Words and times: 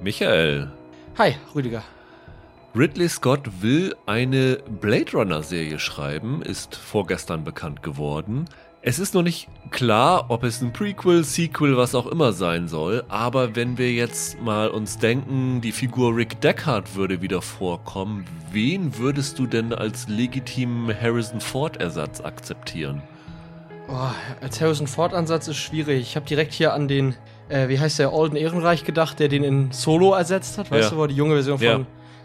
Michael. 0.00 0.70
Hi, 1.18 1.36
Rüdiger. 1.54 1.82
Ridley 2.74 3.08
Scott 3.08 3.62
will 3.62 3.96
eine 4.04 4.58
Blade 4.80 5.12
Runner-Serie 5.12 5.78
schreiben, 5.78 6.42
ist 6.42 6.76
vorgestern 6.76 7.42
bekannt 7.42 7.82
geworden. 7.82 8.44
Es 8.82 8.98
ist 8.98 9.14
noch 9.14 9.22
nicht 9.22 9.48
klar, 9.70 10.26
ob 10.28 10.44
es 10.44 10.60
ein 10.60 10.72
Prequel, 10.72 11.24
Sequel, 11.24 11.76
was 11.76 11.94
auch 11.94 12.06
immer 12.06 12.32
sein 12.32 12.68
soll, 12.68 13.02
aber 13.08 13.56
wenn 13.56 13.78
wir 13.78 13.92
jetzt 13.92 14.40
mal 14.42 14.68
uns 14.68 14.98
denken, 14.98 15.60
die 15.60 15.72
Figur 15.72 16.14
Rick 16.14 16.40
Deckard 16.40 16.94
würde 16.94 17.22
wieder 17.22 17.42
vorkommen, 17.42 18.26
wen 18.52 18.96
würdest 18.98 19.38
du 19.38 19.46
denn 19.46 19.72
als 19.72 20.06
legitimen 20.06 20.94
Harrison 20.94 21.40
Ford-Ersatz 21.40 22.20
akzeptieren? 22.20 23.02
Oh, 23.88 24.10
als 24.40 24.60
Harrison 24.60 24.86
Ford-Ansatz 24.86 25.48
ist 25.48 25.56
schwierig. 25.56 26.02
Ich 26.02 26.14
habe 26.16 26.26
direkt 26.26 26.52
hier 26.52 26.74
an 26.74 26.86
den, 26.88 27.16
äh, 27.48 27.68
wie 27.68 27.78
heißt 27.78 27.98
der, 27.98 28.10
Alden 28.12 28.36
Ehrenreich 28.36 28.84
gedacht, 28.84 29.18
der 29.20 29.28
den 29.28 29.44
in 29.44 29.72
Solo 29.72 30.14
ersetzt 30.14 30.58
hat, 30.58 30.70
weißt 30.70 30.84
Ja. 30.84 30.90
du, 30.90 30.96
wo 30.96 31.06
die 31.06 31.14
junge 31.14 31.34
Version 31.34 31.58
von 31.58 31.66
Ja. 31.66 31.80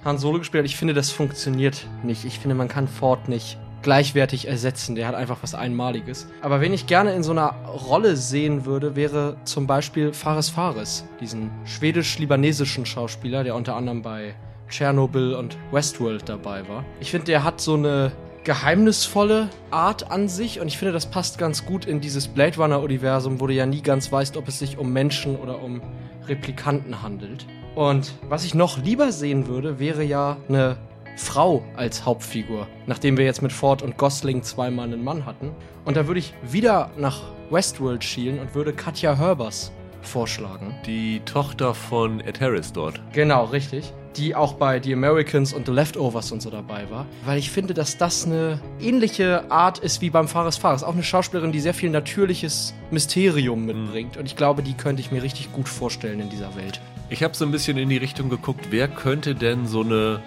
Han 0.05 0.17
Solo 0.17 0.39
gespielt 0.39 0.63
hat. 0.63 0.69
Ich 0.69 0.77
finde, 0.77 0.93
das 0.93 1.11
funktioniert 1.11 1.85
nicht. 2.03 2.25
Ich 2.25 2.39
finde, 2.39 2.55
man 2.55 2.67
kann 2.67 2.87
Ford 2.87 3.29
nicht 3.29 3.57
gleichwertig 3.83 4.47
ersetzen. 4.47 4.95
Der 4.95 5.07
hat 5.07 5.15
einfach 5.15 5.37
was 5.41 5.53
Einmaliges. 5.55 6.27
Aber 6.41 6.61
wen 6.61 6.73
ich 6.73 6.85
gerne 6.87 7.13
in 7.13 7.23
so 7.23 7.31
einer 7.31 7.53
Rolle 7.67 8.15
sehen 8.15 8.65
würde, 8.65 8.95
wäre 8.95 9.37
zum 9.43 9.65
Beispiel 9.67 10.13
Fares 10.13 10.49
Fares, 10.49 11.03
diesen 11.19 11.49
schwedisch-libanesischen 11.65 12.85
Schauspieler, 12.85 13.43
der 13.43 13.55
unter 13.55 13.75
anderem 13.75 14.01
bei 14.01 14.33
Chernobyl 14.69 15.33
und 15.35 15.57
Westworld 15.71 16.27
dabei 16.29 16.67
war. 16.67 16.83
Ich 16.99 17.11
finde, 17.11 17.25
der 17.25 17.43
hat 17.43 17.59
so 17.61 17.73
eine 17.75 18.11
geheimnisvolle 18.43 19.49
Art 19.69 20.11
an 20.11 20.27
sich 20.27 20.59
und 20.59 20.67
ich 20.67 20.77
finde, 20.77 20.93
das 20.93 21.05
passt 21.05 21.37
ganz 21.37 21.65
gut 21.65 21.85
in 21.85 22.01
dieses 22.01 22.27
Blade 22.27 22.57
Runner-Universum, 22.57 23.39
wo 23.39 23.47
du 23.47 23.53
ja 23.53 23.65
nie 23.65 23.81
ganz 23.81 24.11
weißt, 24.11 24.37
ob 24.37 24.47
es 24.47 24.59
sich 24.59 24.77
um 24.77 24.91
Menschen 24.91 25.35
oder 25.35 25.61
um 25.61 25.81
Replikanten 26.27 27.01
handelt. 27.01 27.45
Und 27.75 28.13
was 28.27 28.43
ich 28.43 28.53
noch 28.53 28.77
lieber 28.77 29.11
sehen 29.11 29.47
würde, 29.47 29.79
wäre 29.79 30.03
ja 30.03 30.37
eine 30.49 30.77
Frau 31.15 31.63
als 31.75 32.05
Hauptfigur, 32.05 32.67
nachdem 32.87 33.17
wir 33.17 33.25
jetzt 33.25 33.41
mit 33.41 33.51
Ford 33.51 33.81
und 33.81 33.97
Gosling 33.97 34.43
zweimal 34.43 34.87
einen 34.87 35.03
Mann 35.03 35.25
hatten. 35.25 35.51
Und 35.85 35.97
da 35.97 36.07
würde 36.07 36.19
ich 36.19 36.33
wieder 36.43 36.91
nach 36.97 37.21
Westworld 37.49 38.03
schielen 38.03 38.39
und 38.39 38.55
würde 38.55 38.73
Katja 38.73 39.15
Herbers 39.15 39.71
vorschlagen. 40.01 40.75
Die 40.85 41.21
Tochter 41.25 41.73
von 41.73 42.21
Ed 42.21 42.41
Harris 42.41 42.73
dort. 42.73 43.01
Genau, 43.13 43.45
richtig. 43.45 43.93
Die 44.17 44.35
auch 44.35 44.53
bei 44.53 44.81
The 44.81 44.93
Americans 44.93 45.53
und 45.53 45.65
The 45.65 45.71
Leftovers 45.71 46.31
und 46.31 46.41
so 46.41 46.49
dabei 46.49 46.89
war. 46.89 47.05
Weil 47.25 47.39
ich 47.39 47.49
finde, 47.49 47.73
dass 47.73 47.97
das 47.97 48.25
eine 48.25 48.59
ähnliche 48.79 49.49
Art 49.49 49.79
ist 49.79 50.01
wie 50.01 50.09
beim 50.09 50.27
Fares 50.27 50.57
Fares. 50.57 50.83
Auch 50.83 50.93
eine 50.93 51.03
Schauspielerin, 51.03 51.51
die 51.51 51.61
sehr 51.61 51.73
viel 51.73 51.89
natürliches 51.89 52.73
Mysterium 52.91 53.65
mitbringt. 53.65 54.17
Und 54.17 54.25
ich 54.25 54.35
glaube, 54.35 54.63
die 54.63 54.73
könnte 54.73 55.01
ich 55.01 55.11
mir 55.11 55.23
richtig 55.23 55.53
gut 55.53 55.69
vorstellen 55.69 56.19
in 56.19 56.29
dieser 56.29 56.55
Welt. 56.55 56.81
Ich 57.09 57.23
habe 57.23 57.35
so 57.35 57.45
ein 57.45 57.51
bisschen 57.51 57.77
in 57.77 57.89
die 57.89 57.97
Richtung 57.97 58.29
geguckt, 58.29 58.67
wer 58.69 58.87
könnte 58.87 59.35
denn 59.35 59.65
so 59.65 59.81
eine 59.81 60.21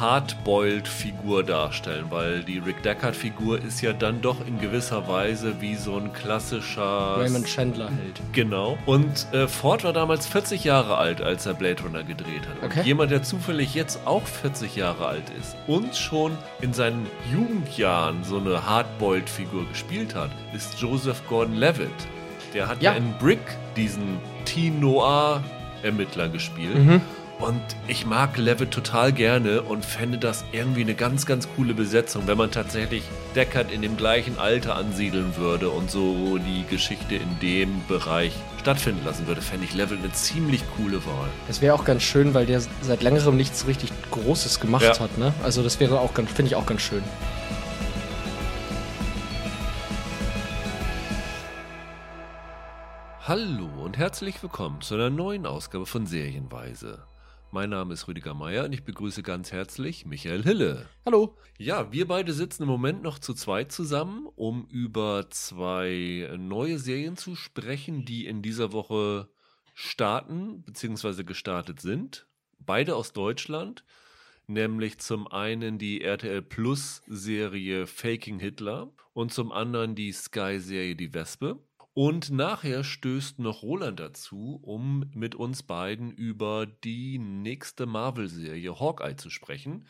Hardboiled-Figur 0.00 1.44
darstellen, 1.44 2.06
weil 2.10 2.42
die 2.42 2.58
Rick 2.58 2.82
Deckard-Figur 2.82 3.62
ist 3.62 3.80
ja 3.80 3.92
dann 3.92 4.20
doch 4.20 4.46
in 4.46 4.58
gewisser 4.58 5.08
Weise 5.08 5.60
wie 5.60 5.74
so 5.74 5.96
ein 5.96 6.12
klassischer. 6.12 7.16
Raymond 7.18 7.46
Chandler 7.46 7.90
hält. 7.90 8.20
Genau. 8.32 8.78
Und 8.86 9.26
äh, 9.32 9.46
Ford 9.48 9.84
war 9.84 9.92
damals 9.92 10.26
40 10.26 10.64
Jahre 10.64 10.96
alt, 10.96 11.20
als 11.22 11.46
er 11.46 11.54
Blade 11.54 11.82
Runner 11.82 12.02
gedreht 12.02 12.42
hat. 12.48 12.64
Okay. 12.64 12.80
Und 12.80 12.86
jemand, 12.86 13.10
der 13.10 13.22
zufällig 13.22 13.74
jetzt 13.74 14.06
auch 14.06 14.26
40 14.26 14.76
Jahre 14.76 15.06
alt 15.06 15.30
ist 15.40 15.56
und 15.66 15.96
schon 15.96 16.36
in 16.60 16.72
seinen 16.72 17.06
Jugendjahren 17.32 18.24
so 18.24 18.38
eine 18.38 18.66
Hardboiled-Figur 18.66 19.68
gespielt 19.68 20.14
hat, 20.14 20.30
ist 20.54 20.80
Joseph 20.80 21.22
Gordon-Levitt. 21.28 21.90
Der 22.52 22.68
hat 22.68 22.82
ja. 22.82 22.92
Ja. 22.92 22.98
in 22.98 23.12
Brick 23.18 23.40
diesen 23.76 24.18
Teen 24.44 24.80
Noir-Ermittler 24.80 26.28
gespielt. 26.28 26.76
Mhm. 26.76 27.00
Und 27.40 27.60
ich 27.88 28.06
mag 28.06 28.38
Levitt 28.38 28.70
total 28.70 29.12
gerne 29.12 29.62
und 29.62 29.84
fände 29.84 30.18
das 30.18 30.44
irgendwie 30.52 30.82
eine 30.82 30.94
ganz, 30.94 31.26
ganz 31.26 31.48
coole 31.56 31.74
Besetzung, 31.74 32.26
wenn 32.26 32.38
man 32.38 32.50
tatsächlich 32.52 33.02
Deckard 33.34 33.70
in 33.72 33.82
dem 33.82 33.96
gleichen 33.96 34.38
Alter 34.38 34.76
ansiedeln 34.76 35.36
würde 35.36 35.68
und 35.68 35.90
so 35.90 36.38
die 36.38 36.64
Geschichte 36.70 37.16
in 37.16 37.38
dem 37.40 37.82
Bereich 37.88 38.32
stattfinden 38.60 39.04
lassen 39.04 39.26
würde, 39.26 39.42
fände 39.42 39.64
ich 39.66 39.74
Levitt 39.74 39.98
eine 39.98 40.12
ziemlich 40.12 40.62
coole 40.76 41.04
Wahl. 41.04 41.28
Das 41.48 41.60
wäre 41.60 41.74
auch 41.74 41.84
ganz 41.84 42.02
schön, 42.02 42.32
weil 42.34 42.46
der 42.46 42.62
seit 42.82 43.02
längerem 43.02 43.36
nichts 43.36 43.66
richtig 43.66 43.90
Großes 44.12 44.60
gemacht 44.60 44.84
Ja. 44.84 44.98
hat, 45.00 45.18
ne? 45.18 45.34
Also 45.42 45.62
das 45.62 45.80
wäre 45.80 45.98
auch 46.00 46.14
ganz, 46.14 46.30
finde 46.30 46.50
ich 46.50 46.56
auch 46.56 46.66
ganz 46.66 46.82
schön. 46.82 47.02
Hallo 53.26 53.68
und 53.82 53.96
herzlich 53.96 54.42
willkommen 54.42 54.80
zu 54.82 54.94
einer 54.94 55.10
neuen 55.10 55.46
Ausgabe 55.46 55.86
von 55.86 56.06
Serienweise. 56.06 57.02
Mein 57.54 57.70
Name 57.70 57.94
ist 57.94 58.08
Rüdiger 58.08 58.34
Meier 58.34 58.64
und 58.64 58.72
ich 58.72 58.82
begrüße 58.82 59.22
ganz 59.22 59.52
herzlich 59.52 60.06
Michael 60.06 60.42
Hille. 60.42 60.88
Hallo. 61.06 61.38
Ja, 61.56 61.92
wir 61.92 62.08
beide 62.08 62.32
sitzen 62.32 62.64
im 62.64 62.68
Moment 62.68 63.04
noch 63.04 63.20
zu 63.20 63.32
zweit 63.32 63.70
zusammen, 63.70 64.26
um 64.34 64.66
über 64.70 65.30
zwei 65.30 66.28
neue 66.36 66.80
Serien 66.80 67.16
zu 67.16 67.36
sprechen, 67.36 68.04
die 68.04 68.26
in 68.26 68.42
dieser 68.42 68.72
Woche 68.72 69.28
starten 69.72 70.64
bzw. 70.64 71.22
gestartet 71.22 71.80
sind. 71.80 72.26
Beide 72.58 72.96
aus 72.96 73.12
Deutschland, 73.12 73.84
nämlich 74.48 74.98
zum 74.98 75.28
einen 75.28 75.78
die 75.78 76.00
RTL 76.00 76.42
Plus 76.42 77.02
Serie 77.06 77.86
Faking 77.86 78.40
Hitler 78.40 78.90
und 79.12 79.32
zum 79.32 79.52
anderen 79.52 79.94
die 79.94 80.10
Sky 80.10 80.58
Serie 80.58 80.96
Die 80.96 81.14
Wespe. 81.14 81.60
Und 81.94 82.30
nachher 82.30 82.82
stößt 82.82 83.38
noch 83.38 83.62
Roland 83.62 84.00
dazu, 84.00 84.58
um 84.62 85.08
mit 85.14 85.36
uns 85.36 85.62
beiden 85.62 86.10
über 86.10 86.66
die 86.66 87.20
nächste 87.20 87.86
Marvel-Serie 87.86 88.80
Hawkeye 88.80 89.14
zu 89.14 89.30
sprechen. 89.30 89.86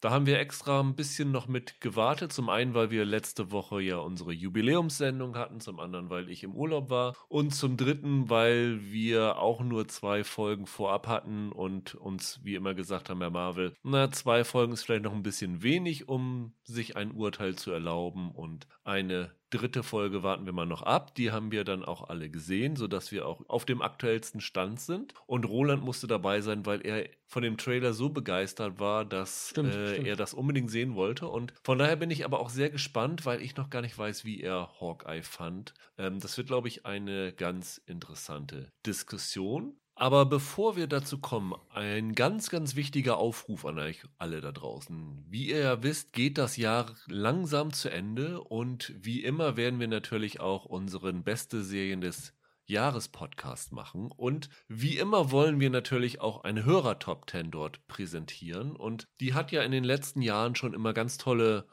Da 0.00 0.10
haben 0.10 0.26
wir 0.26 0.40
extra 0.40 0.80
ein 0.80 0.96
bisschen 0.96 1.30
noch 1.30 1.46
mit 1.46 1.80
gewartet. 1.80 2.32
Zum 2.32 2.48
einen, 2.48 2.74
weil 2.74 2.90
wir 2.90 3.04
letzte 3.04 3.52
Woche 3.52 3.80
ja 3.80 3.98
unsere 3.98 4.32
Jubiläumssendung 4.32 5.36
hatten, 5.36 5.60
zum 5.60 5.78
anderen, 5.78 6.10
weil 6.10 6.28
ich 6.28 6.42
im 6.42 6.54
Urlaub 6.54 6.90
war 6.90 7.14
und 7.28 7.54
zum 7.54 7.76
dritten, 7.76 8.28
weil 8.28 8.82
wir 8.82 9.38
auch 9.38 9.60
nur 9.60 9.86
zwei 9.86 10.24
Folgen 10.24 10.66
vorab 10.66 11.06
hatten 11.06 11.52
und 11.52 11.94
uns 11.94 12.40
wie 12.42 12.56
immer 12.56 12.74
gesagt 12.74 13.08
haben, 13.08 13.20
Herr 13.20 13.30
Marvel, 13.30 13.72
na, 13.84 14.10
zwei 14.10 14.42
Folgen 14.42 14.72
ist 14.72 14.82
vielleicht 14.82 15.04
noch 15.04 15.14
ein 15.14 15.22
bisschen 15.22 15.62
wenig, 15.62 16.08
um 16.08 16.54
sich 16.64 16.96
ein 16.96 17.12
Urteil 17.12 17.54
zu 17.54 17.70
erlauben 17.70 18.32
und 18.32 18.66
eine 18.82 19.30
dritte 19.50 19.82
Folge 19.82 20.22
warten 20.22 20.46
wir 20.46 20.52
mal 20.52 20.66
noch 20.66 20.82
ab. 20.82 21.14
Die 21.14 21.30
haben 21.30 21.52
wir 21.52 21.64
dann 21.64 21.84
auch 21.84 22.08
alle 22.08 22.28
gesehen, 22.28 22.76
sodass 22.76 23.12
wir 23.12 23.26
auch 23.26 23.42
auf 23.48 23.64
dem 23.64 23.82
aktuellsten 23.82 24.40
Stand 24.40 24.80
sind. 24.80 25.14
Und 25.26 25.44
Roland 25.44 25.84
musste 25.84 26.06
dabei 26.06 26.40
sein, 26.40 26.66
weil 26.66 26.84
er 26.84 27.08
von 27.26 27.42
dem 27.42 27.56
Trailer 27.56 27.92
so 27.92 28.08
begeistert 28.08 28.78
war, 28.78 29.04
dass 29.04 29.50
Stimmt, 29.50 29.74
äh, 29.74 29.92
stimmt. 29.94 30.08
er 30.08 30.16
das 30.16 30.34
unbedingt 30.34 30.70
sehen 30.70 30.94
wollte. 30.94 31.28
Und 31.28 31.52
von 31.62 31.78
daher 31.78 31.96
bin 31.96 32.10
ich 32.10 32.24
aber 32.24 32.40
auch 32.40 32.50
sehr 32.50 32.70
gespannt, 32.70 33.26
weil 33.26 33.42
ich 33.42 33.56
noch 33.56 33.70
gar 33.70 33.82
nicht 33.82 33.96
weiß, 33.96 34.24
wie 34.24 34.40
er 34.40 34.70
Hawkeye 34.80 35.22
fand. 35.22 35.74
Ähm, 35.98 36.20
das 36.20 36.36
wird, 36.36 36.48
glaube 36.48 36.68
ich, 36.68 36.86
eine 36.86 37.32
ganz 37.32 37.78
interessante 37.86 38.70
Diskussion. 38.84 39.76
Aber 39.98 40.26
bevor 40.26 40.76
wir 40.76 40.88
dazu 40.88 41.16
kommen, 41.16 41.54
ein 41.70 42.12
ganz, 42.12 42.50
ganz 42.50 42.76
wichtiger 42.76 43.16
Aufruf 43.16 43.64
an 43.64 43.78
euch 43.78 44.02
alle 44.18 44.42
da 44.42 44.52
draußen. 44.52 45.24
Wie 45.26 45.48
ihr 45.48 45.60
ja 45.60 45.82
wisst, 45.82 46.12
geht 46.12 46.36
das 46.36 46.58
Jahr 46.58 46.94
langsam 47.06 47.72
zu 47.72 47.90
Ende 47.90 48.42
und 48.42 48.92
wie 48.98 49.24
immer 49.24 49.56
werden 49.56 49.80
wir 49.80 49.88
natürlich 49.88 50.38
auch 50.38 50.66
unseren 50.66 51.24
beste 51.24 51.62
Serien 51.64 52.02
des 52.02 52.34
Jahres-Podcast 52.66 53.72
machen. 53.72 54.10
Und 54.14 54.50
wie 54.68 54.98
immer 54.98 55.30
wollen 55.30 55.60
wir 55.60 55.70
natürlich 55.70 56.20
auch 56.20 56.44
eine 56.44 56.66
Hörer-Top 56.66 57.30
10 57.30 57.50
dort 57.50 57.86
präsentieren. 57.86 58.76
Und 58.76 59.08
die 59.20 59.32
hat 59.32 59.50
ja 59.50 59.62
in 59.62 59.72
den 59.72 59.84
letzten 59.84 60.20
Jahren 60.20 60.56
schon 60.56 60.74
immer 60.74 60.92
ganz 60.92 61.16
tolle 61.16 61.66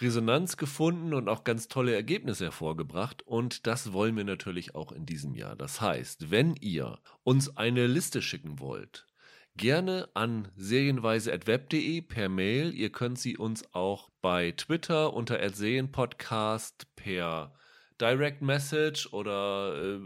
Resonanz 0.00 0.56
gefunden 0.56 1.14
und 1.14 1.28
auch 1.28 1.44
ganz 1.44 1.68
tolle 1.68 1.94
Ergebnisse 1.94 2.44
hervorgebracht. 2.44 3.22
Und 3.22 3.66
das 3.66 3.92
wollen 3.92 4.16
wir 4.16 4.24
natürlich 4.24 4.74
auch 4.74 4.92
in 4.92 5.06
diesem 5.06 5.34
Jahr. 5.34 5.56
Das 5.56 5.80
heißt, 5.80 6.30
wenn 6.30 6.56
ihr 6.56 6.98
uns 7.22 7.56
eine 7.56 7.86
Liste 7.86 8.20
schicken 8.20 8.58
wollt, 8.58 9.06
gerne 9.56 10.08
an 10.14 10.48
serienweise.web.de 10.56 12.00
per 12.02 12.28
Mail. 12.28 12.74
Ihr 12.74 12.90
könnt 12.90 13.18
sie 13.18 13.36
uns 13.36 13.72
auch 13.72 14.10
bei 14.20 14.52
Twitter 14.52 15.14
unter 15.14 15.48
Serienpodcast 15.48 16.94
per 16.96 17.54
Direct 18.00 18.42
Message 18.42 19.12
oder 19.12 19.76
äh, 19.76 20.00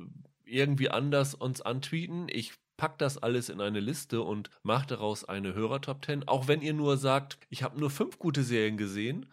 irgendwie 0.45 0.91
anders 0.91 1.35
uns 1.35 1.63
antweeten. 1.63 2.27
Ich 2.29 2.53
pack 2.77 2.99
das 2.99 3.19
alles 3.19 3.49
in 3.49 3.61
eine 3.61 3.81
Liste 3.81 4.23
und 4.23 4.51
mache 4.63 4.87
daraus 4.87 5.25
eine 5.25 5.55
Hörer-Top 5.55 6.05
10. 6.05 6.29
Auch 6.29 6.47
wenn 6.47 6.63
ihr 6.63 6.75
nur 6.75 6.97
sagt, 6.97 7.39
ich 7.49 7.63
habe 7.63 7.81
nur 7.81 7.91
fünf 7.91 8.19
gute 8.19 8.43
Serien 8.43 8.77
gesehen, 8.77 9.27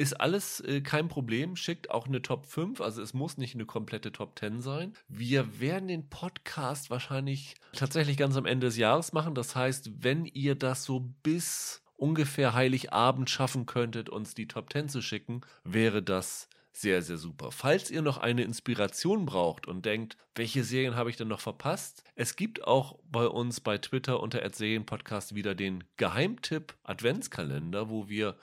ist 0.00 0.14
alles 0.14 0.60
äh, 0.60 0.80
kein 0.80 1.08
Problem. 1.08 1.56
Schickt 1.56 1.90
auch 1.90 2.06
eine 2.06 2.22
Top 2.22 2.46
5, 2.46 2.80
also 2.80 3.02
es 3.02 3.12
muss 3.12 3.36
nicht 3.36 3.54
eine 3.54 3.66
komplette 3.66 4.12
Top 4.12 4.38
10 4.38 4.62
sein. 4.62 4.94
Wir 5.08 5.60
werden 5.60 5.88
den 5.88 6.08
Podcast 6.08 6.88
wahrscheinlich 6.88 7.54
tatsächlich 7.74 8.16
ganz 8.16 8.36
am 8.36 8.46
Ende 8.46 8.66
des 8.66 8.78
Jahres 8.78 9.12
machen. 9.12 9.34
Das 9.34 9.54
heißt, 9.54 10.02
wenn 10.02 10.24
ihr 10.24 10.54
das 10.54 10.84
so 10.84 11.12
bis 11.22 11.82
ungefähr 11.96 12.54
Heiligabend 12.54 13.28
schaffen 13.28 13.66
könntet, 13.66 14.08
uns 14.08 14.34
die 14.34 14.48
Top 14.48 14.72
10 14.72 14.88
zu 14.88 15.02
schicken, 15.02 15.42
wäre 15.64 16.02
das 16.02 16.48
sehr, 16.72 17.02
sehr 17.02 17.18
super. 17.18 17.50
Falls 17.50 17.90
ihr 17.90 18.00
noch 18.00 18.16
eine 18.16 18.42
Inspiration 18.42 19.26
braucht 19.26 19.66
und 19.68 19.84
denkt, 19.84 20.16
welche 20.34 20.64
Serien 20.64 20.96
habe 20.96 21.10
ich 21.10 21.16
denn 21.16 21.28
noch 21.28 21.40
verpasst? 21.40 22.04
Es 22.14 22.36
gibt 22.36 22.64
auch 22.64 22.98
bei 23.10 23.26
uns 23.26 23.60
bei 23.60 23.76
Twitter 23.76 24.20
unter 24.20 24.48
Serienpodcast 24.50 25.34
wieder 25.34 25.54
den 25.54 25.84
Geheimtipp 25.98 26.74
Adventskalender, 26.84 27.90
wo 27.90 28.08
wir 28.08 28.36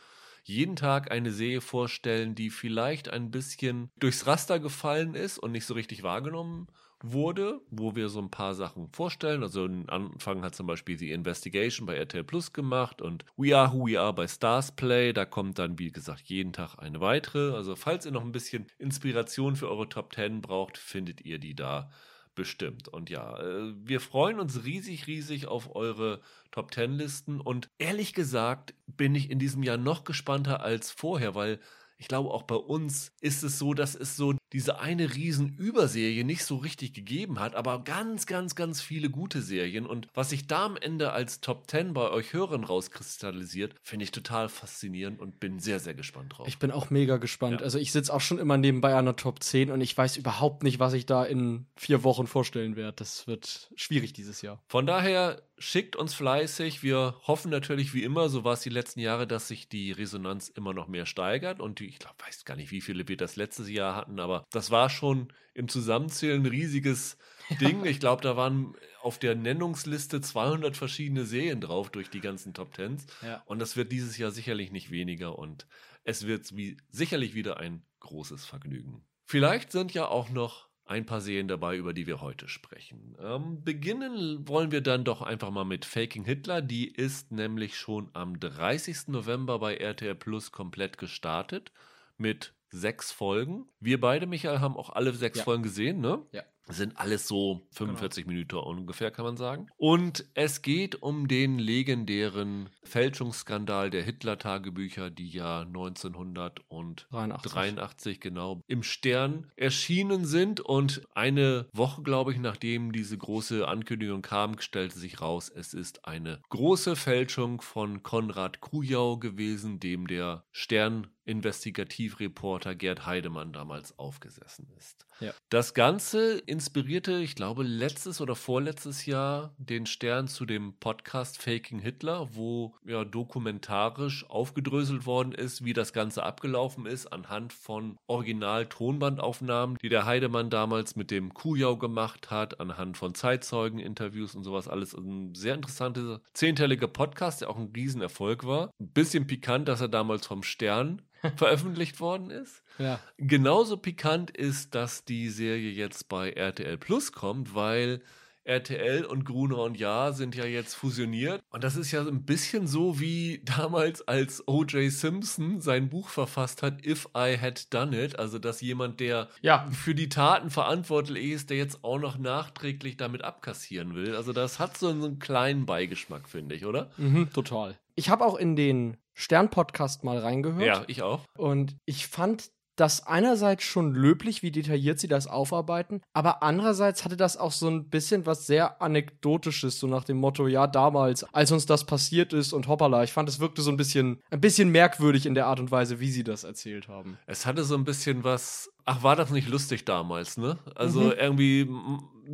jeden 0.48 0.76
Tag 0.76 1.12
eine 1.12 1.32
Serie 1.32 1.62
vorstellen, 1.62 2.34
die 2.34 2.50
vielleicht 2.50 3.10
ein 3.10 3.32
bisschen 3.32 3.90
durchs 4.00 4.28
Raster 4.28 4.60
gefallen 4.60 5.14
ist 5.14 5.38
und 5.38 5.52
nicht 5.52 5.66
so 5.66 5.74
richtig 5.74 6.04
wahrgenommen 6.04 6.68
wurde, 7.02 7.62
wo 7.70 7.96
wir 7.96 8.10
so 8.10 8.20
ein 8.20 8.32
paar 8.32 8.56
Sachen 8.56 8.90
vorstellen. 8.92 9.44
Also 9.44 9.66
am 9.66 9.86
Anfang 9.88 10.44
hat 10.44 10.56
zum 10.56 10.66
Beispiel 10.66 10.98
die 10.98 11.12
Investigation 11.12 11.86
bei 11.86 11.96
RTL 11.96 12.24
Plus 12.24 12.54
gemacht 12.54 13.02
und 13.02 13.26
We 13.36 13.56
Are 13.56 13.74
Who 13.74 13.88
We 13.88 14.00
Are 14.00 14.14
bei 14.14 14.28
Stars 14.28 14.72
Play. 14.72 15.14
Da 15.14 15.26
kommt 15.26 15.60
dann, 15.60 15.78
wie 15.80 15.92
gesagt, 15.92 16.24
jeden 16.26 16.54
Tag 16.54 16.78
eine 16.80 17.02
weitere. 17.02 17.54
Also 17.54 17.76
falls 17.76 18.06
ihr 18.06 18.12
noch 18.12 18.24
ein 18.24 18.32
bisschen 18.32 18.68
Inspiration 18.80 19.56
für 19.56 19.70
eure 19.70 19.90
Top 19.90 20.14
10 20.14 20.42
braucht, 20.42 20.78
findet 20.78 21.22
ihr 21.22 21.40
die 21.40 21.56
da 21.56 21.92
bestimmt. 22.38 22.88
Und 22.88 23.10
ja, 23.10 23.38
äh, 23.38 23.74
wir 23.84 24.00
freuen 24.00 24.40
uns 24.40 24.64
riesig, 24.64 25.08
riesig 25.08 25.48
auf 25.48 25.76
eure 25.76 26.22
Top 26.52 26.74
10 26.74 26.94
Listen. 26.94 27.42
Und 27.42 27.70
ehrlich 27.80 28.14
gesagt 28.14 28.74
bin 28.86 29.16
ich 29.16 29.30
in 29.30 29.40
diesem 29.40 29.64
Jahr 29.64 29.78
noch 29.78 30.06
gespannter 30.06 30.62
als 30.62 30.92
vorher, 30.92 31.36
weil 31.36 31.60
ich 31.98 32.08
glaube, 32.08 32.32
auch 32.32 32.44
bei 32.44 32.56
uns 32.56 33.12
ist 33.22 33.44
es 33.44 33.58
so, 33.58 33.74
dass 33.74 33.96
es 33.96 34.16
so 34.16 34.36
diese 34.54 34.80
eine 34.80 35.16
riesen 35.16 35.56
Überserie 35.58 36.24
nicht 36.24 36.46
so 36.46 36.58
richtig 36.58 36.94
gegeben 36.94 37.40
hat, 37.40 37.56
aber 37.56 37.84
ganz, 37.84 38.26
ganz, 38.26 38.56
ganz 38.56 38.82
viele 38.82 39.10
gute 39.10 39.42
Serien. 39.42 39.86
Und 39.86 40.08
was 40.14 40.30
sich 40.30 40.48
da 40.48 40.66
am 40.66 40.78
Ende 40.78 41.12
als 41.12 41.42
Top 41.42 41.70
10 41.70 41.94
bei 41.94 42.10
euch 42.12 42.34
Hörern 42.34 42.64
rauskristallisiert, 42.64 43.76
finde 43.82 44.04
ich 44.04 44.12
total 44.12 44.48
faszinierend 44.48 45.20
und 45.20 45.40
bin 45.40 45.60
sehr, 45.60 45.80
sehr 45.80 45.96
gespannt 45.96 46.38
drauf. 46.38 46.48
Ich 46.48 46.60
bin 46.60 46.72
auch 46.72 46.90
mega 46.90 47.18
gespannt. 47.18 47.60
Ja. 47.60 47.66
Also 47.66 47.80
ich 47.80 47.92
sitze 47.92 48.14
auch 48.14 48.22
schon 48.22 48.38
immer 48.38 48.58
nebenbei 48.58 48.96
an 48.96 49.06
der 49.06 49.16
Top 49.16 49.42
10 49.42 49.72
und 49.72 49.82
ich 49.82 49.98
weiß 49.98 50.18
überhaupt 50.18 50.64
nicht, 50.64 50.80
was 50.80 50.94
ich 50.94 51.06
da 51.06 51.26
in 51.26 51.66
vier 51.76 52.04
Wochen 52.04 52.28
vorstellen 52.28 52.76
werde. 52.76 52.94
Das 52.98 53.28
wird 53.28 53.72
schwierig 53.76 54.14
dieses 54.14 54.42
Jahr. 54.42 54.62
Von 54.68 54.86
daher 54.86 55.42
schickt 55.58 55.96
uns 55.96 56.14
fleißig. 56.14 56.84
Wir 56.84 57.16
hoffen 57.26 57.50
natürlich 57.50 57.94
wie 57.94 58.04
immer, 58.04 58.30
so 58.30 58.44
war 58.44 58.54
es 58.54 58.62
die 58.62 58.70
letzten 58.70 59.00
Jahre, 59.00 59.28
dass 59.28 59.48
sich 59.48 59.68
die 59.70 59.92
Resonanz 59.92 60.50
immer 60.50 60.74
noch 60.74 60.88
mehr 60.88 61.06
steigert. 61.06 61.60
Und 61.60 61.80
die, 61.80 61.88
ich 61.88 62.00
glaube, 62.00 62.16
weiß 62.26 62.46
gar 62.46 62.56
nicht, 62.56 62.72
wie 62.72 62.82
viele 62.82 63.08
wir 63.08 63.18
das 63.18 63.36
letztes 63.36 63.70
Jahr 63.70 63.96
hatten, 63.96 64.20
aber 64.20 64.46
das 64.52 64.72
war 64.72 64.90
schon 64.90 65.34
im 65.54 65.68
Zusammenzählen 65.68 66.42
ein 66.42 66.46
riesiges 66.46 67.18
Ding. 67.62 67.86
Ich 67.86 68.00
glaube, 68.00 68.22
da 68.22 68.38
waren 68.38 68.76
auf 69.02 69.18
der 69.18 69.36
Nennungsliste 69.36 70.22
200 70.22 70.78
verschiedene 70.78 71.26
Serien 71.26 71.62
drauf 71.62 71.90
durch 71.90 72.10
die 72.10 72.22
ganzen 72.22 72.54
Top 72.54 72.74
Tens. 72.74 73.08
Ja. 73.24 73.42
Und 73.46 73.60
das 73.60 73.76
wird 73.76 73.92
dieses 73.92 74.18
Jahr 74.18 74.32
sicherlich 74.32 74.72
nicht 74.72 74.92
weniger. 74.92 75.40
Und 75.40 75.66
es 76.04 76.28
wird 76.28 76.56
wie, 76.56 76.78
sicherlich 76.90 77.34
wieder 77.34 77.58
ein 77.58 77.84
großes 78.02 78.46
Vergnügen. 78.46 79.04
Vielleicht 79.26 79.72
sind 79.72 79.94
ja 79.94 80.08
auch 80.08 80.30
noch 80.30 80.67
ein 80.88 81.06
paar 81.06 81.22
Serien 81.22 81.48
dabei, 81.48 81.78
über 81.78 81.94
die 81.94 82.08
wir 82.08 82.22
heute 82.22 82.48
sprechen. 82.48 83.16
Ähm, 83.22 83.64
beginnen 83.64 84.48
wollen 84.48 84.72
wir 84.72 84.82
dann 84.82 85.04
doch 85.04 85.22
einfach 85.22 85.52
mal 85.52 85.66
mit 85.66 85.86
Faking 85.86 86.26
Hitler. 86.26 86.62
Die 86.62 86.88
ist 86.88 87.32
nämlich 87.32 87.78
schon 87.78 88.10
am 88.14 88.40
30. 88.40 89.08
November 89.08 89.60
bei 89.60 89.76
RTL 89.76 90.16
Plus 90.16 90.52
komplett 90.52 90.98
gestartet 90.98 91.72
mit 92.18 92.54
sechs 92.70 93.12
Folgen. 93.12 93.68
Wir 93.80 94.00
beide, 94.00 94.28
Michael, 94.28 94.60
haben 94.60 94.78
auch 94.78 94.90
alle 94.90 95.14
sechs 95.14 95.40
ja. 95.40 95.44
Folgen 95.44 95.64
gesehen, 95.64 96.00
ne? 96.00 96.26
Ja. 96.32 96.44
Sind 96.70 96.98
alles 96.98 97.28
so 97.28 97.68
45 97.72 98.26
genau. 98.26 98.34
Minuten 98.34 98.56
ungefähr, 98.58 99.10
kann 99.12 99.26
man 99.26 99.38
sagen. 99.38 99.68
Und 99.78 100.26
es 100.34 100.62
geht 100.62 101.02
um 101.02 101.28
den 101.28 101.60
legendären 101.60 102.70
Fälschungsskandal 102.84 103.90
der 103.90 104.04
Hitler-Tagebücher, 104.04 105.10
die 105.10 105.30
ja 105.30 105.62
1983 105.62 108.20
genau 108.20 108.62
im 108.68 108.84
Stern 108.84 109.50
erschienen 109.56 110.26
sind. 110.26 110.60
Und 110.62 111.02
eine 111.14 111.68
Woche, 111.74 112.04
glaube 112.04 112.34
ich, 112.34 112.40
nachdem 112.40 112.92
diese 112.92 113.18
große 113.18 113.68
Ankündigung 113.68 114.22
kam, 114.22 114.60
stellte 114.60 115.00
sich 115.00 115.22
raus, 115.22 115.52
es 115.54 115.74
ist 115.74 116.06
eine 116.06 116.42
große 116.50 116.96
Fälschung 116.96 117.62
von 117.62 118.04
Konrad 118.04 118.62
Kujau 118.62 119.18
gewesen, 119.18 119.80
dem 119.80 120.06
der 120.08 120.44
Stern 120.52 121.08
Investigativreporter 121.28 122.74
Gerd 122.74 123.06
Heidemann 123.06 123.52
damals 123.52 124.00
aufgesessen 124.00 124.68
ist. 124.78 125.06
Ja. 125.20 125.34
Das 125.50 125.74
Ganze 125.74 126.38
inspirierte, 126.38 127.18
ich 127.18 127.36
glaube, 127.36 127.64
letztes 127.64 128.22
oder 128.22 128.36
vorletztes 128.36 129.06
Jahr 129.06 129.54
den 129.58 129.86
Stern 129.86 130.28
zu 130.28 130.46
dem 130.46 130.74
Podcast 130.80 131.42
Faking 131.42 131.80
Hitler, 131.80 132.30
wo 132.34 132.76
ja 132.86 133.04
dokumentarisch 133.04 134.30
aufgedröselt 134.30 135.06
worden 135.06 135.32
ist, 135.32 135.66
wie 135.66 135.74
das 135.74 135.92
Ganze 135.92 136.24
abgelaufen 136.24 136.86
ist, 136.86 137.08
anhand 137.08 137.52
von 137.52 137.98
Original-Tonbandaufnahmen, 138.08 139.78
die 139.82 139.90
der 139.90 140.06
Heidemann 140.06 140.50
damals 140.50 140.96
mit 140.96 141.12
dem 141.12 141.34
Kujau 141.34 141.78
gemacht 141.78 142.30
hat, 142.30 142.60
anhand 142.60 142.98
von 142.98 143.16
Zeitzeugen-Interviews 143.16 144.36
und 144.36 144.44
sowas 144.44 144.68
alles. 144.68 144.94
Ein 144.94 145.34
sehr 145.34 145.56
interessanter, 145.56 146.22
zehnteiliger 146.34 146.88
Podcast, 146.88 147.42
der 147.42 147.50
auch 147.50 147.58
ein 147.58 147.72
Riesenerfolg 147.76 148.46
war. 148.46 148.72
Ein 148.80 148.92
bisschen 148.92 149.28
pikant, 149.28 149.68
dass 149.68 149.82
er 149.82 149.90
damals 149.90 150.28
vom 150.28 150.44
Stern 150.44 151.02
veröffentlicht 151.36 152.00
worden 152.00 152.30
ist. 152.30 152.64
Ja. 152.78 153.00
Genauso 153.18 153.78
pikant 153.78 154.32
ist, 154.32 154.76
dass 154.76 155.06
die 155.06 155.30
Serie 155.30 155.72
jetzt 155.72 156.10
bei 156.10 156.32
RTL 156.32 156.78
Plus 156.78 157.12
kommt, 157.12 157.56
weil 157.56 158.02
RTL 158.48 159.04
und 159.04 159.26
Gruner 159.26 159.60
und 159.60 159.78
Ja 159.78 160.14
sind 160.14 160.34
ja 160.34 160.46
jetzt 160.46 160.74
fusioniert. 160.74 161.44
Und 161.50 161.64
das 161.64 161.76
ist 161.76 161.92
ja 161.92 162.02
ein 162.02 162.24
bisschen 162.24 162.66
so 162.66 163.00
wie 163.00 163.42
damals, 163.44 164.08
als 164.08 164.48
O.J. 164.48 164.90
Simpson 164.90 165.60
sein 165.60 165.90
Buch 165.90 166.08
verfasst 166.10 166.64
hat, 166.64 166.86
If 166.86 167.10
I 167.16 167.38
Had 167.38 167.74
Done 167.74 168.02
It. 168.02 168.18
Also, 168.18 168.40
dass 168.40 168.62
jemand, 168.62 169.02
der 169.02 169.28
ja. 169.42 169.70
für 169.72 169.94
die 169.94 170.08
Taten 170.08 170.50
verantwortlich 170.50 171.32
ist, 171.32 171.50
der 171.50 171.58
jetzt 171.58 171.84
auch 171.84 172.00
noch 172.00 172.18
nachträglich 172.18 172.96
damit 172.96 173.22
abkassieren 173.22 173.96
will. 173.96 174.16
Also, 174.16 174.32
das 174.32 174.60
hat 174.60 174.78
so 174.78 174.88
einen 174.90 175.20
kleinen 175.20 175.66
Beigeschmack, 175.66 176.30
finde 176.30 176.56
ich, 176.56 176.66
oder? 176.66 176.90
Mhm, 176.98 177.32
total. 177.34 177.78
Ich 178.00 178.10
habe 178.10 178.24
auch 178.24 178.36
in 178.36 178.56
den 178.56 178.98
Stern-Podcast 179.16 180.04
mal 180.04 180.20
reingehört. 180.20 180.64
Ja, 180.64 180.84
ich 180.86 181.02
auch. 181.02 181.22
Und 181.36 181.76
ich 181.86 182.06
fand 182.06 182.52
das 182.76 183.08
einerseits 183.08 183.64
schon 183.64 183.96
löblich, 183.96 184.44
wie 184.44 184.52
detailliert 184.52 185.00
sie 185.00 185.08
das 185.08 185.26
aufarbeiten, 185.26 186.02
aber 186.14 186.44
andererseits 186.44 187.04
hatte 187.04 187.18
das 187.18 187.36
auch 187.36 187.52
so 187.52 187.68
ein 187.68 187.90
bisschen 187.90 188.28
was 188.28 188.46
sehr 188.46 188.84
anekdotisches, 188.84 189.80
so 189.80 189.88
nach 189.88 190.04
dem 190.04 190.18
Motto, 190.18 190.48
ja, 190.48 190.68
damals, 190.68 191.24
als 191.34 191.52
uns 191.52 191.66
das 191.66 191.86
passiert 191.86 192.34
ist 192.34 192.54
und 192.54 192.68
hoppala, 192.68 193.04
ich 193.04 193.14
fand 193.14 193.30
es 193.30 193.40
wirkte 193.40 193.64
so 193.64 193.72
ein 193.72 193.78
bisschen, 193.78 194.22
ein 194.30 194.42
bisschen 194.42 194.70
merkwürdig 194.70 195.26
in 195.26 195.34
der 195.34 195.48
Art 195.48 195.60
und 195.60 195.72
Weise, 195.72 196.00
wie 196.00 196.12
sie 196.12 196.24
das 196.24 196.44
erzählt 196.44 196.88
haben. 196.88 197.18
Es 197.26 197.48
hatte 197.48 197.64
so 197.64 197.74
ein 197.74 197.84
bisschen 197.84 198.24
was 198.24 198.72
Ach, 198.90 199.04
war 199.04 199.18
das 199.18 199.32
nicht 199.32 199.50
lustig 199.50 199.84
damals, 199.84 200.38
ne? 200.38 200.58
Also 200.74 201.02
mhm. 201.02 201.12
irgendwie, 201.12 201.70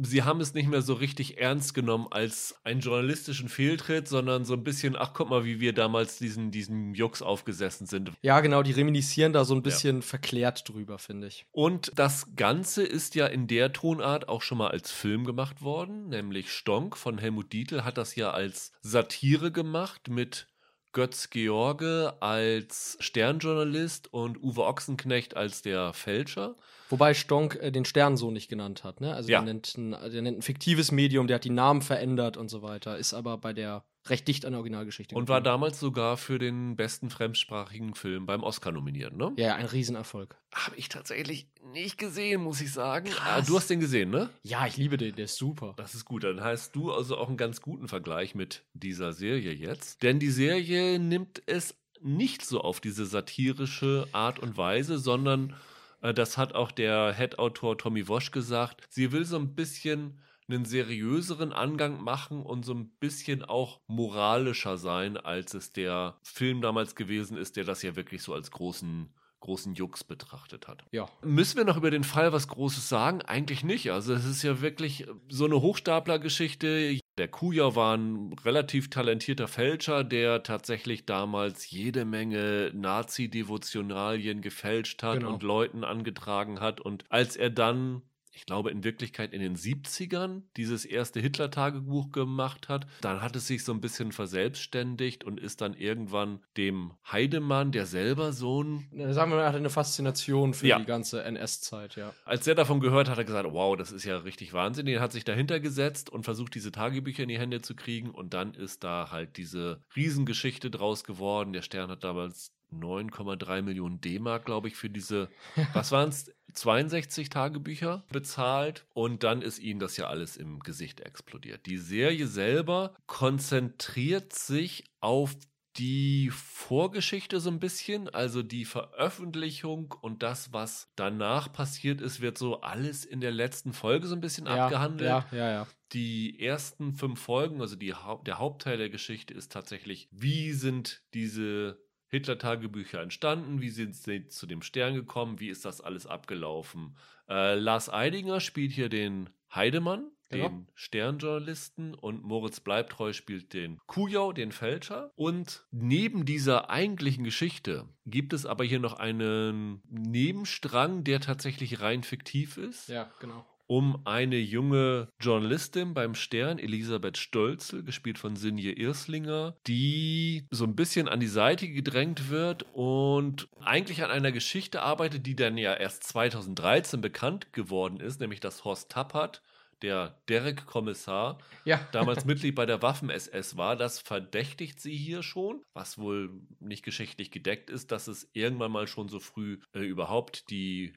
sie 0.04 0.22
haben 0.22 0.40
es 0.40 0.54
nicht 0.54 0.70
mehr 0.70 0.84
so 0.84 0.94
richtig 0.94 1.40
ernst 1.40 1.74
genommen 1.74 2.06
als 2.12 2.60
einen 2.64 2.80
journalistischen 2.80 3.50
Fehltritt, 3.50 4.08
sondern 4.08 4.46
so 4.46 4.54
ein 4.54 4.64
bisschen, 4.64 4.96
ach 4.96 5.14
guck 5.16 5.32
mal, 5.32 5.46
wie 5.46 5.60
wir 5.60 5.74
damals 5.74 6.20
diesen, 6.20 6.52
diesen 6.52 6.94
Jux 6.94 7.24
aufgesessen 7.24 7.88
sind. 7.88 8.12
Ja, 8.22 8.40
genau, 8.40 8.62
die 8.62 8.72
reminiszieren 8.72 9.34
da 9.34 9.46
so 9.46 9.56
ein 9.56 9.64
bisschen 9.64 9.98
ja. 9.98 10.02
verklärt 10.04 10.70
drüber, 10.70 11.00
finde 11.00 11.26
ich. 11.26 11.48
Und 11.52 11.92
das 11.96 12.36
Ganze 12.36 12.84
ist 12.84 13.16
ja 13.16 13.26
in 13.26 13.48
der 13.48 13.74
Tonart 13.74 14.30
auch 14.30 14.44
schon 14.44 14.60
mal 14.60 14.70
als 14.70 14.92
Film 14.92 15.26
gemacht 15.26 15.64
worden, 15.64 16.10
nämlich 16.10 16.52
Stonk 16.52 16.98
von 16.98 17.18
Helmut 17.18 17.52
Dietl 17.52 17.84
hat 17.84 17.98
das 17.98 18.16
ja 18.16 18.30
als 18.30 18.74
Satire 18.82 19.52
gemacht 19.52 20.08
mit 20.08 20.53
Götz 20.94 21.30
George 21.30 22.14
als 22.20 22.98
Sternjournalist 23.00 24.14
und 24.14 24.42
Uwe 24.42 24.64
Ochsenknecht 24.64 25.36
als 25.36 25.62
der 25.62 25.94
Fälscher. 25.94 26.56
Wobei 26.90 27.14
Stonk 27.14 27.58
äh, 27.62 27.72
den 27.72 27.86
Stern 27.86 28.16
so 28.16 28.32
nicht 28.32 28.48
genannt 28.48 28.84
hat, 28.84 29.02
ne? 29.02 29.14
Also 29.14 29.32
ja. 29.32 29.40
der, 29.40 29.54
nennt 29.54 29.76
ein, 29.78 29.92
der 29.92 30.22
nennt 30.22 30.38
ein 30.38 30.42
fiktives 30.44 30.92
Medium, 30.92 31.28
der 31.28 31.36
hat 31.36 31.44
die 31.44 31.50
Namen 31.50 31.82
verändert 31.82 32.38
und 32.38 32.50
so 32.50 32.62
weiter, 32.62 32.98
ist 32.98 33.14
aber 33.14 33.38
bei 33.38 33.52
der 33.54 33.84
recht 34.10 34.28
dicht 34.28 34.46
an 34.46 34.52
der 34.52 34.60
Originalgeschichte. 34.60 35.16
Und 35.16 35.30
war 35.30 35.42
damals 35.42 35.80
sogar 35.80 36.18
für 36.18 36.40
den 36.40 36.76
besten 36.76 37.10
fremdsprachigen 37.10 37.96
Film 37.96 38.26
beim 38.26 38.44
Oscar 38.44 38.72
nominiert, 38.72 39.16
ne? 39.16 39.32
Ja, 39.38 39.56
ein 39.56 39.66
Riesenerfolg. 39.66 40.36
Habe 40.54 40.76
ich 40.76 40.90
tatsächlich 40.90 41.48
nicht 41.72 41.98
gesehen, 41.98 42.42
muss 42.42 42.62
ich 42.62 42.72
sagen. 42.72 43.10
Krass. 43.10 43.24
Ah, 43.26 43.42
du 43.42 43.56
hast 43.56 43.70
den 43.70 43.80
gesehen, 43.80 44.10
ne? 44.10 44.30
Ja, 44.44 44.68
ich 44.68 44.78
liebe 44.78 44.98
den, 44.98 45.16
der 45.16 45.26
ist 45.26 45.38
super. 45.38 45.74
Das 45.78 45.96
ist 45.96 46.06
gut. 46.06 46.24
Dann 46.24 46.42
hast 46.42 46.76
du 46.76 46.92
also 46.92 47.18
auch 47.18 47.28
einen 47.28 47.38
ganz 47.38 47.62
guten 47.62 47.88
Vergleich 47.88 48.36
mit 48.36 48.64
dieser 48.74 49.14
Serie 49.14 49.54
jetzt. 49.54 50.04
Denn 50.04 50.20
die 50.20 50.32
Serie 50.32 51.00
nimmt 51.00 51.42
es 51.46 51.76
nicht 52.02 52.46
so 52.46 52.62
auf 52.62 52.82
diese 52.82 53.06
satirische 53.06 54.08
Art 54.12 54.40
und 54.40 54.58
Weise, 54.58 55.00
sondern 55.00 55.56
äh, 56.02 56.14
das 56.14 56.38
hat 56.38 56.54
auch 56.54 56.72
der 56.72 57.14
Head-Autor 57.18 57.78
Tommy 57.78 58.08
Wosch 58.08 58.32
gesagt. 58.32 58.82
Sie 58.90 59.12
will 59.12 59.26
so 59.26 59.38
ein 59.38 59.56
bisschen 59.56 60.20
einen 60.54 60.66
seriöseren 60.66 61.54
Angang 61.54 62.02
machen 62.02 62.44
und 62.44 62.64
so 62.66 62.74
ein 62.74 62.90
bisschen 63.00 63.44
auch 63.44 63.82
moralischer 63.88 64.78
sein, 64.78 65.18
als 65.18 65.54
es 65.54 65.72
der 65.72 66.18
Film 66.24 66.62
damals 66.62 66.96
gewesen 66.96 67.38
ist, 67.38 67.56
der 67.56 67.64
das 67.64 67.82
ja 67.82 67.96
wirklich 67.96 68.22
so 68.22 68.34
als 68.34 68.52
großen 68.52 69.14
großen 69.44 69.74
Jux 69.76 70.06
betrachtet 70.06 70.70
hat. 70.70 70.86
Ja. 70.92 71.10
Müssen 71.22 71.58
wir 71.58 71.66
noch 71.66 71.76
über 71.76 71.92
den 71.92 72.06
Fall 72.06 72.32
was 72.32 72.48
Großes 72.48 72.88
sagen? 72.88 73.22
Eigentlich 73.24 73.62
nicht. 73.66 73.92
Also 73.92 74.14
es 74.14 74.24
ist 74.24 74.42
ja 74.42 74.62
wirklich 74.62 75.06
so 75.28 75.44
eine 75.44 75.60
Hochstapler-Geschichte. 75.62 76.98
Der 77.18 77.28
Kujau 77.28 77.76
war 77.76 77.98
ein 77.98 78.32
relativ 78.46 78.90
talentierter 78.90 79.50
Fälscher, 79.50 80.06
der 80.06 80.44
tatsächlich 80.44 81.06
damals 81.06 81.70
jede 81.70 82.06
Menge 82.06 82.72
Nazi-Devotionalien 82.74 84.40
gefälscht 84.42 85.04
hat 85.04 85.20
Genau. 85.20 85.34
und 85.34 85.44
Leuten 85.44 85.84
angetragen 85.84 86.62
hat. 86.62 86.80
Und 86.80 87.04
als 87.10 87.36
er 87.36 87.50
dann 87.50 88.02
ich 88.36 88.46
glaube, 88.46 88.72
in 88.72 88.84
Wirklichkeit 88.84 89.32
in 89.32 89.42
den 89.42 89.56
70ern 89.56 90.42
dieses 90.58 90.86
erste 90.86 91.20
Hitler-Tagebuch 91.20 92.12
gemacht 92.12 92.68
hat. 92.68 92.88
Dann 93.02 93.22
hat 93.22 93.36
es 93.36 93.48
sich 93.48 93.64
so 93.64 93.72
ein 93.72 93.80
bisschen 93.82 94.12
verselbstständigt 94.12 95.24
und 95.24 95.40
ist 95.40 95.62
dann 95.62 95.74
irgendwann 95.76 96.40
dem 96.58 96.94
Heidemann, 97.12 97.72
der 97.72 97.86
selber 97.86 98.34
so 98.34 98.64
ein 98.64 98.88
Sagen 99.14 99.32
wir 99.32 99.36
mal, 99.38 99.42
er 99.44 99.48
hatte 99.50 99.58
eine 99.58 99.70
Faszination 99.70 100.54
für 100.54 100.68
Ja. 100.68 100.80
die 100.80 100.86
ganze 100.86 101.24
NS-Zeit, 101.24 101.96
ja. 101.96 102.14
Als 102.26 102.48
er 102.48 102.56
davon 102.56 102.80
gehört 102.80 103.08
hat, 103.08 103.14
hat 103.14 103.18
er 103.20 103.26
gesagt, 103.26 103.48
wow, 103.52 103.78
das 103.78 103.92
ist 103.92 104.04
ja 104.04 104.18
richtig 104.18 104.54
Wahnsinn. 104.54 104.88
Er 104.88 105.00
hat 105.02 105.12
sich 105.12 105.24
dahinter 105.24 105.60
gesetzt 105.60 106.10
und 106.10 106.24
versucht, 106.24 106.56
diese 106.56 106.72
Tagebücher 106.72 107.24
in 107.24 107.30
die 107.30 107.40
Hände 107.40 107.62
zu 107.62 107.76
kriegen. 107.76 108.10
Und 108.10 108.34
dann 108.34 108.54
ist 108.56 108.84
da 108.84 109.10
halt 109.12 109.38
diese 109.38 109.82
Riesengeschichte 109.96 110.72
draus 110.72 111.04
geworden. 111.04 111.54
Der 111.54 111.62
Stern 111.62 111.90
hat 111.92 112.04
damals 112.04 112.52
9,3 112.74 113.62
Millionen 113.62 114.02
D-Mark, 114.02 114.46
glaube 114.46 114.68
ich, 114.68 114.76
für 114.76 114.90
diese, 114.90 115.30
was 115.74 115.92
waren 115.92 116.10
es, 116.10 116.32
62 116.54 117.30
Tagebücher 117.30 118.04
bezahlt. 118.12 118.86
Und 118.94 119.24
dann 119.24 119.42
ist 119.42 119.60
ihnen 119.60 119.80
das 119.80 119.98
ja 119.98 120.08
alles 120.08 120.38
im 120.38 120.60
Gesicht 120.60 121.02
explodiert. 121.02 121.66
Die 121.66 121.78
Serie 121.78 122.28
selber 122.28 122.96
konzentriert 123.08 124.34
sich 124.34 124.86
auf 125.00 125.36
die 125.78 126.30
Vorgeschichte 126.30 127.40
so 127.40 127.50
ein 127.50 127.60
bisschen, 127.60 128.08
also 128.10 128.44
die 128.44 128.66
Veröffentlichung 128.66 129.94
und 130.02 130.22
das, 130.22 130.54
was 130.54 130.92
danach 130.96 131.52
passiert 131.52 132.00
ist, 132.00 132.22
wird 132.22 132.38
so 132.38 132.62
alles 132.62 133.06
in 133.06 133.22
der 133.22 133.32
letzten 133.32 133.74
Folge 133.74 134.08
so 134.08 134.16
ein 134.16 134.22
bisschen 134.22 134.46
ja, 134.46 134.66
abgehandelt. 134.66 135.10
Ja, 135.10 135.26
ja, 135.32 135.52
ja. 135.52 135.68
Die 135.94 136.40
ersten 136.40 136.94
fünf 136.94 137.20
Folgen, 137.20 137.62
also 137.62 137.76
die, 137.76 137.94
der 138.26 138.40
Hauptteil 138.40 138.78
der 138.78 138.90
Geschichte 138.90 139.34
ist 139.34 139.52
tatsächlich, 139.52 140.08
wie 140.12 140.54
sind 140.54 141.02
diese 141.14 141.80
Hitler-Tagebücher 142.14 143.02
entstanden, 143.02 143.60
wie 143.60 143.70
sind 143.70 143.96
sie 143.96 144.28
zu 144.28 144.46
dem 144.46 144.62
Stern 144.62 144.94
gekommen, 144.94 145.40
wie 145.40 145.50
ist 145.50 145.66
das 145.66 145.82
alles 145.82 146.06
abgelaufen. 146.06 146.96
Äh, 147.28 147.56
Lars 147.56 147.92
Eidinger 147.92 148.40
spielt 148.40 148.72
hier 148.72 148.88
den 148.90 149.30
Heidemann, 149.54 150.10
Genau. 150.30 150.50
den 150.50 150.68
Sternjournalisten 150.74 151.94
und 151.94 152.24
Moritz 152.24 152.60
Bleibtreu 152.60 153.14
spielt 153.14 153.54
den 153.54 153.80
Kujau, 153.86 154.32
den 154.34 154.52
Fälscher. 154.52 155.12
Und 155.16 155.66
neben 155.72 156.26
dieser 156.26 156.70
eigentlichen 156.70 157.24
Geschichte 157.24 157.88
gibt 158.06 158.34
es 158.34 158.46
aber 158.46 158.64
hier 158.64 158.80
noch 158.80 158.94
einen 158.94 159.82
Nebenstrang, 159.90 161.04
der 161.04 161.20
tatsächlich 161.20 161.82
rein 161.82 162.04
fiktiv 162.04 162.58
ist 162.58 162.90
Ja, 162.90 163.12
genau. 163.20 163.46
Um 163.74 164.06
eine 164.06 164.38
junge 164.38 165.08
Journalistin 165.20 165.96
beim 165.96 166.14
Stern, 166.14 166.60
Elisabeth 166.60 167.18
Stölzel, 167.18 167.82
gespielt 167.84 168.20
von 168.20 168.36
Sinje 168.36 168.74
Irslinger, 168.74 169.58
die 169.66 170.46
so 170.52 170.66
ein 170.66 170.76
bisschen 170.76 171.10
an 171.10 171.20
die 171.20 171.26
Seite 171.26 171.68
gedrängt 171.68 172.30
wird 172.30 172.68
und 172.74 173.50
eigentlich 173.62 174.04
an 174.04 174.12
einer 174.12 174.32
Geschichte 174.32 174.84
arbeitet, 174.84 175.26
die 175.26 175.36
dann 175.36 175.58
ja 175.58 175.74
erst 175.74 176.04
2013 176.04 177.02
bekannt 177.02 177.52
geworden 177.52 178.00
ist, 178.00 178.20
nämlich 178.20 178.40
dass 178.40 178.64
Horst 178.64 178.92
Tappert, 178.92 179.42
der 179.82 180.20
Derek-Kommissar, 180.30 181.40
Ja, 181.66 181.80
damals 181.92 182.26
Mitglied 182.26 182.54
bei 182.54 182.68
der 182.68 182.84
Waffen-SS 182.84 183.58
war, 183.58 183.76
das 183.76 183.98
verdächtigt 183.98 184.80
sie 184.80 184.96
hier 184.96 185.24
schon, 185.24 185.64
was 185.74 185.98
wohl 185.98 186.30
nicht 186.60 186.86
geschichtlich 186.86 187.32
gedeckt 187.32 187.72
ist, 187.72 187.92
dass 187.92 188.08
es 188.08 188.30
irgendwann 188.34 188.72
mal 188.72 188.86
schon 188.86 189.10
so 189.10 189.20
früh 189.20 189.58
äh, 189.74 189.80
überhaupt 189.80 190.52
die 190.52 190.94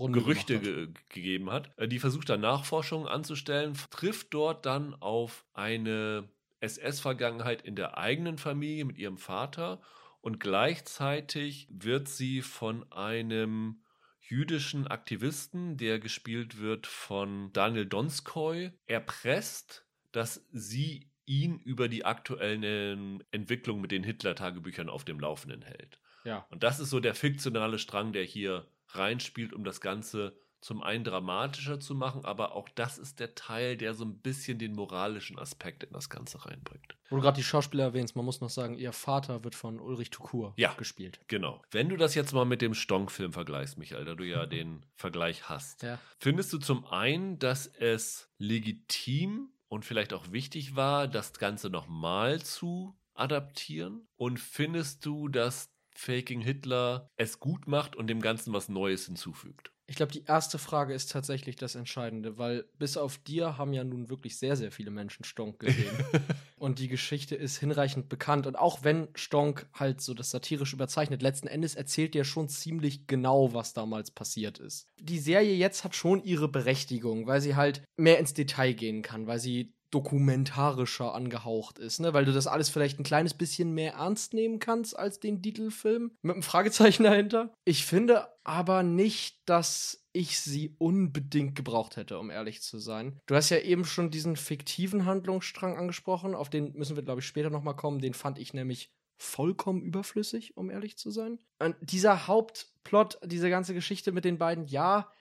Runde 0.00 0.18
Gerüchte 0.18 0.56
hat. 0.56 0.62
ge 0.62 0.88
gegeben 1.10 1.50
hat. 1.50 1.70
Äh, 1.78 1.86
Die 1.86 1.98
versucht 1.98 2.28
dann 2.30 2.40
Nachforschungen 2.40 3.06
anzustellen, 3.06 3.74
trifft 3.90 4.34
dort 4.34 4.66
dann 4.66 4.94
auf 4.94 5.44
eine 5.52 6.28
SS-Vergangenheit 6.60 7.62
in 7.62 7.76
der 7.76 7.98
eigenen 7.98 8.38
Familie 8.38 8.84
mit 8.84 8.98
ihrem 8.98 9.18
Vater 9.18 9.80
und 10.20 10.40
gleichzeitig 10.40 11.68
wird 11.70 12.08
sie 12.08 12.42
von 12.42 12.90
einem 12.92 13.82
jüdischen 14.20 14.86
Aktivisten, 14.86 15.76
der 15.76 15.98
gespielt 15.98 16.58
wird 16.58 16.86
von 16.86 17.52
Daniel 17.52 17.86
Donskoy, 17.86 18.72
erpresst, 18.86 19.86
dass 20.12 20.46
sie 20.52 21.10
ihn 21.26 21.58
über 21.58 21.88
die 21.88 22.04
aktuellen 22.04 23.22
Entwicklungen 23.30 23.80
mit 23.80 23.92
den 23.92 24.04
Hitler-Tagebüchern 24.04 24.88
auf 24.88 25.04
dem 25.04 25.20
Laufenden 25.20 25.62
hält. 25.62 26.00
Ja. 26.24 26.46
Und 26.50 26.62
das 26.62 26.80
ist 26.80 26.90
so 26.90 27.00
der 27.00 27.14
fiktionale 27.14 27.78
Strang, 27.78 28.12
der 28.12 28.24
hier 28.24 28.66
reinspielt, 28.96 29.52
um 29.52 29.64
das 29.64 29.80
Ganze 29.80 30.36
zum 30.62 30.82
einen 30.82 31.04
dramatischer 31.04 31.80
zu 31.80 31.94
machen, 31.94 32.26
aber 32.26 32.54
auch 32.54 32.68
das 32.74 32.98
ist 32.98 33.18
der 33.18 33.34
Teil, 33.34 33.78
der 33.78 33.94
so 33.94 34.04
ein 34.04 34.18
bisschen 34.18 34.58
den 34.58 34.74
moralischen 34.74 35.38
Aspekt 35.38 35.84
in 35.84 35.92
das 35.94 36.10
Ganze 36.10 36.44
reinbringt. 36.44 36.98
Wo 37.08 37.16
du 37.16 37.22
gerade 37.22 37.36
die 37.38 37.42
Schauspieler 37.44 37.84
erwähnst, 37.84 38.14
man 38.14 38.26
muss 38.26 38.42
noch 38.42 38.50
sagen, 38.50 38.74
ihr 38.76 38.92
Vater 38.92 39.42
wird 39.42 39.54
von 39.54 39.80
Ulrich 39.80 40.10
Tukur 40.10 40.52
Ja. 40.58 40.74
gespielt. 40.74 41.18
Genau. 41.28 41.62
Wenn 41.70 41.88
du 41.88 41.96
das 41.96 42.14
jetzt 42.14 42.34
mal 42.34 42.44
mit 42.44 42.60
dem 42.60 42.74
Stonk-Film 42.74 43.32
vergleichst, 43.32 43.78
Michael, 43.78 44.04
da 44.04 44.14
du 44.14 44.24
ja 44.24 44.44
den 44.46 44.84
Vergleich 44.96 45.48
hast, 45.48 45.82
Ja. 45.82 45.98
findest 46.18 46.52
du 46.52 46.58
zum 46.58 46.84
einen, 46.84 47.38
dass 47.38 47.66
es 47.66 48.28
legitim 48.36 49.48
und 49.68 49.86
vielleicht 49.86 50.12
auch 50.12 50.30
wichtig 50.30 50.76
war, 50.76 51.08
das 51.08 51.32
Ganze 51.32 51.70
nochmal 51.70 52.42
zu 52.42 52.98
adaptieren? 53.14 54.06
Und 54.16 54.38
findest 54.38 55.06
du, 55.06 55.28
dass 55.28 55.70
Faking 56.00 56.40
Hitler 56.40 57.10
es 57.16 57.40
gut 57.40 57.66
macht 57.66 57.94
und 57.94 58.06
dem 58.06 58.22
Ganzen 58.22 58.54
was 58.54 58.70
Neues 58.70 59.04
hinzufügt? 59.04 59.70
Ich 59.86 59.96
glaube, 59.96 60.12
die 60.12 60.24
erste 60.24 60.58
Frage 60.58 60.94
ist 60.94 61.10
tatsächlich 61.10 61.56
das 61.56 61.74
Entscheidende, 61.74 62.38
weil 62.38 62.64
bis 62.78 62.96
auf 62.96 63.18
dir 63.18 63.58
haben 63.58 63.72
ja 63.74 63.84
nun 63.84 64.08
wirklich 64.08 64.38
sehr, 64.38 64.56
sehr 64.56 64.70
viele 64.70 64.90
Menschen 64.90 65.24
Stonk 65.24 65.58
gesehen. 65.58 65.90
und 66.56 66.78
die 66.78 66.88
Geschichte 66.88 67.34
ist 67.34 67.58
hinreichend 67.58 68.08
bekannt. 68.08 68.46
Und 68.46 68.56
auch 68.56 68.82
wenn 68.82 69.08
Stonk 69.14 69.68
halt 69.74 70.00
so 70.00 70.14
das 70.14 70.30
satirisch 70.30 70.72
überzeichnet, 70.72 71.22
letzten 71.22 71.48
Endes 71.48 71.74
erzählt 71.74 72.14
der 72.14 72.24
schon 72.24 72.48
ziemlich 72.48 73.06
genau, 73.06 73.52
was 73.52 73.74
damals 73.74 74.10
passiert 74.10 74.58
ist. 74.58 74.86
Die 75.00 75.18
Serie 75.18 75.54
jetzt 75.54 75.84
hat 75.84 75.94
schon 75.94 76.22
ihre 76.22 76.48
Berechtigung, 76.48 77.26
weil 77.26 77.40
sie 77.40 77.56
halt 77.56 77.82
mehr 77.96 78.20
ins 78.20 78.32
Detail 78.32 78.72
gehen 78.72 79.02
kann, 79.02 79.26
weil 79.26 79.40
sie 79.40 79.74
dokumentarischer 79.90 81.14
angehaucht 81.14 81.78
ist, 81.78 82.00
ne? 82.00 82.12
Weil 82.14 82.24
du 82.24 82.32
das 82.32 82.46
alles 82.46 82.68
vielleicht 82.68 82.98
ein 82.98 83.04
kleines 83.04 83.34
bisschen 83.34 83.72
mehr 83.72 83.94
ernst 83.94 84.34
nehmen 84.34 84.58
kannst 84.58 84.98
als 84.98 85.20
den 85.20 85.42
Titelfilm 85.42 86.12
mit 86.22 86.34
einem 86.34 86.42
Fragezeichen 86.42 87.02
dahinter. 87.02 87.52
Ich 87.64 87.84
finde 87.84 88.28
aber 88.44 88.82
nicht, 88.82 89.40
dass 89.46 90.06
ich 90.12 90.40
sie 90.40 90.74
unbedingt 90.78 91.54
gebraucht 91.54 91.96
hätte, 91.96 92.18
um 92.18 92.30
ehrlich 92.30 92.62
zu 92.62 92.78
sein. 92.78 93.20
Du 93.26 93.34
hast 93.34 93.50
ja 93.50 93.58
eben 93.58 93.84
schon 93.84 94.10
diesen 94.10 94.36
fiktiven 94.36 95.04
Handlungsstrang 95.04 95.76
angesprochen, 95.76 96.34
auf 96.34 96.50
den 96.50 96.72
müssen 96.72 96.96
wir 96.96 97.02
glaube 97.02 97.20
ich 97.20 97.26
später 97.26 97.50
noch 97.50 97.62
mal 97.62 97.74
kommen, 97.74 98.00
den 98.00 98.14
fand 98.14 98.38
ich 98.38 98.54
nämlich 98.54 98.92
vollkommen 99.20 99.82
überflüssig, 99.82 100.56
um 100.56 100.70
ehrlich 100.70 100.96
zu 100.96 101.10
sein. 101.10 101.38
Und 101.58 101.76
dieser 101.80 102.26
Hauptplot, 102.26 103.18
diese 103.24 103.50
ganze 103.50 103.74
Geschichte 103.74 104.12
mit 104.12 104.24
den 104.24 104.38
beiden, 104.38 104.66
ja, 104.66 105.12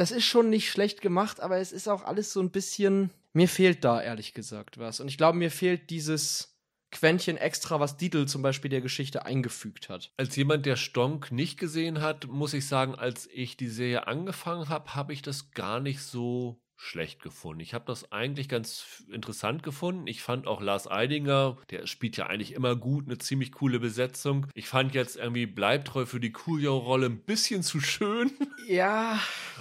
das 0.00 0.10
ist 0.12 0.24
schon 0.24 0.48
nicht 0.48 0.70
schlecht 0.70 1.02
gemacht, 1.02 1.40
aber 1.40 1.58
es 1.58 1.72
ist 1.72 1.86
auch 1.86 2.04
alles 2.04 2.32
so 2.32 2.40
ein 2.40 2.50
bisschen. 2.50 3.10
Mir 3.34 3.48
fehlt 3.48 3.84
da 3.84 4.00
ehrlich 4.00 4.32
gesagt 4.32 4.78
was. 4.78 4.98
Und 4.98 5.08
ich 5.08 5.18
glaube, 5.18 5.36
mir 5.36 5.50
fehlt 5.50 5.90
dieses 5.90 6.58
Quäntchen 6.90 7.36
extra, 7.36 7.80
was 7.80 7.98
Dietl 7.98 8.26
zum 8.26 8.40
Beispiel 8.40 8.70
der 8.70 8.80
Geschichte 8.80 9.26
eingefügt 9.26 9.90
hat. 9.90 10.12
Als 10.16 10.34
jemand, 10.36 10.64
der 10.64 10.76
Stonk 10.76 11.30
nicht 11.30 11.58
gesehen 11.58 12.00
hat, 12.00 12.26
muss 12.28 12.54
ich 12.54 12.66
sagen, 12.66 12.94
als 12.94 13.28
ich 13.32 13.58
die 13.58 13.68
Serie 13.68 14.06
angefangen 14.06 14.70
habe, 14.70 14.94
habe 14.94 15.12
ich 15.12 15.20
das 15.20 15.50
gar 15.50 15.80
nicht 15.80 16.00
so 16.00 16.60
schlecht 16.76 17.22
gefunden. 17.22 17.60
Ich 17.60 17.74
habe 17.74 17.84
das 17.86 18.10
eigentlich 18.10 18.48
ganz 18.48 19.04
interessant 19.12 19.62
gefunden. 19.62 20.06
Ich 20.06 20.22
fand 20.22 20.46
auch 20.46 20.62
Lars 20.62 20.90
Eidinger, 20.90 21.58
der 21.68 21.86
spielt 21.86 22.16
ja 22.16 22.26
eigentlich 22.26 22.54
immer 22.54 22.74
gut, 22.74 23.04
eine 23.06 23.18
ziemlich 23.18 23.52
coole 23.52 23.78
Besetzung. 23.78 24.46
Ich 24.54 24.66
fand 24.66 24.94
jetzt 24.94 25.16
irgendwie 25.16 25.44
Bleibtreu 25.44 26.06
für 26.06 26.20
die 26.20 26.32
Kujau-Rolle 26.32 27.06
ein 27.06 27.20
bisschen 27.20 27.62
zu 27.62 27.80
schön. 27.80 28.32
Ja. 28.66 29.20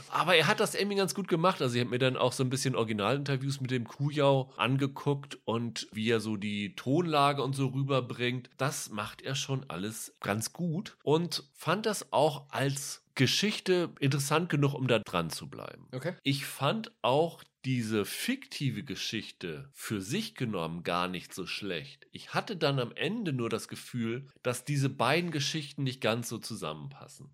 Aber 0.10 0.36
er 0.36 0.48
hat 0.48 0.60
das 0.60 0.75
irgendwie 0.75 0.98
ganz 0.98 1.13
gut 1.13 1.28
gemacht. 1.28 1.62
Also 1.62 1.75
ich 1.75 1.82
habe 1.82 1.92
mir 1.92 2.00
dann 2.00 2.18
auch 2.18 2.34
so 2.34 2.44
ein 2.44 2.50
bisschen 2.50 2.75
Originalinterviews 2.75 3.62
mit 3.62 3.72
dem 3.72 3.88
Kujau 3.88 4.51
angeguckt 4.58 5.39
und 5.46 5.88
wie 5.92 6.10
er 6.10 6.20
so 6.20 6.38
die 6.38 6.75
Tonlage 6.75 7.44
und 7.44 7.56
so 7.56 7.68
rüberbringt. 7.68 8.50
Das 8.58 8.89
macht 8.89 9.22
er 9.22 9.36
schon 9.36 9.66
alles 9.70 10.16
ganz 10.20 10.54
gut 10.54 10.98
und 11.04 11.44
fand 11.54 11.86
das 11.86 12.12
auch 12.12 12.50
als 12.50 13.04
Geschichte 13.16 13.94
interessant 14.00 14.50
genug, 14.50 14.74
um 14.74 14.88
da 14.88 15.00
dran 15.00 15.30
zu 15.30 15.50
bleiben. 15.50 15.88
Okay. 15.92 16.13
Ich 16.24 16.46
fand 16.46 16.92
auch 17.01 17.44
diese 17.66 18.06
fiktive 18.06 18.84
Geschichte 18.84 19.70
für 19.74 20.01
sich 20.01 20.36
genommen 20.36 20.84
gar 20.84 21.10
nicht 21.10 21.34
so 21.34 21.46
schlecht. 21.46 22.08
Ich 22.12 22.34
hatte 22.34 22.56
dann 22.56 22.80
am 22.80 22.94
Ende 22.94 23.34
nur 23.34 23.50
das 23.50 23.68
Gefühl, 23.68 24.28
dass 24.44 24.63
diese 24.63 24.89
beiden 24.89 25.32
Geschichten 25.32 25.84
nicht 25.84 26.00
ganz 26.00 26.30
so 26.30 26.38
zusammenpassen. 26.38 27.30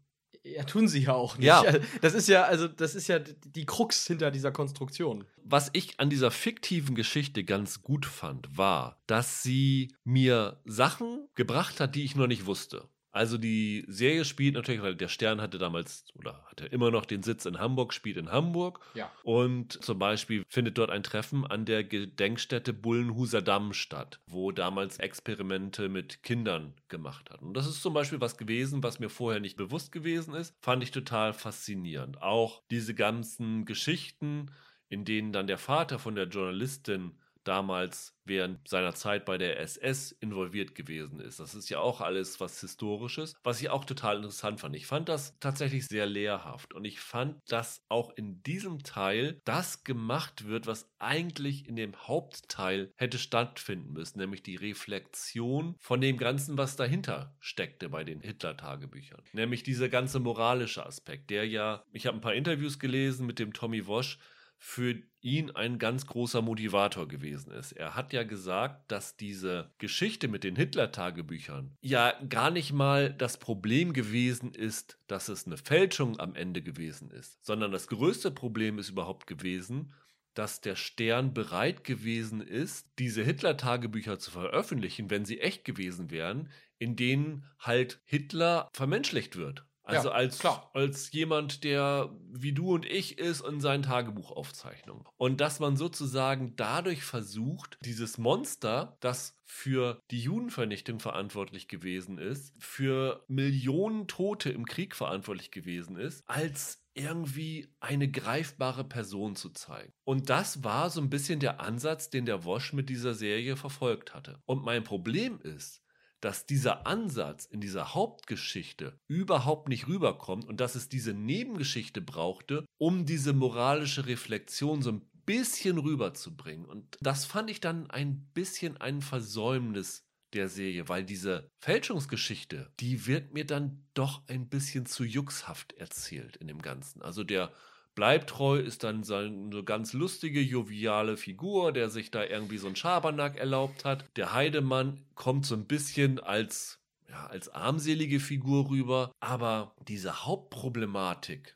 Ja, 0.46 0.64
tun 0.64 0.88
sie 0.88 1.00
ja 1.00 1.14
auch 1.14 1.38
nicht. 1.38 1.48
Ja. 1.48 1.64
Das 2.02 2.14
ist 2.14 2.28
ja, 2.28 2.44
also, 2.44 2.68
das 2.68 2.94
ist 2.94 3.08
ja 3.08 3.18
die 3.18 3.66
Krux 3.66 4.06
hinter 4.06 4.30
dieser 4.30 4.52
Konstruktion. 4.52 5.26
Was 5.44 5.72
ich 5.74 6.00
an 6.00 6.12
dieser 6.12 6.30
fiktiven 6.30 6.94
Geschichte 6.94 7.44
ganz 7.44 7.82
gut 7.82 8.06
fand, 8.06 8.56
war, 8.56 9.02
dass 9.08 9.42
sie 9.42 9.96
mir 10.04 10.62
Sachen 10.66 11.28
gebracht 11.34 11.80
hat, 11.80 11.96
die 11.96 12.04
ich 12.04 12.16
noch 12.16 12.28
nicht 12.28 12.46
wusste. 12.46 12.88
Also 13.16 13.38
die 13.38 13.86
Serie 13.88 14.26
spielt 14.26 14.56
natürlich, 14.56 14.82
weil 14.82 14.94
der 14.94 15.08
Stern 15.08 15.40
hatte 15.40 15.58
damals 15.58 16.04
oder 16.16 16.44
hatte 16.48 16.66
immer 16.66 16.92
noch 16.92 17.06
den 17.06 17.24
Sitz 17.24 17.46
in 17.46 17.60
Hamburg, 17.60 17.94
spielt 17.94 18.18
in 18.18 18.30
Hamburg. 18.30 18.82
Ja. 18.94 19.10
Und 19.24 19.82
zum 19.82 19.98
Beispiel 19.98 20.44
findet 20.50 20.78
dort 20.78 20.90
ein 20.90 21.02
Treffen 21.02 21.48
an 21.48 21.64
der 21.64 21.86
Gedenkstätte 21.86 22.74
Bullenhuser 22.74 23.42
Damm 23.42 23.72
statt, 23.72 24.20
wo 24.28 24.52
damals 24.52 24.98
Experimente 24.98 25.88
mit 25.88 26.24
Kindern 26.24 26.74
gemacht 26.90 27.32
hat. 27.32 27.42
Und 27.42 27.54
das 27.54 27.68
ist 27.68 27.82
zum 27.82 27.94
Beispiel 27.94 28.20
was 28.20 28.38
gewesen, 28.38 28.84
was 28.84 29.00
mir 29.00 29.10
vorher 29.10 29.40
nicht 29.40 29.56
bewusst 29.56 29.94
gewesen 29.94 30.34
ist. 30.34 30.54
Fand 30.62 30.84
ich 30.84 30.92
total 30.92 31.32
faszinierend. 31.32 32.22
Auch 32.22 32.64
diese 32.70 32.94
ganzen 32.96 33.64
Geschichten, 33.64 34.52
in 34.90 35.06
denen 35.06 35.32
dann 35.32 35.48
der 35.48 35.58
Vater 35.58 36.00
von 36.00 36.16
der 36.16 36.28
Journalistin 36.28 37.14
damals 37.48 38.16
während 38.26 38.68
seiner 38.68 38.96
Zeit 38.96 39.26
bei 39.26 39.38
der 39.38 39.60
SS 39.60 40.12
involviert 40.12 40.76
gewesen 40.76 41.20
ist. 41.20 41.40
Das 41.40 41.56
ist 41.56 41.70
ja 41.70 41.80
auch 41.80 42.02
alles 42.02 42.40
was 42.40 42.60
Historisches, 42.60 43.36
was 43.44 43.62
ich 43.62 43.70
auch 43.70 43.86
total 43.86 44.18
interessant 44.18 44.60
fand. 44.60 44.76
Ich 44.76 44.88
fand 44.88 45.10
das 45.10 45.38
tatsächlich 45.40 45.86
sehr 45.86 46.06
lehrhaft 46.06 46.74
und 46.74 46.86
ich 46.86 47.00
fand, 47.00 47.40
dass 47.48 47.84
auch 47.88 48.12
in 48.16 48.42
diesem 48.44 48.84
Teil 48.84 49.42
das 49.46 49.84
gemacht 49.84 50.48
wird, 50.48 50.68
was 50.68 50.90
eigentlich 51.00 51.68
in 51.68 51.76
dem 51.76 51.96
Hauptteil 51.96 52.92
hätte 52.96 53.20
stattfinden 53.20 53.94
müssen, 53.94 54.20
nämlich 54.20 54.44
die 54.44 54.56
Reflexion 54.56 55.76
von 55.80 56.02
dem 56.02 56.18
Ganzen, 56.18 56.58
was 56.58 56.76
dahinter 56.76 57.36
steckte 57.40 57.90
bei 57.90 58.04
den 58.04 58.22
Hitler-Tagebüchern. 58.22 59.22
Nämlich 59.34 59.64
dieser 59.64 59.90
ganze 59.90 60.20
moralische 60.20 60.86
Aspekt, 60.86 61.30
der 61.30 61.48
ja, 61.48 61.84
ich 61.92 62.08
habe 62.08 62.18
ein 62.18 62.22
paar 62.22 62.34
Interviews 62.34 62.80
gelesen 62.80 63.26
mit 63.28 63.40
dem 63.40 63.54
Tommy 63.54 63.86
Wosch, 63.86 64.18
für 64.68 64.96
ihn 65.22 65.52
ein 65.52 65.78
ganz 65.78 66.08
großer 66.08 66.42
Motivator 66.42 67.08
gewesen 67.08 67.52
ist. 67.52 67.72
Er 67.74 67.94
hat 67.94 68.14
ja 68.14 68.24
gesagt, 68.24 68.92
dass 68.92 69.16
diese 69.16 69.72
Geschichte 69.78 70.28
mit 70.28 70.44
den 70.44 70.56
Hitler-Tagebüchern 70.56 71.78
ja 71.82 72.14
gar 72.30 72.50
nicht 72.50 72.74
mal 72.74 73.14
das 73.14 73.38
Problem 73.38 73.94
gewesen 73.94 74.56
ist, 74.56 74.98
dass 75.06 75.30
es 75.30 75.46
eine 75.46 75.58
Fälschung 75.58 76.20
am 76.20 76.34
Ende 76.34 76.64
gewesen 76.64 77.12
ist, 77.12 77.46
sondern 77.46 77.72
das 77.72 77.86
größte 77.88 78.32
Problem 78.32 78.80
ist 78.80 78.90
überhaupt 78.90 79.28
gewesen, 79.28 79.94
dass 80.34 80.62
der 80.62 80.76
Stern 80.76 81.36
bereit 81.36 81.84
gewesen 81.84 82.42
ist, 82.42 82.88
diese 82.98 83.24
Hitler-Tagebücher 83.24 84.18
zu 84.18 84.32
veröffentlichen, 84.32 85.12
wenn 85.12 85.26
sie 85.26 85.42
echt 85.42 85.64
gewesen 85.64 86.10
wären, 86.10 86.50
in 86.80 86.96
denen 86.96 87.46
halt 87.60 88.02
Hitler 88.04 88.68
vermenschlicht 88.74 89.36
wird. 89.36 89.64
Also 89.86 90.10
Ja, 90.10 90.16
als, 90.16 90.40
klar. 90.40 90.70
als 90.74 91.12
jemand, 91.12 91.64
der 91.64 92.10
wie 92.32 92.54
du 92.54 92.74
und 92.74 92.86
ich 92.86 93.18
ist 93.18 93.42
in 93.46 93.62
seinen 93.62 93.84
Tagebuchaufzeichnungen. 93.84 95.06
Und 95.18 95.42
dass 95.42 95.60
man 95.60 95.78
sozusagen 95.78 96.56
dadurch 96.56 97.04
versucht, 97.04 97.78
dieses 97.82 98.18
Monster, 98.18 98.98
das 99.00 99.40
für 99.46 100.02
die 100.12 100.20
Judenvernichtung 100.20 101.00
verantwortlich 101.00 101.68
gewesen 101.68 102.18
ist, 102.18 102.54
für 102.60 103.24
Millionen 103.28 104.08
Tote 104.08 104.50
im 104.50 104.66
Krieg 104.66 104.96
verantwortlich 104.96 105.52
gewesen 105.52 105.98
ist, 105.98 106.24
als 106.28 106.82
irgendwie 106.96 107.76
eine 107.80 108.10
greifbare 108.10 108.86
Person 108.86 109.36
zu 109.36 109.50
zeigen. 109.50 109.94
Und 110.04 110.30
das 110.30 110.64
war 110.64 110.90
so 110.90 111.02
ein 111.02 111.10
bisschen 111.10 111.40
der 111.40 111.60
Ansatz, 111.60 112.10
den 112.10 112.26
der 112.26 112.44
Wosch 112.44 112.74
mit 112.74 112.90
dieser 112.90 113.14
Serie 113.14 113.58
verfolgt 113.58 114.14
hatte. 114.16 114.42
Und 114.46 114.64
mein 114.64 114.84
Problem 114.84 115.40
ist, 115.42 115.84
dass 116.22 116.46
dieser 116.46 116.88
Ansatz 116.88 117.46
in 117.46 117.62
dieser 117.62 117.94
Hauptgeschichte 117.94 119.00
überhaupt 119.08 119.70
nicht 119.70 119.88
rüberkommt 119.88 120.46
und 120.46 120.60
dass 120.60 120.76
es 120.76 120.90
diese 120.90 121.14
Nebengeschichte 121.14 122.02
brauchte, 122.02 122.66
um 122.78 123.06
diese 123.06 123.34
moralische 123.34 124.08
Reflexion 124.08 124.82
so 124.82 124.92
ein 124.92 125.02
bisschen 125.26 125.78
rüberzubringen. 125.78 126.66
Und 126.66 126.98
das 127.02 127.26
fand 127.26 127.50
ich 127.50 127.60
dann 127.60 127.90
ein 127.90 128.30
bisschen 128.34 128.78
ein 128.78 129.02
Versäumnis 129.02 130.04
der 130.34 130.50
Serie, 130.50 130.90
weil 130.90 131.06
diese 131.06 131.50
Fälschungsgeschichte, 131.62 132.72
die 132.80 133.08
wird 133.08 133.34
mir 133.34 133.46
dann 133.46 133.86
doch 133.94 134.28
ein 134.28 134.50
bisschen 134.50 134.86
zu 134.86 135.04
juxhaft 135.04 135.74
erzählt 135.74 136.36
in 136.38 136.48
dem 136.48 136.62
Ganzen. 136.62 137.02
Also 137.02 137.24
der 137.24 137.52
Bleibtreu 137.96 138.58
ist 138.58 138.84
dann 138.84 139.04
so 139.04 139.16
eine 139.16 139.64
ganz 139.64 139.94
lustige, 139.94 140.42
joviale 140.42 141.16
Figur, 141.16 141.72
der 141.72 141.90
sich 141.90 142.12
da 142.12 142.26
irgendwie 142.26 142.58
so 142.58 142.68
einen 142.68 142.76
Schabernack 142.76 143.38
erlaubt 143.38 143.86
hat. 143.86 144.06
Der 144.18 144.34
Heidemann 144.34 145.06
kommt 145.16 145.46
so 145.46 145.56
ein 145.56 145.66
bisschen 145.66 146.20
als, 146.20 146.82
ja, 147.10 147.26
als 147.28 147.48
armselige 147.48 148.20
Figur 148.20 148.70
rüber, 148.70 149.12
aber 149.22 149.74
diese 149.88 150.26
Hauptproblematik 150.26 151.56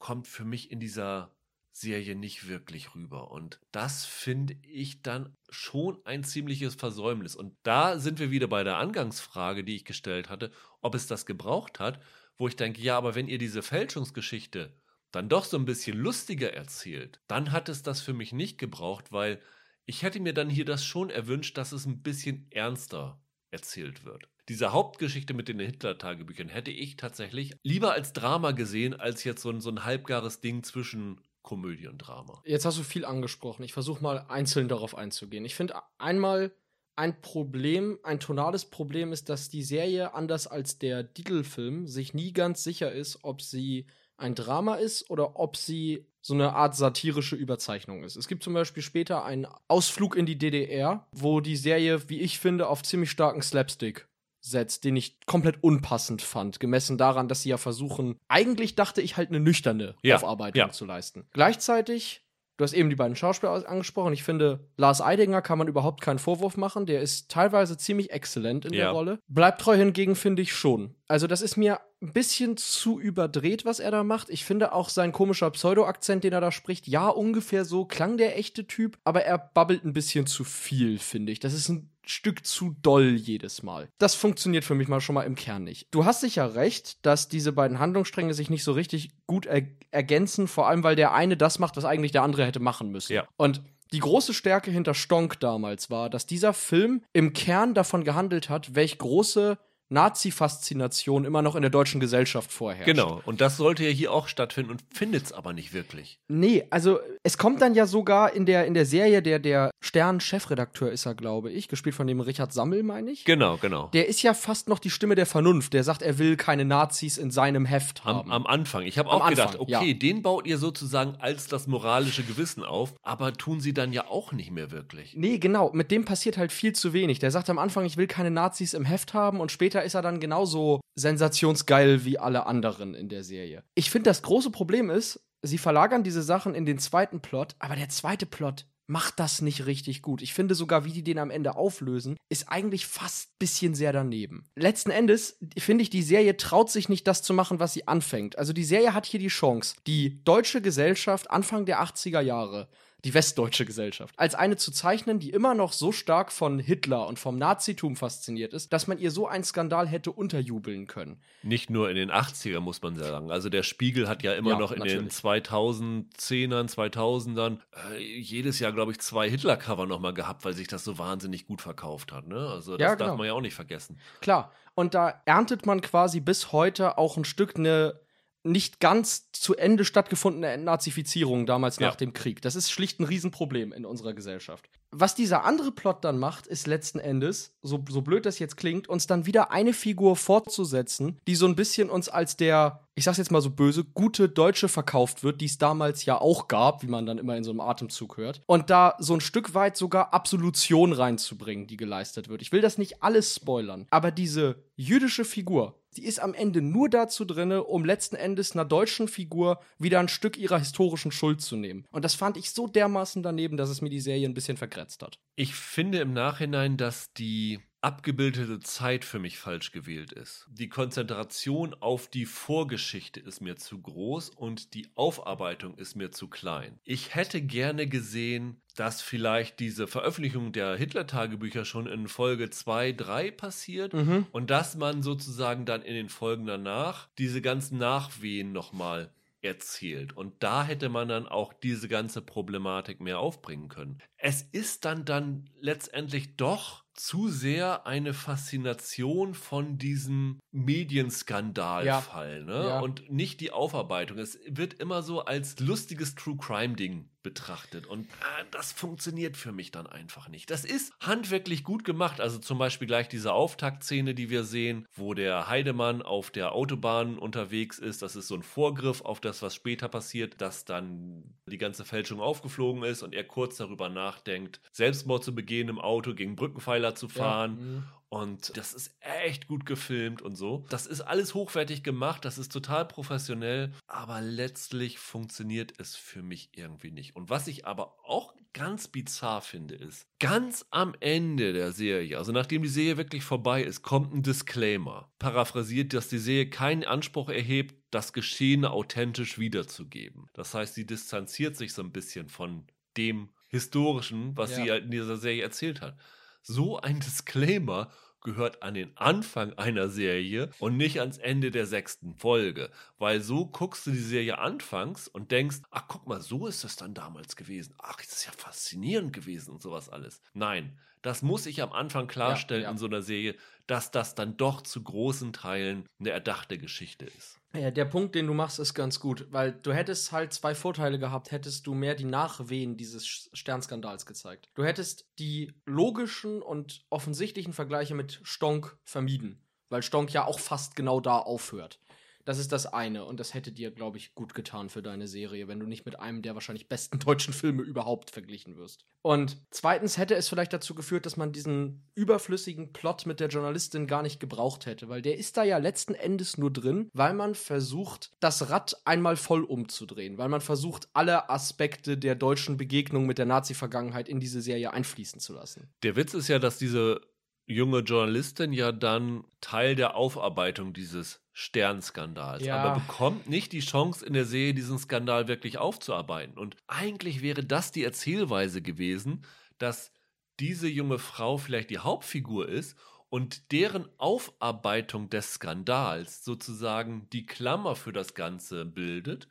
kommt 0.00 0.26
für 0.26 0.44
mich 0.44 0.72
in 0.72 0.80
dieser 0.80 1.30
Serie 1.70 2.16
nicht 2.16 2.48
wirklich 2.48 2.96
rüber. 2.96 3.30
Und 3.30 3.60
das 3.70 4.04
finde 4.04 4.56
ich 4.62 5.02
dann 5.02 5.36
schon 5.48 6.04
ein 6.04 6.24
ziemliches 6.24 6.74
Versäumnis. 6.74 7.36
Und 7.36 7.56
da 7.62 8.00
sind 8.00 8.18
wir 8.18 8.32
wieder 8.32 8.48
bei 8.48 8.64
der 8.64 8.78
Angangsfrage, 8.78 9.62
die 9.62 9.76
ich 9.76 9.84
gestellt 9.84 10.28
hatte, 10.28 10.50
ob 10.80 10.96
es 10.96 11.06
das 11.06 11.24
gebraucht 11.24 11.78
hat, 11.78 12.00
wo 12.36 12.48
ich 12.48 12.56
denke, 12.56 12.82
ja, 12.82 12.98
aber 12.98 13.14
wenn 13.14 13.28
ihr 13.28 13.38
diese 13.38 13.62
Fälschungsgeschichte 13.62 14.74
dann 15.12 15.28
doch 15.28 15.44
so 15.44 15.56
ein 15.56 15.64
bisschen 15.64 15.96
lustiger 15.96 16.52
erzählt, 16.52 17.20
dann 17.28 17.52
hat 17.52 17.68
es 17.68 17.82
das 17.82 18.00
für 18.00 18.14
mich 18.14 18.32
nicht 18.32 18.58
gebraucht, 18.58 19.12
weil 19.12 19.40
ich 19.84 20.02
hätte 20.02 20.20
mir 20.20 20.32
dann 20.32 20.50
hier 20.50 20.64
das 20.64 20.84
schon 20.84 21.10
erwünscht, 21.10 21.56
dass 21.58 21.72
es 21.72 21.86
ein 21.86 22.02
bisschen 22.02 22.46
ernster 22.50 23.20
erzählt 23.50 24.04
wird. 24.04 24.28
Diese 24.48 24.72
Hauptgeschichte 24.72 25.34
mit 25.34 25.48
den 25.48 25.60
Hitler-Tagebüchern 25.60 26.48
hätte 26.48 26.70
ich 26.70 26.96
tatsächlich 26.96 27.54
lieber 27.62 27.92
als 27.92 28.12
Drama 28.12 28.52
gesehen, 28.52 28.94
als 28.94 29.22
jetzt 29.24 29.42
so 29.42 29.50
ein, 29.50 29.60
so 29.60 29.70
ein 29.70 29.84
halbgares 29.84 30.40
Ding 30.40 30.64
zwischen 30.64 31.20
Komödie 31.42 31.88
und 31.88 31.98
Drama. 31.98 32.40
Jetzt 32.44 32.64
hast 32.64 32.78
du 32.78 32.82
viel 32.82 33.04
angesprochen. 33.04 33.62
Ich 33.62 33.72
versuche 33.72 34.02
mal 34.02 34.26
einzeln 34.28 34.68
darauf 34.68 34.96
einzugehen. 34.96 35.44
Ich 35.44 35.54
finde 35.54 35.74
einmal 35.98 36.52
ein 36.96 37.20
Problem, 37.20 37.98
ein 38.02 38.20
tonales 38.20 38.64
Problem 38.64 39.12
ist, 39.12 39.28
dass 39.28 39.48
die 39.48 39.62
Serie 39.62 40.14
anders 40.14 40.46
als 40.46 40.78
der 40.78 41.12
Titelfilm 41.12 41.86
sich 41.86 42.14
nie 42.14 42.32
ganz 42.32 42.64
sicher 42.64 42.92
ist, 42.92 43.20
ob 43.22 43.42
sie 43.42 43.86
ein 44.22 44.34
Drama 44.34 44.76
ist 44.76 45.10
oder 45.10 45.38
ob 45.38 45.56
sie 45.56 46.06
so 46.22 46.34
eine 46.34 46.54
Art 46.54 46.76
satirische 46.76 47.34
Überzeichnung 47.36 48.04
ist. 48.04 48.16
Es 48.16 48.28
gibt 48.28 48.44
zum 48.44 48.54
Beispiel 48.54 48.82
später 48.82 49.24
einen 49.24 49.46
Ausflug 49.68 50.16
in 50.16 50.24
die 50.24 50.38
DDR, 50.38 51.06
wo 51.12 51.40
die 51.40 51.56
Serie, 51.56 52.08
wie 52.08 52.20
ich 52.20 52.38
finde, 52.38 52.68
auf 52.68 52.82
ziemlich 52.82 53.10
starken 53.10 53.42
Slapstick 53.42 54.06
setzt, 54.40 54.84
den 54.84 54.96
ich 54.96 55.18
komplett 55.26 55.62
unpassend 55.62 56.22
fand, 56.22 56.58
gemessen 56.60 56.98
daran, 56.98 57.28
dass 57.28 57.42
sie 57.42 57.50
ja 57.50 57.58
versuchen, 57.58 58.18
eigentlich 58.28 58.74
dachte 58.74 59.00
ich 59.00 59.16
halt 59.16 59.28
eine 59.30 59.40
nüchterne 59.40 59.94
Ja, 60.02 60.16
Aufarbeitung 60.16 60.58
ja. 60.58 60.70
zu 60.70 60.84
leisten. 60.84 61.26
Gleichzeitig, 61.32 62.21
du 62.62 62.64
hast 62.64 62.74
eben 62.74 62.90
die 62.90 62.96
beiden 62.96 63.16
Schauspieler 63.16 63.50
aus- 63.52 63.64
angesprochen, 63.64 64.12
ich 64.12 64.22
finde, 64.22 64.60
Lars 64.76 65.00
Eidinger 65.00 65.42
kann 65.42 65.58
man 65.58 65.66
überhaupt 65.66 66.00
keinen 66.00 66.20
Vorwurf 66.20 66.56
machen, 66.56 66.86
der 66.86 67.02
ist 67.02 67.28
teilweise 67.30 67.76
ziemlich 67.76 68.12
exzellent 68.12 68.64
in 68.64 68.72
Ja. 68.72 68.84
der 68.84 68.90
Rolle. 68.92 69.18
Bleibt 69.28 69.60
treu 69.60 69.76
hingegen 69.76 70.14
finde 70.14 70.42
ich 70.42 70.52
schon. 70.52 70.94
Also 71.08 71.26
das 71.26 71.42
ist 71.42 71.56
mir 71.56 71.80
ein 72.00 72.12
bisschen 72.12 72.56
zu 72.56 72.98
überdreht, 73.00 73.64
was 73.64 73.78
er 73.80 73.90
da 73.90 74.02
macht. 74.04 74.30
Ich 74.30 74.44
finde 74.44 74.72
auch 74.72 74.88
sein 74.88 75.12
komischer 75.12 75.50
Pseudo-Akzent, 75.50 76.24
den 76.24 76.32
er 76.32 76.40
da 76.40 76.50
spricht, 76.50 76.86
ja, 76.88 77.08
ungefähr 77.08 77.64
so 77.64 77.84
klang 77.84 78.16
der 78.16 78.38
echte 78.38 78.66
Typ, 78.66 78.96
aber 79.04 79.22
er 79.24 79.38
babbelt 79.38 79.84
ein 79.84 79.92
bisschen 79.92 80.26
zu 80.26 80.44
viel, 80.44 80.98
finde 80.98 81.32
ich. 81.32 81.40
Das 81.40 81.52
ist 81.54 81.68
ein 81.68 81.90
Stück 82.04 82.44
zu 82.44 82.74
doll 82.82 83.14
jedes 83.14 83.62
Mal. 83.62 83.88
Das 83.98 84.14
funktioniert 84.14 84.64
für 84.64 84.74
mich 84.74 84.88
mal 84.88 85.00
schon 85.00 85.14
mal 85.14 85.22
im 85.22 85.34
Kern 85.34 85.64
nicht. 85.64 85.86
Du 85.90 86.04
hast 86.04 86.20
sicher 86.20 86.54
recht, 86.54 87.04
dass 87.06 87.28
diese 87.28 87.52
beiden 87.52 87.78
Handlungsstränge 87.78 88.34
sich 88.34 88.50
nicht 88.50 88.64
so 88.64 88.72
richtig 88.72 89.10
gut 89.26 89.46
er 89.46 89.62
ergänzen, 89.90 90.48
vor 90.48 90.68
allem 90.68 90.82
weil 90.82 90.96
der 90.96 91.12
eine 91.12 91.36
das 91.36 91.58
macht, 91.58 91.76
was 91.76 91.84
eigentlich 91.84 92.12
der 92.12 92.22
andere 92.22 92.46
hätte 92.46 92.60
machen 92.60 92.90
müssen. 92.90 93.12
Ja. 93.12 93.28
Und 93.36 93.62
die 93.92 93.98
große 93.98 94.32
Stärke 94.32 94.70
hinter 94.70 94.94
Stonk 94.94 95.38
damals 95.40 95.90
war, 95.90 96.08
dass 96.08 96.26
dieser 96.26 96.54
Film 96.54 97.02
im 97.12 97.34
Kern 97.34 97.74
davon 97.74 98.04
gehandelt 98.04 98.48
hat, 98.48 98.74
welch 98.74 98.96
große 98.98 99.58
Nazi-Faszination 99.92 101.24
immer 101.24 101.42
noch 101.42 101.54
in 101.54 101.62
der 101.62 101.70
deutschen 101.70 102.00
Gesellschaft 102.00 102.50
vorherrscht. 102.50 102.86
Genau, 102.86 103.20
und 103.24 103.40
das 103.40 103.56
sollte 103.56 103.84
ja 103.84 103.90
hier 103.90 104.12
auch 104.12 104.28
stattfinden 104.28 104.70
und 104.72 104.82
findet 104.92 105.26
es 105.26 105.32
aber 105.32 105.52
nicht 105.52 105.72
wirklich. 105.72 106.18
Nee, 106.28 106.64
also 106.70 106.98
es 107.22 107.38
kommt 107.38 107.60
dann 107.62 107.74
ja 107.74 107.86
sogar 107.86 108.32
in 108.32 108.46
der, 108.46 108.66
in 108.66 108.74
der 108.74 108.86
Serie, 108.86 109.22
der, 109.22 109.38
der 109.38 109.70
Stern-Chefredakteur 109.80 110.90
ist 110.90 111.06
er, 111.06 111.14
glaube 111.14 111.50
ich, 111.50 111.68
gespielt 111.68 111.94
von 111.94 112.06
dem 112.06 112.20
Richard 112.20 112.52
Sammel, 112.52 112.82
meine 112.82 113.10
ich. 113.10 113.24
Genau, 113.24 113.56
genau. 113.58 113.88
Der 113.92 114.08
ist 114.08 114.22
ja 114.22 114.34
fast 114.34 114.68
noch 114.68 114.78
die 114.78 114.90
Stimme 114.90 115.14
der 115.14 115.26
Vernunft. 115.26 115.72
Der 115.72 115.84
sagt, 115.84 116.02
er 116.02 116.18
will 116.18 116.36
keine 116.36 116.64
Nazis 116.64 117.18
in 117.18 117.30
seinem 117.30 117.64
Heft 117.64 118.04
haben. 118.04 118.30
Am, 118.30 118.42
am 118.42 118.46
Anfang. 118.46 118.82
Ich 118.84 118.98
habe 118.98 119.10
Am 119.10 119.20
auch 119.20 119.28
gedacht, 119.28 119.58
Anfang, 119.58 119.60
okay, 119.60 119.92
ja. 119.92 119.94
den 119.94 120.22
baut 120.22 120.46
ihr 120.46 120.58
sozusagen 120.58 121.16
als 121.18 121.46
das 121.46 121.66
moralische 121.66 122.22
Gewissen 122.22 122.64
auf, 122.64 122.94
aber 123.02 123.32
tun 123.34 123.60
sie 123.60 123.74
dann 123.74 123.92
ja 123.92 124.06
auch 124.08 124.32
nicht 124.32 124.50
mehr 124.50 124.70
wirklich. 124.70 125.14
Nee, 125.16 125.38
genau. 125.38 125.70
Mit 125.72 125.90
dem 125.90 126.04
passiert 126.04 126.38
halt 126.38 126.52
viel 126.52 126.72
zu 126.72 126.92
wenig. 126.92 127.18
Der 127.18 127.30
sagt 127.30 127.50
am 127.50 127.58
Anfang, 127.58 127.84
ich 127.84 127.96
will 127.96 128.06
keine 128.06 128.30
Nazis 128.30 128.74
im 128.74 128.84
Heft 128.84 129.14
haben 129.14 129.40
und 129.40 129.52
später 129.52 129.81
ist 129.82 129.94
er 129.94 130.02
dann 130.02 130.20
genauso 130.20 130.80
sensationsgeil 130.94 132.04
wie 132.04 132.18
alle 132.18 132.46
anderen 132.46 132.94
in 132.94 133.08
der 133.08 133.24
Serie. 133.24 133.62
Ich 133.74 133.90
finde, 133.90 134.10
das 134.10 134.22
große 134.22 134.50
Problem 134.50 134.90
ist, 134.90 135.20
sie 135.42 135.58
verlagern 135.58 136.04
diese 136.04 136.22
Sachen 136.22 136.54
in 136.54 136.66
den 136.66 136.78
zweiten 136.78 137.20
Plot, 137.20 137.54
aber 137.58 137.76
der 137.76 137.88
zweite 137.88 138.26
Plot 138.26 138.66
macht 138.86 139.18
das 139.20 139.40
nicht 139.40 139.66
richtig 139.66 140.02
gut. 140.02 140.22
Ich 140.22 140.34
finde 140.34 140.54
sogar, 140.54 140.84
wie 140.84 140.92
die 140.92 141.04
den 141.04 141.18
am 141.18 141.30
Ende 141.30 141.56
auflösen, 141.56 142.16
ist 142.28 142.48
eigentlich 142.48 142.86
fast 142.86 143.30
ein 143.30 143.36
bisschen 143.38 143.74
sehr 143.74 143.92
daneben. 143.92 144.44
Letzten 144.56 144.90
Endes 144.90 145.38
finde 145.56 145.82
ich, 145.82 145.90
die 145.90 146.02
Serie 146.02 146.36
traut 146.36 146.70
sich 146.70 146.88
nicht, 146.88 147.06
das 147.06 147.22
zu 147.22 147.32
machen, 147.32 147.60
was 147.60 147.72
sie 147.72 147.88
anfängt. 147.88 148.36
Also 148.38 148.52
die 148.52 148.64
Serie 148.64 148.92
hat 148.92 149.06
hier 149.06 149.20
die 149.20 149.28
Chance, 149.28 149.76
die 149.86 150.22
deutsche 150.24 150.60
Gesellschaft 150.60 151.30
Anfang 151.30 151.64
der 151.64 151.82
80er 151.82 152.20
Jahre 152.20 152.68
die 153.04 153.14
westdeutsche 153.14 153.64
Gesellschaft, 153.64 154.14
als 154.16 154.34
eine 154.34 154.56
zu 154.56 154.70
zeichnen, 154.70 155.18
die 155.18 155.30
immer 155.30 155.54
noch 155.54 155.72
so 155.72 155.90
stark 155.90 156.30
von 156.30 156.58
Hitler 156.60 157.06
und 157.08 157.18
vom 157.18 157.36
Nazitum 157.36 157.96
fasziniert 157.96 158.52
ist, 158.52 158.72
dass 158.72 158.86
man 158.86 158.98
ihr 158.98 159.10
so 159.10 159.26
einen 159.26 159.42
Skandal 159.44 159.88
hätte 159.88 160.12
unterjubeln 160.12 160.86
können. 160.86 161.20
Nicht 161.42 161.68
nur 161.68 161.90
in 161.90 161.96
den 161.96 162.10
80er, 162.12 162.60
muss 162.60 162.80
man 162.82 162.94
sagen. 162.94 163.30
Also 163.32 163.48
der 163.48 163.64
Spiegel 163.64 164.08
hat 164.08 164.22
ja 164.22 164.34
immer 164.34 164.50
Ja, 164.50 164.58
noch 164.58 164.70
in 164.70 164.82
den 164.82 165.06
natürlich. 165.06 165.14
2010ern, 165.14 166.68
2000ern 166.72 167.58
äh, 167.92 167.98
jedes 167.98 168.58
Jahr, 168.58 168.72
glaube 168.72 168.92
ich, 168.92 169.00
zwei 169.00 169.28
Hitler-Cover 169.28 169.86
nochmal 169.86 170.14
gehabt, 170.14 170.44
weil 170.44 170.54
sich 170.54 170.68
das 170.68 170.84
so 170.84 170.98
wahnsinnig 170.98 171.46
gut 171.46 171.60
verkauft 171.60 172.12
hat. 172.12 172.26
Ne? 172.28 172.36
Also 172.36 172.76
das 172.76 172.80
Ja, 172.80 172.96
darf 172.96 173.08
genau. 173.08 173.16
man 173.16 173.26
ja 173.26 173.32
auch 173.32 173.40
nicht 173.40 173.54
vergessen. 173.54 173.98
Klar. 174.20 174.52
Und 174.74 174.94
da 174.94 175.20
erntet 175.26 175.66
man 175.66 175.80
quasi 175.82 176.20
bis 176.20 176.52
heute 176.52 176.96
auch 176.96 177.16
ein 177.16 177.24
Stück 177.26 177.56
eine 177.56 178.00
nicht 178.44 178.80
ganz 178.80 179.30
zu 179.32 179.56
Ende 179.56 179.84
stattgefundene 179.84 180.48
Entnazifizierung 180.48 181.46
damals 181.46 181.78
Ja. 181.78 181.88
nach 181.88 181.96
dem 181.96 182.12
Krieg. 182.12 182.42
Das 182.42 182.56
ist 182.56 182.70
schlicht 182.70 183.00
ein 183.00 183.04
Riesenproblem 183.04 183.72
in 183.72 183.84
unserer 183.84 184.14
Gesellschaft. 184.14 184.68
Was 184.94 185.14
dieser 185.14 185.44
andere 185.44 185.72
Plot 185.72 186.04
dann 186.04 186.18
macht, 186.18 186.46
ist 186.46 186.66
letzten 186.66 186.98
Endes, 186.98 187.54
so, 187.62 187.82
so 187.88 188.02
blöd 188.02 188.26
das 188.26 188.38
jetzt 188.38 188.56
klingt, 188.58 188.88
uns 188.88 189.06
dann 189.06 189.24
wieder 189.24 189.50
eine 189.50 189.72
Figur 189.72 190.16
fortzusetzen, 190.16 191.18
die 191.26 191.34
so 191.34 191.46
ein 191.46 191.56
bisschen 191.56 191.88
uns 191.88 192.10
als 192.10 192.36
der, 192.36 192.86
ich 192.94 193.04
sag's 193.04 193.16
jetzt 193.16 193.30
mal 193.30 193.40
so 193.40 193.48
böse, 193.48 193.84
gute 193.84 194.28
Deutsche 194.28 194.68
verkauft 194.68 195.22
wird, 195.24 195.40
die 195.40 195.46
es 195.46 195.56
damals 195.56 196.04
ja 196.04 196.20
auch 196.20 196.46
gab, 196.46 196.82
wie 196.82 196.88
man 196.88 197.06
dann 197.06 197.16
immer 197.16 197.36
in 197.38 197.44
so 197.44 197.50
einem 197.52 197.60
Atemzug 197.60 198.18
hört. 198.18 198.42
Und 198.46 198.68
da 198.68 198.96
so 198.98 199.14
ein 199.14 199.22
Stück 199.22 199.54
weit 199.54 199.78
sogar 199.78 200.12
Absolution 200.12 200.92
reinzubringen, 200.92 201.66
die 201.66 201.78
geleistet 201.78 202.28
wird. 202.28 202.42
Ich 202.42 202.52
will 202.52 202.60
das 202.60 202.76
nicht 202.76 203.02
alles 203.02 203.34
spoilern, 203.36 203.86
aber 203.88 204.10
diese 204.10 204.56
jüdische 204.76 205.24
Figur, 205.24 205.78
die 205.96 206.04
ist 206.04 206.20
am 206.20 206.34
Ende 206.34 206.62
nur 206.62 206.88
dazu 206.88 207.24
drinne, 207.24 207.64
um 207.64 207.84
letzten 207.84 208.16
Endes 208.16 208.52
einer 208.52 208.64
deutschen 208.64 209.08
Figur 209.08 209.60
wieder 209.78 210.00
ein 210.00 210.08
Stück 210.08 210.36
ihrer 210.36 210.58
historischen 210.58 211.12
Schuld 211.12 211.40
zu 211.40 211.56
nehmen. 211.56 211.86
Und 211.90 212.04
das 212.04 212.14
fand 212.14 212.36
ich 212.36 212.50
so 212.50 212.66
dermaßen 212.66 213.22
daneben, 213.22 213.56
dass 213.56 213.70
es 213.70 213.82
mir 213.82 213.90
die 213.90 214.00
Serie 214.00 214.28
ein 214.28 214.34
bisschen 214.34 214.56
vergrätzt 214.56 215.02
hat. 215.02 215.18
Ich 215.36 215.54
finde 215.54 215.98
im 215.98 216.12
Nachhinein, 216.12 216.76
dass 216.76 217.12
die 217.12 217.60
abgebildete 217.82 218.60
Zeit 218.60 219.04
für 219.04 219.18
mich 219.18 219.38
falsch 219.38 219.72
gewählt 219.72 220.12
ist. 220.12 220.46
Die 220.50 220.68
Konzentration 220.68 221.74
auf 221.74 222.06
die 222.08 222.26
Vorgeschichte 222.26 223.20
ist 223.20 223.40
mir 223.40 223.56
zu 223.56 223.80
groß 223.82 224.30
und 224.30 224.74
die 224.74 224.88
Aufarbeitung 224.94 225.76
ist 225.76 225.96
mir 225.96 226.12
zu 226.12 226.28
klein. 226.28 226.78
Ich 226.84 227.14
hätte 227.14 227.42
gerne 227.42 227.88
gesehen, 227.88 228.62
dass 228.76 229.02
vielleicht 229.02 229.58
diese 229.60 229.86
Veröffentlichung 229.86 230.52
der 230.52 230.76
Hitler-Tagebücher 230.76 231.64
schon 231.64 231.86
in 231.86 232.08
Folge 232.08 232.50
2, 232.50 232.92
3 232.92 233.30
passiert 233.32 233.92
Mhm. 233.92 234.26
und 234.32 234.50
dass 234.50 234.76
man 234.76 235.02
sozusagen 235.02 235.66
dann 235.66 235.82
in 235.82 235.94
den 235.94 236.08
Folgen 236.08 236.46
danach 236.46 237.08
diese 237.18 237.42
ganzen 237.42 237.78
Nachwehen 237.78 238.52
nochmal 238.52 239.12
erzählt. 239.42 240.16
Und 240.16 240.42
da 240.42 240.64
hätte 240.64 240.88
man 240.88 241.08
dann 241.08 241.26
auch 241.26 241.52
diese 241.52 241.88
ganze 241.88 242.22
Problematik 242.22 243.00
mehr 243.00 243.18
aufbringen 243.18 243.68
können. 243.68 243.98
Es 244.16 244.42
ist 244.42 244.84
dann 244.84 245.04
dann 245.04 245.50
letztendlich 245.60 246.36
doch 246.36 246.81
zu 246.94 247.28
sehr 247.28 247.86
eine 247.86 248.14
Faszination 248.14 249.34
von 249.34 249.78
diesem 249.78 250.40
Medienskandalfall, 250.50 252.44
ne? 252.44 252.66
Ja. 252.66 252.80
Und 252.80 253.10
nicht 253.10 253.40
die 253.40 253.50
Aufarbeitung. 253.50 254.18
Es 254.18 254.38
wird 254.46 254.74
immer 254.74 255.02
so 255.02 255.24
als 255.24 255.58
lustiges 255.58 256.14
True 256.14 256.36
Crime 256.36 256.74
Ding 256.74 257.08
betrachtet 257.22 257.86
und 257.86 258.06
äh, 258.06 258.44
das 258.50 258.72
funktioniert 258.72 259.36
für 259.36 259.52
mich 259.52 259.70
dann 259.70 259.86
einfach 259.86 260.28
nicht. 260.28 260.50
Das 260.50 260.64
ist 260.64 260.92
handwerklich 261.00 261.62
gut 261.62 261.84
gemacht. 261.84 262.20
Also 262.20 262.38
zum 262.38 262.58
Beispiel 262.58 262.88
gleich 262.88 263.08
diese 263.08 263.32
Auftaktszene, 263.32 264.14
die 264.14 264.28
wir 264.28 264.44
sehen, 264.44 264.86
wo 264.94 265.14
der 265.14 265.48
Heidemann 265.48 266.02
auf 266.02 266.30
der 266.30 266.52
Autobahn 266.52 267.18
unterwegs 267.18 267.78
ist. 267.78 268.02
Das 268.02 268.16
ist 268.16 268.28
so 268.28 268.34
ein 268.34 268.42
Vorgriff 268.42 269.02
auf 269.02 269.20
das, 269.20 269.40
was 269.42 269.54
später 269.54 269.88
passiert, 269.88 270.40
dass 270.40 270.64
dann 270.64 271.36
die 271.46 271.58
ganze 271.58 271.84
Fälschung 271.84 272.20
aufgeflogen 272.20 272.82
ist 272.82 273.02
und 273.02 273.14
er 273.14 273.24
kurz 273.24 273.56
darüber 273.56 273.88
nachdenkt, 273.88 274.60
Selbstmord 274.72 275.22
zu 275.22 275.34
begehen 275.34 275.68
im 275.68 275.78
Auto, 275.78 276.14
gegen 276.14 276.34
Brückenpfeiler 276.34 276.81
zu 276.90 277.08
fahren. 277.08 277.52
Mhm. 277.76 277.82
Und 278.08 278.58
das 278.58 278.74
ist 278.74 278.94
echt 279.00 279.46
gut 279.46 279.64
gefilmt 279.64 280.20
und 280.20 280.34
so. 280.36 280.66
Das 280.68 280.86
ist 280.86 281.00
alles 281.00 281.32
hochwertig 281.32 281.82
gemacht, 281.82 282.26
das 282.26 282.36
ist 282.36 282.52
total 282.52 282.84
professionell, 282.86 283.72
aber 283.86 284.20
letztlich 284.20 284.98
funktioniert 284.98 285.72
es 285.78 285.96
für 285.96 286.22
mich 286.22 286.50
irgendwie 286.54 286.90
nicht. 286.90 287.16
Und 287.16 287.30
was 287.30 287.46
ich 287.46 287.66
aber 287.66 287.94
auch 288.04 288.34
ganz 288.52 288.88
bizarr 288.88 289.40
finde, 289.40 289.76
ist, 289.76 290.06
ganz 290.18 290.66
am 290.70 290.94
Ende 291.00 291.54
der 291.54 291.72
Serie, 291.72 292.18
also 292.18 292.32
nachdem 292.32 292.60
die 292.60 292.68
Serie 292.68 292.98
wirklich 292.98 293.24
vorbei 293.24 293.62
ist, 293.62 293.80
kommt 293.80 294.12
ein 294.12 294.22
Disclaimer. 294.22 295.10
Paraphrasiert, 295.18 295.94
dass 295.94 296.08
die 296.08 296.18
Serie 296.18 296.50
keinen 296.50 296.84
Anspruch 296.84 297.30
erhebt, 297.30 297.74
das 297.90 298.12
Geschehene 298.12 298.72
authentisch 298.72 299.38
wiederzugeben. 299.38 300.26
Das 300.34 300.52
heißt, 300.52 300.74
sie 300.74 300.84
distanziert 300.84 301.56
sich 301.56 301.72
so 301.72 301.80
ein 301.82 301.92
bisschen 301.92 302.28
von 302.28 302.66
dem 302.98 303.30
Historischen, 303.48 304.36
was 304.36 304.50
Ja. 304.50 304.56
sie 304.64 304.70
halt 304.70 304.84
in 304.84 304.90
dieser 304.90 305.16
Serie 305.16 305.42
erzählt 305.44 305.80
hat. 305.80 305.96
So 306.42 306.78
ein 306.78 307.00
Disclaimer 307.00 307.90
gehört 308.22 308.62
an 308.62 308.74
den 308.74 308.96
Anfang 308.96 309.52
einer 309.54 309.88
Serie 309.88 310.50
und 310.58 310.76
nicht 310.76 311.00
ans 311.00 311.18
Ende 311.18 311.50
der 311.50 311.66
sechsten 311.66 312.14
Folge. 312.14 312.70
Weil 312.98 313.20
so 313.20 313.46
guckst 313.46 313.86
du 313.86 313.90
die 313.90 313.98
Serie 313.98 314.38
anfangs 314.38 315.08
und 315.08 315.30
denkst, 315.30 315.58
ach 315.70 315.84
guck 315.88 316.06
mal, 316.06 316.20
so 316.20 316.46
ist 316.46 316.64
es 316.64 316.76
dann 316.76 316.94
damals 316.94 317.36
gewesen. 317.36 317.74
Ach, 317.78 317.96
das 317.96 318.12
ist 318.12 318.26
ja 318.26 318.32
faszinierend 318.32 319.12
gewesen 319.12 319.52
und 319.52 319.62
sowas 319.62 319.88
alles. 319.88 320.20
Nein, 320.34 320.78
das 321.02 321.22
muss 321.22 321.46
ich 321.46 321.62
am 321.62 321.72
Anfang 321.72 322.06
klarstellen 322.06 322.62
Ja, 322.62 322.68
ja. 322.68 322.72
in 322.72 322.78
so 322.78 322.86
einer 322.86 323.02
Serie, 323.02 323.34
dass 323.66 323.90
das 323.90 324.14
dann 324.14 324.36
doch 324.36 324.62
zu 324.62 324.82
großen 324.82 325.32
Teilen 325.32 325.86
eine 326.00 326.10
erdachte 326.10 326.58
Geschichte 326.58 327.04
ist. 327.04 327.38
Ja, 327.54 327.70
der 327.70 327.84
Punkt, 327.84 328.14
den 328.14 328.26
du 328.26 328.34
machst, 328.34 328.58
ist 328.58 328.72
ganz 328.72 328.98
gut, 328.98 329.26
weil 329.30 329.52
du 329.52 329.72
hättest 329.74 330.10
halt 330.10 330.32
zwei 330.32 330.54
Vorteile 330.54 330.98
gehabt, 330.98 331.30
hättest 331.32 331.66
du 331.66 331.74
mehr 331.74 331.94
die 331.94 332.04
Nachwehen 332.04 332.76
dieses 332.76 333.06
Sternskandals 333.06 334.06
gezeigt. 334.06 334.48
Du 334.54 334.64
hättest 334.64 335.06
die 335.18 335.52
logischen 335.66 336.40
und 336.40 336.84
offensichtlichen 336.88 337.52
Vergleiche 337.52 337.94
mit 337.94 338.20
Stonk 338.22 338.78
vermieden, 338.84 339.44
weil 339.68 339.82
Stonk 339.82 340.12
ja 340.12 340.24
auch 340.24 340.38
fast 340.38 340.76
genau 340.76 341.00
da 341.00 341.18
aufhört. 341.18 341.78
Das 342.24 342.38
ist 342.38 342.52
das 342.52 342.66
eine 342.66 343.04
und 343.04 343.20
das 343.20 343.34
hätte 343.34 343.52
dir, 343.52 343.70
glaube 343.70 343.98
ich, 343.98 344.14
gut 344.14 344.34
getan 344.34 344.68
für 344.68 344.82
deine 344.82 345.08
Serie, 345.08 345.48
wenn 345.48 345.60
du 345.60 345.66
nicht 345.66 345.84
mit 345.84 345.98
einem 345.98 346.22
der 346.22 346.34
wahrscheinlich 346.34 346.68
besten 346.68 346.98
deutschen 347.00 347.34
Filme 347.34 347.62
überhaupt 347.62 348.10
verglichen 348.10 348.56
wirst. 348.56 348.84
Und 349.02 349.42
zweitens 349.50 349.98
hätte 349.98 350.14
es 350.14 350.28
vielleicht 350.28 350.52
dazu 350.52 350.74
geführt, 350.74 351.06
dass 351.06 351.16
man 351.16 351.32
diesen 351.32 351.90
überflüssigen 351.94 352.72
Plot 352.72 353.06
mit 353.06 353.20
der 353.20 353.28
Journalistin 353.28 353.86
gar 353.86 354.02
nicht 354.02 354.20
gebraucht 354.20 354.66
hätte, 354.66 354.88
weil 354.88 355.02
der 355.02 355.18
ist 355.18 355.36
da 355.36 355.44
ja 355.44 355.58
letzten 355.58 355.94
Endes 355.94 356.38
nur 356.38 356.52
drin, 356.52 356.88
weil 356.92 357.14
man 357.14 357.34
versucht, 357.34 358.12
das 358.20 358.50
Rad 358.50 358.76
einmal 358.84 359.16
voll 359.16 359.44
umzudrehen, 359.44 360.18
weil 360.18 360.28
man 360.28 360.40
versucht, 360.40 360.88
alle 360.92 361.30
Aspekte 361.30 361.98
der 361.98 362.14
deutschen 362.14 362.56
Begegnung 362.56 363.06
mit 363.06 363.18
der 363.18 363.26
Nazi-Vergangenheit 363.26 364.08
in 364.08 364.20
diese 364.20 364.40
Serie 364.42 364.72
einfließen 364.72 365.20
zu 365.20 365.32
lassen. 365.34 365.72
Der 365.82 365.96
Witz 365.96 366.14
ist 366.14 366.28
ja, 366.28 366.38
dass 366.38 366.58
diese 366.58 367.00
junge 367.46 367.80
Journalistin 367.80 368.52
ja 368.52 368.72
dann 368.72 369.24
Teil 369.40 369.74
der 369.74 369.96
Aufarbeitung 369.96 370.72
dieses 370.72 371.21
Sternskandals, 371.32 372.44
Ja. 372.44 372.56
aber 372.62 372.80
bekommt 372.80 373.28
nicht 373.28 373.52
die 373.52 373.60
Chance 373.60 374.04
in 374.04 374.12
der 374.12 374.24
Serie, 374.26 374.54
diesen 374.54 374.78
Skandal 374.78 375.28
wirklich 375.28 375.58
aufzuarbeiten. 375.58 376.36
Und 376.38 376.56
eigentlich 376.66 377.22
wäre 377.22 377.44
das 377.44 377.72
die 377.72 377.84
Erzählweise 377.84 378.60
gewesen, 378.62 379.24
dass 379.58 379.92
diese 380.40 380.68
junge 380.68 380.98
Frau 380.98 381.38
vielleicht 381.38 381.70
die 381.70 381.78
Hauptfigur 381.78 382.48
ist 382.48 382.76
und 383.08 383.52
deren 383.52 383.88
Aufarbeitung 383.98 385.10
des 385.10 385.34
Skandals 385.34 386.24
sozusagen 386.24 387.08
die 387.12 387.26
Klammer 387.26 387.76
für 387.76 387.92
das 387.92 388.14
Ganze 388.14 388.64
bildet 388.64 389.28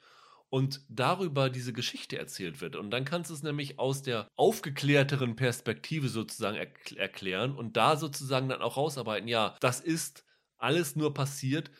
und 0.49 0.81
darüber 0.89 1.49
diese 1.49 1.73
Geschichte 1.73 2.17
erzählt 2.17 2.61
wird. 2.61 2.75
Und 2.75 2.91
dann 2.91 3.05
kannst 3.05 3.29
du 3.29 3.33
es 3.33 3.41
nämlich 3.41 3.79
aus 3.79 4.03
der 4.03 4.27
aufgeklärteren 4.35 5.35
Perspektive 5.35 6.09
sozusagen 6.09 6.57
erk 6.57 6.91
erklären 6.93 7.55
und 7.55 7.77
da 7.77 7.95
sozusagen 7.95 8.49
dann 8.49 8.61
auch 8.61 8.77
rausarbeiten, 8.77 9.27
ja, 9.27 9.55
das 9.61 9.79
ist 9.79 10.25
alles 10.57 10.95
nur 10.95 11.13
passiert, 11.13 11.71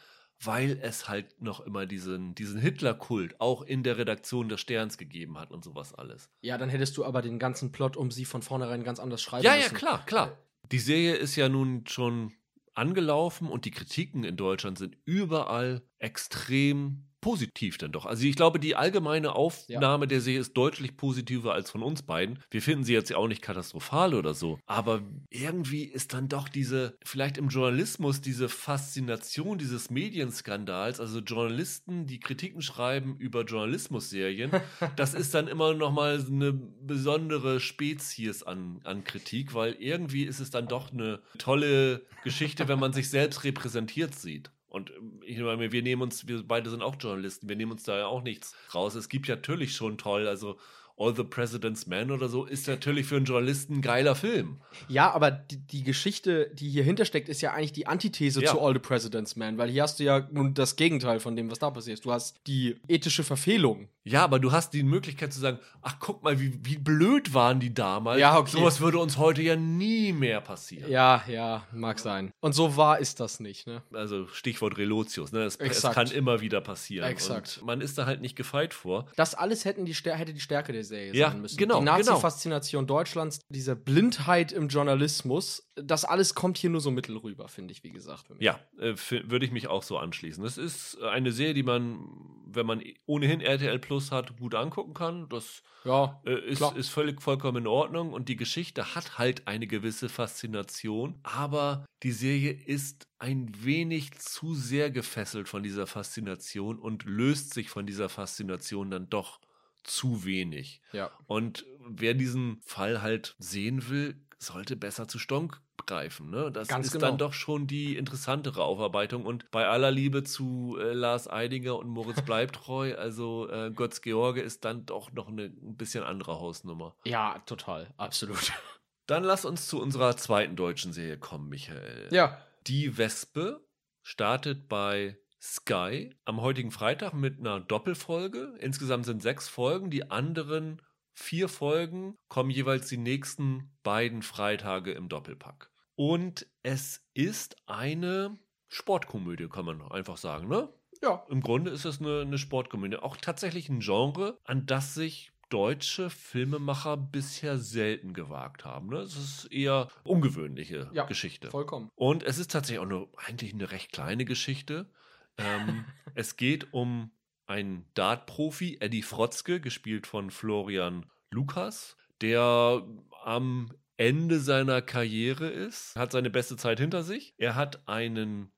weil 0.43 0.80
es 0.82 1.08
halt 1.08 1.41
noch 1.41 1.60
immer 1.62 1.86
diesen, 1.86 2.34
diesen 2.36 2.60
Hitler-Kult 2.60 3.39
auch 3.39 3.62
in 3.62 3.84
der 3.84 3.97
Redaktion 3.97 4.49
des 4.49 4.60
Sterns 4.62 4.97
gegeben 4.97 5.38
hat 5.38 5.51
und 5.51 5.63
sowas 5.63 5.93
alles. 5.93 6.30
Ja, 6.41 6.58
dann 6.58 6.69
hättest 6.69 6.97
du 6.97 7.06
aber 7.06 7.21
den 7.21 7.38
ganzen 7.39 7.71
Plot 7.71 7.95
um 7.97 8.10
sie 8.12 8.25
von 8.25 8.41
vornherein 8.41 8.84
ganz 8.84 8.99
anders 8.99 9.21
schreiben 9.21 9.43
Ja, 9.45 9.54
ja, 9.56 9.63
müssen. 9.63 9.75
klar, 9.75 10.06
klar. 10.06 10.38
Die 10.71 10.80
Serie 10.80 11.15
ist 11.15 11.36
ja 11.36 11.49
nun 11.49 11.86
schon 11.88 12.34
angelaufen 12.73 13.49
und 13.49 13.65
die 13.65 13.71
Kritiken 13.71 14.23
in 14.23 14.38
Deutschland 14.38 14.77
sind 14.77 14.97
überall 15.06 15.82
extrem 15.99 17.04
positiv 17.22 17.78
dann 17.78 17.92
doch. 17.92 18.06
Also 18.06 18.26
ich 18.26 18.36
glaube, 18.36 18.60
die 18.60 18.76
allgemeine 18.76 19.36
Aufnahme 19.36 20.08
der 20.08 20.22
Serie 20.22 20.42
ist 20.42 20.54
deutlich 20.54 20.98
positiver 20.98 21.54
als 21.54 21.70
von 21.70 21.84
uns 21.84 22.02
beiden. 22.02 22.40
Wir 22.50 22.62
finden 22.62 22.84
sie 22.84 22.94
jetzt 22.94 23.10
ja 23.10 23.18
auch 23.18 23.28
nicht 23.28 23.42
katastrophal 23.42 24.14
oder 24.14 24.34
so, 24.34 24.60
aber 24.66 25.02
irgendwie 25.30 25.84
ist 25.84 26.14
dann 26.14 26.28
doch 26.28 26.50
diese, 26.50 26.98
vielleicht 27.04 27.38
im 27.38 27.50
Journalismus, 27.50 28.22
diese 28.22 28.50
Faszination 28.50 29.60
dieses 29.60 29.90
Medienskandals, 29.90 31.00
also 31.00 31.20
Journalisten, 31.20 32.08
die 32.08 32.20
Kritiken 32.20 32.62
schreiben 32.62 33.16
über 33.18 33.44
Journalismusserien, 33.44 34.52
das 34.96 35.14
ist 35.14 35.34
dann 35.34 35.48
immer 35.48 35.74
noch 35.74 35.92
mal 35.92 36.20
eine 36.20 36.54
besondere 36.54 37.60
Spezies 37.60 38.44
an, 38.44 38.82
an 38.84 39.04
Kritik, 39.04 39.54
weil 39.54 39.74
irgendwie 39.74 40.24
ist 40.24 40.40
es 40.40 40.50
dann 40.50 40.68
doch 40.68 40.92
eine 40.92 41.22
tolle 41.38 42.02
Geschichte, 42.24 42.68
wenn 42.68 42.80
man 42.80 42.94
sich 42.94 43.10
selbst 43.10 43.44
repräsentiert 43.44 44.16
sieht. 44.16 44.52
Und 44.72 44.90
ähm, 44.92 45.11
ich 45.32 45.39
meine, 45.39 45.72
wir 45.72 45.82
nehmen 45.82 46.02
uns, 46.02 46.28
wir 46.28 46.44
beide 46.46 46.70
sind 46.70 46.82
auch 46.82 46.96
Journalisten, 47.00 47.48
wir 47.48 47.56
nehmen 47.56 47.72
uns 47.72 47.84
da 47.84 47.98
ja 47.98 48.06
auch 48.08 48.22
nichts 48.22 48.54
raus. 48.74 48.96
Es 48.96 49.10
gibt 49.10 49.30
natürlich 49.30 49.76
schon 49.76 49.98
toll, 49.98 50.28
also 50.28 50.60
All 51.02 51.16
the 51.16 51.24
President's 51.24 51.88
Men 51.88 52.12
oder 52.12 52.30
so 52.30 52.46
ist 52.46 52.68
natürlich 52.68 53.08
für 53.08 53.16
einen 53.16 53.26
Journalisten 53.26 53.78
ein 53.78 53.82
geiler 53.82 54.16
Film. 54.16 54.62
Ja, 54.88 55.12
aber 55.12 55.32
die, 55.32 55.58
die 55.58 55.84
Geschichte, 55.84 56.52
die 56.54 56.70
hier 56.70 56.84
hintersteckt, 56.84 57.28
ist 57.28 57.42
ja 57.42 57.54
eigentlich 57.54 57.72
die 57.74 57.88
Antithese 57.88 58.42
Ja. 58.44 58.52
zu 58.52 58.62
All 58.62 58.74
the 58.74 58.80
President's 58.80 59.36
Man, 59.36 59.58
weil 59.58 59.70
hier 59.70 59.84
hast 59.84 60.00
du 60.00 60.04
ja 60.04 60.28
nun 60.32 60.54
das 60.54 60.76
Gegenteil 60.76 61.20
von 61.20 61.36
dem, 61.36 61.50
was 61.50 61.60
da 61.60 61.72
passiert. 61.72 62.06
Du 62.06 62.12
hast 62.12 62.40
die 62.46 62.78
ethische 62.88 63.24
Verfehlung. 63.24 63.90
Ja, 64.04 64.24
aber 64.24 64.40
du 64.40 64.52
hast 64.52 64.74
die 64.74 64.82
Möglichkeit 64.84 65.32
zu 65.32 65.40
sagen, 65.40 65.60
ach 65.82 65.98
guck 66.00 66.24
mal, 66.24 66.40
wie, 66.40 66.58
wie 66.64 66.78
blöd 66.78 67.34
waren 67.36 67.60
die 67.60 67.74
damals. 67.74 68.20
Ja, 68.20 68.38
okay. 68.38 68.52
Sowas 68.52 68.82
würde 68.82 68.98
uns 68.98 69.18
heute 69.18 69.44
ja 69.44 69.56
nie 69.56 70.12
mehr 70.12 70.42
passieren. 70.42 70.90
Ja, 70.90 71.24
ja, 71.28 71.68
mag 71.72 72.00
sein. 72.00 72.32
Und 72.40 72.54
so 72.54 72.78
wahr 72.78 72.98
ist 73.00 73.20
das 73.20 73.40
nicht, 73.40 73.68
ne? 73.68 73.84
Also 73.94 74.28
Stichwort 74.28 74.78
Relotius, 74.78 75.32
ne? 75.32 75.44
Es, 75.44 75.56
es 75.58 75.82
kann 75.84 76.10
immer 76.10 76.42
wieder 76.42 76.62
passieren. 76.62 77.08
Exakt. 77.10 77.60
Und 77.60 77.68
man 77.68 77.82
ist 77.82 77.98
da 77.98 78.08
halt 78.08 78.22
nicht 78.22 78.36
gefeit 78.36 78.74
vor. 78.74 79.08
Das 79.16 79.36
alles 79.36 79.66
hätten 79.66 79.86
die 79.86 79.94
hätte 79.94 80.34
die 80.34 80.40
Stärke 80.40 80.74
der 80.74 80.84
Serie 80.91 81.13
Ja, 81.13 81.30
sein 81.32 81.41
müssen. 81.41 81.58
genau, 81.58 81.80
Die 81.80 81.86
Nazi-Faszination 81.86 82.86
Deutschlands, 82.86 83.39
diese 83.49 83.75
Blindheit 83.75 84.51
im 84.51 84.67
Journalismus, 84.67 85.71
das 85.75 86.06
alles 86.06 86.36
kommt 86.36 86.58
hier 86.58 86.69
nur 86.69 86.82
so 86.82 86.91
mittel 86.91 87.17
rüber, 87.17 87.47
finde 87.47 87.71
ich, 87.71 87.84
wie 87.84 87.91
gesagt. 87.91 88.25
Ja, 88.39 88.60
äh, 88.77 88.93
würde 89.27 89.45
ich 89.45 89.51
mich 89.51 89.67
auch 89.67 89.84
so 89.84 89.97
anschließen. 89.97 90.43
Es 90.45 90.58
ist 90.58 91.01
eine 91.01 91.32
Serie, 91.32 91.54
die 91.54 91.63
man, 91.63 92.06
wenn 92.45 92.65
man 92.65 92.84
ohnehin 93.06 93.41
RTL 93.41 93.80
Plus 93.80 94.12
hat, 94.12 94.38
gut 94.38 94.54
angucken 94.56 94.93
kann. 94.93 95.27
Das 95.30 95.63
Ja, 95.86 96.21
äh, 96.25 96.39
ist, 96.49 96.62
ist 96.75 96.89
völlig 96.89 97.21
vollkommen 97.21 97.63
in 97.63 97.67
Ordnung 97.67 98.13
und 98.13 98.27
die 98.30 98.36
Geschichte 98.36 98.93
hat 98.95 99.17
halt 99.17 99.47
eine 99.47 99.65
gewisse 99.67 100.10
Faszination, 100.10 101.19
aber 101.23 101.86
die 102.04 102.12
Serie 102.12 102.51
ist 102.51 103.08
ein 103.19 103.51
wenig 103.63 104.12
zu 104.19 104.54
sehr 104.56 104.91
gefesselt 104.91 105.47
von 105.47 105.63
dieser 105.63 105.88
Faszination 105.88 106.80
und 106.80 107.06
löst 107.06 107.54
sich 107.54 107.69
von 107.69 107.86
dieser 107.86 108.10
Faszination 108.10 108.89
dann 108.91 109.10
doch 109.10 109.39
zu 109.84 110.26
wenig. 110.26 110.82
ja. 110.91 111.12
Und 111.28 111.65
wer 111.80 112.13
diesen 112.13 112.62
Fall 112.63 113.02
halt 113.02 113.36
sehen 113.39 113.89
will, 113.89 114.15
sollte 114.38 114.76
besser 114.76 115.08
zu 115.08 115.20
Stonk 115.20 115.62
greifen. 115.86 116.30
Ne? 116.30 116.52
Das 116.52 116.67
Ganz 116.67 116.88
ist 116.88 116.94
genau. 116.94 117.08
dann 117.08 117.17
doch 117.17 117.34
schon 117.34 117.67
die 117.67 117.96
interessantere 117.96 118.63
Aufarbeitung. 118.63 119.26
Und 119.26 119.50
bei 119.52 119.67
aller 119.67 119.91
Liebe 119.91 120.24
zu 120.24 120.78
äh, 120.80 120.94
Lars 120.94 121.28
Eidinger 121.30 121.76
und 121.78 121.88
Moritz 121.89 122.22
Bleibtreu, 122.26 122.96
also 122.96 123.50
äh, 123.50 123.72
Götz 123.72 124.02
George 124.02 124.41
ist 124.41 124.63
dann 124.65 124.86
doch 124.86 125.12
noch 125.12 125.28
eine 125.28 125.44
ein 125.46 125.76
bisschen 125.76 126.04
andere 126.04 126.39
Hausnummer. 126.39 126.96
Ja, 127.04 127.39
total, 127.46 127.94
absolut. 127.98 128.52
Dann 129.08 129.24
lass 129.24 129.44
uns 129.46 129.67
zu 129.67 129.82
unserer 129.82 130.15
zweiten 130.15 130.56
deutschen 130.56 130.94
Serie 130.94 131.17
kommen, 131.17 131.50
Michael. 131.50 132.08
Ja, 132.12 132.38
Die 132.67 132.98
Wespe 132.98 133.62
startet 134.04 134.70
bei 134.70 135.17
Sky 135.41 136.15
am 136.23 136.41
heutigen 136.41 136.71
Freitag 136.71 137.13
mit 137.13 137.39
einer 137.39 137.60
Doppelfolge. 137.60 138.54
Insgesamt 138.60 139.06
sind 139.06 139.23
sechs 139.23 139.47
Folgen. 139.47 139.89
Die 139.89 140.12
anderen 140.12 140.82
vier 141.13 141.49
Folgen 141.49 142.15
kommen 142.27 142.51
jeweils 142.51 142.88
die 142.88 142.97
nächsten 142.97 143.71
beiden 143.84 144.21
Freitage 144.21 144.91
im 144.91 145.10
Doppelpack. 145.10 145.71
Und 145.95 146.47
es 146.63 147.06
ist 147.13 147.56
eine 147.65 148.38
Sportkomödie, 148.69 149.49
kann 149.49 149.65
man 149.65 149.82
einfach 149.91 150.17
sagen, 150.17 150.47
ne? 150.47 150.69
ja. 151.01 151.25
Im 151.30 151.41
Grunde 151.41 151.71
ist 151.71 151.86
es 151.86 151.99
eine, 151.99 152.21
eine 152.21 152.38
Sportkomödie. 152.38 152.97
Auch 152.97 153.17
tatsächlich 153.17 153.67
ein 153.69 153.80
Genre, 153.80 154.38
an 154.43 154.65
das 154.65 154.93
sich 154.93 155.34
deutsche 155.49 156.10
Filmemacher 156.10 156.95
bisher 156.95 157.58
selten 157.58 158.13
gewagt 158.13 158.63
haben. 158.63 158.88
Ne? 158.88 158.99
Es 158.99 159.17
ist 159.17 159.51
eher 159.51 159.89
ungewöhnliche 160.04 160.89
Ja, 160.93 161.04
Geschichte. 161.06 161.49
Vollkommen. 161.49 161.89
Und 161.95 162.23
es 162.23 162.38
ist 162.38 162.51
tatsächlich 162.51 162.80
auch 162.80 162.89
nur 162.89 163.10
eigentlich 163.17 163.54
eine 163.54 163.71
recht 163.71 163.91
kleine 163.91 164.23
Geschichte. 164.23 164.89
Ähm, 165.38 165.86
es 166.15 166.38
geht 166.38 166.74
um 166.74 167.12
einen 167.46 167.86
Dart-Profi, 167.94 168.78
Eddie 168.80 169.02
Frotzke, 169.02 169.60
gespielt 169.60 170.08
von 170.08 170.32
Florian 170.32 171.06
Lukas, 171.32 171.98
der 172.22 172.86
am 173.24 173.72
Ende 173.98 174.39
seiner 174.39 174.82
Karriere 174.82 175.48
ist, 175.48 175.96
hat 175.96 176.12
seine 176.12 176.30
beste 176.30 176.58
Zeit 176.58 176.80
hinter 176.80 177.04
sich. 177.04 177.36
Er 177.38 177.56
hat 177.56 177.88
einen 177.88 178.52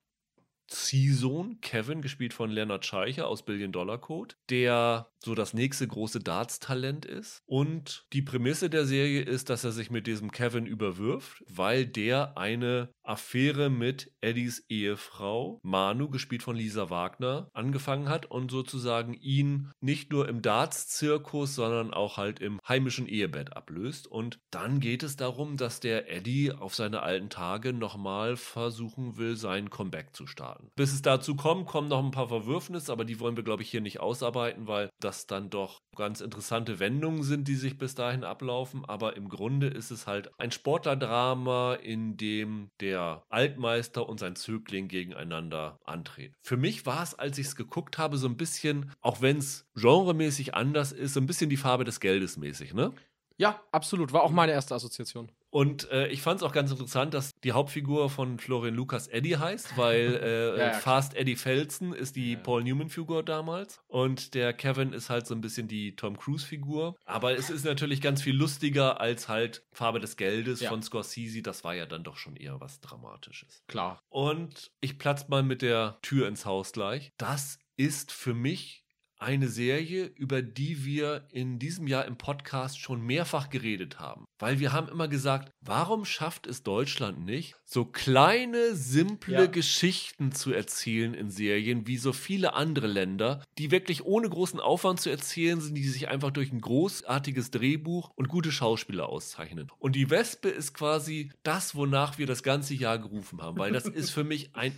Ziehsohn, 0.67 1.59
Kevin, 1.61 2.01
gespielt 2.01 2.33
von 2.33 2.49
Leonard 2.49 2.85
Scheicher 2.85 3.27
aus 3.27 3.43
Billion 3.43 3.71
Dollar 3.71 3.99
Code, 3.99 4.35
der 4.49 5.11
so 5.19 5.35
das 5.35 5.53
nächste 5.53 5.87
große 5.87 6.19
Darts-Talent 6.19 7.05
ist. 7.05 7.43
Und 7.45 8.07
die 8.13 8.21
Prämisse 8.21 8.69
der 8.69 8.85
Serie 8.85 9.21
ist, 9.21 9.49
dass 9.49 9.63
er 9.63 9.71
sich 9.71 9.91
mit 9.91 10.07
diesem 10.07 10.31
Kevin 10.31 10.65
überwirft, 10.65 11.43
weil 11.47 11.85
der 11.85 12.37
eine 12.37 12.93
Affäre 13.03 13.69
mit 13.69 14.11
Eddies 14.21 14.65
Ehefrau, 14.69 15.59
Manu, 15.61 16.09
gespielt 16.09 16.43
von 16.43 16.55
Lisa 16.55 16.89
Wagner, 16.89 17.49
angefangen 17.53 18.09
hat 18.09 18.25
und 18.25 18.49
sozusagen 18.49 19.13
ihn 19.13 19.71
nicht 19.81 20.11
nur 20.11 20.29
im 20.29 20.41
Darts-Zirkus, 20.41 21.55
sondern 21.55 21.93
auch 21.93 22.17
halt 22.17 22.39
im 22.39 22.59
heimischen 22.67 23.07
Ehebett 23.07 23.55
ablöst. 23.55 24.07
Und 24.07 24.39
dann 24.51 24.79
geht 24.79 25.03
es 25.03 25.15
darum, 25.15 25.57
dass 25.57 25.79
der 25.79 26.11
Eddie 26.11 26.51
auf 26.51 26.75
seine 26.75 27.01
alten 27.01 27.29
Tage 27.29 27.73
nochmal 27.73 28.37
versuchen 28.37 29.17
will, 29.17 29.35
sein 29.35 29.69
Comeback 29.69 30.15
zu 30.15 30.25
starten. 30.25 30.69
Bis 30.75 30.93
es 30.93 31.01
dazu 31.01 31.35
kommt, 31.35 31.67
kommen 31.67 31.89
noch 31.89 32.03
ein 32.03 32.11
paar 32.11 32.29
Verwürfnisse, 32.29 32.91
aber 32.91 33.05
die 33.05 33.19
wollen 33.19 33.35
wir, 33.35 33.43
glaube 33.43 33.63
ich, 33.63 33.69
hier 33.69 33.81
nicht 33.81 33.99
ausarbeiten, 33.99 34.67
weil 34.67 34.89
das 34.99 35.27
dann 35.27 35.49
doch 35.49 35.81
ganz 35.95 36.21
interessante 36.21 36.79
Wendungen 36.79 37.23
sind, 37.23 37.47
die 37.47 37.55
sich 37.55 37.77
bis 37.77 37.95
dahin 37.95 38.23
ablaufen. 38.23 38.85
Aber 38.85 39.15
im 39.17 39.29
Grunde 39.29 39.67
ist 39.67 39.91
es 39.91 40.07
halt 40.07 40.31
ein 40.39 40.51
Sportlerdrama, 40.51 41.75
in 41.75 42.17
dem 42.17 42.69
der 42.79 42.92
Altmeister 43.29 44.07
und 44.07 44.19
sein 44.19 44.35
Zögling 44.35 44.87
gegeneinander 44.87 45.79
antreten. 45.83 46.35
Für 46.41 46.57
mich 46.57 46.85
war 46.85 47.03
es, 47.03 47.15
als 47.15 47.37
ich 47.37 47.47
es 47.47 47.55
geguckt 47.55 47.97
habe, 47.97 48.17
so 48.17 48.27
ein 48.27 48.37
bisschen, 48.37 48.91
auch 49.01 49.21
wenn 49.21 49.37
es 49.37 49.65
genremäßig 49.75 50.55
anders 50.55 50.91
ist, 50.91 51.13
so 51.13 51.19
ein 51.19 51.25
bisschen 51.25 51.49
die 51.49 51.57
Farbe 51.57 51.83
des 51.83 51.99
Geldes 51.99 52.37
mäßig, 52.37 52.73
ne? 52.73 52.93
Ja, 53.37 53.61
absolut. 53.71 54.13
War 54.13 54.23
auch 54.23 54.31
meine 54.31 54.51
erste 54.51 54.75
Assoziation. 54.75 55.31
Und 55.53 55.91
äh, 55.91 56.07
ich 56.07 56.23
fand 56.23 56.37
es 56.37 56.43
auch 56.43 56.51
ganz 56.51 56.71
interessant, 56.71 57.13
dass 57.13 57.29
die 57.43 57.51
Hauptfigur 57.51 58.09
von 58.09 58.39
Florian 58.39 58.73
Lukas 58.73 59.07
Eddie 59.07 59.37
heißt, 59.37 59.77
weil 59.77 60.15
äh, 60.23 60.57
Ja. 60.59 60.71
Fast 60.73 61.13
Eddie 61.15 61.35
Felsen 61.35 61.93
ist 61.93 62.15
die 62.15 62.33
Ja. 62.33 62.39
Paul 62.39 62.63
Newman-Figur 62.63 63.21
damals 63.21 63.79
und 63.87 64.33
der 64.33 64.53
Kevin 64.53 64.93
ist 64.93 65.11
halt 65.11 65.27
so 65.27 65.35
ein 65.35 65.41
bisschen 65.41 65.67
die 65.67 65.95
Tom 65.95 66.17
Cruise-Figur. 66.17 66.95
Aber 67.05 67.37
es 67.37 67.51
ist 67.51 67.65
natürlich 67.65 68.01
ganz 68.01 68.23
viel 68.23 68.35
lustiger 68.35 68.99
als 68.99 69.29
halt 69.29 69.63
Farbe 69.71 69.99
des 69.99 70.17
Geldes 70.17 70.65
von 70.65 70.81
Scorsese. 70.81 71.43
Das 71.43 71.63
war 71.63 71.75
ja 71.75 71.85
dann 71.85 72.03
doch 72.03 72.17
schon 72.17 72.35
eher 72.35 72.59
was 72.59 72.81
Dramatisches. 72.81 73.61
Klar. 73.67 74.01
Und 74.09 74.71
ich 74.81 74.97
platz 74.97 75.27
mal 75.27 75.43
mit 75.43 75.61
der 75.61 75.99
Tür 76.01 76.27
ins 76.27 76.47
Haus 76.47 76.71
gleich. 76.71 77.13
Das 77.17 77.59
ist 77.77 78.11
für 78.11 78.33
mich 78.33 78.82
eine 79.23 79.47
Serie, 79.47 80.05
über 80.15 80.41
die 80.41 80.85
wir 80.85 81.27
in 81.31 81.57
diesem 81.57 81.87
Jahr 81.87 82.05
im 82.05 82.17
Podcast 82.17 82.79
schon 82.79 83.01
mehrfach 83.01 83.49
geredet 83.49 83.99
haben. 83.99 84.25
Weil 84.37 84.59
wir 84.59 84.73
haben 84.73 84.89
immer 84.89 85.07
gesagt, 85.07 85.51
warum 85.61 86.05
schafft 86.05 86.45
es 86.45 86.63
Deutschland 86.63 87.25
nicht, 87.25 87.55
so 87.65 87.85
kleine, 87.85 88.75
simple 88.75 89.33
Ja. 89.33 89.45
Geschichten 89.47 90.31
zu 90.31 90.51
erzählen 90.51 91.13
in 91.13 91.29
Serien 91.29 91.87
wie 91.87 91.97
so 91.97 92.13
viele 92.13 92.53
andere 92.53 92.87
Länder, 92.87 93.43
die 93.57 93.71
wirklich 93.71 94.05
ohne 94.05 94.29
großen 94.29 94.59
Aufwand 94.59 94.99
zu 94.99 95.09
erzählen 95.09 95.61
sind, 95.61 95.75
die 95.75 95.87
sich 95.87 96.09
einfach 96.09 96.31
durch 96.31 96.51
ein 96.51 96.61
großartiges 96.61 97.51
Drehbuch 97.51 98.11
und 98.15 98.27
gute 98.27 98.51
Schauspieler 98.51 99.09
auszeichnen. 99.09 99.71
Und 99.79 99.95
die 99.95 100.09
Wespe 100.09 100.49
ist 100.49 100.73
quasi 100.73 101.31
das, 101.43 101.75
wonach 101.75 102.17
wir 102.17 102.27
das 102.27 102.43
ganze 102.43 102.73
Jahr 102.73 102.99
gerufen 102.99 103.41
haben, 103.41 103.57
weil 103.57 103.71
das 103.71 103.85
ist 103.87 104.11
für 104.11 104.23
mich 104.23 104.55
ein 104.55 104.73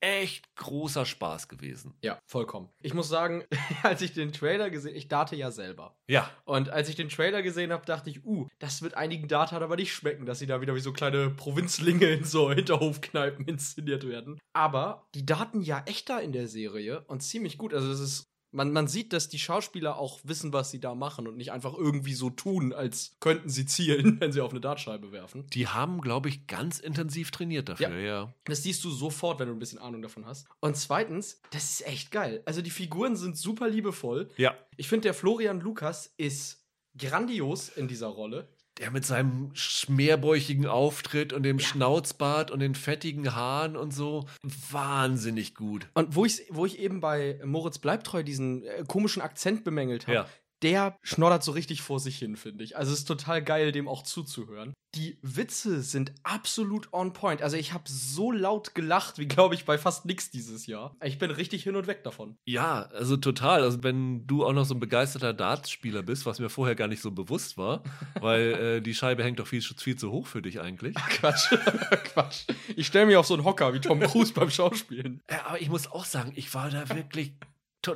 echt 0.00 0.54
großer 0.56 1.04
Spaß 1.04 1.48
gewesen. 1.48 1.94
Ja, 2.02 2.18
vollkommen. 2.26 2.68
Ich 2.80 2.94
muss 2.94 3.08
sagen, 3.08 3.44
als 3.82 4.02
ich 4.02 4.12
den 4.12 4.32
Trailer 4.32 4.70
gesehen 4.70 4.94
ich 4.94 5.08
date 5.08 5.32
ja 5.32 5.50
selber. 5.50 5.96
Ja, 6.08 6.30
Und 6.44 6.70
als 6.70 6.88
ich 6.88 6.96
den 6.96 7.08
Trailer 7.08 7.42
gesehen 7.42 7.72
habe, 7.72 7.84
dachte 7.84 8.10
ich, 8.10 8.24
uh, 8.24 8.46
das 8.58 8.82
wird 8.82 8.94
einigen 8.94 9.28
Datern 9.28 9.62
aber 9.62 9.76
nicht 9.76 9.92
schmecken, 9.92 10.26
dass 10.26 10.38
sie 10.38 10.46
da 10.46 10.60
wieder 10.60 10.74
wie 10.74 10.80
so 10.80 10.92
kleine 10.92 11.30
Provinzlinge 11.30 12.06
in 12.06 12.24
so 12.24 12.50
Hinterhofkneipen 12.52 13.46
inszeniert 13.46 14.06
werden. 14.06 14.38
Aber 14.52 15.06
die 15.14 15.26
daten 15.26 15.62
ja 15.62 15.82
echter 15.86 16.20
in 16.22 16.32
der 16.32 16.48
Serie 16.48 17.04
und 17.06 17.22
ziemlich 17.22 17.58
gut. 17.58 17.74
Also 17.74 17.88
das 17.88 18.00
ist. 18.00 18.28
Man, 18.50 18.72
man 18.72 18.88
sieht, 18.88 19.12
dass 19.12 19.28
die 19.28 19.38
Schauspieler 19.38 19.98
auch 19.98 20.20
wissen, 20.24 20.52
was 20.52 20.70
sie 20.70 20.80
da 20.80 20.94
machen 20.94 21.26
und 21.26 21.36
nicht 21.36 21.52
einfach 21.52 21.74
irgendwie 21.74 22.14
so 22.14 22.30
tun, 22.30 22.72
als 22.72 23.16
könnten 23.20 23.48
sie 23.48 23.66
zielen, 23.66 24.18
wenn 24.20 24.32
sie 24.32 24.40
auf 24.40 24.50
eine 24.50 24.60
Dartscheibe 24.60 25.12
werfen. 25.12 25.46
die 25.52 25.68
haben, 25.68 26.00
glaube 26.00 26.28
ich, 26.28 26.46
ganz 26.46 26.80
intensiv 26.80 27.30
trainiert 27.30 27.68
dafür, 27.68 27.98
ja. 27.98 28.34
Das 28.44 28.62
siehst 28.62 28.82
du 28.84 28.90
sofort, 28.90 29.38
wenn 29.38 29.48
du 29.48 29.54
ein 29.54 29.58
bisschen 29.58 29.78
Ahnung 29.78 30.02
davon 30.02 30.26
hast. 30.26 30.46
Und 30.60 30.76
zweitens, 30.76 31.40
das 31.50 31.64
ist 31.64 31.86
echt 31.86 32.10
geil. 32.10 32.42
Also 32.46 32.62
die 32.62 32.70
Figuren 32.70 33.16
sind 33.16 33.36
super 33.36 33.68
liebevoll. 33.68 34.30
Ja. 34.36 34.56
Ich 34.76 34.88
finde, 34.88 35.02
der 35.02 35.14
Florian 35.14 35.60
Lukas 35.60 36.14
ist 36.16 36.64
grandios 36.96 37.68
in 37.68 37.88
dieser 37.88 38.08
Rolle. 38.08 38.48
Der 38.78 38.90
mit 38.92 39.04
seinem 39.04 39.50
schmerbäuchigen 39.54 40.66
Auftritt 40.66 41.32
und 41.32 41.42
dem 41.42 41.58
Ja. 41.58 41.66
Schnauzbart 41.66 42.50
und 42.50 42.60
den 42.60 42.74
fettigen 42.74 43.34
Haaren 43.34 43.76
und 43.76 43.92
so. 43.92 44.26
Wahnsinnig 44.70 45.54
gut. 45.54 45.88
Und 45.94 46.14
wo 46.14 46.24
ich, 46.24 46.42
wo 46.50 46.64
ich 46.66 46.78
eben 46.78 47.00
bei 47.00 47.40
Moritz 47.44 47.78
Bleibtreu 47.78 48.22
diesen 48.22 48.64
äh, 48.64 48.84
komischen 48.86 49.22
Akzent 49.22 49.64
bemängelt 49.64 50.06
habe, 50.06 50.14
Ja. 50.14 50.26
Der 50.62 50.98
schnoddert 51.02 51.44
so 51.44 51.52
richtig 51.52 51.82
vor 51.82 52.00
sich 52.00 52.18
hin, 52.18 52.36
finde 52.36 52.64
ich. 52.64 52.76
Also 52.76 52.92
es 52.92 53.00
ist 53.00 53.04
total 53.04 53.42
geil, 53.42 53.72
dem 53.72 53.88
auch 53.88 54.02
zuzuhören. 54.02 54.74
Die 54.94 55.18
Witze 55.22 55.82
sind 55.82 56.14
absolut 56.22 56.92
on 56.92 57.12
point. 57.12 57.42
Also 57.42 57.56
ich 57.56 57.72
habe 57.72 57.84
so 57.86 58.32
laut 58.32 58.74
gelacht, 58.74 59.18
wie 59.18 59.26
glaube 59.26 59.54
ich 59.54 59.64
bei 59.64 59.76
fast 59.76 60.06
nix 60.06 60.30
dieses 60.30 60.66
Jahr. 60.66 60.96
Ich 61.04 61.18
bin 61.18 61.30
richtig 61.30 61.62
hin 61.62 61.76
und 61.76 61.86
weg 61.86 62.02
davon. 62.04 62.36
Ja, 62.46 62.82
also 62.86 63.16
total. 63.16 63.62
Also 63.62 63.82
wenn 63.82 64.26
du 64.26 64.46
auch 64.46 64.52
noch 64.52 64.64
so 64.64 64.74
ein 64.74 64.80
begeisterter 64.80 65.34
Dartspieler 65.34 66.02
bist, 66.02 66.26
was 66.26 66.40
mir 66.40 66.48
vorher 66.48 66.74
gar 66.74 66.88
nicht 66.88 67.02
so 67.02 67.10
bewusst 67.10 67.58
war, 67.58 67.82
weil 68.20 68.40
äh, 68.78 68.80
die 68.80 68.94
Scheibe 68.94 69.22
hängt 69.22 69.38
doch 69.38 69.46
viel, 69.46 69.62
viel 69.62 69.96
zu 69.96 70.10
hoch 70.10 70.26
für 70.26 70.42
dich 70.42 70.60
eigentlich. 70.60 70.94
Ach, 70.98 71.08
Quatsch, 71.10 71.50
Quatsch. 72.04 72.46
Ich 72.74 72.86
stelle 72.86 73.06
mich 73.06 73.16
auf 73.16 73.26
so 73.26 73.34
einen 73.34 73.44
Hocker 73.44 73.74
wie 73.74 73.80
Tom 73.80 74.00
Cruise 74.00 74.32
beim 74.32 74.50
Schauspielen. 74.50 75.20
Ja, 75.30 75.46
aber 75.46 75.60
ich 75.60 75.68
muss 75.68 75.90
auch 75.90 76.04
sagen, 76.06 76.32
ich 76.34 76.52
war 76.54 76.70
da 76.70 76.88
wirklich 76.88 77.34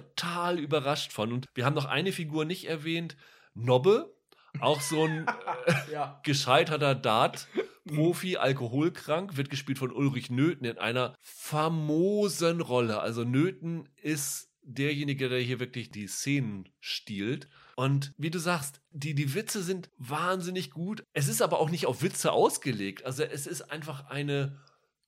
total 0.00 0.58
überrascht 0.58 1.12
von. 1.12 1.32
Und 1.32 1.46
wir 1.54 1.64
haben 1.64 1.74
noch 1.74 1.84
eine 1.86 2.12
Figur 2.12 2.44
nicht 2.44 2.68
erwähnt, 2.68 3.16
Nobbe, 3.54 4.14
auch 4.60 4.80
so 4.80 5.04
ein 5.04 5.26
Ja. 5.92 6.20
gescheiterter 6.24 6.94
Dart-Profi, 6.94 8.36
alkoholkrank, 8.36 9.36
wird 9.36 9.50
gespielt 9.50 9.78
von 9.78 9.90
Ulrich 9.92 10.30
Nöthen 10.30 10.64
in 10.66 10.78
einer 10.78 11.14
famosen 11.20 12.60
Rolle. 12.60 13.00
Also 13.00 13.24
Nöthen 13.24 13.88
ist 13.96 14.48
derjenige, 14.62 15.28
der 15.28 15.40
hier 15.40 15.60
wirklich 15.60 15.90
die 15.90 16.06
Szenen 16.06 16.68
stiehlt. 16.80 17.48
Und 17.76 18.12
wie 18.16 18.30
du 18.30 18.38
sagst, 18.38 18.80
die, 18.90 19.14
die 19.14 19.34
Witze 19.34 19.62
sind 19.62 19.90
wahnsinnig 19.98 20.70
gut. 20.70 21.04
Es 21.14 21.28
ist 21.28 21.42
aber 21.42 21.58
auch 21.58 21.70
nicht 21.70 21.86
auf 21.86 22.02
Witze 22.02 22.32
ausgelegt. 22.32 23.04
Also 23.04 23.24
es 23.24 23.46
ist 23.46 23.70
einfach 23.72 24.06
eine 24.06 24.58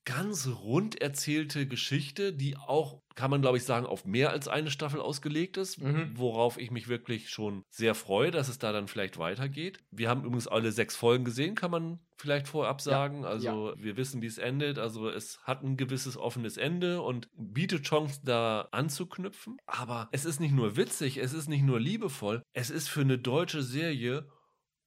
ganz 0.05 0.47
rund 0.49 1.01
erzählte 1.01 1.67
Geschichte, 1.67 2.33
die 2.33 2.57
auch, 2.57 3.01
kann 3.15 3.31
man 3.31 3.41
glaube 3.41 3.57
ich 3.57 3.65
sagen, 3.65 3.87
auf 3.87 4.05
mehr 4.05 4.31
als 4.31 4.49
eine 4.49 4.71
Staffel 4.71 5.01
ausgelegt 5.01 5.57
ist, 5.57 5.81
Mhm. 5.81 6.13
worauf 6.17 6.59
ich 6.59 6.71
mich 6.71 6.89
wirklich 6.89 7.31
schon 7.31 7.63
sehr 7.71 7.95
freue, 7.95 8.31
dass 8.31 8.49
es 8.49 8.59
da 8.59 8.73
dann 8.73 8.87
vielleicht 8.89 9.17
weitergeht. 9.19 9.79
Wir 9.91 10.09
haben 10.11 10.23
übrigens 10.25 10.47
alle 10.47 10.73
sechs 10.73 10.95
Folgen 10.95 11.25
gesehen, 11.25 11.55
kann 11.55 11.71
man 11.71 12.01
vielleicht 12.19 12.49
vorab 12.49 12.81
sagen. 12.81 13.25
also 13.25 13.73
wir 13.77 13.97
wissen, 13.97 14.21
wie 14.23 14.27
es 14.27 14.39
endet. 14.39 14.79
Also 14.79 15.09
es 15.09 15.39
hat 15.45 15.63
ein 15.63 15.77
gewisses 15.77 16.17
offenes 16.17 16.57
Ende 16.59 17.01
und 17.03 17.29
bietet 17.37 17.85
Chancen, 17.85 18.25
da 18.25 18.69
anzuknüpfen. 18.73 19.57
Aber 19.67 20.09
es 20.13 20.25
ist 20.25 20.39
nicht 20.41 20.55
nur 20.55 20.77
witzig, 20.77 21.17
es 21.17 21.33
ist 21.33 21.49
nicht 21.49 21.63
nur 21.65 21.81
liebevoll, 21.81 22.43
es 22.53 22.71
ist 22.71 22.89
für 22.89 23.01
eine 23.01 23.19
deutsche 23.19 23.63
Serie 23.63 24.29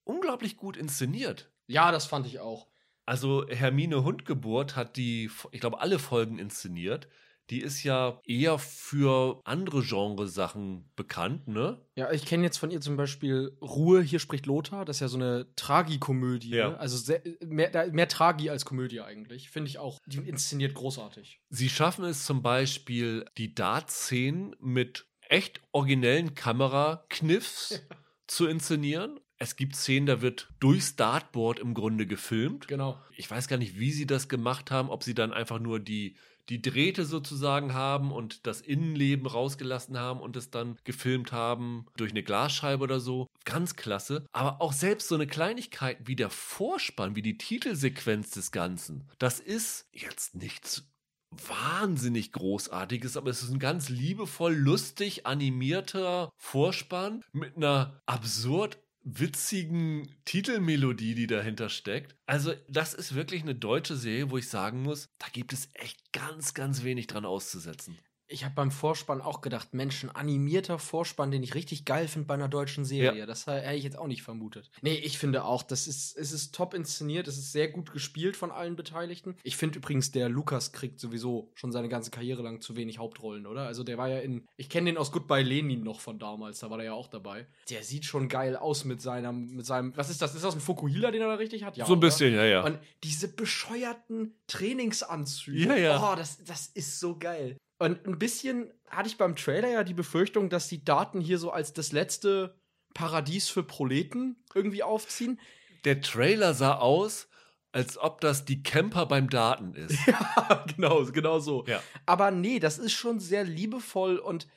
unglaublich 0.03 0.57
gut 0.57 0.77
inszeniert. 0.77 1.51
Ja, 1.67 1.91
das 1.91 2.05
fand 2.05 2.25
ich 2.27 2.39
auch. 2.39 2.67
Also 3.07 3.47
Hermine 3.47 4.03
Hundgeburt 4.03 4.75
hat 4.75 4.97
die, 4.97 5.31
ich 5.51 5.61
glaube, 5.61 5.79
alle 5.79 5.97
Folgen 5.97 6.39
inszeniert. 6.39 7.07
Die 7.49 7.61
ist 7.61 7.83
ja 7.83 8.19
eher 8.25 8.59
für 8.59 9.39
andere 9.45 9.81
Genresachen 9.81 10.91
bekannt, 10.97 11.47
ne? 11.47 11.79
Ja, 11.95 12.11
ich 12.11 12.25
kenne 12.25 12.43
jetzt 12.43 12.57
von 12.57 12.69
ihr 12.69 12.81
zum 12.81 12.97
Beispiel 12.97 13.57
Ruhe, 13.61 14.01
hier 14.01 14.19
spricht 14.19 14.45
Lothar. 14.45 14.83
Das 14.83 14.97
ist 14.97 14.99
ja 14.99 15.07
so 15.07 15.15
eine 15.15 15.47
Tragikomödie. 15.55 16.49
Ja. 16.49 16.71
Ne? 16.71 16.79
Also 16.79 16.97
sehr, 16.97 17.21
mehr, 17.45 17.89
mehr 17.93 18.09
Tragi 18.09 18.49
als 18.49 18.65
Komödie 18.65 18.99
eigentlich. 18.99 19.49
Finde 19.49 19.69
ich 19.69 19.77
auch. 19.77 19.99
Die 20.05 20.17
inszeniert 20.17 20.73
großartig. 20.73 21.39
Sie 21.49 21.69
schaffen 21.69 22.03
es 22.03 22.25
zum 22.25 22.41
Beispiel, 22.41 23.23
die 23.37 23.55
Dart-Szenen 23.55 24.53
mit 24.59 25.07
echt 25.29 25.61
originellen 25.71 26.35
Kamerakniffs 26.35 27.81
zu 28.27 28.47
inszenieren. 28.47 29.21
Es 29.39 29.55
gibt 29.55 29.75
Szenen, 29.75 30.07
da 30.07 30.21
wird 30.21 30.49
durchs 30.59 30.95
Dartboard 30.95 31.59
im 31.59 31.73
Grunde 31.73 32.07
gefilmt. 32.07 32.67
Genau. 32.67 32.99
Ich 33.15 33.29
weiß 33.29 33.47
gar 33.47 33.57
nicht, 33.57 33.79
wie 33.79 33.91
sie 33.91 34.07
das 34.07 34.29
gemacht 34.29 34.71
haben, 34.71 34.89
ob 34.89 35.03
sie 35.03 35.13
dann 35.13 35.31
einfach 35.31 35.59
nur 35.59 35.79
die, 35.79 36.15
die 36.49 36.61
Drähte 36.61 37.05
sozusagen 37.05 37.73
haben 37.73 38.11
und 38.11 38.47
das 38.47 38.61
Innenleben 38.61 39.27
rausgelassen 39.27 39.97
haben 39.97 40.21
und 40.21 40.35
es 40.37 40.49
dann 40.49 40.77
gefilmt 40.83 41.31
haben 41.31 41.85
durch 41.97 42.11
eine 42.11 42.23
Glasscheibe 42.23 42.83
oder 42.83 42.99
so. 42.99 43.27
Ganz 43.45 43.75
klasse. 43.75 44.25
Aber 44.31 44.61
auch 44.61 44.73
selbst 44.73 45.07
so 45.07 45.15
eine 45.15 45.27
Kleinigkeit 45.27 45.99
wie 46.05 46.15
der 46.15 46.29
Vorspann, 46.29 47.15
wie 47.15 47.21
die 47.21 47.37
Titelsequenz 47.37 48.31
des 48.31 48.51
Ganzen, 48.51 49.07
das 49.19 49.39
ist 49.39 49.87
jetzt 49.93 50.35
nichts 50.35 50.87
wahnsinnig 51.29 52.31
großartiges, 52.31 53.17
aber 53.17 53.29
es 53.29 53.43
ist 53.43 53.51
ein 53.51 53.59
ganz 53.59 53.89
liebevoll, 53.89 54.55
lustig 54.55 55.25
animierter 55.25 56.29
Vorspann 56.37 57.21
mit 57.33 57.57
einer 57.57 58.01
absurd 58.05 58.79
witzigen 59.07 60.13
Titelmelodie, 60.25 61.15
die 61.15 61.27
dahinter 61.27 61.69
steckt. 61.69 62.15
Also, 62.25 62.53
das 62.67 62.93
ist 62.93 63.15
wirklich 63.15 63.41
eine 63.41 63.55
deutsche 63.55 63.95
Serie, 63.95 64.29
wo 64.31 64.37
ich 64.37 64.49
sagen 64.49 64.81
muss, 64.81 65.07
da 65.17 65.27
gibt 65.31 65.53
es 65.53 65.69
echt 65.73 66.11
ganz, 66.11 66.53
ganz 66.53 66.83
wenig 66.83 67.07
dran 67.07 67.25
auszusetzen. 67.25 67.97
Ich 68.29 68.43
habe 68.43 68.55
beim 68.55 68.71
Vorspann 68.71 69.21
auch 69.21 69.41
gedacht, 69.41 69.73
Mensch, 69.73 70.03
ein 70.03 70.09
animierter 70.09 70.79
Vorspann, 70.79 71.31
den 71.31 71.43
ich 71.43 71.55
richtig 71.55 71.85
geil 71.85 72.07
finde 72.07 72.27
bei 72.27 72.33
einer 72.33 72.49
deutschen 72.49 72.83
Serie. 72.83 73.19
Ja. 73.19 73.25
Das 73.25 73.47
hätte 73.47 73.75
ich 73.75 73.83
jetzt 73.83 73.97
auch 73.97 74.07
nicht 74.07 74.21
vermutet. 74.21 74.69
Nee, 74.81 74.95
ich 74.95 75.17
finde 75.17 75.45
auch, 75.45 75.63
das 75.63 75.87
ist, 75.87 76.17
es 76.17 76.31
ist 76.31 76.53
top 76.53 76.73
inszeniert, 76.73 77.27
es 77.27 77.37
ist 77.37 77.51
sehr 77.51 77.69
gut 77.69 77.91
gespielt 77.91 78.35
von 78.35 78.51
allen 78.51 78.75
Beteiligten. 78.75 79.35
Ich 79.43 79.55
finde 79.55 79.77
übrigens, 79.79 80.11
der 80.11 80.29
Lukas 80.29 80.73
kriegt 80.73 80.99
sowieso 80.99 81.51
schon 81.55 81.71
seine 81.71 81.89
ganze 81.89 82.11
Karriere 82.11 82.41
lang 82.41 82.59
zu 82.59 82.75
wenig 82.75 82.99
Hauptrollen, 82.99 83.47
oder? 83.47 83.65
Also 83.65 83.83
der 83.83 83.97
war 83.97 84.09
ja 84.09 84.19
in, 84.19 84.45
ich 84.57 84.69
kenne 84.69 84.91
den 84.91 84.97
aus 84.97 85.11
Goodbye 85.11 85.43
Lenin 85.43 85.83
noch 85.83 86.01
von 86.01 86.19
damals, 86.19 86.59
da 86.59 86.69
war 86.69 86.77
der 86.77 86.87
ja 86.87 86.93
auch 86.93 87.07
dabei. 87.07 87.47
Der 87.69 87.83
sieht 87.83 88.05
schon 88.05 88.27
geil 88.27 88.57
aus 88.57 88.83
mit 88.83 89.01
seinem, 89.01 89.55
mit 89.55 89.65
seinem, 89.65 89.95
was 89.95 90.09
ist 90.09 90.21
das? 90.21 90.35
Ist 90.35 90.43
das 90.43 90.55
ein 90.55 90.61
Fukuhila, 90.61 91.11
den 91.11 91.21
er 91.21 91.27
da 91.27 91.35
richtig 91.35 91.63
hat? 91.63 91.77
Ja, 91.77 91.85
so 91.85 91.93
ein 91.93 91.99
oder? 91.99 92.07
bisschen, 92.07 92.33
ja, 92.33 92.43
ja. 92.43 92.63
Und 92.63 92.79
diese 93.03 93.27
bescheuerten 93.29 94.35
Trainingsanzüge. 94.47 95.65
Ja, 95.65 95.75
ja. 95.75 96.11
Oh, 96.11 96.15
das, 96.15 96.43
das 96.43 96.67
ist 96.67 96.99
so 96.99 97.17
geil. 97.17 97.57
Und 97.79 98.07
ein 98.07 98.17
bisschen 98.17 98.71
hatte 98.89 99.09
ich 99.09 99.17
beim 99.17 99.35
Trailer 99.35 99.69
ja 99.69 99.83
die 99.83 99.93
Befürchtung, 99.93 100.49
dass 100.49 100.67
die 100.67 100.83
Daten 100.83 101.21
hier 101.21 101.37
so 101.37 101.51
als 101.51 101.73
das 101.73 101.91
letzte 101.91 102.55
Paradies 102.93 103.49
für 103.49 103.63
Proleten 103.63 104.43
irgendwie 104.55 104.83
aufziehen. 104.83 105.39
Der 105.85 106.01
Trailer 106.01 106.53
sah 106.53 106.77
aus, 106.77 107.27
als 107.71 107.97
ob 107.97 108.21
das 108.21 108.45
die 108.45 108.63
Camper 108.63 109.05
beim 109.05 109.29
Daten 109.29 109.73
ist. 109.75 109.97
Ja, 110.07 110.65
genau, 110.75 111.05
genau 111.05 111.39
so. 111.39 111.65
Ja. 111.67 111.81
Aber 112.05 112.31
nee, 112.31 112.59
das 112.59 112.79
ist 112.79 112.93
schon 112.93 113.19
sehr 113.19 113.43
liebevoll 113.43 114.17
und 114.17 114.47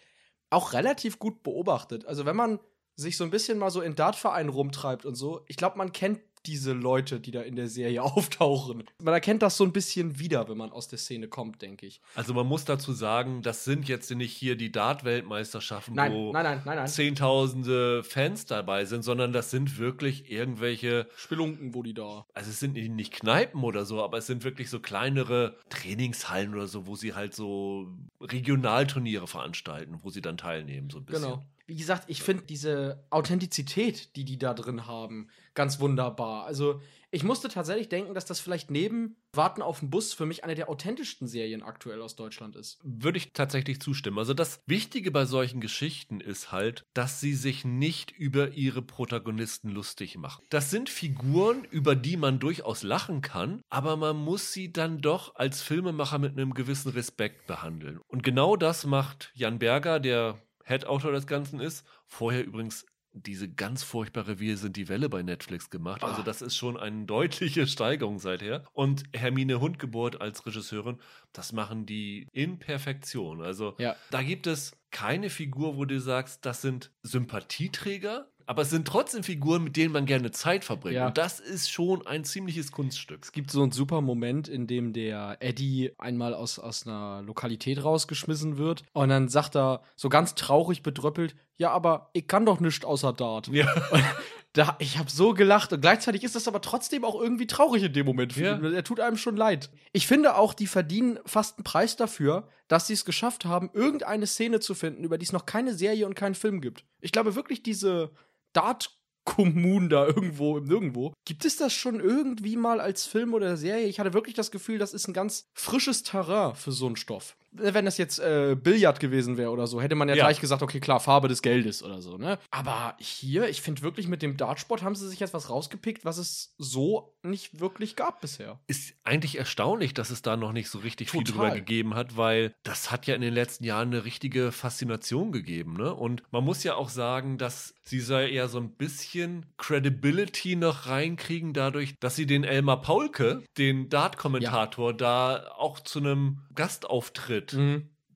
auch 0.49 0.73
relativ 0.73 1.19
gut 1.19 1.43
beobachtet. 1.43 2.07
Also 2.07 2.25
wenn 2.25 2.37
man 2.37 2.61
sich 2.97 3.17
so 3.17 3.25
ein 3.25 3.31
bisschen 3.31 3.59
mal 3.59 3.71
so 3.71 3.81
in 3.81 3.95
Dartvereinen 3.95 4.51
rumtreibt 4.51 5.05
und 5.05 5.15
so, 5.15 5.45
ich 5.49 5.57
glaube, 5.57 5.79
man 5.79 5.93
kennt 5.93 6.21
diese 6.47 6.73
Leute, 6.73 7.21
die 7.21 7.31
da 7.31 7.43
in 7.43 7.57
der 7.57 7.69
Serie 7.69 8.03
auftauchen. 8.03 8.85
Man 9.03 9.15
erkennt 9.15 9.43
das 9.43 9.57
so 9.57 9.65
ein 9.65 9.73
bisschen 9.73 10.19
wieder, 10.19 10.49
wenn 10.49 10.57
man 10.59 10.73
aus 10.73 10.89
der 10.89 10.99
Szene 10.99 11.29
kommt, 11.29 11.63
denke 11.63 11.87
ich. 11.87 12.01
Also 12.15 12.35
man 12.35 12.47
muss 12.47 12.65
dazu 12.65 12.93
sagen, 12.93 13.43
das 13.43 13.65
sind 13.65 13.89
jetzt 13.89 14.11
nicht 14.11 14.33
hier 14.33 14.57
die 14.57 14.73
Dart-Weltmeisterschaften, 14.73 15.95
Nein, 15.95 16.13
wo 16.13 16.33
nein, 16.33 16.45
nein, 16.45 16.63
nein, 16.65 16.77
nein. 16.77 16.89
Zehntausende 16.89 18.03
Fans 18.03 18.47
dabei 18.47 18.85
sind, 18.85 19.03
sondern 19.03 19.33
das 19.33 19.51
sind 19.51 19.79
wirklich 19.79 20.31
irgendwelche 20.31 21.07
Spelunken, 21.17 21.75
wo 21.75 21.83
die 21.83 21.95
da. 21.95 22.27
also 22.35 22.51
es 22.51 22.61
sind 22.61 22.75
nicht 22.75 23.13
Kneipen 23.13 23.63
oder 23.63 23.85
so, 23.85 24.03
aber 24.03 24.19
es 24.19 24.27
sind 24.27 24.45
wirklich 24.45 24.71
so 24.71 24.81
kleinere 24.81 25.57
Trainingshallen 25.69 26.55
oder 26.55 26.67
so, 26.67 26.87
wo 26.87 26.97
sie 26.97 27.15
halt 27.15 27.35
so 27.35 27.89
Regionalturniere 28.21 29.27
veranstalten, 29.27 29.99
wo 30.03 30.11
sie 30.11 30.23
dann 30.23 30.37
teilnehmen, 30.37 30.91
so 30.91 30.99
ein 30.99 31.05
bisschen. 31.05 31.23
Genau. 31.23 31.45
Wie 31.67 31.77
gesagt, 31.77 32.05
ich 32.09 32.23
finde 32.23 32.43
diese 32.45 33.05
Authentizität, 33.11 34.17
die 34.17 34.25
die 34.25 34.39
da 34.39 34.55
drin 34.55 34.87
haben, 34.87 35.29
ganz 35.55 35.81
wunderbar. 35.81 36.45
Also, 36.45 36.81
ich 37.13 37.25
musste 37.25 37.49
tatsächlich 37.49 37.89
denken, 37.89 38.15
dass 38.15 38.25
das 38.25 38.39
vielleicht 38.39 38.71
neben 38.71 39.17
Warten 39.33 39.63
auf 39.63 39.81
den 39.81 39.91
Bus 39.91 40.13
für 40.13 40.27
mich 40.27 40.45
eine 40.45 40.55
der 40.55 40.69
authentischsten 40.69 41.27
Serien 41.27 41.63
aktuell 41.63 42.01
aus 42.03 42.15
Deutschland 42.15 42.55
ist. 42.55 42.79
Würde 42.85 43.19
ich 43.19 43.33
tatsächlich 43.33 43.81
zustimmen. 43.81 44.19
Also 44.19 44.33
das 44.33 44.61
Wichtige 44.67 45.11
bei 45.11 45.25
solchen 45.25 45.61
Geschichten 45.61 46.21
ist 46.21 46.53
halt, 46.53 46.85
dass 46.95 47.19
sie 47.19 47.35
sich 47.35 47.65
nicht 47.65 48.13
über 48.13 48.53
ihre 48.53 48.81
Protagonisten 48.81 49.71
lustig 49.71 50.19
machen. 50.19 50.45
Das 50.51 50.71
sind 50.71 50.89
Figuren, 50.89 51.65
über 51.65 51.97
die 51.97 52.17
man 52.17 52.39
durchaus 52.39 52.85
lachen 52.85 53.23
kann, 53.23 53.63
aber 53.71 53.97
man 53.97 54.17
muss 54.17 54.53
sie 54.53 54.73
dann 54.73 55.01
doch 55.01 55.35
als 55.35 55.63
Filmemacher 55.63 56.19
mit 56.19 56.33
einem 56.33 56.55
gewissen 56.55 56.93
Respekt 56.93 57.49
behandeln. 57.49 57.99
Und 58.07 58.23
genau 58.23 58.55
das 58.55 58.87
macht 58.87 59.33
Jan 59.35 59.59
Berger, 59.59 59.99
der 59.99 60.41
Head-Autor 60.65 61.11
des 61.11 61.27
Ganzen 61.27 61.59
ist. 61.59 61.85
Vorher 62.07 62.45
übrigens 62.45 62.87
diese 63.13 63.49
ganz 63.49 63.83
furchtbare 63.83 64.39
Wir 64.39 64.57
sind 64.57 64.77
die 64.77 64.89
Welle 64.89 65.09
bei 65.09 65.23
Netflix 65.23 65.69
gemacht. 65.71 66.03
Also 66.05 66.23
Ah. 66.23 66.25
das 66.25 66.43
ist 66.43 66.57
schon 66.57 66.77
eine 66.77 67.05
deutliche 67.07 67.67
Steigerung 67.67 68.19
seither. 68.19 68.65
Und 68.73 69.03
Hermine 69.15 69.61
Hundgeburt 69.61 70.21
als 70.21 70.47
Regisseurin, 70.47 70.99
das 71.33 71.53
machen 71.53 71.87
die 71.87 72.29
in 72.33 72.59
Perfektion. 72.59 73.43
Also 73.43 73.75
Ja. 73.79 73.97
da 74.11 74.23
gibt 74.23 74.47
es 74.47 74.73
keine 74.91 75.31
Figur, 75.31 75.77
wo 75.77 75.85
du 75.85 76.01
sagst, 76.01 76.45
das 76.47 76.63
sind 76.63 76.91
Sympathieträger, 77.03 78.29
aber 78.47 78.63
es 78.63 78.71
sind 78.71 78.87
trotzdem 78.89 79.23
Figuren, 79.23 79.63
mit 79.63 79.77
denen 79.77 79.93
man 79.93 80.07
gerne 80.07 80.33
Zeit 80.33 80.65
verbringt. 80.65 80.97
Ja. 80.97 81.07
Und 81.07 81.19
das 81.19 81.39
ist 81.39 81.71
schon 81.71 82.05
ein 82.07 82.25
ziemliches 82.25 82.73
Kunststück. 82.73 83.21
Es 83.23 83.31
gibt 83.33 83.51
so 83.53 83.63
einen 83.63 83.71
super 83.71 84.01
Moment, 84.01 84.49
in 84.49 84.67
dem 84.67 84.93
der 84.93 85.37
Eddie 85.41 85.93
einmal 85.99 86.35
aus, 86.35 86.59
aus 86.59 86.85
einer 86.87 87.23
Lokalität 87.23 87.85
rausgeschmissen 87.85 88.59
wird. 88.59 88.83
Und 88.93 89.09
dann 89.11 89.29
sagt 89.29 89.55
er 89.57 89.83
so 89.95 90.09
ganz 90.09 90.35
traurig 90.35 90.83
bedröppelt: 90.83 91.37
ja, 91.61 91.71
aber 91.71 92.09
ich 92.15 92.27
kann 92.27 92.47
doch 92.47 92.59
nichts 92.59 92.85
außer 92.85 93.13
Dart. 93.13 93.49
Ja. 93.49 93.67
Da, 94.53 94.75
ich 94.81 94.99
habe 94.99 95.09
so 95.09 95.33
gelacht 95.33 95.73
und 95.73 95.81
gleichzeitig 95.81 96.25
ist 96.25 96.35
das 96.35 96.49
aber 96.49 96.61
trotzdem 96.61 97.05
auch 97.05 97.15
irgendwie 97.15 97.47
traurig 97.47 97.85
in 97.85 97.93
dem 97.93 98.05
Moment. 98.05 98.35
Ja. 98.35 98.59
Er 98.59 98.83
tut 98.83 98.99
einem 98.99 99.17
schon 99.17 99.37
leid. 99.37 99.71
Ich 99.93 100.09
finde 100.09 100.35
auch, 100.35 100.55
die 100.55 100.67
verdienen 100.67 101.21
fast 101.25 101.59
einen 101.59 101.63
Preis 101.63 101.95
dafür, 101.95 102.49
dass 102.67 102.89
sie 102.89 102.95
es 102.95 103.05
geschafft 103.05 103.45
haben, 103.45 103.71
irgendeine 103.75 104.27
Szene 104.27 104.59
zu 104.59 104.75
finden, 104.75 105.05
über 105.05 105.19
die 105.19 105.25
es 105.25 105.31
noch 105.31 105.47
keine 105.47 105.73
Serie 105.73 106.05
und 106.05 106.17
keinen 106.17 106.35
Film 106.35 106.61
gibt. 106.61 106.85
Ich 107.01 107.13
glaube 107.13 107.37
wirklich, 107.37 107.63
diese 107.63 108.11
Dart 108.53 109.01
Kommunen 109.25 109.89
da 109.89 110.07
irgendwo 110.07 110.59
im 110.59 110.65
Nirgendwo. 110.65 111.13
Gibt 111.25 111.45
es 111.45 111.57
das 111.57 111.73
schon 111.73 112.01
irgendwie 112.01 112.57
mal 112.57 112.81
als 112.81 113.07
Film 113.07 113.35
oder 113.35 113.57
Serie? 113.57 113.87
Ich 113.87 114.01
hatte 114.01 114.15
wirklich 114.15 114.35
das 114.35 114.51
Gefühl, 114.51 114.79
das 114.79 114.93
ist 114.93 115.07
ein 115.07 115.15
ganz 115.15 115.49
frisches 115.55 116.03
Terrain 116.03 116.57
für 116.57 116.73
so 116.73 116.87
einen 116.87 116.97
Stoff. 116.97 117.37
Wenn 117.53 117.85
das 117.85 117.99
jetzt 117.99 118.19
äh, 118.21 118.57
Billard 118.61 119.01
gewesen 119.01 119.37
wäre 119.37 119.51
oder 119.51 119.67
so, 119.67 119.81
hätte 119.81 119.95
man 119.97 120.09
ja, 120.09 120.15
Ja. 120.15 120.25
gleich 120.25 120.41
gesagt, 120.41 120.63
okay, 120.63 120.79
klar, 120.81 121.01
Farbe 121.01 121.27
des 121.29 121.43
Geldes 121.43 121.83
oder 121.83 122.01
so, 122.01 122.17
ne? 122.17 122.39
Aber 122.51 122.95
hier, 122.99 123.49
ich 123.49 123.61
finde 123.61 123.83
wirklich, 123.83 124.07
mit 124.07 124.23
dem 124.23 124.37
Dartsport 124.37 124.83
haben 124.83 124.95
sie 124.95 125.09
sich 125.09 125.19
jetzt 125.21 125.35
was 125.35 125.51
rausgepickt, 125.51 126.05
was 126.05 126.19
es 126.19 126.55
so 126.59 127.17
nicht 127.23 127.59
wirklich 127.61 127.97
gab 127.97 128.21
bisher. 128.21 128.61
Ist 128.67 128.95
eigentlich 129.05 129.37
erstaunlich, 129.39 129.95
dass 129.95 130.11
es 130.11 130.23
da 130.23 130.37
noch 130.37 130.53
nicht 130.53 130.69
so 130.71 130.79
richtig 130.79 131.11
viel 131.11 131.25
Total. 131.25 131.47
drüber 131.51 131.57
gegeben 131.57 131.95
hat, 131.95 132.17
weil 132.17 132.55
das 132.63 132.91
hat 132.91 133.07
ja 133.07 133.15
in 133.15 133.21
den 133.21 133.35
letzten 133.35 133.65
Jahren 133.65 133.89
eine 133.89 134.05
richtige 134.05 134.53
Faszination 134.53 135.33
gegeben, 135.33 135.75
ne? 135.75 135.95
Und 135.95 136.23
man 136.31 136.45
muss 136.45 136.63
ja 136.63 136.75
auch 136.75 136.89
sagen, 136.89 137.37
dass 137.39 137.75
sie 137.83 138.01
sei 138.01 138.31
eher 138.31 138.49
so 138.49 138.59
ein 138.59 138.71
bisschen 138.73 139.47
Credibility 139.59 140.57
noch 140.57 140.87
reinkriegen, 140.87 141.53
dadurch, 141.53 141.99
dass 141.99 142.17
sie 142.17 142.27
den 142.27 142.45
Elmar 142.45 142.81
Paulke, 142.83 143.43
den 143.59 143.89
Dart-Kommentator, 143.89 144.95
da 144.95 145.51
auch 145.57 145.81
zu 145.81 145.99
einem 145.99 146.41
Gastauftritt 146.55 147.40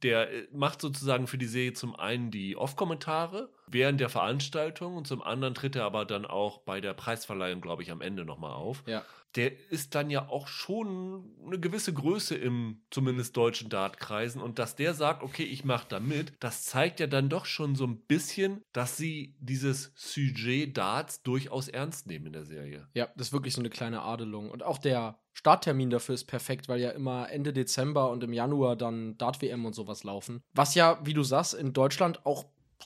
der 0.02 0.30
äh, 0.30 0.48
macht 0.52 0.80
sozusagen 0.80 1.26
für 1.26 1.38
die 1.38 1.46
Serie 1.46 1.72
zum 1.72 1.96
einen 1.96 2.30
die 2.30 2.56
Off-Kommentare 2.56 3.50
während 3.66 4.00
der 4.00 4.08
Veranstaltung 4.08 4.96
und 4.96 5.06
zum 5.06 5.22
anderen 5.22 5.54
tritt 5.54 5.76
er 5.76 5.84
aber 5.84 6.04
dann 6.04 6.24
auch 6.24 6.58
bei 6.58 6.80
der 6.80 6.94
Preisverleihung, 6.94 7.60
glaube 7.60 7.82
ich, 7.82 7.90
am 7.90 8.00
Ende 8.00 8.24
nochmal 8.24 8.52
auf. 8.52 8.82
Ja. 8.86 9.02
Der 9.34 9.50
ist 9.70 9.96
dann 9.96 10.10
ja 10.10 10.28
auch 10.28 10.46
schon 10.46 11.24
eine 11.44 11.58
gewisse 11.58 11.92
Größe 11.92 12.36
im 12.36 12.82
zumindest 12.90 13.36
deutschen 13.36 13.68
Dartkreisen 13.68 14.40
und 14.40 14.60
dass 14.60 14.76
der 14.76 14.94
sagt, 14.94 15.24
okay, 15.24 15.42
ich 15.42 15.64
mache 15.64 15.86
da 15.88 15.98
mit, 15.98 16.32
das 16.38 16.62
zeigt 16.62 17.00
ja 17.00 17.08
dann 17.08 17.28
doch 17.28 17.44
schon 17.44 17.74
so 17.74 17.84
ein 17.84 17.98
bisschen, 18.06 18.62
dass 18.72 18.96
sie 18.96 19.34
dieses 19.40 19.92
Sujet 19.96 20.76
Darts 20.76 21.22
durchaus 21.22 21.66
ernst 21.66 22.06
nehmen 22.06 22.26
in 22.26 22.32
der 22.32 22.44
Serie. 22.44 22.86
Ja, 22.94 23.08
das 23.16 23.28
ist 23.28 23.32
wirklich 23.32 23.54
so 23.54 23.60
eine 23.60 23.70
kleine 23.70 24.02
Adelung. 24.02 24.52
Und 24.52 24.62
auch 24.62 24.78
der 24.78 25.18
Starttermin 25.32 25.90
dafür 25.90 26.14
ist 26.14 26.26
perfekt, 26.26 26.68
weil 26.68 26.80
ja 26.80 26.90
immer 26.90 27.28
Ende 27.28 27.52
Dezember 27.52 28.10
und 28.10 28.22
im 28.22 28.32
Januar 28.32 28.76
dann 28.76 29.18
Dart-WM 29.18 29.66
und 29.66 29.74
sowas 29.74 30.04
laufen. 30.04 30.42
Was 30.52 30.76
ja, 30.76 31.00
wie 31.04 31.12
du 31.12 31.24
sagst, 31.24 31.54
in 31.54 31.72
Deutschland 31.72 32.24
auch 32.24 32.44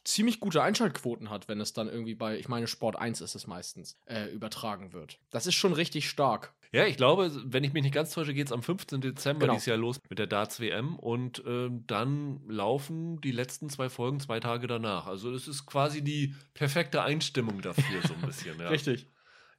ziemlich 0.09 0.41
gute 0.41 0.63
Einschaltquoten 0.63 1.31
hat, 1.31 1.49
wenn 1.49 1.61
es 1.61 1.73
dann 1.73 1.89
irgendwie 1.89 2.15
bei, 2.15 2.39
ich 2.39 2.49
meine, 2.49 2.67
Sport 2.67 2.97
1 2.97 3.21
ist 3.21 3.35
es 3.35 3.47
meistens, 3.47 3.99
äh, 4.07 4.27
übertragen 4.33 4.93
wird. 4.93 5.19
Das 5.31 5.47
ist 5.47 5.55
schon 5.55 5.73
richtig 5.73 6.09
stark. 6.09 6.55
Ja, 6.73 6.87
ich 6.87 6.97
glaube, 6.97 7.31
wenn 7.47 7.65
ich 7.65 7.73
mich 7.73 7.83
nicht 7.83 7.95
ganz 7.95 8.11
täusche, 8.13 8.35
geht 8.35 8.47
es 8.47 8.53
am 8.53 8.63
15. 8.63 9.01
Dezember 9.01 9.41
Genau. 9.47 9.55
dieses 9.55 9.67
Jahr 9.67 9.79
los 9.79 10.01
mit 10.09 10.19
der 10.19 10.27
Darts 10.27 10.61
WM 10.61 10.99
und 10.99 11.43
ähm, 11.47 11.85
dann 11.87 12.41
laufen 12.49 13.21
die 13.21 13.33
letzten 13.33 13.71
zwei 13.71 13.89
Folgen 13.89 14.21
zwei 14.21 14.39
Tage 14.41 14.67
danach. 14.67 15.07
Also 15.07 15.33
es 15.33 15.49
ist 15.49 15.65
quasi 15.67 16.03
die 16.03 16.35
perfekte 16.55 17.03
Einstimmung 17.03 17.63
dafür, 17.63 18.03
so 18.07 18.15
ein 18.15 18.21
bisschen. 18.23 18.59
Ja. 18.61 18.69
Richtig. 18.69 19.07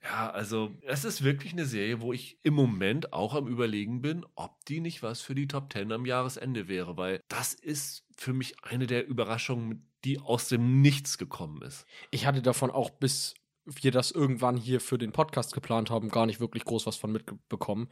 Ja, 0.02 0.30
also 0.30 0.72
es 0.84 1.04
ist 1.04 1.24
wirklich 1.24 1.52
eine 1.52 1.66
Serie, 1.66 2.00
wo 2.00 2.14
ich 2.14 2.40
im 2.44 2.54
Moment 2.54 3.12
auch 3.12 3.36
am 3.36 3.48
Überlegen 3.48 4.02
bin, 4.02 4.26
ob 4.36 4.64
die 4.66 4.80
nicht 4.80 5.04
was 5.04 5.22
für 5.22 5.36
die 5.36 5.48
Top 5.48 5.74
10 5.74 5.92
am 5.92 6.06
Jahresende 6.06 6.68
wäre, 6.70 6.96
weil 6.96 7.22
das 7.28 7.54
ist 7.54 8.06
für 8.16 8.32
mich 8.34 8.64
eine 8.64 8.88
der 8.88 9.06
Überraschungen, 9.08 9.89
die 10.06 10.20
aus 10.20 10.48
dem 10.48 10.82
Nichts 10.82 11.18
gekommen 11.18 11.62
ist. 11.62 11.86
Ich 12.12 12.26
hatte 12.26 12.42
davon 12.42 12.72
auch 12.72 12.90
bis 12.90 13.34
wir 13.66 13.92
das 13.92 14.12
irgendwann 14.12 14.58
hier 14.58 14.80
für 14.80 14.98
den 14.98 15.12
Podcast 15.12 15.54
geplant 15.54 15.90
haben, 15.92 16.10
gar 16.10 16.26
nicht 16.26 16.40
wirklich 16.40 16.66
groß 16.66 16.88
was 16.88 16.96
von 16.96 17.12
mitbekommen. 17.12 17.90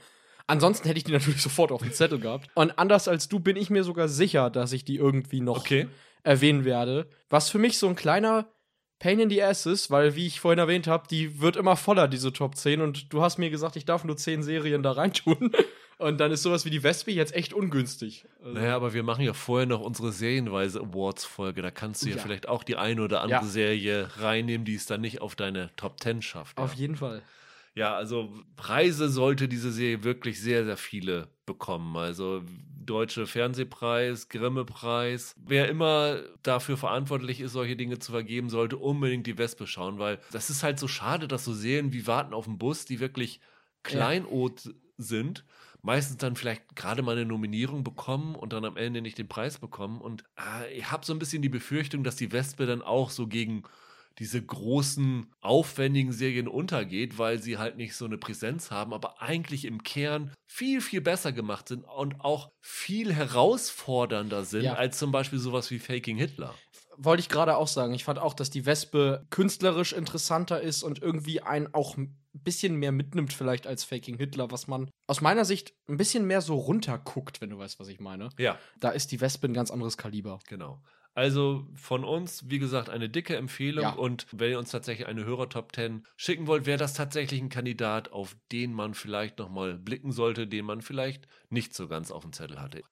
Ansonsten 0.48 0.88
hätte 0.88 0.98
ich 0.98 1.04
die 1.04 1.12
natürlich 1.14 1.42
sofort 1.42 1.72
auf 1.72 1.82
dem 1.82 1.92
Zettel 1.92 2.20
gehabt. 2.20 2.50
Und 2.56 2.80
anders 2.80 3.08
als 3.08 3.28
du 3.28 3.40
bin 3.40 3.56
ich 3.56 3.70
mir 3.70 3.84
sogar 3.84 4.08
sicher, 4.08 4.50
dass 4.50 4.72
ich 4.72 4.86
die 4.86 4.96
irgendwie 4.96 5.42
noch 5.42 5.60
Okay. 5.60 5.88
erwähnen 6.24 6.66
werde. 6.66 7.10
Was 7.30 7.50
für 7.50 7.60
mich 7.60 7.78
so 7.78 7.88
ein 7.88 7.96
kleiner 7.96 8.48
Pain 9.00 9.20
in 9.20 9.30
the 9.30 9.44
Ass 9.44 9.68
ist, 9.68 9.92
weil, 9.92 10.16
wie 10.16 10.26
ich 10.26 10.40
vorhin 10.40 10.58
erwähnt 10.58 10.88
habe, 10.88 11.08
die 11.08 11.40
wird 11.40 11.56
immer 11.56 11.76
voller, 11.76 12.08
diese 12.08 12.34
Top 12.34 12.56
10. 12.56 12.82
Und 12.82 13.14
du 13.14 13.22
hast 13.22 13.38
mir 13.38 13.52
gesagt, 13.52 13.76
ich 13.76 13.86
darf 13.86 14.04
nur 14.04 14.18
10 14.18 14.42
Serien 14.42 14.82
da 14.82 14.94
reintun. 14.94 15.52
Und 16.00 16.20
dann 16.20 16.32
ist 16.32 16.44
sowas 16.44 16.64
wie 16.64 16.70
die 16.70 16.84
Wespe 16.84 17.12
jetzt 17.12 17.34
echt 17.34 17.54
ungünstig. 17.54 18.26
Also, 18.44 18.52
Naja, 18.60 18.76
aber 18.76 18.94
wir 18.94 19.02
machen 19.04 19.24
ja 19.24 19.34
vorher 19.34 19.66
noch 19.66 19.82
unsere 19.82 20.12
serienweise 20.12 20.80
Awards-Folge. 20.82 21.62
Da 21.64 21.72
kannst 21.72 22.04
du 22.06 22.10
ja, 22.10 22.18
Ja. 22.18 22.22
vielleicht 22.22 22.48
auch 22.48 22.64
die 22.64 22.76
eine 22.76 23.02
oder 23.02 23.22
andere 23.22 23.42
Ja. 23.42 23.48
Serie 23.48 24.10
reinnehmen, 24.20 24.64
die 24.64 24.76
es 24.76 24.86
dann 24.86 25.02
nicht 25.02 25.22
auf 25.22 25.36
deine 25.36 25.72
Top 25.76 26.00
10 26.00 26.22
schafft. 26.22 26.58
Auf 26.60 26.74
Ja. 26.74 26.80
jeden 26.80 26.96
Fall. 26.98 27.24
ja, 27.74 27.96
also 27.96 28.32
Preise 28.56 29.10
sollte 29.10 29.48
diese 29.48 29.72
Serie 29.72 30.04
wirklich 30.04 30.40
sehr, 30.42 30.66
sehr 30.66 30.78
viele 30.78 31.30
bekommen. 31.48 31.96
Also 31.98 32.44
Deutsche 32.86 33.26
Fernsehpreis, 33.28 34.30
Grimme-Preis. 34.30 35.34
Wer 35.46 35.68
immer 35.68 36.20
dafür 36.44 36.78
verantwortlich 36.78 37.42
ist, 37.42 37.52
solche 37.54 37.76
Dinge 37.76 38.00
zu 38.00 38.12
vergeben, 38.12 38.50
sollte 38.50 38.78
unbedingt 38.78 39.28
die 39.28 39.38
Wespe 39.38 39.68
schauen, 39.68 39.98
weil 40.00 40.20
das 40.32 40.50
ist 40.50 40.62
halt 40.64 40.80
so 40.80 40.88
schade, 40.88 41.28
dass 41.28 41.44
so 41.44 41.54
Serien 41.54 41.92
wie 41.92 42.06
Warten 42.08 42.34
auf 42.34 42.46
den 42.46 42.58
Bus, 42.60 42.86
die 42.86 43.00
wirklich 43.00 43.42
Kleinod 43.84 44.74
sind, 44.98 45.46
meistens 45.82 46.18
dann 46.18 46.36
vielleicht 46.36 46.76
gerade 46.76 47.02
mal 47.02 47.14
eine 47.16 47.26
Nominierung 47.26 47.84
bekommen 47.84 48.36
und 48.36 48.54
dann 48.54 48.66
am 48.66 48.78
Ende 48.78 49.02
nicht 49.02 49.18
den 49.18 49.28
Preis 49.28 49.58
bekommen. 49.60 50.02
Und 50.02 50.24
äh, 50.38 50.74
ich 50.74 50.92
habe 50.92 51.06
so 51.06 51.14
ein 51.14 51.20
bisschen 51.20 51.42
die 51.42 51.50
Befürchtung, 51.50 52.04
dass 52.04 52.16
die 52.16 52.32
Wespe 52.32 52.66
dann 52.66 52.82
auch 52.82 53.10
so 53.10 53.28
gegen 53.28 53.64
diese 54.20 54.42
großen, 54.44 55.28
aufwendigen 55.42 56.12
Serien 56.12 56.48
untergeht, 56.48 57.20
weil 57.20 57.40
sie 57.40 57.60
halt 57.60 57.78
nicht 57.78 57.96
so 57.96 58.06
eine 58.06 58.18
Präsenz 58.18 58.72
haben, 58.72 58.92
aber 58.94 59.22
eigentlich 59.22 59.64
im 59.66 59.84
Kern 59.84 60.34
viel, 60.48 60.82
viel 60.82 61.02
besser 61.02 61.32
gemacht 61.32 61.68
sind 61.68 61.84
und 61.84 62.20
auch 62.22 62.50
viel 62.60 63.14
herausfordernder 63.14 64.44
sind 64.44 64.64
Ja. 64.64 64.74
als 64.74 64.98
zum 64.98 65.12
Beispiel 65.12 65.38
sowas 65.40 65.70
wie 65.70 65.78
Faking 65.80 66.18
Hitler. 66.18 66.56
Wollte 66.98 67.22
ich 67.22 67.30
gerade 67.30 67.58
auch 67.58 67.68
sagen. 67.68 67.94
Ich 67.94 68.04
fand 68.04 68.20
auch, 68.20 68.34
dass 68.34 68.50
die 68.50 68.66
Wespe 68.66 69.26
künstlerisch 69.30 69.94
interessanter 69.94 70.62
ist 70.62 70.84
und 70.84 71.02
irgendwie 71.02 71.42
einen 71.42 71.74
auch 71.74 71.96
ein 71.98 72.18
bisschen 72.34 72.76
mehr 72.76 72.92
mitnimmt, 72.92 73.34
vielleicht 73.34 73.68
als 73.68 73.84
Faking 73.84 74.18
Hitler, 74.18 74.52
was 74.52 74.68
man 74.68 74.90
aus 75.08 75.22
meiner 75.22 75.46
Sicht 75.46 75.74
ein 75.88 75.98
bisschen 75.98 76.26
mehr 76.26 76.42
so 76.42 76.56
runterguckt, 76.56 77.42
wenn 77.42 77.50
du 77.50 77.58
weißt, 77.58 77.80
was 77.80 77.88
ich 77.88 78.00
meine. 78.00 78.30
Ja, 78.38 78.58
Da 78.80 78.90
ist 78.90 79.12
die 79.12 79.22
Wespe 79.22 79.48
ein 79.48 79.54
ganz 79.54 79.72
anderes 79.72 79.98
Kaliber. 79.98 80.40
Genau. 80.48 80.82
Also 81.18 81.66
von 81.74 82.04
uns, 82.04 82.48
wie 82.48 82.60
gesagt, 82.60 82.92
eine 82.92 83.10
dicke 83.10 83.36
Empfehlung. 83.36 83.84
Ja. 83.84 83.94
Und 83.94 84.28
wenn 84.32 84.52
ihr 84.52 84.60
uns 84.60 84.70
tatsächlich 84.70 85.08
eine 85.08 85.26
Hörer-Top 85.26 85.74
10 85.74 86.06
schicken 86.16 86.46
wollt, 86.46 86.68
wäre 86.68 86.78
das 86.78 86.94
tatsächlich 86.94 87.42
ein 87.42 87.50
Kandidat, 87.50 88.12
auf 88.12 88.38
den 88.52 88.72
man 88.72 88.94
vielleicht 88.94 89.40
nochmal 89.40 89.80
blicken 89.80 90.12
sollte, 90.12 90.46
den 90.46 90.66
man 90.66 90.84
vielleicht 90.84 91.28
nicht 91.50 91.74
so 91.74 91.88
ganz 91.88 92.12
auf 92.12 92.22
dem 92.22 92.34
Zettel 92.34 92.62
hatte. 92.62 92.84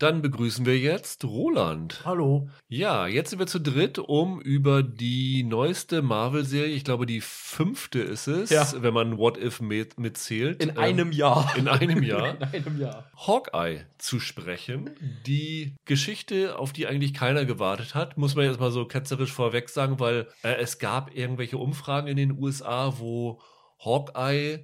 Dann 0.00 0.22
begrüßen 0.22 0.64
wir 0.64 0.78
jetzt 0.78 1.24
Roland. 1.26 2.00
Hallo. 2.06 2.48
Ja, 2.68 3.06
jetzt 3.06 3.28
sind 3.28 3.38
wir 3.38 3.46
zu 3.46 3.60
dritt, 3.60 3.98
um 3.98 4.40
über 4.40 4.82
die 4.82 5.42
neueste 5.42 6.00
Marvel-Serie, 6.00 6.74
ich 6.74 6.84
glaube 6.84 7.04
die 7.04 7.20
fünfte 7.20 7.98
ist 8.00 8.26
es, 8.26 8.48
Ja. 8.48 8.66
wenn 8.78 8.94
man 8.94 9.18
What 9.18 9.36
If 9.36 9.60
mit, 9.60 10.00
mitzählt. 10.00 10.62
In 10.62 10.70
ähm, 10.70 10.78
einem 10.78 11.12
Jahr. 11.12 11.54
In 11.54 11.68
einem 11.68 12.02
Jahr. 12.02 12.34
In 12.34 12.42
einem 12.44 12.80
Jahr. 12.80 13.10
Hawkeye 13.14 13.84
zu 13.98 14.20
sprechen. 14.20 14.88
Die 15.26 15.76
Geschichte, 15.84 16.58
auf 16.58 16.72
die 16.72 16.86
eigentlich 16.86 17.12
keiner 17.12 17.44
gewartet 17.44 17.94
hat, 17.94 18.16
muss 18.16 18.34
man 18.34 18.46
jetzt 18.46 18.58
mal 18.58 18.70
so 18.70 18.86
ketzerisch 18.86 19.32
vorweg 19.34 19.68
sagen, 19.68 20.00
weil 20.00 20.28
äh, 20.42 20.54
es 20.54 20.78
gab 20.78 21.14
irgendwelche 21.14 21.58
Umfragen 21.58 22.08
in 22.08 22.16
den 22.16 22.32
USA, 22.40 22.94
wo 22.98 23.38
Hawkeye 23.84 24.60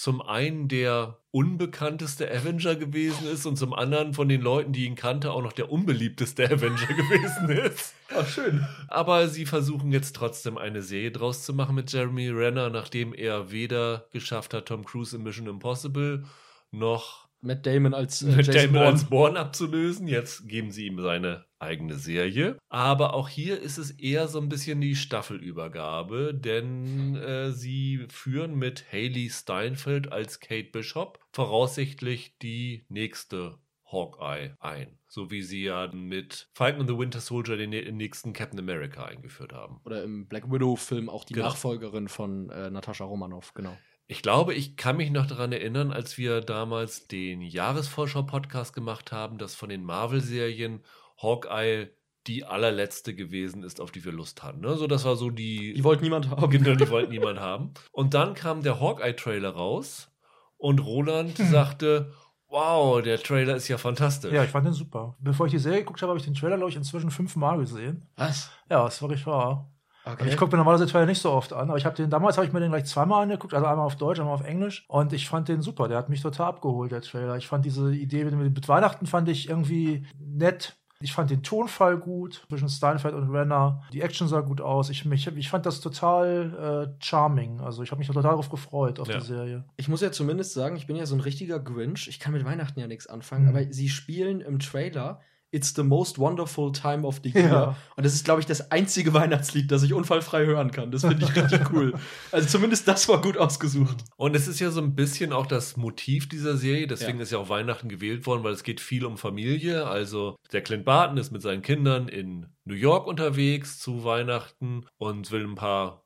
zum 0.00 0.22
einen 0.22 0.66
der 0.66 1.18
unbekannteste 1.30 2.26
Avenger 2.30 2.74
gewesen 2.74 3.26
ist 3.30 3.44
und 3.44 3.56
zum 3.56 3.74
anderen 3.74 4.14
von 4.14 4.30
den 4.30 4.40
Leuten, 4.40 4.72
die 4.72 4.86
ihn 4.86 4.94
kannte, 4.94 5.30
auch 5.30 5.42
noch 5.42 5.52
der 5.52 5.70
unbeliebteste 5.70 6.44
Avenger 6.50 6.86
gewesen 6.86 7.50
ist. 7.50 7.94
Oh, 8.18 8.24
schön. 8.24 8.66
Aber 8.88 9.28
sie 9.28 9.44
versuchen 9.44 9.92
jetzt 9.92 10.16
trotzdem 10.16 10.56
eine 10.56 10.80
Serie 10.80 11.10
draus 11.10 11.44
zu 11.44 11.52
machen 11.52 11.74
mit 11.74 11.92
Jeremy 11.92 12.30
Renner, 12.30 12.70
nachdem 12.70 13.12
er 13.12 13.50
weder 13.50 14.06
geschafft 14.10 14.54
hat, 14.54 14.68
Tom 14.68 14.86
Cruise 14.86 15.14
in 15.14 15.22
Mission 15.22 15.46
Impossible 15.46 16.24
noch 16.70 17.28
Matt 17.42 17.66
Damon 17.66 17.92
als 17.92 18.22
äh, 18.22 18.34
mit 18.34 18.46
Jason 18.46 18.54
Damon 18.54 18.72
Bourne. 18.72 18.86
als 18.86 19.04
Bourne 19.04 19.38
abzulösen. 19.38 20.08
Jetzt 20.08 20.48
geben 20.48 20.70
sie 20.70 20.86
ihm 20.86 20.98
seine 20.98 21.44
eigene 21.60 21.96
Serie. 21.96 22.56
Aber 22.68 23.14
auch 23.14 23.28
hier 23.28 23.60
ist 23.60 23.78
es 23.78 23.90
eher 23.92 24.28
so 24.28 24.40
ein 24.40 24.48
bisschen 24.48 24.80
die 24.80 24.96
Staffelübergabe, 24.96 26.34
denn 26.34 27.16
äh, 27.16 27.52
sie 27.52 28.06
führen 28.10 28.54
mit 28.56 28.84
Haley 28.92 29.28
Steinfeld 29.30 30.12
als 30.12 30.40
Kate 30.40 30.70
Bishop 30.72 31.18
voraussichtlich 31.32 32.36
die 32.42 32.84
nächste 32.88 33.58
Hawkeye 33.84 34.54
ein. 34.60 34.98
So 35.08 35.30
wie 35.32 35.42
sie 35.42 35.64
ja 35.64 35.90
mit 35.92 36.48
Falcon 36.54 36.82
and 36.82 36.88
the 36.90 36.96
Winter 36.96 37.20
Soldier 37.20 37.56
den 37.56 37.72
nä- 37.72 37.90
nächsten 37.90 38.32
Captain 38.32 38.58
America 38.60 39.04
eingeführt 39.04 39.52
haben. 39.52 39.80
Oder 39.84 40.04
im 40.04 40.28
Black 40.28 40.50
Widow-Film 40.50 41.08
auch 41.08 41.24
die 41.24 41.34
Genau. 41.34 41.48
Nachfolgerin 41.48 42.06
von 42.08 42.48
äh, 42.50 42.70
Natascha 42.70 43.04
Romanoff, 43.04 43.52
genau. 43.52 43.76
Ich 44.06 44.22
glaube, 44.22 44.54
ich 44.54 44.76
kann 44.76 44.96
mich 44.96 45.10
noch 45.10 45.26
daran 45.26 45.52
erinnern, 45.52 45.92
als 45.92 46.18
wir 46.18 46.40
damals 46.40 47.06
den 47.08 47.42
Jahresvorschau-Podcast 47.42 48.72
gemacht 48.74 49.12
haben, 49.12 49.38
dass 49.38 49.54
von 49.54 49.68
den 49.68 49.84
Marvel-Serien 49.84 50.82
Hawkeye 51.22 51.88
die 52.26 52.44
allerletzte 52.44 53.14
gewesen 53.14 53.62
ist, 53.62 53.80
auf 53.80 53.90
die 53.90 54.04
wir 54.04 54.12
Lust 54.12 54.42
hatten. 54.42 54.60
Ne? 54.60 54.76
So, 54.76 54.86
das 54.86 55.04
war 55.04 55.16
so 55.16 55.30
die. 55.30 55.72
Die 55.72 55.84
wollte 55.84 56.02
niemand 56.02 56.28
haben. 56.30 56.50
Genau, 56.50 56.74
die 56.74 56.88
wollten 56.90 57.10
niemand 57.12 57.40
haben. 57.40 57.72
Und 57.92 58.12
dann 58.14 58.34
kam 58.34 58.62
der 58.62 58.78
Hawkeye-Trailer 58.78 59.50
raus 59.50 60.10
und 60.58 60.84
Roland 60.84 61.38
Hm. 61.38 61.46
sagte: 61.50 62.12
Wow, 62.48 63.00
der 63.00 63.18
Trailer 63.22 63.56
ist 63.56 63.68
ja 63.68 63.78
fantastisch. 63.78 64.32
Ja, 64.32 64.44
ich 64.44 64.50
fand 64.50 64.66
den 64.66 64.74
super. 64.74 65.16
Bevor 65.20 65.46
ich 65.46 65.52
die 65.52 65.58
Serie 65.58 65.78
geguckt 65.80 66.02
habe, 66.02 66.10
habe 66.10 66.18
ich 66.18 66.24
den 66.26 66.34
Trailer, 66.34 66.56
glaube 66.56 66.70
ich, 66.70 66.76
inzwischen 66.76 67.10
fünfmal 67.10 67.58
gesehen. 67.58 68.06
Was? 68.16 68.50
Ja, 68.68 68.84
das 68.84 68.96
ist 68.96 69.02
wirklich 69.02 69.26
wahr. 69.26 69.72
Okay. 70.04 70.28
Ich 70.28 70.36
gucke 70.36 70.52
mir 70.52 70.58
normalerweise 70.58 70.90
Trailer 70.90 71.06
nicht 71.06 71.20
so 71.20 71.30
oft 71.30 71.52
an, 71.52 71.68
aber 71.68 71.76
ich 71.78 71.84
habe 71.84 71.94
den 71.94 72.08
damals 72.10 72.36
habe 72.38 72.46
ich 72.46 72.52
mir 72.52 72.60
den 72.60 72.70
gleich 72.70 72.86
zweimal 72.86 73.22
angeguckt, 73.22 73.52
also 73.54 73.66
einmal 73.66 73.84
auf 73.86 73.96
Deutsch, 73.96 74.18
einmal 74.18 74.34
auf 74.34 74.44
Englisch 74.44 74.84
und 74.88 75.12
ich 75.12 75.28
fand 75.28 75.48
den 75.48 75.60
super. 75.60 75.88
Der 75.88 75.98
hat 75.98 76.08
mich 76.08 76.22
total 76.22 76.48
abgeholt, 76.48 76.90
der 76.90 77.02
Trailer. 77.02 77.36
Ich 77.36 77.46
fand 77.46 77.64
diese 77.66 77.92
Idee 77.94 78.24
mit, 78.24 78.34
mit 78.34 78.68
Weihnachten 78.68 79.06
fand 79.06 79.28
ich 79.28 79.48
irgendwie 79.48 80.06
nett. 80.18 80.76
Ich 81.02 81.14
fand 81.14 81.30
den 81.30 81.42
Tonfall 81.42 81.96
gut 81.96 82.44
zwischen 82.50 82.68
Steinfeld 82.68 83.14
und 83.14 83.30
Renner. 83.30 83.82
Die 83.92 84.02
Action 84.02 84.28
sah 84.28 84.40
gut 84.42 84.60
aus. 84.60 84.90
Ich, 84.90 85.06
mich, 85.06 85.26
ich 85.26 85.48
fand 85.48 85.64
das 85.64 85.80
total 85.80 86.92
äh, 86.98 87.02
charming. 87.04 87.60
Also 87.60 87.82
ich 87.82 87.90
habe 87.90 87.98
mich 88.00 88.06
total 88.08 88.22
darauf 88.22 88.50
gefreut 88.50 89.00
auf 89.00 89.08
Ja. 89.08 89.18
die 89.18 89.24
Serie. 89.24 89.64
Ich 89.78 89.88
muss 89.88 90.02
ja 90.02 90.12
zumindest 90.12 90.52
sagen, 90.52 90.76
ich 90.76 90.86
bin 90.86 90.96
ja 90.96 91.06
so 91.06 91.14
ein 91.14 91.20
richtiger 91.20 91.58
Grinch. 91.58 92.06
Ich 92.08 92.20
kann 92.20 92.34
mit 92.34 92.44
Weihnachten 92.44 92.78
ja 92.78 92.86
nichts 92.86 93.06
anfangen, 93.06 93.44
Mhm. 93.44 93.56
aber 93.56 93.72
sie 93.72 93.88
spielen 93.88 94.42
im 94.42 94.58
Trailer 94.58 95.20
It's 95.52 95.74
the 95.74 95.82
most 95.82 96.18
wonderful 96.18 96.70
time 96.70 97.04
of 97.04 97.20
the 97.24 97.30
year. 97.30 97.48
Ja. 97.50 97.76
Und 97.96 98.06
das 98.06 98.14
ist, 98.14 98.24
glaube 98.24 98.40
ich, 98.40 98.46
das 98.46 98.70
einzige 98.70 99.12
Weihnachtslied, 99.14 99.70
das 99.70 99.82
ich 99.82 99.92
unfallfrei 99.92 100.46
hören 100.46 100.70
kann. 100.70 100.92
Das 100.92 101.02
finde 101.02 101.24
ich 101.24 101.34
richtig 101.34 101.72
cool. 101.72 101.92
Also 102.32 102.46
zumindest 102.48 102.86
das 102.86 103.08
war 103.08 103.20
gut 103.20 103.36
ausgesucht. 103.36 104.04
Und 104.16 104.36
es 104.36 104.46
ist 104.46 104.60
ja 104.60 104.70
so 104.70 104.80
ein 104.80 104.94
bisschen 104.94 105.32
auch 105.32 105.46
das 105.46 105.76
Motiv 105.76 106.28
dieser 106.28 106.56
Serie, 106.56 106.86
deswegen 106.86 107.18
Ja. 107.18 107.22
ist 107.24 107.32
ja 107.32 107.38
auch 107.38 107.48
Weihnachten 107.48 107.88
gewählt 107.88 108.26
worden, 108.26 108.44
weil 108.44 108.52
es 108.52 108.62
geht 108.62 108.80
viel 108.80 109.04
um 109.04 109.16
Familie. 109.18 109.86
Also 109.88 110.36
der 110.52 110.62
Clint 110.62 110.84
Barton 110.84 111.16
ist 111.16 111.32
mit 111.32 111.42
seinen 111.42 111.62
Kindern 111.62 112.06
in 112.08 112.46
New 112.64 112.74
York 112.74 113.06
unterwegs 113.08 113.78
zu 113.80 114.04
Weihnachten 114.04 114.86
und 114.98 115.30
will 115.32 115.44
ein 115.44 115.56
paar 115.56 116.04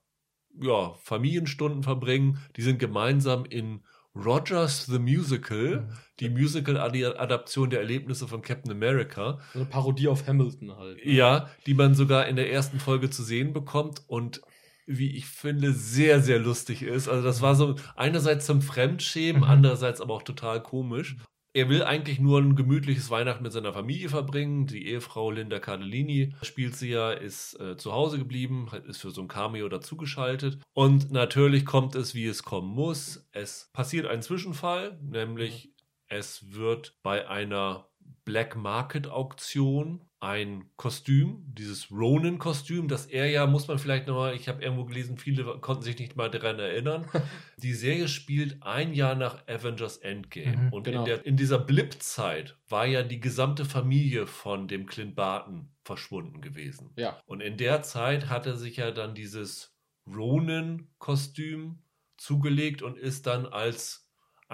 ja, 0.60 0.94
Familienstunden 1.02 1.82
verbringen. 1.82 2.38
Die 2.56 2.62
sind 2.62 2.78
gemeinsam 2.78 3.44
in 3.44 3.82
Rogers 4.16 4.86
the 4.86 4.98
Musical, 4.98 5.88
die 6.20 6.28
Musical-Adaption 6.30 7.70
der 7.70 7.80
Erlebnisse 7.80 8.28
von 8.28 8.42
Captain 8.42 8.70
America. 8.70 9.40
Eine 9.54 9.64
Parodie 9.66 10.08
auf 10.08 10.26
Hamilton 10.26 10.76
halt. 10.76 11.04
Ja, 11.04 11.50
die 11.66 11.74
man 11.74 11.94
sogar 11.94 12.26
in 12.26 12.36
der 12.36 12.50
ersten 12.52 12.78
Folge 12.78 13.10
zu 13.10 13.22
sehen 13.22 13.52
bekommt 13.52 14.02
und 14.06 14.40
wie 14.86 15.16
ich 15.16 15.26
finde, 15.26 15.72
sehr, 15.72 16.20
sehr 16.20 16.38
lustig 16.38 16.82
ist. 16.82 17.08
Also 17.08 17.24
das 17.24 17.40
war 17.40 17.54
so 17.54 17.76
einerseits 17.96 18.46
zum 18.46 18.60
Fremdschämen, 18.60 19.42
Mhm. 19.42 19.48
andererseits 19.48 20.00
aber 20.00 20.14
auch 20.14 20.22
total 20.22 20.62
komisch. 20.62 21.16
Er 21.56 21.68
will 21.68 21.84
eigentlich 21.84 22.18
nur 22.18 22.40
ein 22.40 22.56
gemütliches 22.56 23.10
Weihnachten 23.10 23.44
mit 23.44 23.52
seiner 23.52 23.72
Familie 23.72 24.08
verbringen. 24.08 24.66
Die 24.66 24.88
Ehefrau 24.88 25.30
Linda 25.30 25.60
Cardellini 25.60 26.34
spielt 26.42 26.74
sie 26.74 26.90
ja, 26.90 27.12
ist 27.12 27.60
äh, 27.60 27.76
zu 27.76 27.92
Hause 27.92 28.18
geblieben, 28.18 28.68
ist 28.88 29.00
für 29.00 29.12
so 29.12 29.20
ein 29.20 29.28
Cameo 29.28 29.68
dazugeschaltet. 29.68 30.58
Und 30.72 31.12
natürlich 31.12 31.64
kommt 31.64 31.94
es, 31.94 32.12
wie 32.12 32.26
es 32.26 32.42
kommen 32.42 32.74
muss. 32.74 33.28
Es 33.30 33.70
passiert 33.72 34.06
ein 34.06 34.20
Zwischenfall, 34.20 34.98
nämlich 35.00 35.72
es 36.08 36.52
wird 36.52 36.98
bei 37.04 37.28
einer 37.28 37.88
Black 38.24 38.56
Market 38.56 39.06
Auktion 39.06 40.02
ein 40.24 40.64
Kostüm, 40.76 41.44
dieses 41.48 41.90
Ronin-Kostüm, 41.90 42.88
das 42.88 43.04
er 43.04 43.26
ja, 43.26 43.46
muss 43.46 43.68
man 43.68 43.78
vielleicht 43.78 44.06
nochmal, 44.06 44.34
ich 44.34 44.48
habe 44.48 44.62
irgendwo 44.62 44.86
gelesen, 44.86 45.18
viele 45.18 45.44
konnten 45.58 45.82
sich 45.82 45.98
nicht 45.98 46.16
mal 46.16 46.30
daran 46.30 46.58
erinnern. 46.58 47.04
Die 47.58 47.74
Serie 47.74 48.08
spielt 48.08 48.62
ein 48.62 48.94
Jahr 48.94 49.16
nach 49.16 49.46
Avengers 49.46 49.98
Endgame. 49.98 50.56
Mhm, 50.56 50.72
und 50.72 50.84
genau. 50.84 51.00
in, 51.00 51.04
der, 51.04 51.26
in 51.26 51.36
dieser 51.36 51.58
Blip-Zeit 51.58 52.56
war 52.70 52.86
ja 52.86 53.02
die 53.02 53.20
gesamte 53.20 53.66
Familie 53.66 54.26
von 54.26 54.66
dem 54.66 54.86
Clint 54.86 55.14
Barton 55.14 55.68
verschwunden 55.84 56.40
gewesen. 56.40 56.94
Ja. 56.96 57.20
Und 57.26 57.42
in 57.42 57.58
der 57.58 57.82
Zeit 57.82 58.30
hat 58.30 58.46
er 58.46 58.56
sich 58.56 58.78
ja 58.78 58.92
dann 58.92 59.14
dieses 59.14 59.76
Ronin-Kostüm 60.06 61.80
zugelegt 62.16 62.80
und 62.80 62.96
ist 62.96 63.26
dann 63.26 63.44
als 63.44 64.03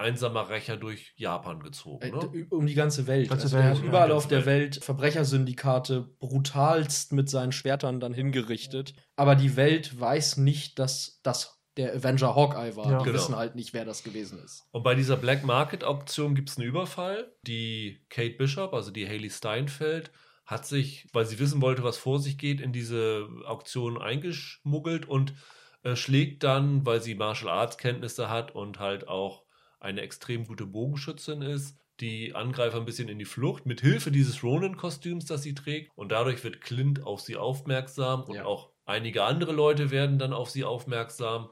einsamer 0.01 0.49
Rächer 0.49 0.77
durch 0.77 1.13
Japan 1.15 1.61
gezogen. 1.61 2.03
Äh, 2.05 2.11
Ne? 2.11 2.47
Um 2.49 2.65
die 2.67 2.73
ganze 2.73 3.07
Welt. 3.07 3.29
Ganze 3.29 3.45
also 3.45 3.55
Welt, 3.57 3.65
er 3.65 3.69
hat 3.71 3.77
ja. 3.79 3.83
überall 3.85 4.09
Ganze 4.09 4.17
auf 4.17 4.27
der 4.27 4.45
Welt. 4.45 4.75
Welt 4.75 4.83
Verbrechersyndikate 4.83 6.09
brutalst 6.19 7.13
mit 7.13 7.29
seinen 7.29 7.51
Schwertern 7.51 7.99
dann 7.99 8.13
hingerichtet. 8.13 8.93
Aber 9.15 9.35
die 9.35 9.55
Welt 9.55 9.99
weiß 9.99 10.37
nicht, 10.37 10.79
dass 10.79 11.19
das 11.23 11.61
der 11.77 11.93
Avenger 11.95 12.35
Hawkeye 12.35 12.75
war. 12.75 12.91
Ja. 12.91 12.97
Die 12.99 13.05
Genau. 13.05 13.17
wissen 13.17 13.35
halt 13.35 13.55
nicht, 13.55 13.73
wer 13.73 13.85
das 13.85 14.03
gewesen 14.03 14.39
ist. 14.43 14.65
Und 14.71 14.83
bei 14.83 14.93
dieser 14.95 15.15
Black 15.15 15.43
Market 15.45 15.83
Auktion 15.83 16.35
gibt 16.35 16.49
es 16.49 16.57
einen 16.57 16.67
Überfall. 16.67 17.31
Die 17.43 18.05
Kate 18.09 18.35
Bishop, 18.35 18.73
also 18.73 18.91
die 18.91 19.07
Haley 19.07 19.29
Steinfeld, 19.29 20.11
hat 20.45 20.65
sich, 20.65 21.07
weil 21.13 21.25
sie 21.25 21.39
wissen 21.39 21.61
wollte, 21.61 21.83
was 21.83 21.97
vor 21.97 22.19
sich 22.19 22.37
geht, 22.37 22.59
in 22.59 22.73
diese 22.73 23.27
Auktion 23.45 24.01
eingeschmuggelt 24.01 25.07
und 25.07 25.33
äh, 25.83 25.95
schlägt 25.95 26.43
dann, 26.43 26.85
weil 26.85 27.01
sie 27.01 27.15
Martial 27.15 27.49
Arts 27.49 27.77
Kenntnisse 27.77 28.29
hat 28.29 28.53
und 28.53 28.79
halt 28.79 29.07
auch 29.07 29.43
eine 29.81 30.01
extrem 30.01 30.45
gute 30.45 30.65
Bogenschützin 30.65 31.41
ist, 31.41 31.77
die 31.99 32.33
Angreifer 32.33 32.77
ein 32.77 32.85
bisschen 32.85 33.09
in 33.09 33.19
die 33.19 33.25
Flucht 33.25 33.65
mit 33.65 33.81
Hilfe 33.81 34.11
dieses 34.11 34.43
Ronin-Kostüms, 34.43 35.25
das 35.25 35.43
sie 35.43 35.53
trägt. 35.53 35.91
Und 35.95 36.11
dadurch 36.11 36.43
wird 36.43 36.61
Clint 36.61 37.03
auf 37.03 37.21
sie 37.21 37.35
aufmerksam 37.35 38.23
und 38.23 38.35
Ja. 38.35 38.45
auch 38.45 38.71
einige 38.85 39.23
andere 39.23 39.51
Leute 39.51 39.91
werden 39.91 40.17
dann 40.17 40.33
auf 40.33 40.49
sie 40.49 40.63
aufmerksam. 40.63 41.49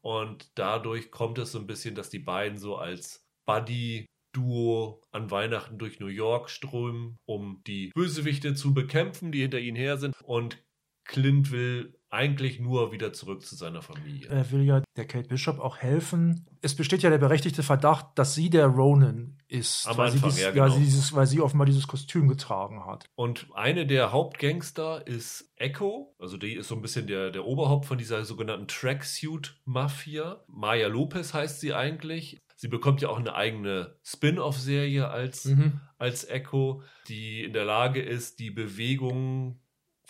Und 0.00 0.50
dadurch 0.56 1.10
kommt 1.10 1.38
es 1.38 1.52
so 1.52 1.58
ein 1.58 1.66
bisschen, 1.66 1.94
dass 1.94 2.10
die 2.10 2.20
beiden 2.20 2.58
so 2.58 2.76
als 2.76 3.26
Buddy-Duo 3.46 5.02
an 5.10 5.30
Weihnachten 5.30 5.78
durch 5.78 6.00
New 6.00 6.06
York 6.06 6.50
strömen, 6.50 7.18
um 7.24 7.62
die 7.66 7.90
Bösewichte 7.94 8.54
zu 8.54 8.74
bekämpfen, 8.74 9.32
die 9.32 9.40
hinter 9.40 9.58
ihnen 9.58 9.76
her 9.76 9.96
sind. 9.98 10.14
Und 10.22 10.62
Clint 11.04 11.50
will 11.50 11.97
eigentlich 12.10 12.58
nur 12.60 12.90
wieder 12.92 13.12
zurück 13.12 13.44
zu 13.44 13.54
seiner 13.54 13.82
Familie. 13.82 14.28
Er 14.28 14.50
will 14.50 14.62
ja 14.62 14.82
der 14.96 15.06
Kate 15.06 15.28
Bishop 15.28 15.58
auch 15.58 15.78
helfen. 15.78 16.46
Es 16.62 16.74
besteht 16.74 17.02
ja 17.02 17.10
der 17.10 17.18
berechtigte 17.18 17.62
Verdacht, 17.62 18.06
dass 18.16 18.34
sie 18.34 18.50
der 18.50 18.66
Ronin 18.66 19.36
ist, 19.48 19.86
Am 19.86 19.96
weil, 19.96 20.10
sie 20.10 20.16
Anfang, 20.16 20.30
dieses, 20.30 20.42
ja, 20.42 20.48
ja, 20.48 20.64
genau. 20.64 20.76
sie 20.76 20.84
dieses, 20.84 21.14
weil 21.14 21.26
sie 21.26 21.40
offenbar 21.40 21.66
dieses 21.66 21.86
Kostüm 21.86 22.28
getragen 22.28 22.84
hat. 22.86 23.04
Und 23.14 23.46
eine 23.54 23.86
der 23.86 24.12
Hauptgangster 24.12 25.06
ist 25.06 25.52
Echo. 25.56 26.14
Also 26.18 26.36
die 26.36 26.54
ist 26.54 26.68
so 26.68 26.74
ein 26.74 26.82
bisschen 26.82 27.06
der, 27.06 27.30
der 27.30 27.44
Oberhaupt 27.44 27.86
von 27.86 27.98
dieser 27.98 28.24
sogenannten 28.24 28.68
Tracksuit-Mafia. 28.68 30.42
Maya 30.48 30.88
Lopez 30.88 31.34
heißt 31.34 31.60
sie 31.60 31.74
eigentlich. 31.74 32.38
Sie 32.56 32.68
bekommt 32.68 33.00
ja 33.02 33.08
auch 33.08 33.18
eine 33.20 33.34
eigene 33.34 33.96
Spin-off-Serie 34.02 35.08
als, 35.08 35.44
Mhm. 35.44 35.80
als 35.96 36.24
Echo, 36.28 36.82
die 37.08 37.44
in 37.44 37.52
der 37.52 37.64
Lage 37.64 38.02
ist, 38.02 38.40
die 38.40 38.50
Bewegungen 38.50 39.60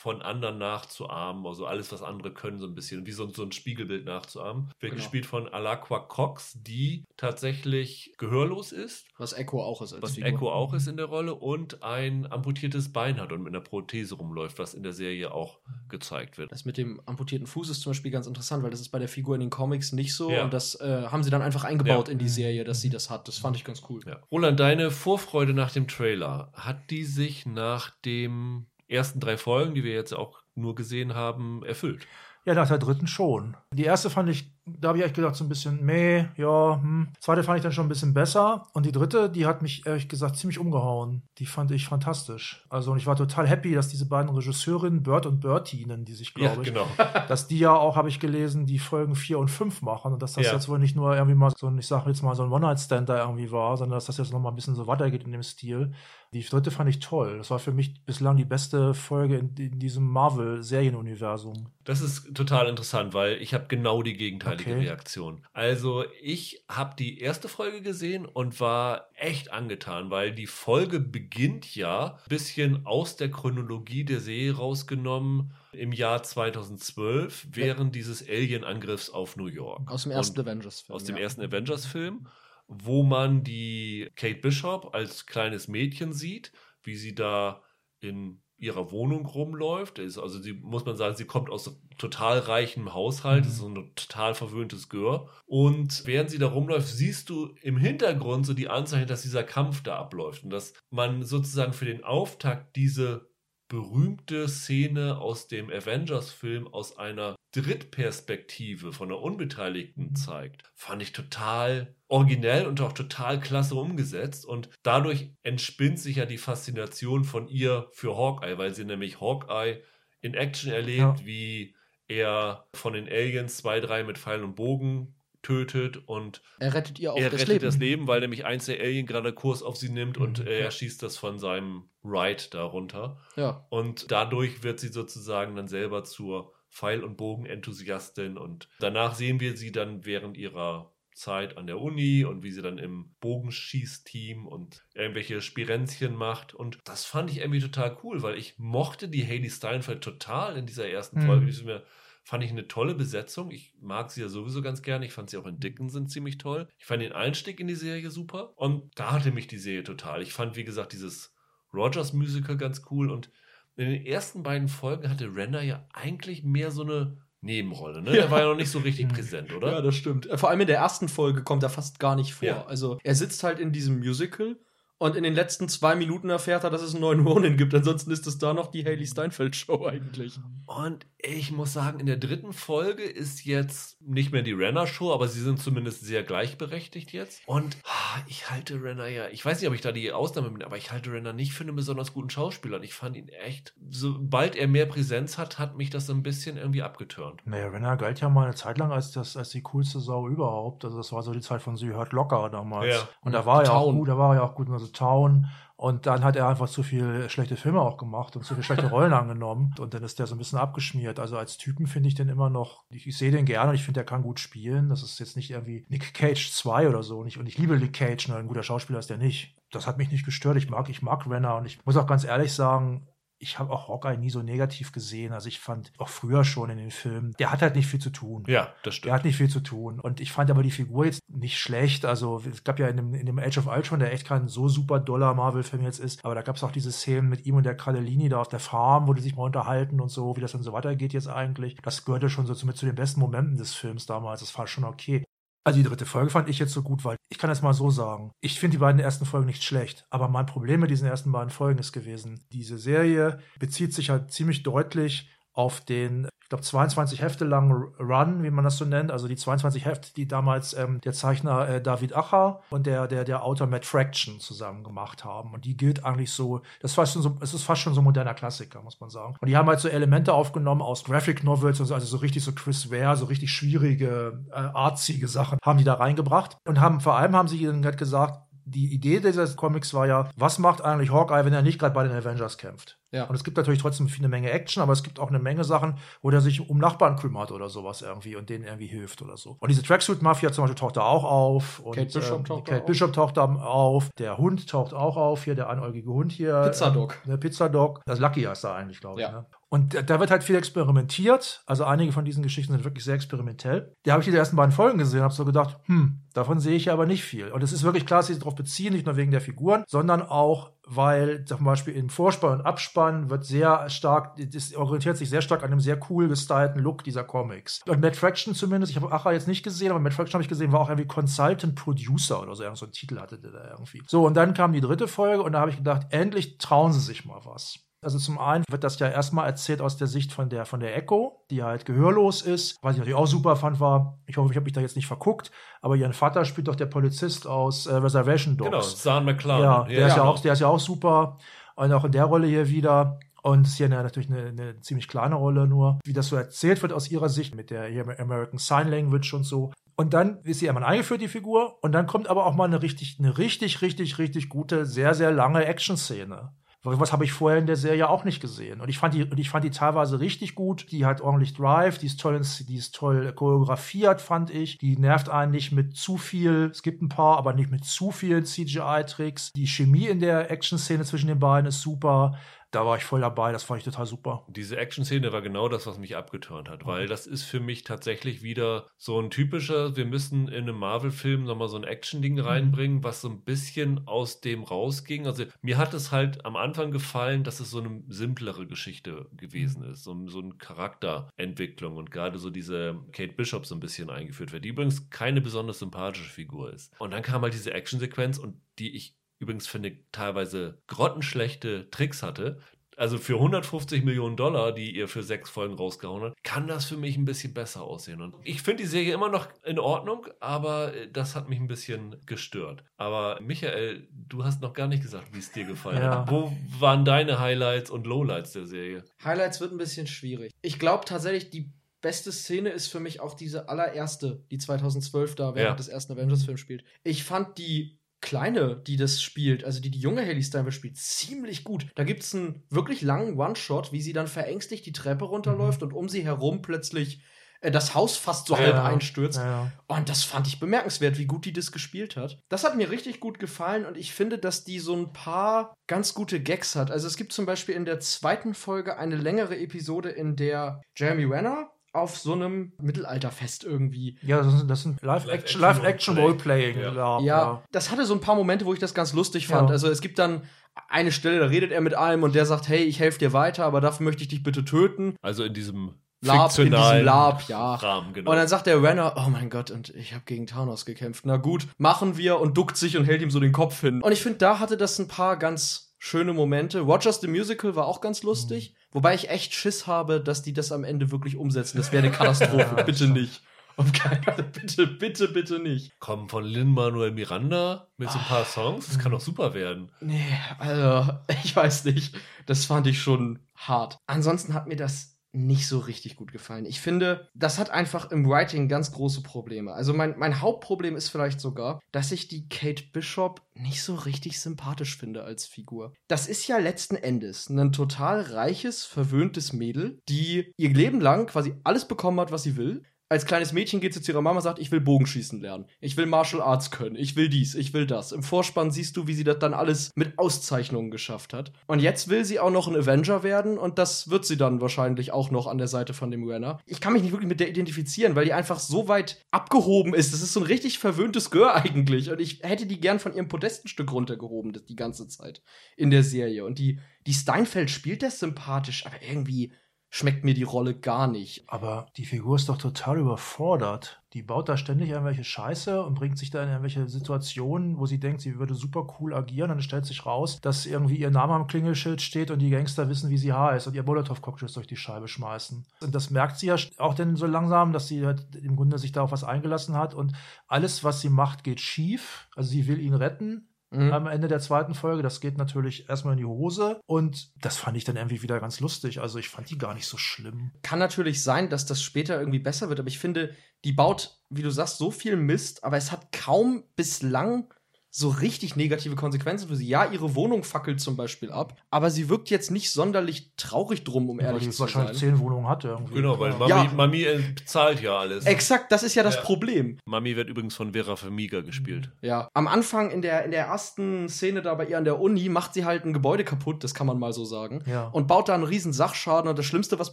von 0.00 0.22
anderen 0.22 0.58
nachzuahmen, 0.58 1.44
also 1.44 1.66
alles, 1.66 1.90
was 1.90 2.04
andere 2.04 2.32
können, 2.32 2.60
so 2.60 2.66
ein 2.66 2.74
bisschen, 2.76 3.04
wie 3.04 3.10
so, 3.10 3.28
so 3.30 3.42
ein 3.42 3.50
Spiegelbild 3.50 4.04
nachzuahmen. 4.04 4.68
Wird 4.78 4.92
Genau. 4.92 4.94
gespielt 5.02 5.26
von 5.26 5.48
Alakwa 5.48 5.98
Cox, 5.98 6.56
die 6.62 7.02
tatsächlich 7.16 8.14
gehörlos 8.16 8.70
ist, 8.70 9.06
Was 9.18 9.32
Echo 9.32 9.60
auch 9.60 9.82
ist. 9.82 9.92
Als 9.94 10.02
was 10.02 10.14
Figur. 10.14 10.28
Echo 10.28 10.52
auch 10.52 10.72
ist 10.72 10.86
in 10.86 10.96
der 10.96 11.06
Rolle, 11.06 11.34
und 11.34 11.82
ein 11.82 12.30
amputiertes 12.30 12.92
Bein 12.92 13.20
hat 13.20 13.32
und 13.32 13.42
mit 13.42 13.52
einer 13.52 13.60
Prothese 13.60 14.14
rumläuft, 14.14 14.60
was 14.60 14.72
in 14.74 14.84
der 14.84 14.92
Serie 14.92 15.32
auch 15.34 15.58
gezeigt 15.88 16.38
wird. 16.38 16.52
Das 16.52 16.64
mit 16.64 16.76
dem 16.76 17.00
amputierten 17.06 17.48
Fuß 17.48 17.68
ist 17.68 17.80
zum 17.80 17.90
Beispiel 17.90 18.12
ganz 18.12 18.28
interessant, 18.28 18.62
weil 18.62 18.70
das 18.70 18.80
ist 18.80 18.90
bei 18.90 19.00
der 19.00 19.08
Figur 19.08 19.34
in 19.34 19.40
den 19.40 19.50
Comics 19.50 19.92
nicht 19.92 20.14
so. 20.14 20.30
Ja. 20.30 20.44
Und 20.44 20.52
das 20.52 20.80
äh, 20.80 21.06
haben 21.10 21.24
sie 21.24 21.30
dann 21.30 21.42
einfach 21.42 21.64
eingebaut 21.64 22.06
Ja. 22.06 22.12
in 22.12 22.18
die 22.18 22.28
Serie, 22.28 22.62
dass 22.62 22.80
sie 22.80 22.90
das 22.90 23.10
hat. 23.10 23.26
Das 23.26 23.38
fand 23.38 23.56
ich 23.56 23.64
ganz 23.64 23.82
cool. 23.88 24.00
Ja. 24.06 24.20
Roland, 24.30 24.60
deine 24.60 24.92
Vorfreude 24.92 25.54
nach 25.54 25.72
dem 25.72 25.88
Trailer, 25.88 26.52
hat 26.54 26.90
die 26.90 27.02
sich 27.04 27.46
nach 27.46 27.90
den 28.04 28.66
ersten 28.88 29.20
drei 29.20 29.36
Folgen, 29.36 29.74
die 29.74 29.84
wir 29.84 29.92
jetzt 29.92 30.12
auch 30.14 30.42
nur 30.54 30.74
gesehen 30.74 31.14
haben, 31.14 31.62
erfüllt? 31.64 32.06
Ja, 32.44 32.54
nach 32.54 32.68
der 32.68 32.78
dritten 32.78 33.06
schon. 33.06 33.56
Die 33.72 33.84
erste 33.84 34.10
fand 34.10 34.30
ich, 34.30 34.52
da 34.80 34.88
habe 34.88 34.98
ich 34.98 35.04
echt 35.04 35.14
gedacht, 35.14 35.36
so 35.36 35.44
ein 35.44 35.48
bisschen, 35.48 35.84
meh, 35.84 36.26
ja, 36.36 36.80
hm. 36.80 37.08
Zweite 37.20 37.42
fand 37.42 37.58
ich 37.58 37.62
dann 37.62 37.72
schon 37.72 37.86
ein 37.86 37.88
bisschen 37.88 38.14
besser. 38.14 38.66
Und 38.72 38.86
die 38.86 38.92
dritte, 38.92 39.30
die 39.30 39.46
hat 39.46 39.62
mich 39.62 39.86
ehrlich 39.86 40.08
gesagt 40.08 40.36
ziemlich 40.36 40.58
umgehauen. 40.58 41.22
Die 41.38 41.46
fand 41.46 41.70
ich 41.70 41.86
fantastisch. 41.86 42.64
Also, 42.68 42.92
und 42.92 42.98
ich 42.98 43.06
war 43.06 43.16
total 43.16 43.46
happy, 43.46 43.74
dass 43.74 43.88
diese 43.88 44.06
beiden 44.06 44.30
Regisseurinnen, 44.34 45.02
Bert 45.02 45.26
und 45.26 45.40
Bertie 45.40 45.86
nennen 45.86 46.04
die 46.04 46.14
sich, 46.14 46.34
glaube 46.34 46.62
ich, 46.62 46.68
genau. 46.68 46.86
dass 47.28 47.46
die 47.48 47.58
ja 47.58 47.74
auch, 47.74 47.96
habe 47.96 48.08
ich 48.08 48.20
gelesen, 48.20 48.66
die 48.66 48.78
Folgen 48.78 49.14
4 49.14 49.38
und 49.38 49.48
5 49.48 49.82
machen 49.82 50.12
und 50.12 50.22
dass 50.22 50.34
das 50.34 50.46
Ja. 50.46 50.52
jetzt 50.52 50.68
wohl 50.68 50.78
nicht 50.78 50.96
nur 50.96 51.14
irgendwie 51.14 51.34
mal 51.36 51.52
so 51.56 51.66
ein, 51.66 51.78
ich 51.78 51.86
sage 51.86 52.08
jetzt 52.10 52.22
mal 52.22 52.34
so 52.34 52.42
ein 52.42 52.52
One-Night-Stand 52.52 53.08
da 53.08 53.20
irgendwie 53.20 53.50
war, 53.50 53.76
sondern 53.76 53.96
dass 53.96 54.06
das 54.06 54.18
jetzt 54.18 54.32
noch 54.32 54.40
mal 54.40 54.50
ein 54.50 54.56
bisschen 54.56 54.74
so 54.74 54.86
weitergeht 54.86 55.24
in 55.24 55.32
dem 55.32 55.42
Stil. 55.42 55.92
Die 56.32 56.42
dritte 56.42 56.70
fand 56.70 56.90
ich 56.90 57.00
toll. 57.00 57.38
Das 57.38 57.50
war 57.50 57.58
für 57.58 57.72
mich 57.72 58.04
bislang 58.04 58.36
die 58.36 58.44
beste 58.44 58.92
Folge 58.92 59.38
in, 59.38 59.54
in 59.56 59.78
diesem 59.78 60.06
Marvel-Serienuniversum. 60.08 61.68
Das 61.84 62.00
ist 62.00 62.34
total 62.34 62.68
interessant, 62.68 63.14
weil 63.14 63.40
ich 63.40 63.54
habe 63.54 63.64
genau 63.68 64.02
die 64.02 64.16
gegenteilige 64.58 64.78
Okay. 64.78 64.88
Reaktion. 64.88 65.42
Also 65.52 66.04
ich 66.22 66.64
habe 66.68 66.94
die 66.96 67.20
erste 67.20 67.48
Folge 67.48 67.80
gesehen 67.82 68.26
und 68.26 68.60
war 68.60 69.08
echt 69.14 69.52
angetan, 69.52 70.10
weil 70.10 70.32
die 70.32 70.46
Folge 70.46 71.00
beginnt 71.00 71.74
ja 71.74 72.14
ein 72.14 72.28
bisschen 72.28 72.86
aus 72.86 73.16
der 73.16 73.30
Chronologie 73.30 74.04
der 74.04 74.20
Serie 74.20 74.56
rausgenommen 74.56 75.52
im 75.72 75.92
Jahr 75.92 76.22
2012 76.22 77.48
während 77.52 77.94
dieses 77.94 78.26
Alien-Angriffs 78.26 79.10
auf 79.10 79.36
New 79.36 79.46
York. 79.46 79.90
Aus 79.90 80.02
dem 80.04 80.12
ersten 80.12 80.40
Avengers-Film. 80.40 80.94
aus 80.94 81.04
dem 81.04 81.16
ja. 81.16 81.22
ersten 81.22 81.42
Avengers-Film, 81.42 82.26
wo 82.66 83.02
man 83.02 83.44
die 83.44 84.10
Kate 84.16 84.40
Bishop 84.40 84.94
als 84.94 85.26
kleines 85.26 85.68
Mädchen 85.68 86.12
sieht, 86.12 86.52
wie 86.82 86.96
sie 86.96 87.14
da 87.14 87.62
in 88.00 88.42
ihrer 88.58 88.90
Wohnung 88.90 89.26
rumläuft. 89.26 89.98
Ist, 89.98 90.18
also 90.18 90.38
sie 90.40 90.52
muss 90.52 90.84
man 90.84 90.96
sagen, 90.96 91.16
sie 91.16 91.24
kommt 91.24 91.50
aus 91.50 91.80
total 91.96 92.38
reichem 92.38 92.92
Haushalt, 92.92 93.44
mhm. 93.44 93.50
ist 93.50 93.56
so 93.58 93.68
ein 93.68 93.94
total 93.94 94.34
verwöhntes 94.34 94.88
Gör. 94.88 95.28
Und 95.46 96.02
während 96.06 96.30
sie 96.30 96.38
da 96.38 96.48
rumläuft, 96.48 96.88
siehst 96.88 97.30
du 97.30 97.54
im 97.62 97.76
Hintergrund 97.76 98.46
so 98.46 98.54
die 98.54 98.68
Anzeichen, 98.68 99.08
dass 99.08 99.22
dieser 99.22 99.44
Kampf 99.44 99.82
da 99.82 99.96
abläuft 99.96 100.44
und 100.44 100.50
dass 100.50 100.74
man 100.90 101.22
sozusagen 101.22 101.72
für 101.72 101.86
den 101.86 102.04
Auftakt 102.04 102.76
diese 102.76 103.28
berühmte 103.68 104.48
Szene 104.48 105.18
aus 105.18 105.46
dem 105.46 105.70
Avengers-Film 105.70 106.66
aus 106.68 106.96
einer 106.96 107.36
Drittperspektive 107.52 108.92
von 108.92 109.08
der 109.08 109.18
Unbeteiligten 109.18 110.14
zeigt, 110.14 110.64
fand 110.74 111.02
ich 111.02 111.12
total 111.12 111.94
originell 112.08 112.66
und 112.66 112.80
auch 112.80 112.92
total 112.92 113.40
klasse 113.40 113.74
umgesetzt. 113.74 114.44
Und 114.44 114.68
dadurch 114.82 115.30
entspinnt 115.42 115.98
sich 115.98 116.16
ja 116.16 116.26
die 116.26 116.38
Faszination 116.38 117.24
von 117.24 117.48
ihr 117.48 117.88
für 117.92 118.16
Hawkeye, 118.16 118.58
weil 118.58 118.74
sie 118.74 118.84
nämlich 118.84 119.20
Hawkeye 119.20 119.82
in 120.20 120.34
Action 120.34 120.72
erlebt, 120.72 121.20
ja. 121.20 121.26
wie 121.26 121.74
er 122.06 122.66
von 122.74 122.94
den 122.94 123.08
Aliens 123.08 123.58
zwei, 123.58 123.80
drei 123.80 124.02
mit 124.02 124.18
Pfeil 124.18 124.42
und 124.42 124.54
Bogen 124.54 125.14
tötet 125.42 126.08
und 126.08 126.42
er 126.58 126.74
rettet 126.74 126.98
ihr 126.98 127.12
auch 127.12 127.18
er 127.18 127.30
das 127.30 127.42
rettet 127.42 127.48
Leben. 127.48 127.64
das 127.64 127.78
Leben, 127.78 128.06
weil 128.08 128.20
nämlich 128.20 128.44
eins 128.44 128.66
der 128.66 128.80
Alien 128.80 129.06
gerade 129.06 129.32
Kurs 129.32 129.62
auf 129.62 129.76
sie 129.76 129.88
nimmt 129.88 130.18
mhm, 130.18 130.24
und 130.24 130.46
er 130.46 130.70
schießt 130.70 131.02
das 131.02 131.16
von 131.16 131.38
seinem 131.38 131.88
Ride 132.04 132.44
darunter. 132.50 133.18
Ja. 133.36 133.66
Und 133.70 134.10
dadurch 134.10 134.62
wird 134.62 134.80
sie 134.80 134.88
sozusagen 134.88 135.54
dann 135.54 135.68
selber 135.68 136.04
zur 136.04 136.52
Pfeil- 136.70 137.04
und 137.04 137.16
Bogen-Enthusiastin 137.16 138.36
und 138.36 138.68
danach 138.80 139.14
sehen 139.14 139.40
wir 139.40 139.56
sie 139.56 139.72
dann 139.72 140.04
während 140.04 140.36
ihrer 140.36 140.92
Zeit 141.14 141.56
an 141.56 141.66
der 141.66 141.80
Uni 141.80 142.24
und 142.24 142.44
wie 142.44 142.52
sie 142.52 142.62
dann 142.62 142.78
im 142.78 143.14
Bogenschießteam 143.20 144.46
und 144.46 144.84
irgendwelche 144.94 145.40
Spirenzchen 145.40 146.14
macht. 146.14 146.54
Und 146.54 146.78
das 146.84 147.04
fand 147.04 147.30
ich 147.30 147.38
irgendwie 147.38 147.60
total 147.60 147.96
cool, 148.04 148.22
weil 148.22 148.38
ich 148.38 148.56
mochte 148.58 149.08
die 149.08 149.26
Haley 149.26 149.50
Steinfeld 149.50 150.02
total 150.02 150.56
in 150.56 150.66
dieser 150.66 150.88
ersten 150.88 151.20
Folge. 151.22 151.46
Mhm. 151.46 151.50
Die 151.50 151.64
mir 151.64 151.82
Fand 152.28 152.44
ich 152.44 152.50
eine 152.50 152.68
tolle 152.68 152.94
Besetzung. 152.94 153.50
Ich 153.50 153.72
mag 153.80 154.10
sie 154.10 154.20
ja 154.20 154.28
sowieso 154.28 154.60
ganz 154.60 154.82
gerne. 154.82 155.06
Ich 155.06 155.14
fand 155.14 155.30
sie 155.30 155.38
auch 155.38 155.46
in 155.46 155.60
Dickinson 155.60 156.08
ziemlich 156.08 156.36
toll. 156.36 156.68
Ich 156.78 156.84
fand 156.84 157.00
den 157.00 157.12
Einstieg 157.14 157.58
in 157.58 157.68
die 157.68 157.74
Serie 157.74 158.10
super. 158.10 158.52
Und 158.58 158.90
da 158.96 159.12
hatte 159.12 159.32
mich 159.32 159.46
die 159.46 159.56
Serie 159.56 159.82
total. 159.82 160.20
Ich 160.20 160.34
fand, 160.34 160.54
wie 160.54 160.64
gesagt, 160.64 160.92
dieses 160.92 161.34
Rogers-Musical 161.72 162.58
ganz 162.58 162.82
cool. 162.90 163.10
Und 163.10 163.30
in 163.78 163.90
den 163.90 164.06
ersten 164.06 164.42
beiden 164.42 164.68
Folgen 164.68 165.08
hatte 165.08 165.34
Renner 165.36 165.62
ja 165.62 165.86
eigentlich 165.92 166.42
mehr 166.42 166.70
so 166.70 166.82
eine 166.82 167.16
Nebenrolle, 167.40 168.02
ne? 168.02 168.16
Ja. 168.16 168.24
Er 168.24 168.30
war 168.32 168.40
ja 168.40 168.46
noch 168.46 168.56
nicht 168.56 168.70
so 168.70 168.80
richtig 168.80 169.08
präsent, 169.08 169.52
oder? 169.54 169.70
Ja, 169.70 169.80
das 169.80 169.94
stimmt. 169.94 170.28
Vor 170.34 170.50
allem 170.50 170.60
in 170.60 170.66
der 170.66 170.78
ersten 170.78 171.08
Folge 171.08 171.44
kommt 171.44 171.62
er 171.62 171.70
fast 171.70 172.00
gar 172.00 172.16
nicht 172.16 172.34
vor. 172.34 172.48
Ja. 172.48 172.66
Also 172.66 172.98
er 173.04 173.14
sitzt 173.14 173.44
halt 173.44 173.60
in 173.60 173.70
diesem 173.70 174.00
Musical 174.00 174.56
und 174.98 175.14
in 175.14 175.22
den 175.22 175.34
letzten 175.34 175.68
zwei 175.68 175.94
Minuten 175.94 176.28
erfährt 176.28 176.64
er, 176.64 176.70
dass 176.70 176.82
es 176.82 176.92
einen 176.92 177.02
neuen 177.02 177.20
Ronin 177.26 177.56
gibt. 177.56 177.72
Ansonsten 177.72 178.10
ist 178.10 178.26
es 178.26 178.38
da 178.38 178.52
noch 178.52 178.66
die 178.66 178.84
Haley 178.84 179.06
Steinfeld 179.06 179.54
Show 179.54 179.86
eigentlich. 179.86 180.38
Und 180.66 181.06
ich 181.18 181.52
muss 181.52 181.72
sagen, 181.72 182.00
in 182.00 182.06
der 182.06 182.16
dritten 182.16 182.52
Folge 182.52 183.04
ist 183.04 183.44
jetzt 183.44 184.00
nicht 184.02 184.32
mehr 184.32 184.42
die 184.42 184.52
Renner 184.52 184.86
Show, 184.88 185.12
aber 185.12 185.28
sie 185.28 185.40
sind 185.40 185.60
zumindest 185.60 186.04
sehr 186.04 186.24
gleichberechtigt 186.24 187.12
jetzt. 187.12 187.42
Und 187.46 187.76
ah, 187.84 188.20
ich 188.26 188.50
halte 188.50 188.82
Renner 188.82 189.06
ja, 189.06 189.28
ich 189.28 189.44
weiß 189.44 189.60
nicht, 189.60 189.68
ob 189.68 189.74
ich 189.74 189.80
da 189.80 189.92
die 189.92 190.12
Ausnahme 190.12 190.50
bin, 190.50 190.62
aber 190.62 190.76
ich 190.76 190.90
halte 190.90 191.12
Renner 191.12 191.32
nicht 191.32 191.52
für 191.52 191.62
einen 191.62 191.76
besonders 191.76 192.12
guten 192.12 192.30
Schauspieler. 192.30 192.78
Und 192.78 192.82
ich 192.82 192.94
fand 192.94 193.16
ihn 193.16 193.28
echt, 193.28 193.74
sobald 193.88 194.56
er 194.56 194.66
mehr 194.66 194.86
Präsenz 194.86 195.38
hat, 195.38 195.60
hat 195.60 195.76
mich 195.76 195.90
das 195.90 196.06
so 196.06 196.12
ein 196.12 196.24
bisschen 196.24 196.56
irgendwie 196.56 196.82
abgeturnt. 196.82 197.40
Naja, 197.44 197.68
Renner 197.68 197.96
galt 197.96 198.20
ja 198.20 198.28
mal 198.28 198.46
eine 198.46 198.54
Zeit 198.56 198.78
lang 198.78 198.90
als, 198.90 199.12
das, 199.12 199.36
als 199.36 199.50
die 199.50 199.62
coolste 199.62 200.00
Sau 200.00 200.28
überhaupt. 200.28 200.84
Also 200.84 200.96
das 200.96 201.12
war 201.12 201.22
so 201.22 201.32
die 201.32 201.40
Zeit 201.40 201.62
von 201.62 201.76
Sie 201.76 201.88
hört 201.88 202.12
locker 202.12 202.50
damals. 202.50 202.94
Ja. 202.94 203.08
Und 203.22 203.32
da 203.32 203.46
war 203.46 203.62
er 203.62 203.66
ja 203.66 203.72
auch 203.74 203.92
gut, 203.92 204.08
da 204.08 204.18
war 204.18 204.34
er 204.34 204.40
ja 204.40 204.42
auch 204.42 204.54
gut. 204.54 204.68
Also 204.70 204.87
Town. 204.92 205.46
Und 205.76 206.06
dann 206.06 206.24
hat 206.24 206.34
er 206.34 206.48
einfach 206.48 206.68
zu 206.68 206.82
viel 206.82 207.30
schlechte 207.30 207.54
Filme 207.54 207.80
auch 207.80 207.98
gemacht 207.98 208.34
und 208.34 208.44
zu 208.44 208.54
viele 208.54 208.64
schlechte 208.64 208.86
Rollen 208.90 209.12
angenommen. 209.12 209.74
Und 209.78 209.94
dann 209.94 210.02
ist 210.02 210.18
der 210.18 210.26
so 210.26 210.34
ein 210.34 210.38
bisschen 210.38 210.58
abgeschmiert. 210.58 211.20
Also 211.20 211.38
als 211.38 211.56
Typen 211.56 211.86
finde 211.86 212.08
ich 212.08 212.16
den 212.16 212.28
immer 212.28 212.50
noch, 212.50 212.84
ich, 212.90 213.06
ich 213.06 213.16
sehe 213.16 213.30
den 213.30 213.44
gerne 213.44 213.70
und 213.70 213.76
ich 213.76 213.84
finde, 213.84 213.98
der 213.98 214.04
kann 214.04 214.22
gut 214.22 214.40
spielen. 214.40 214.88
Das 214.88 215.04
ist 215.04 215.20
jetzt 215.20 215.36
nicht 215.36 215.50
irgendwie 215.50 215.86
Nick 215.88 216.14
Cage 216.14 216.50
2 216.50 216.88
oder 216.88 217.04
so. 217.04 217.20
Und 217.20 217.28
ich, 217.28 217.38
und 217.38 217.46
ich 217.46 217.58
liebe 217.58 217.78
Nick 217.78 217.92
Cage, 217.92 218.26
nur 218.26 218.38
ein 218.38 218.48
guter 218.48 218.64
Schauspieler 218.64 218.98
ist 218.98 219.10
der 219.10 219.18
nicht. 219.18 219.54
Das 219.70 219.86
hat 219.86 219.98
mich 219.98 220.10
nicht 220.10 220.24
gestört. 220.24 220.56
Ich 220.56 220.68
mag, 220.68 220.88
ich 220.88 221.02
mag 221.02 221.28
Renner 221.30 221.56
und 221.56 221.66
ich 221.66 221.78
muss 221.86 221.96
auch 221.96 222.08
ganz 222.08 222.24
ehrlich 222.24 222.52
sagen, 222.52 223.06
ich 223.38 223.58
habe 223.58 223.72
auch 223.72 223.88
Hawkeye 223.88 224.16
nie 224.16 224.30
so 224.30 224.42
negativ 224.42 224.92
gesehen. 224.92 225.32
Also 225.32 225.48
ich 225.48 225.60
fand 225.60 225.92
auch 225.98 226.08
früher 226.08 226.44
schon 226.44 226.70
in 226.70 226.78
den 226.78 226.90
Filmen, 226.90 227.34
der 227.38 227.52
hat 227.52 227.62
halt 227.62 227.76
nicht 227.76 227.86
viel 227.86 228.00
zu 228.00 228.10
tun. 228.10 228.44
Ja, 228.46 228.72
das 228.82 228.94
stimmt. 228.94 229.06
Der 229.06 229.14
hat 229.14 229.24
nicht 229.24 229.36
viel 229.36 229.48
zu 229.48 229.60
tun. 229.60 230.00
Und 230.00 230.20
ich 230.20 230.32
fand 230.32 230.50
aber 230.50 230.62
die 230.62 230.70
Figur 230.70 231.06
jetzt 231.06 231.20
nicht 231.28 231.58
schlecht. 231.58 232.04
Also 232.04 232.42
es 232.50 232.64
gab 232.64 232.78
ja 232.78 232.88
in 232.88 232.96
dem, 232.96 233.14
in 233.14 233.26
dem 233.26 233.38
Age 233.38 233.58
of 233.58 233.66
Ultron, 233.66 234.00
der 234.00 234.12
echt 234.12 234.26
kein 234.26 234.48
so 234.48 234.68
super 234.68 234.98
doller 234.98 235.34
Marvel-Film 235.34 235.82
jetzt 235.82 236.00
ist, 236.00 236.24
aber 236.24 236.34
da 236.34 236.42
gab 236.42 236.56
es 236.56 236.64
auch 236.64 236.72
diese 236.72 236.92
Szenen 236.92 237.28
mit 237.28 237.46
ihm 237.46 237.56
und 237.56 237.64
der 237.64 237.76
Krallelini 237.76 238.28
da 238.28 238.40
auf 238.40 238.48
der 238.48 238.60
Farm, 238.60 239.06
wo 239.06 239.14
die 239.14 239.22
sich 239.22 239.36
mal 239.36 239.44
unterhalten 239.44 240.00
und 240.00 240.08
so, 240.08 240.36
wie 240.36 240.40
das 240.40 240.52
dann 240.52 240.62
so 240.62 240.72
weitergeht 240.72 241.12
jetzt 241.12 241.28
eigentlich. 241.28 241.76
Das 241.82 242.04
gehörte 242.04 242.28
schon 242.28 242.46
so 242.46 242.66
mit 242.66 242.76
zu 242.76 242.86
den 242.86 242.94
besten 242.94 243.20
Momenten 243.20 243.56
des 243.56 243.74
Films 243.74 244.06
damals. 244.06 244.40
Das 244.40 244.56
war 244.58 244.66
schon 244.66 244.84
okay. 244.84 245.24
Also 245.68 245.82
die 245.82 245.86
dritte 245.86 246.06
Folge 246.06 246.30
fand 246.30 246.48
ich 246.48 246.58
jetzt 246.58 246.72
so 246.72 246.80
gut, 246.80 247.04
weil 247.04 247.18
ich 247.28 247.36
kann 247.36 247.50
es 247.50 247.60
mal 247.60 247.74
so 247.74 247.90
sagen. 247.90 248.32
Ich 248.40 248.58
finde 248.58 248.76
die 248.76 248.80
beiden 248.80 249.02
ersten 249.02 249.26
Folgen 249.26 249.44
nicht 249.44 249.62
schlecht, 249.62 250.06
aber 250.08 250.26
mein 250.26 250.46
Problem 250.46 250.80
mit 250.80 250.90
diesen 250.90 251.06
ersten 251.06 251.30
beiden 251.30 251.50
Folgen 251.50 251.78
ist 251.78 251.92
gewesen, 251.92 252.40
diese 252.52 252.78
Serie 252.78 253.38
bezieht 253.58 253.92
sich 253.92 254.08
halt 254.08 254.32
ziemlich 254.32 254.62
deutlich 254.62 255.28
auf 255.58 255.80
den 255.80 256.28
ich 256.40 256.50
glaube, 256.50 256.64
22 256.64 257.20
Hefte 257.20 257.44
lang 257.44 257.70
Run, 258.00 258.42
wie 258.42 258.50
man 258.50 258.64
das 258.64 258.78
so 258.78 258.86
nennt. 258.86 259.10
Also 259.10 259.28
die 259.28 259.36
22 259.36 259.84
Hefte, 259.84 260.14
die 260.14 260.26
damals 260.26 260.72
ähm, 260.72 260.98
der 261.02 261.12
Zeichner 261.12 261.68
äh, 261.68 261.82
David 261.82 262.16
Acher 262.16 262.62
und 262.70 262.86
der, 262.86 263.06
der, 263.06 263.24
der 263.24 263.44
Autor 263.44 263.66
Matt 263.66 263.84
Fraction 263.84 264.40
zusammen 264.40 264.82
gemacht 264.82 265.26
haben. 265.26 265.52
Und 265.52 265.66
die 265.66 265.76
gilt 265.76 266.06
eigentlich 266.06 266.32
so, 266.32 266.62
das 266.80 266.92
ist 266.92 266.94
fast 266.94 267.12
schon 267.12 267.20
so, 267.20 267.36
es 267.42 267.52
ist 267.52 267.64
fast 267.64 267.82
schon 267.82 267.92
so 267.92 268.00
ein 268.00 268.04
moderner 268.04 268.32
Klassiker, 268.32 268.80
muss 268.80 268.98
man 268.98 269.10
sagen. 269.10 269.36
Und 269.38 269.48
die 269.48 269.58
haben 269.58 269.68
halt 269.68 269.80
so 269.80 269.88
Elemente 269.88 270.32
aufgenommen 270.32 270.80
aus 270.80 271.04
Graphic 271.04 271.44
Novels, 271.44 271.80
also 271.80 271.98
so 271.98 272.16
richtig 272.16 272.42
so 272.42 272.52
Chris 272.52 272.90
Ware, 272.90 273.18
so 273.18 273.26
richtig 273.26 273.52
schwierige, 273.52 274.42
äh, 274.50 274.54
artsige 274.54 275.28
Sachen 275.28 275.58
haben 275.62 275.76
die 275.76 275.84
da 275.84 275.94
reingebracht. 275.94 276.56
Und 276.66 276.80
haben, 276.80 277.02
vor 277.02 277.18
allem 277.18 277.36
haben 277.36 277.48
sie 277.48 277.62
dann 277.66 277.84
halt 277.84 277.98
gesagt, 277.98 278.48
die 278.64 278.92
Idee 278.92 279.20
dieses 279.20 279.56
Comics 279.56 279.94
war 279.94 280.06
ja, 280.06 280.30
was 280.36 280.58
macht 280.58 280.82
eigentlich 280.82 281.10
Hawkeye, 281.10 281.44
wenn 281.44 281.52
er 281.52 281.62
nicht 281.62 281.78
gerade 281.78 281.94
bei 281.94 282.04
den 282.04 282.16
Avengers 282.16 282.58
kämpft? 282.58 282.98
Ja. 283.10 283.24
Und 283.24 283.34
es 283.34 283.44
gibt 283.44 283.56
natürlich 283.56 283.80
trotzdem 283.80 284.08
eine 284.18 284.28
Menge 284.28 284.50
Action, 284.50 284.82
aber 284.82 284.92
es 284.92 285.02
gibt 285.02 285.18
auch 285.18 285.28
eine 285.28 285.38
Menge 285.38 285.64
Sachen, 285.64 285.98
wo 286.22 286.30
der 286.30 286.40
sich 286.40 286.68
um 286.68 286.78
Nachbarn 286.78 287.16
kümmert 287.16 287.52
oder 287.52 287.68
sowas 287.68 288.02
irgendwie 288.02 288.36
und 288.36 288.50
denen 288.50 288.64
irgendwie 288.64 288.86
hilft 288.86 289.22
oder 289.22 289.36
so. 289.36 289.56
Und 289.60 289.70
diese 289.70 289.82
Tracksuit 289.82 290.22
Mafia 290.22 290.52
zum 290.52 290.64
Beispiel 290.64 290.78
taucht 290.78 290.96
da 290.96 291.02
auch 291.02 291.24
auf. 291.24 291.80
Und, 291.80 291.94
Kate 291.94 292.18
Bishop, 292.18 292.38
ähm, 292.38 292.44
taucht, 292.44 292.64
Kate 292.66 292.84
Bishop 292.84 293.12
taucht 293.12 293.36
da 293.36 293.44
auf. 293.44 294.10
Der 294.18 294.38
Hund 294.38 294.68
taucht 294.68 294.92
auch 294.92 295.16
auf. 295.16 295.44
Hier 295.44 295.54
der 295.54 295.70
einäugige 295.70 296.10
Hund 296.10 296.32
hier. 296.32 296.62
Pizzadog. 296.62 297.18
Ähm, 297.24 297.30
der 297.30 297.36
Pizzadog. 297.38 298.02
Das 298.04 298.18
Lucky 298.18 298.42
heißt 298.42 298.64
da 298.64 298.74
eigentlich, 298.74 299.00
glaube 299.00 299.20
ich. 299.20 299.26
Ja. 299.26 299.32
Ne? 299.32 299.46
Und 299.70 299.94
da 300.08 300.18
wird 300.18 300.30
halt 300.30 300.44
viel 300.44 300.56
experimentiert. 300.56 301.62
Also 301.66 301.84
einige 301.84 302.12
von 302.12 302.24
diesen 302.24 302.42
Geschichten 302.42 302.72
sind 302.72 302.84
wirklich 302.84 303.04
sehr 303.04 303.14
experimentell. 303.14 303.94
Die 304.06 304.12
habe 304.12 304.22
ich 304.22 304.28
die 304.28 304.34
ersten 304.34 304.56
beiden 304.56 304.72
Folgen 304.72 304.98
gesehen 304.98 305.20
und 305.20 305.24
habe 305.24 305.34
so 305.34 305.44
gedacht, 305.44 305.78
hm, 305.84 306.22
davon 306.32 306.58
sehe 306.58 306.74
ich 306.74 306.86
ja 306.86 306.94
aber 306.94 307.04
nicht 307.04 307.22
viel. 307.22 307.48
Und 307.48 307.62
es 307.62 307.72
ist 307.72 307.82
wirklich 307.82 308.06
klar, 308.06 308.20
dass 308.20 308.28
sie 308.28 308.32
sich 308.34 308.42
darauf 308.42 308.54
beziehen, 308.54 308.94
nicht 308.94 309.04
nur 309.04 309.16
wegen 309.16 309.30
der 309.30 309.42
Figuren, 309.42 309.84
sondern 309.86 310.22
auch, 310.22 310.72
weil 310.88 311.44
zum 311.44 311.64
Beispiel 311.64 311.94
im 311.94 312.08
Vorspann 312.08 312.60
und 312.60 312.66
Abspann 312.66 313.28
wird 313.28 313.44
sehr 313.44 313.88
stark, 313.90 314.36
das 314.36 314.74
orientiert 314.74 315.16
sich 315.16 315.28
sehr 315.28 315.42
stark 315.42 315.62
an 315.62 315.70
einem 315.70 315.80
sehr 315.80 316.00
cool 316.08 316.28
gestylten 316.28 316.80
Look 316.80 317.04
dieser 317.04 317.24
Comics. 317.24 317.80
Und 317.86 318.00
Matt 318.00 318.16
Fraction 318.16 318.54
zumindest, 318.54 318.90
ich 318.90 318.96
habe 319.00 319.12
Acha 319.12 319.32
jetzt 319.32 319.48
nicht 319.48 319.62
gesehen, 319.62 319.90
aber 319.90 320.00
Matt 320.00 320.14
Fraction 320.14 320.34
habe 320.34 320.42
ich 320.42 320.48
gesehen, 320.48 320.72
war 320.72 320.80
auch 320.80 320.88
irgendwie 320.88 321.06
Consultant 321.06 321.74
Producer 321.74 322.42
oder 322.42 322.54
so, 322.54 322.64
so 322.74 322.86
einen 322.86 322.92
Titel 322.92 323.18
hatte 323.20 323.38
der 323.38 323.50
da 323.50 323.70
irgendwie. 323.70 324.02
So, 324.06 324.26
und 324.26 324.34
dann 324.34 324.54
kam 324.54 324.72
die 324.72 324.80
dritte 324.80 325.08
Folge 325.08 325.42
und 325.42 325.52
da 325.52 325.60
habe 325.60 325.70
ich 325.70 325.76
gedacht, 325.76 326.06
endlich 326.10 326.58
trauen 326.58 326.92
sie 326.92 327.00
sich 327.00 327.24
mal 327.24 327.40
was. 327.44 327.87
Also 328.00 328.18
zum 328.18 328.38
einen 328.38 328.64
wird 328.70 328.84
das 328.84 328.98
ja 329.00 329.08
erstmal 329.08 329.46
erzählt 329.46 329.80
aus 329.80 329.96
der 329.96 330.06
Sicht 330.06 330.32
von 330.32 330.48
der, 330.48 330.64
von 330.66 330.78
der 330.80 330.96
Echo, 330.96 331.44
die 331.50 331.62
halt 331.64 331.84
gehörlos 331.84 332.42
ist. 332.42 332.76
Was 332.80 332.92
ich 332.92 332.98
natürlich 332.98 333.16
auch 333.18 333.26
super 333.26 333.56
fand, 333.56 333.80
war, 333.80 334.18
ich 334.26 334.36
hoffe, 334.36 334.50
ich 334.50 334.56
habe 334.56 334.64
mich 334.64 334.72
da 334.72 334.80
jetzt 334.80 334.94
nicht 334.94 335.08
verguckt, 335.08 335.50
aber 335.82 335.96
ihren 335.96 336.12
Vater 336.12 336.44
spielt 336.44 336.68
doch 336.68 336.76
der 336.76 336.86
Polizist 336.86 337.46
aus 337.46 337.86
äh, 337.86 337.96
Reservation 337.96 338.56
Dogs. 338.56 338.70
Genau, 338.70 338.80
Zahn 338.80 339.24
McClaren. 339.24 339.62
Ja, 339.62 339.82
der, 339.84 339.98
ja, 339.98 340.06
ist 340.06 340.16
ja 340.16 340.22
genau. 340.22 340.32
auch, 340.32 340.40
der 340.40 340.52
ist 340.52 340.60
ja 340.60 340.68
auch 340.68 340.78
super. 340.80 341.38
Und 341.74 341.92
auch 341.92 342.04
in 342.04 342.12
der 342.12 342.24
Rolle 342.24 342.46
hier 342.46 342.68
wieder. 342.68 343.18
Und 343.42 343.66
ist 343.66 343.76
hier 343.76 343.88
natürlich 343.88 344.28
eine, 344.30 344.48
eine 344.48 344.80
ziemlich 344.80 345.08
kleine 345.08 345.36
Rolle 345.36 345.66
nur, 345.66 346.00
wie 346.04 346.12
das 346.12 346.28
so 346.28 346.36
erzählt 346.36 346.82
wird 346.82 346.92
aus 346.92 347.10
ihrer 347.10 347.28
Sicht 347.28 347.54
mit 347.54 347.70
der 347.70 347.84
American 348.18 348.58
Sign 348.58 348.88
Language 348.88 349.32
und 349.32 349.44
so. 349.44 349.72
Und 349.96 350.12
dann 350.12 350.38
ist 350.42 350.60
sie 350.60 350.68
einmal 350.68 350.84
eingeführt, 350.84 351.20
die 351.20 351.28
Figur. 351.28 351.82
Und 351.82 351.92
dann 351.92 352.06
kommt 352.06 352.28
aber 352.28 352.46
auch 352.46 352.54
mal 352.54 352.66
eine 352.66 352.82
richtig, 352.82 353.16
eine 353.18 353.38
richtig, 353.38 353.80
richtig, 353.80 354.18
richtig 354.18 354.48
gute, 354.48 354.86
sehr, 354.86 355.14
sehr 355.14 355.32
lange 355.32 355.64
Action-Szene. 355.64 356.52
Was 356.84 357.12
habe 357.12 357.24
ich 357.24 357.32
vorher 357.32 357.58
in 357.58 357.66
der 357.66 357.76
Serie 357.76 358.08
auch 358.08 358.24
nicht 358.24 358.40
gesehen. 358.40 358.80
Und 358.80 358.88
ich 358.88 358.98
fand 358.98 359.12
die, 359.12 359.24
und 359.24 359.38
ich 359.38 359.50
fand 359.50 359.64
die 359.64 359.70
teilweise 359.70 360.20
richtig 360.20 360.54
gut. 360.54 360.92
Die 360.92 361.04
hat 361.04 361.20
ordentlich 361.20 361.54
Drive, 361.54 361.98
die 361.98 362.06
ist 362.06 362.20
toll, 362.20 362.40
die 362.40 362.76
ist 362.76 362.94
toll 362.94 363.32
choreografiert, 363.32 364.20
fand 364.20 364.50
ich. 364.50 364.78
Die 364.78 364.96
nervt 364.96 365.28
einen 365.28 365.50
nicht 365.50 365.72
mit 365.72 365.96
zu 365.96 366.16
viel. 366.16 366.70
Es 366.70 366.82
gibt 366.82 367.02
ein 367.02 367.08
paar, 367.08 367.36
aber 367.36 367.52
nicht 367.52 367.70
mit 367.70 367.84
zu 367.84 368.12
vielen 368.12 368.44
CGI-Tricks. 368.44 369.52
Die 369.54 369.66
Chemie 369.66 370.06
in 370.06 370.20
der 370.20 370.52
Action-Szene 370.52 371.04
zwischen 371.04 371.26
den 371.26 371.40
beiden 371.40 371.66
ist 371.66 371.80
super. 371.80 372.38
Da 372.70 372.84
war 372.84 372.96
ich 372.96 373.04
voll 373.04 373.20
dabei. 373.20 373.52
Das 373.52 373.64
fand 373.64 373.78
ich 373.78 373.84
total 373.84 374.06
super. 374.06 374.44
Diese 374.48 374.76
Action-Szene 374.76 375.32
war 375.32 375.42
genau 375.42 375.68
das, 375.68 375.86
was 375.86 375.98
mich 375.98 376.16
abgeturnt 376.16 376.68
hat, 376.68 376.86
weil 376.86 377.06
das 377.06 377.26
ist 377.26 377.44
für 377.44 377.60
mich 377.60 377.84
tatsächlich 377.84 378.42
wieder 378.42 378.86
so 378.96 379.20
ein 379.20 379.30
typischer, 379.30 379.96
wir 379.96 380.04
müssen 380.04 380.48
in 380.48 380.64
einem 380.64 380.78
Marvel-Film 380.78 381.44
nochmal 381.44 381.68
so 381.68 381.76
ein 381.76 381.84
Action-Ding 381.84 382.38
reinbringen, 382.38 383.02
was 383.02 383.22
so 383.22 383.28
ein 383.28 383.42
bisschen 383.42 384.06
aus 384.06 384.40
dem 384.40 384.62
rausging. 384.64 385.26
Also 385.26 385.44
mir 385.62 385.78
hat 385.78 385.94
es 385.94 386.12
halt 386.12 386.44
am 386.44 386.56
Anfang 386.56 386.90
gefallen, 386.90 387.44
dass 387.44 387.60
es 387.60 387.70
so 387.70 387.78
eine 387.78 388.02
simplere 388.08 388.66
Geschichte 388.66 389.26
gewesen 389.36 389.82
ist, 389.84 390.04
so, 390.04 390.28
so 390.28 390.40
eine 390.40 390.54
Charakterentwicklung 390.54 391.96
und 391.96 392.10
gerade 392.10 392.38
so 392.38 392.50
diese 392.50 392.96
Kate 393.12 393.32
Bishop 393.32 393.66
so 393.66 393.74
ein 393.74 393.80
bisschen 393.80 394.10
eingeführt 394.10 394.52
wird, 394.52 394.64
die 394.64 394.70
übrigens 394.70 395.08
keine 395.10 395.40
besonders 395.40 395.78
sympathische 395.78 396.30
Figur 396.30 396.72
ist. 396.72 396.92
Und 397.00 397.12
dann 397.12 397.22
kam 397.22 397.42
halt 397.42 397.54
diese 397.54 397.72
Action-Sequenz 397.72 398.38
und 398.38 398.60
die 398.78 398.94
ich 398.94 399.16
übrigens 399.38 399.66
finde 399.66 399.96
teilweise 400.12 400.80
grottenschlechte 400.86 401.90
Tricks 401.90 402.22
hatte. 402.22 402.58
Also 402.96 403.16
für 403.16 403.34
150 403.34 404.02
Millionen 404.02 404.36
Dollar, 404.36 404.72
die 404.72 404.96
ihr 404.96 405.06
für 405.06 405.22
sechs 405.22 405.48
Folgen 405.50 405.74
rausgehauen 405.74 406.24
habt, 406.24 406.42
kann 406.42 406.66
das 406.66 406.86
für 406.86 406.96
mich 406.96 407.16
ein 407.16 407.24
bisschen 407.24 407.54
besser 407.54 407.82
aussehen. 407.84 408.20
Und 408.20 408.34
ich 408.42 408.60
finde 408.60 408.82
die 408.82 408.88
Serie 408.88 409.14
immer 409.14 409.28
noch 409.28 409.46
in 409.64 409.78
Ordnung, 409.78 410.26
aber 410.40 410.92
äh, 410.92 411.08
das 411.08 411.36
hat 411.36 411.48
mich 411.48 411.60
ein 411.60 411.68
bisschen 411.68 412.16
gestört. 412.26 412.82
Aber 412.96 413.38
Michael, 413.40 414.08
du 414.10 414.44
hast 414.44 414.62
noch 414.62 414.72
gar 414.72 414.88
nicht 414.88 415.02
gesagt, 415.04 415.32
wie 415.32 415.38
es 415.38 415.52
dir 415.52 415.64
gefallen 415.64 415.98
Ja. 416.02 416.22
hat. 416.22 416.30
Wo 416.32 416.52
waren 416.80 417.04
deine 417.04 417.38
Highlights 417.38 417.88
und 417.88 418.04
Lowlights 418.04 418.50
der 418.54 418.66
Serie? 418.66 419.04
Highlights 419.22 419.60
wird 419.60 419.70
ein 419.70 419.78
bisschen 419.78 420.08
schwierig. 420.08 420.50
Ich 420.60 420.80
glaube 420.80 421.04
tatsächlich, 421.04 421.50
die 421.50 421.70
beste 422.00 422.32
Szene 422.32 422.70
ist 422.70 422.88
für 422.88 422.98
mich 422.98 423.20
auch 423.20 423.34
diese 423.34 423.68
allererste, 423.68 424.42
die 424.50 424.58
2012 424.58 425.36
da 425.36 425.54
während 425.54 425.70
Ja. 425.70 425.74
des 425.76 425.86
ersten 425.86 426.14
Avengers-Films 426.14 426.58
spielt. 426.60 426.82
Ich 427.04 427.22
fand 427.22 427.58
die 427.58 427.96
Kleine, 428.20 428.76
die 428.76 428.96
das 428.96 429.22
spielt, 429.22 429.64
also 429.64 429.80
die 429.80 429.90
die 429.90 430.00
junge 430.00 430.22
Haley 430.22 430.42
Steinfeld 430.42 430.74
spielt, 430.74 430.96
ziemlich 430.96 431.62
gut. 431.62 431.86
Da 431.94 432.04
gibt 432.04 432.22
es 432.22 432.34
einen 432.34 432.64
wirklich 432.68 433.02
langen 433.02 433.38
One-Shot, 433.38 433.92
wie 433.92 434.02
sie 434.02 434.12
dann 434.12 434.26
verängstigt 434.26 434.86
die 434.86 434.92
Treppe 434.92 435.24
runterläuft 435.24 435.82
und 435.82 435.92
um 435.92 436.08
sie 436.08 436.24
herum 436.24 436.60
plötzlich 436.60 437.22
äh, 437.60 437.70
das 437.70 437.94
Haus 437.94 438.16
fast 438.16 438.46
so 438.46 438.54
Ja, 438.54 438.60
halb 438.60 438.76
einstürzt. 438.76 439.38
Ja. 439.38 439.70
Und 439.86 440.08
das 440.08 440.24
fand 440.24 440.46
ich 440.46 440.60
bemerkenswert, 440.60 441.18
wie 441.18 441.26
gut 441.26 441.44
die 441.44 441.52
das 441.52 441.72
gespielt 441.72 442.16
hat. 442.16 442.38
Das 442.48 442.64
hat 442.64 442.76
mir 442.76 442.90
richtig 442.90 443.20
gut 443.20 443.38
gefallen 443.38 443.84
und 443.86 443.96
ich 443.96 444.12
finde, 444.12 444.38
dass 444.38 444.64
die 444.64 444.78
so 444.78 444.96
ein 444.96 445.12
paar 445.12 445.74
ganz 445.86 446.14
gute 446.14 446.40
Gags 446.40 446.76
hat. 446.76 446.90
Also 446.90 447.06
es 447.06 447.16
gibt 447.16 447.32
zum 447.32 447.46
Beispiel 447.46 447.74
in 447.74 447.84
der 447.84 448.00
zweiten 448.00 448.54
Folge 448.54 448.98
eine 448.98 449.16
längere 449.16 449.56
Episode, 449.58 450.10
in 450.10 450.36
der 450.36 450.80
Jeremy 450.96 451.24
Renner 451.24 451.70
auf 451.92 452.16
so 452.18 452.32
einem 452.32 452.72
Mittelalterfest 452.80 453.64
irgendwie. 453.64 454.18
Ja, 454.22 454.42
das 454.42 454.58
sind, 454.58 454.70
das 454.70 454.82
sind 454.82 455.02
Live-Action 455.02 455.60
Live-Action 455.60 455.60
Live-Action 455.60 456.18
Roleplay. 456.18 456.66
Roleplaying. 456.72 456.94
Ja. 456.96 457.20
Ja. 457.20 457.20
Ja, 457.20 457.62
das 457.72 457.90
hatte 457.90 458.04
so 458.04 458.14
ein 458.14 458.20
paar 458.20 458.34
Momente, 458.34 458.66
wo 458.66 458.74
ich 458.74 458.78
das 458.78 458.94
ganz 458.94 459.12
lustig 459.12 459.46
fand. 459.46 459.68
Ja. 459.68 459.72
Also 459.72 459.88
es 459.88 460.00
gibt 460.00 460.18
dann 460.18 460.42
eine 460.88 461.12
Stelle, 461.12 461.40
da 461.40 461.46
redet 461.46 461.72
er 461.72 461.80
mit 461.80 461.94
einem 461.94 462.22
und 462.22 462.34
der 462.34 462.46
sagt, 462.46 462.68
hey, 462.68 462.84
ich 462.84 463.00
helfe 463.00 463.18
dir 463.18 463.32
weiter, 463.32 463.64
aber 463.64 463.80
dafür 463.80 464.04
möchte 464.04 464.22
ich 464.22 464.28
dich 464.28 464.42
bitte 464.42 464.64
töten. 464.64 465.16
Also 465.22 465.44
in 465.44 465.54
diesem 465.54 465.94
Lab, 466.20 466.50
in 466.50 466.50
fiktionalen 466.50 466.98
diesem 466.98 467.06
Lab, 467.06 467.48
ja. 467.48 467.74
Rahmen, 467.74 468.12
genau. 468.12 468.30
Und 468.30 468.36
dann 468.36 468.48
sagt 468.48 468.66
der 468.66 468.82
Renner, 468.82 469.14
oh 469.16 469.30
mein 469.30 469.50
Gott, 469.50 469.70
und 469.70 469.90
ich 469.90 470.12
habe 470.14 470.24
gegen 470.26 470.46
Thanos 470.46 470.84
gekämpft. 470.84 471.24
Na 471.26 471.36
gut, 471.36 471.66
machen 471.78 472.16
wir 472.16 472.40
und 472.40 472.56
duckt 472.56 472.76
sich 472.76 472.96
und 472.96 473.04
hält 473.04 473.22
ihm 473.22 473.30
so 473.30 473.40
den 473.40 473.52
Kopf 473.52 473.80
hin. 473.80 474.02
Und 474.02 474.12
ich 474.12 474.22
finde, 474.22 474.38
da 474.38 474.58
hatte 474.58 474.76
das 474.76 474.98
ein 474.98 475.08
paar 475.08 475.36
ganz 475.36 475.94
schöne 475.98 476.32
Momente. 476.32 476.80
Rogers 476.80 477.20
the 477.20 477.28
Musical 477.28 477.76
war 477.76 477.86
auch 477.86 478.00
ganz 478.00 478.22
lustig, 478.22 478.74
wobei 478.90 479.14
ich 479.14 479.30
echt 479.30 479.54
Schiss 479.54 479.86
habe, 479.86 480.20
dass 480.20 480.42
die 480.42 480.52
das 480.52 480.72
am 480.72 480.84
Ende 480.84 481.10
wirklich 481.10 481.36
umsetzen. 481.36 481.78
Das 481.78 481.92
wäre 481.92 482.04
eine 482.06 482.12
Katastrophe. 482.14 482.58
Ja, 482.76 482.82
bitte 482.82 483.08
nicht. 483.08 483.42
Auf 483.76 483.92
keinen 483.92 484.22
Fall. 484.24 484.42
Bitte, 484.42 484.86
bitte, 484.88 485.28
bitte 485.28 485.58
nicht. 485.60 485.98
Kommen 486.00 486.28
von 486.28 486.42
Lin-Manuel 486.44 487.12
Miranda 487.12 487.86
mit 487.96 488.10
so 488.10 488.18
ein 488.18 488.24
paar 488.24 488.44
Songs. 488.44 488.86
Das 488.86 488.98
kann 488.98 489.12
doch 489.12 489.20
super 489.20 489.54
werden. 489.54 489.92
Nee, 490.00 490.26
also, 490.58 491.12
ich 491.44 491.54
weiß 491.54 491.84
nicht. 491.84 492.16
Das 492.46 492.64
fand 492.64 492.88
ich 492.88 493.00
schon 493.00 493.38
hart. 493.54 493.98
Ansonsten 494.06 494.52
hat 494.52 494.66
mir 494.66 494.76
das 494.76 495.17
nicht 495.38 495.66
so 495.66 495.78
richtig 495.78 496.16
gut 496.16 496.32
gefallen. 496.32 496.66
Ich 496.66 496.80
finde, 496.80 497.28
das 497.34 497.58
hat 497.58 497.70
einfach 497.70 498.10
im 498.10 498.28
Writing 498.28 498.68
ganz 498.68 498.92
große 498.92 499.22
Probleme. 499.22 499.72
Also 499.72 499.94
mein, 499.94 500.18
mein 500.18 500.40
Hauptproblem 500.40 500.96
ist 500.96 501.08
vielleicht 501.08 501.40
sogar, 501.40 501.80
dass 501.92 502.12
ich 502.12 502.28
die 502.28 502.48
Kate 502.48 502.84
Bishop 502.92 503.42
nicht 503.54 503.82
so 503.82 503.94
richtig 503.94 504.40
sympathisch 504.40 504.96
finde 504.96 505.24
als 505.24 505.46
Figur. 505.46 505.94
Das 506.08 506.26
ist 506.26 506.46
ja 506.46 506.58
letzten 506.58 506.96
Endes 506.96 507.48
ein 507.48 507.72
total 507.72 508.20
reiches, 508.20 508.84
verwöhntes 508.84 509.52
Mädel, 509.52 510.00
die 510.08 510.52
ihr 510.56 510.70
Leben 510.74 511.00
lang 511.00 511.26
quasi 511.26 511.54
alles 511.64 511.86
bekommen 511.86 512.20
hat, 512.20 512.32
was 512.32 512.42
sie 512.42 512.56
will. 512.56 512.82
Als 513.10 513.24
kleines 513.24 513.52
Mädchen 513.54 513.80
geht 513.80 513.94
sie 513.94 514.02
zu 514.02 514.12
ihrer 514.12 514.20
Mama 514.20 514.36
und 514.38 514.42
sagt, 514.42 514.58
ich 514.58 514.70
will 514.70 514.80
Bogenschießen 514.82 515.40
lernen. 515.40 515.64
Ich 515.80 515.96
will 515.96 516.04
Martial 516.04 516.42
Arts 516.42 516.70
können. 516.70 516.94
Ich 516.94 517.16
will 517.16 517.30
dies, 517.30 517.54
ich 517.54 517.72
will 517.72 517.86
das. 517.86 518.12
Im 518.12 518.22
Vorspann 518.22 518.70
siehst 518.70 518.98
du, 518.98 519.06
wie 519.06 519.14
sie 519.14 519.24
das 519.24 519.38
dann 519.38 519.54
alles 519.54 519.90
mit 519.94 520.18
Auszeichnungen 520.18 520.90
geschafft 520.90 521.32
hat. 521.32 521.52
Und 521.66 521.80
jetzt 521.80 522.08
will 522.08 522.26
sie 522.26 522.38
auch 522.38 522.50
noch 522.50 522.68
ein 522.68 522.76
Avenger 522.76 523.22
werden 523.22 523.56
und 523.56 523.78
das 523.78 524.10
wird 524.10 524.26
sie 524.26 524.36
dann 524.36 524.60
wahrscheinlich 524.60 525.10
auch 525.10 525.30
noch 525.30 525.46
an 525.46 525.56
der 525.56 525.68
Seite 525.68 525.94
von 525.94 526.10
dem 526.10 526.24
Renner. 526.28 526.60
Ich 526.66 526.80
kann 526.80 526.92
mich 526.92 527.00
nicht 527.02 527.12
wirklich 527.12 527.28
mit 527.28 527.40
der 527.40 527.48
identifizieren, 527.48 528.14
weil 528.14 528.26
die 528.26 528.34
einfach 528.34 528.58
so 528.58 528.88
weit 528.88 529.24
abgehoben 529.30 529.94
ist. 529.94 530.12
Das 530.12 530.20
ist 530.20 530.34
so 530.34 530.40
ein 530.40 530.46
richtig 530.46 530.78
verwöhntes 530.78 531.30
Gör 531.30 531.54
eigentlich. 531.54 532.10
Und 532.10 532.20
ich 532.20 532.40
hätte 532.42 532.66
die 532.66 532.78
gern 532.80 532.98
von 533.00 533.14
ihrem 533.14 533.28
Podestenstück 533.28 533.90
runtergehoben, 533.90 534.52
das- 534.52 534.66
die 534.66 534.76
ganze 534.76 535.08
Zeit 535.08 535.40
in 535.78 535.90
der 535.90 536.02
Serie. 536.02 536.44
Und 536.44 536.58
die, 536.58 536.78
die 537.06 537.14
Steinfeld 537.14 537.70
spielt 537.70 538.02
das 538.02 538.18
sympathisch, 538.18 538.84
aber 538.84 538.96
irgendwie 539.00 539.52
schmeckt 539.90 540.24
mir 540.24 540.34
die 540.34 540.42
Rolle 540.42 540.74
gar 540.74 541.06
nicht. 541.06 541.44
Aber 541.46 541.86
die 541.96 542.04
Figur 542.04 542.36
ist 542.36 542.48
doch 542.48 542.58
total 542.58 542.98
überfordert. 542.98 544.02
Die 544.14 544.22
baut 544.22 544.48
da 544.48 544.56
ständig 544.56 544.90
irgendwelche 544.90 545.24
Scheiße 545.24 545.82
und 545.82 545.94
bringt 545.94 546.18
sich 546.18 546.30
da 546.30 546.42
in 546.42 546.48
irgendwelche 546.48 546.88
Situationen, 546.88 547.78
wo 547.78 547.86
sie 547.86 548.00
denkt, 548.00 548.22
sie 548.22 548.38
würde 548.38 548.54
super 548.54 548.86
cool 548.98 549.14
agieren. 549.14 549.50
Und 549.50 549.58
dann 549.58 549.62
stellt 549.62 549.86
sich 549.86 550.06
raus, 550.06 550.40
dass 550.40 550.66
irgendwie 550.66 550.96
ihr 550.96 551.10
Name 551.10 551.34
am 551.34 551.46
Klingelschild 551.46 552.00
steht 552.00 552.30
und 552.30 552.38
die 552.38 552.50
Gangster 552.50 552.88
wissen, 552.88 553.10
wie 553.10 553.18
sie 553.18 553.32
heißt 553.32 553.66
und 553.66 553.74
ihr 553.74 553.82
Molotow-Cocktails 553.82 554.54
durch 554.54 554.66
die 554.66 554.76
Scheibe 554.76 555.08
schmeißen. 555.08 555.66
Und 555.80 555.94
das 555.94 556.10
merkt 556.10 556.38
sie 556.38 556.46
ja 556.46 556.56
auch 556.78 556.94
denn 556.94 557.16
so 557.16 557.26
langsam, 557.26 557.72
dass 557.72 557.88
sie 557.88 558.04
halt 558.04 558.34
im 558.34 558.56
Grunde 558.56 558.78
sich 558.78 558.92
da 558.92 559.02
auf 559.02 559.12
was 559.12 559.24
eingelassen 559.24 559.76
hat 559.76 559.94
und 559.94 560.12
alles, 560.46 560.84
was 560.84 561.00
sie 561.00 561.10
macht, 561.10 561.44
geht 561.44 561.60
schief. 561.60 562.28
Also 562.34 562.50
sie 562.50 562.66
will 562.66 562.80
ihn 562.80 562.94
retten, 562.94 563.47
Mhm. 563.70 563.92
am 563.92 564.06
Ende 564.06 564.28
der 564.28 564.40
zweiten 564.40 564.74
Folge. 564.74 565.02
Das 565.02 565.20
geht 565.20 565.36
natürlich 565.36 565.88
erstmal 565.88 566.14
in 566.14 566.18
die 566.18 566.24
Hose. 566.24 566.80
Und 566.86 567.30
das 567.42 567.56
fand 567.56 567.76
ich 567.76 567.84
dann 567.84 567.96
irgendwie 567.96 568.22
wieder 568.22 568.40
ganz 568.40 568.60
lustig. 568.60 569.00
Also 569.00 569.18
ich 569.18 569.28
fand 569.28 569.50
die 569.50 569.58
gar 569.58 569.74
nicht 569.74 569.86
so 569.86 569.96
schlimm. 569.98 570.52
kann 570.62 570.78
natürlich 570.78 571.22
sein, 571.22 571.50
dass 571.50 571.66
das 571.66 571.82
später 571.82 572.18
irgendwie 572.18 572.38
besser 572.38 572.68
wird, 572.68 572.80
aber 572.80 572.88
ich 572.88 572.98
finde, 572.98 573.34
die 573.64 573.72
baut, 573.72 574.18
wie 574.30 574.42
du 574.42 574.50
sagst, 574.50 574.78
so 574.78 574.90
viel 574.90 575.16
Mist, 575.16 575.64
aber 575.64 575.76
es 575.76 575.92
hat 575.92 576.12
kaum 576.12 576.64
bislang 576.76 577.52
so 577.90 578.08
richtig 578.10 578.54
negative 578.56 578.94
Konsequenzen 578.96 579.48
für 579.48 579.56
sie. 579.56 579.66
Ja, 579.66 579.86
ihre 579.90 580.14
Wohnung 580.14 580.44
fackelt 580.44 580.80
zum 580.80 580.96
Beispiel 580.96 581.30
ab, 581.32 581.54
aber 581.70 581.90
sie 581.90 582.08
wirkt 582.08 582.28
jetzt 582.30 582.50
nicht 582.50 582.70
sonderlich 582.70 583.32
traurig 583.36 583.84
drum, 583.84 584.10
um 584.10 584.18
Weil 584.18 584.26
ehrlich 584.26 584.50
zu 584.50 584.60
wahrscheinlich 584.60 584.98
sein. 584.98 585.10
zehn 585.14 585.18
Wohnungen 585.18 585.48
hatte 585.48 585.68
irgendwie. 585.68 585.94
Genau, 585.94 586.18
weil 586.20 586.32
Mami, 586.34 586.48
Ja. 586.50 586.70
Mami 586.76 587.02
äh, 587.02 587.20
bezahlt 587.34 587.80
ja 587.82 587.98
alles. 587.98 588.26
Exakt, 588.26 588.70
das 588.72 588.82
ist 588.82 588.94
ja 588.94 589.02
das 589.02 589.16
Ja. 589.16 589.20
Problem. 589.22 589.78
Mami 589.86 590.16
wird 590.16 590.28
übrigens 590.28 590.54
von 590.54 590.72
Vera 590.72 590.96
Farmiga 590.96 591.40
gespielt. 591.40 591.90
Ja, 592.02 592.28
am 592.34 592.46
Anfang 592.46 592.90
in 592.90 593.02
der, 593.02 593.24
in 593.24 593.30
der 593.30 593.46
ersten 593.46 594.08
Szene 594.08 594.42
da 594.42 594.54
bei 594.54 594.66
ihr 594.66 594.76
an 594.78 594.84
der 594.84 595.00
Uni 595.00 595.28
macht 595.28 595.54
sie 595.54 595.64
halt 595.64 595.84
ein 595.84 595.92
Gebäude 595.92 596.24
kaputt, 596.24 596.62
das 596.64 596.74
kann 596.74 596.86
man 596.86 596.98
mal 596.98 597.12
so 597.12 597.24
sagen. 597.24 597.62
Ja. 597.66 597.84
Und 597.88 598.06
baut 598.06 598.28
da 598.28 598.34
einen 598.34 598.44
riesen 598.44 598.72
Sachschaden 598.72 599.28
und 599.30 599.38
das 599.38 599.46
Schlimmste, 599.46 599.78
was 599.78 599.92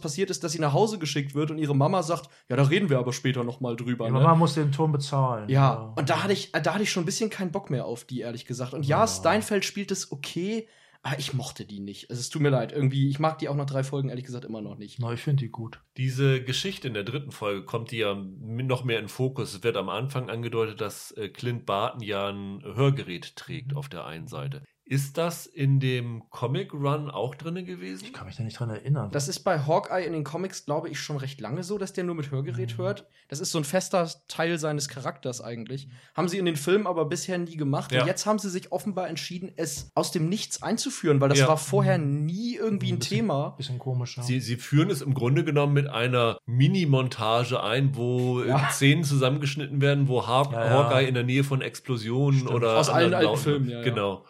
passiert 0.00 0.30
ist, 0.30 0.44
dass 0.44 0.52
sie 0.52 0.58
nach 0.60 0.72
Hause 0.74 0.98
geschickt 0.98 1.34
wird 1.34 1.50
und 1.50 1.58
ihre 1.58 1.74
Mama 1.74 2.02
sagt, 2.02 2.28
ja, 2.48 2.56
da 2.56 2.62
reden 2.64 2.90
wir 2.90 2.98
aber 2.98 3.12
später 3.12 3.42
noch 3.42 3.60
mal 3.60 3.74
drüber. 3.74 4.06
Die 4.06 4.12
ne? 4.12 4.18
Mama 4.20 4.34
muss 4.34 4.54
den 4.54 4.70
Turm 4.70 4.92
bezahlen. 4.92 5.48
Ja, 5.48 5.92
und 5.96 6.10
da 6.10 6.22
hatte 6.22 6.32
ich, 6.34 6.52
da 6.52 6.74
hatte 6.74 6.82
ich 6.82 6.90
schon 6.90 7.02
ein 7.04 7.06
bisschen 7.06 7.30
keinen 7.30 7.50
Bock 7.52 7.70
mehr 7.70 7.84
auf 7.86 7.95
die, 8.04 8.20
ehrlich 8.20 8.44
gesagt. 8.44 8.74
Und 8.74 8.84
ja, 8.84 9.00
Ja. 9.00 9.06
Steinfeld 9.06 9.64
spielt 9.64 9.90
es 9.90 10.12
okay, 10.12 10.68
aber 11.02 11.18
ich 11.20 11.34
mochte 11.34 11.64
die 11.64 11.78
nicht. 11.78 12.10
Also, 12.10 12.20
es 12.20 12.30
tut 12.30 12.42
mir 12.42 12.48
leid, 12.50 12.72
irgendwie, 12.72 13.08
ich 13.08 13.20
mag 13.20 13.38
die 13.38 13.48
auch 13.48 13.54
nach 13.54 13.66
drei 13.66 13.84
Folgen, 13.84 14.08
ehrlich 14.08 14.24
gesagt, 14.24 14.44
immer 14.44 14.60
noch 14.60 14.76
nicht. 14.76 14.98
Na, 14.98 15.12
ich 15.12 15.20
finde 15.20 15.44
die 15.44 15.50
gut. 15.50 15.80
Diese 15.96 16.42
Geschichte 16.42 16.88
in 16.88 16.94
der 16.94 17.04
dritten 17.04 17.30
Folge 17.30 17.64
kommt 17.64 17.92
die 17.92 17.98
ja 17.98 18.14
noch 18.14 18.82
mehr 18.82 18.98
in 18.98 19.08
Fokus. 19.08 19.54
Es 19.54 19.62
wird 19.62 19.76
am 19.76 19.88
Anfang 19.88 20.28
angedeutet, 20.30 20.80
dass 20.80 21.12
äh, 21.12 21.28
Clint 21.28 21.64
Barton 21.64 22.02
ja 22.02 22.28
ein 22.28 22.60
Hörgerät 22.62 23.36
trägt 23.36 23.76
auf 23.76 23.88
der 23.88 24.04
einen 24.04 24.26
Seite. 24.26 24.64
Ist 24.88 25.18
das 25.18 25.46
in 25.46 25.80
dem 25.80 26.22
Comic 26.30 26.72
Run 26.72 27.10
auch 27.10 27.34
drinne 27.34 27.64
gewesen? 27.64 28.04
Ich 28.04 28.12
kann 28.12 28.24
mich 28.28 28.36
da 28.36 28.44
nicht 28.44 28.60
dran 28.60 28.70
erinnern. 28.70 29.10
Das 29.10 29.26
ist 29.26 29.40
bei 29.40 29.58
Hawkeye 29.58 30.04
in 30.06 30.12
den 30.12 30.22
Comics, 30.22 30.64
glaube 30.64 30.88
ich, 30.88 31.00
schon 31.00 31.16
recht 31.16 31.40
lange 31.40 31.64
so, 31.64 31.76
dass 31.76 31.92
der 31.92 32.04
nur 32.04 32.14
mit 32.14 32.30
Hörgerät 32.30 32.78
Mhm. 32.78 32.82
hört. 32.82 33.06
Das 33.26 33.40
ist 33.40 33.50
so 33.50 33.58
ein 33.58 33.64
fester 33.64 34.08
Teil 34.28 34.58
seines 34.58 34.88
Charakters 34.88 35.40
eigentlich. 35.40 35.88
Haben 36.14 36.28
sie 36.28 36.38
in 36.38 36.44
den 36.44 36.54
Filmen 36.54 36.86
aber 36.86 37.04
bisher 37.06 37.36
nie 37.36 37.56
gemacht. 37.56 37.90
Ja. 37.90 38.02
Und 38.02 38.06
jetzt 38.06 38.26
haben 38.26 38.38
sie 38.38 38.48
sich 38.48 38.70
offenbar 38.70 39.08
entschieden, 39.08 39.50
es 39.56 39.90
aus 39.96 40.12
dem 40.12 40.28
Nichts 40.28 40.62
einzuführen, 40.62 41.20
weil 41.20 41.30
das 41.30 41.40
Ja. 41.40 41.48
war 41.48 41.56
vorher 41.56 41.98
nie 41.98 42.54
irgendwie 42.54 42.92
ein 42.92 43.00
bisschen- 43.00 43.16
Thema. 43.18 43.54
Bisschen 43.56 43.80
komisch. 43.80 44.16
Ja. 44.18 44.22
Sie, 44.22 44.38
sie 44.38 44.54
führen 44.54 44.90
es 44.90 45.02
im 45.02 45.14
Grunde 45.14 45.42
genommen 45.42 45.72
mit 45.72 45.88
einer 45.88 46.38
Mini-Montage 46.46 47.60
ein, 47.62 47.96
wo 47.96 48.42
Ja. 48.44 48.68
Szenen 48.70 49.02
zusammengeschnitten 49.02 49.80
werden, 49.80 50.06
wo 50.06 50.26
Haw 50.28 50.52
Ja, 50.52 50.64
ja. 50.64 50.70
Hawkeye 50.70 51.08
in 51.08 51.14
der 51.14 51.24
Nähe 51.24 51.42
von 51.42 51.60
Explosionen 51.60 52.38
Stimmt. 52.40 52.54
oder 52.54 52.76
Aus 52.78 52.88
allen 52.88 53.12
anderen 53.14 53.30
alten 53.32 53.42
Filmen, 53.42 53.68
ja, 53.68 53.78
ja. 53.78 53.82
Genau. 53.84 54.24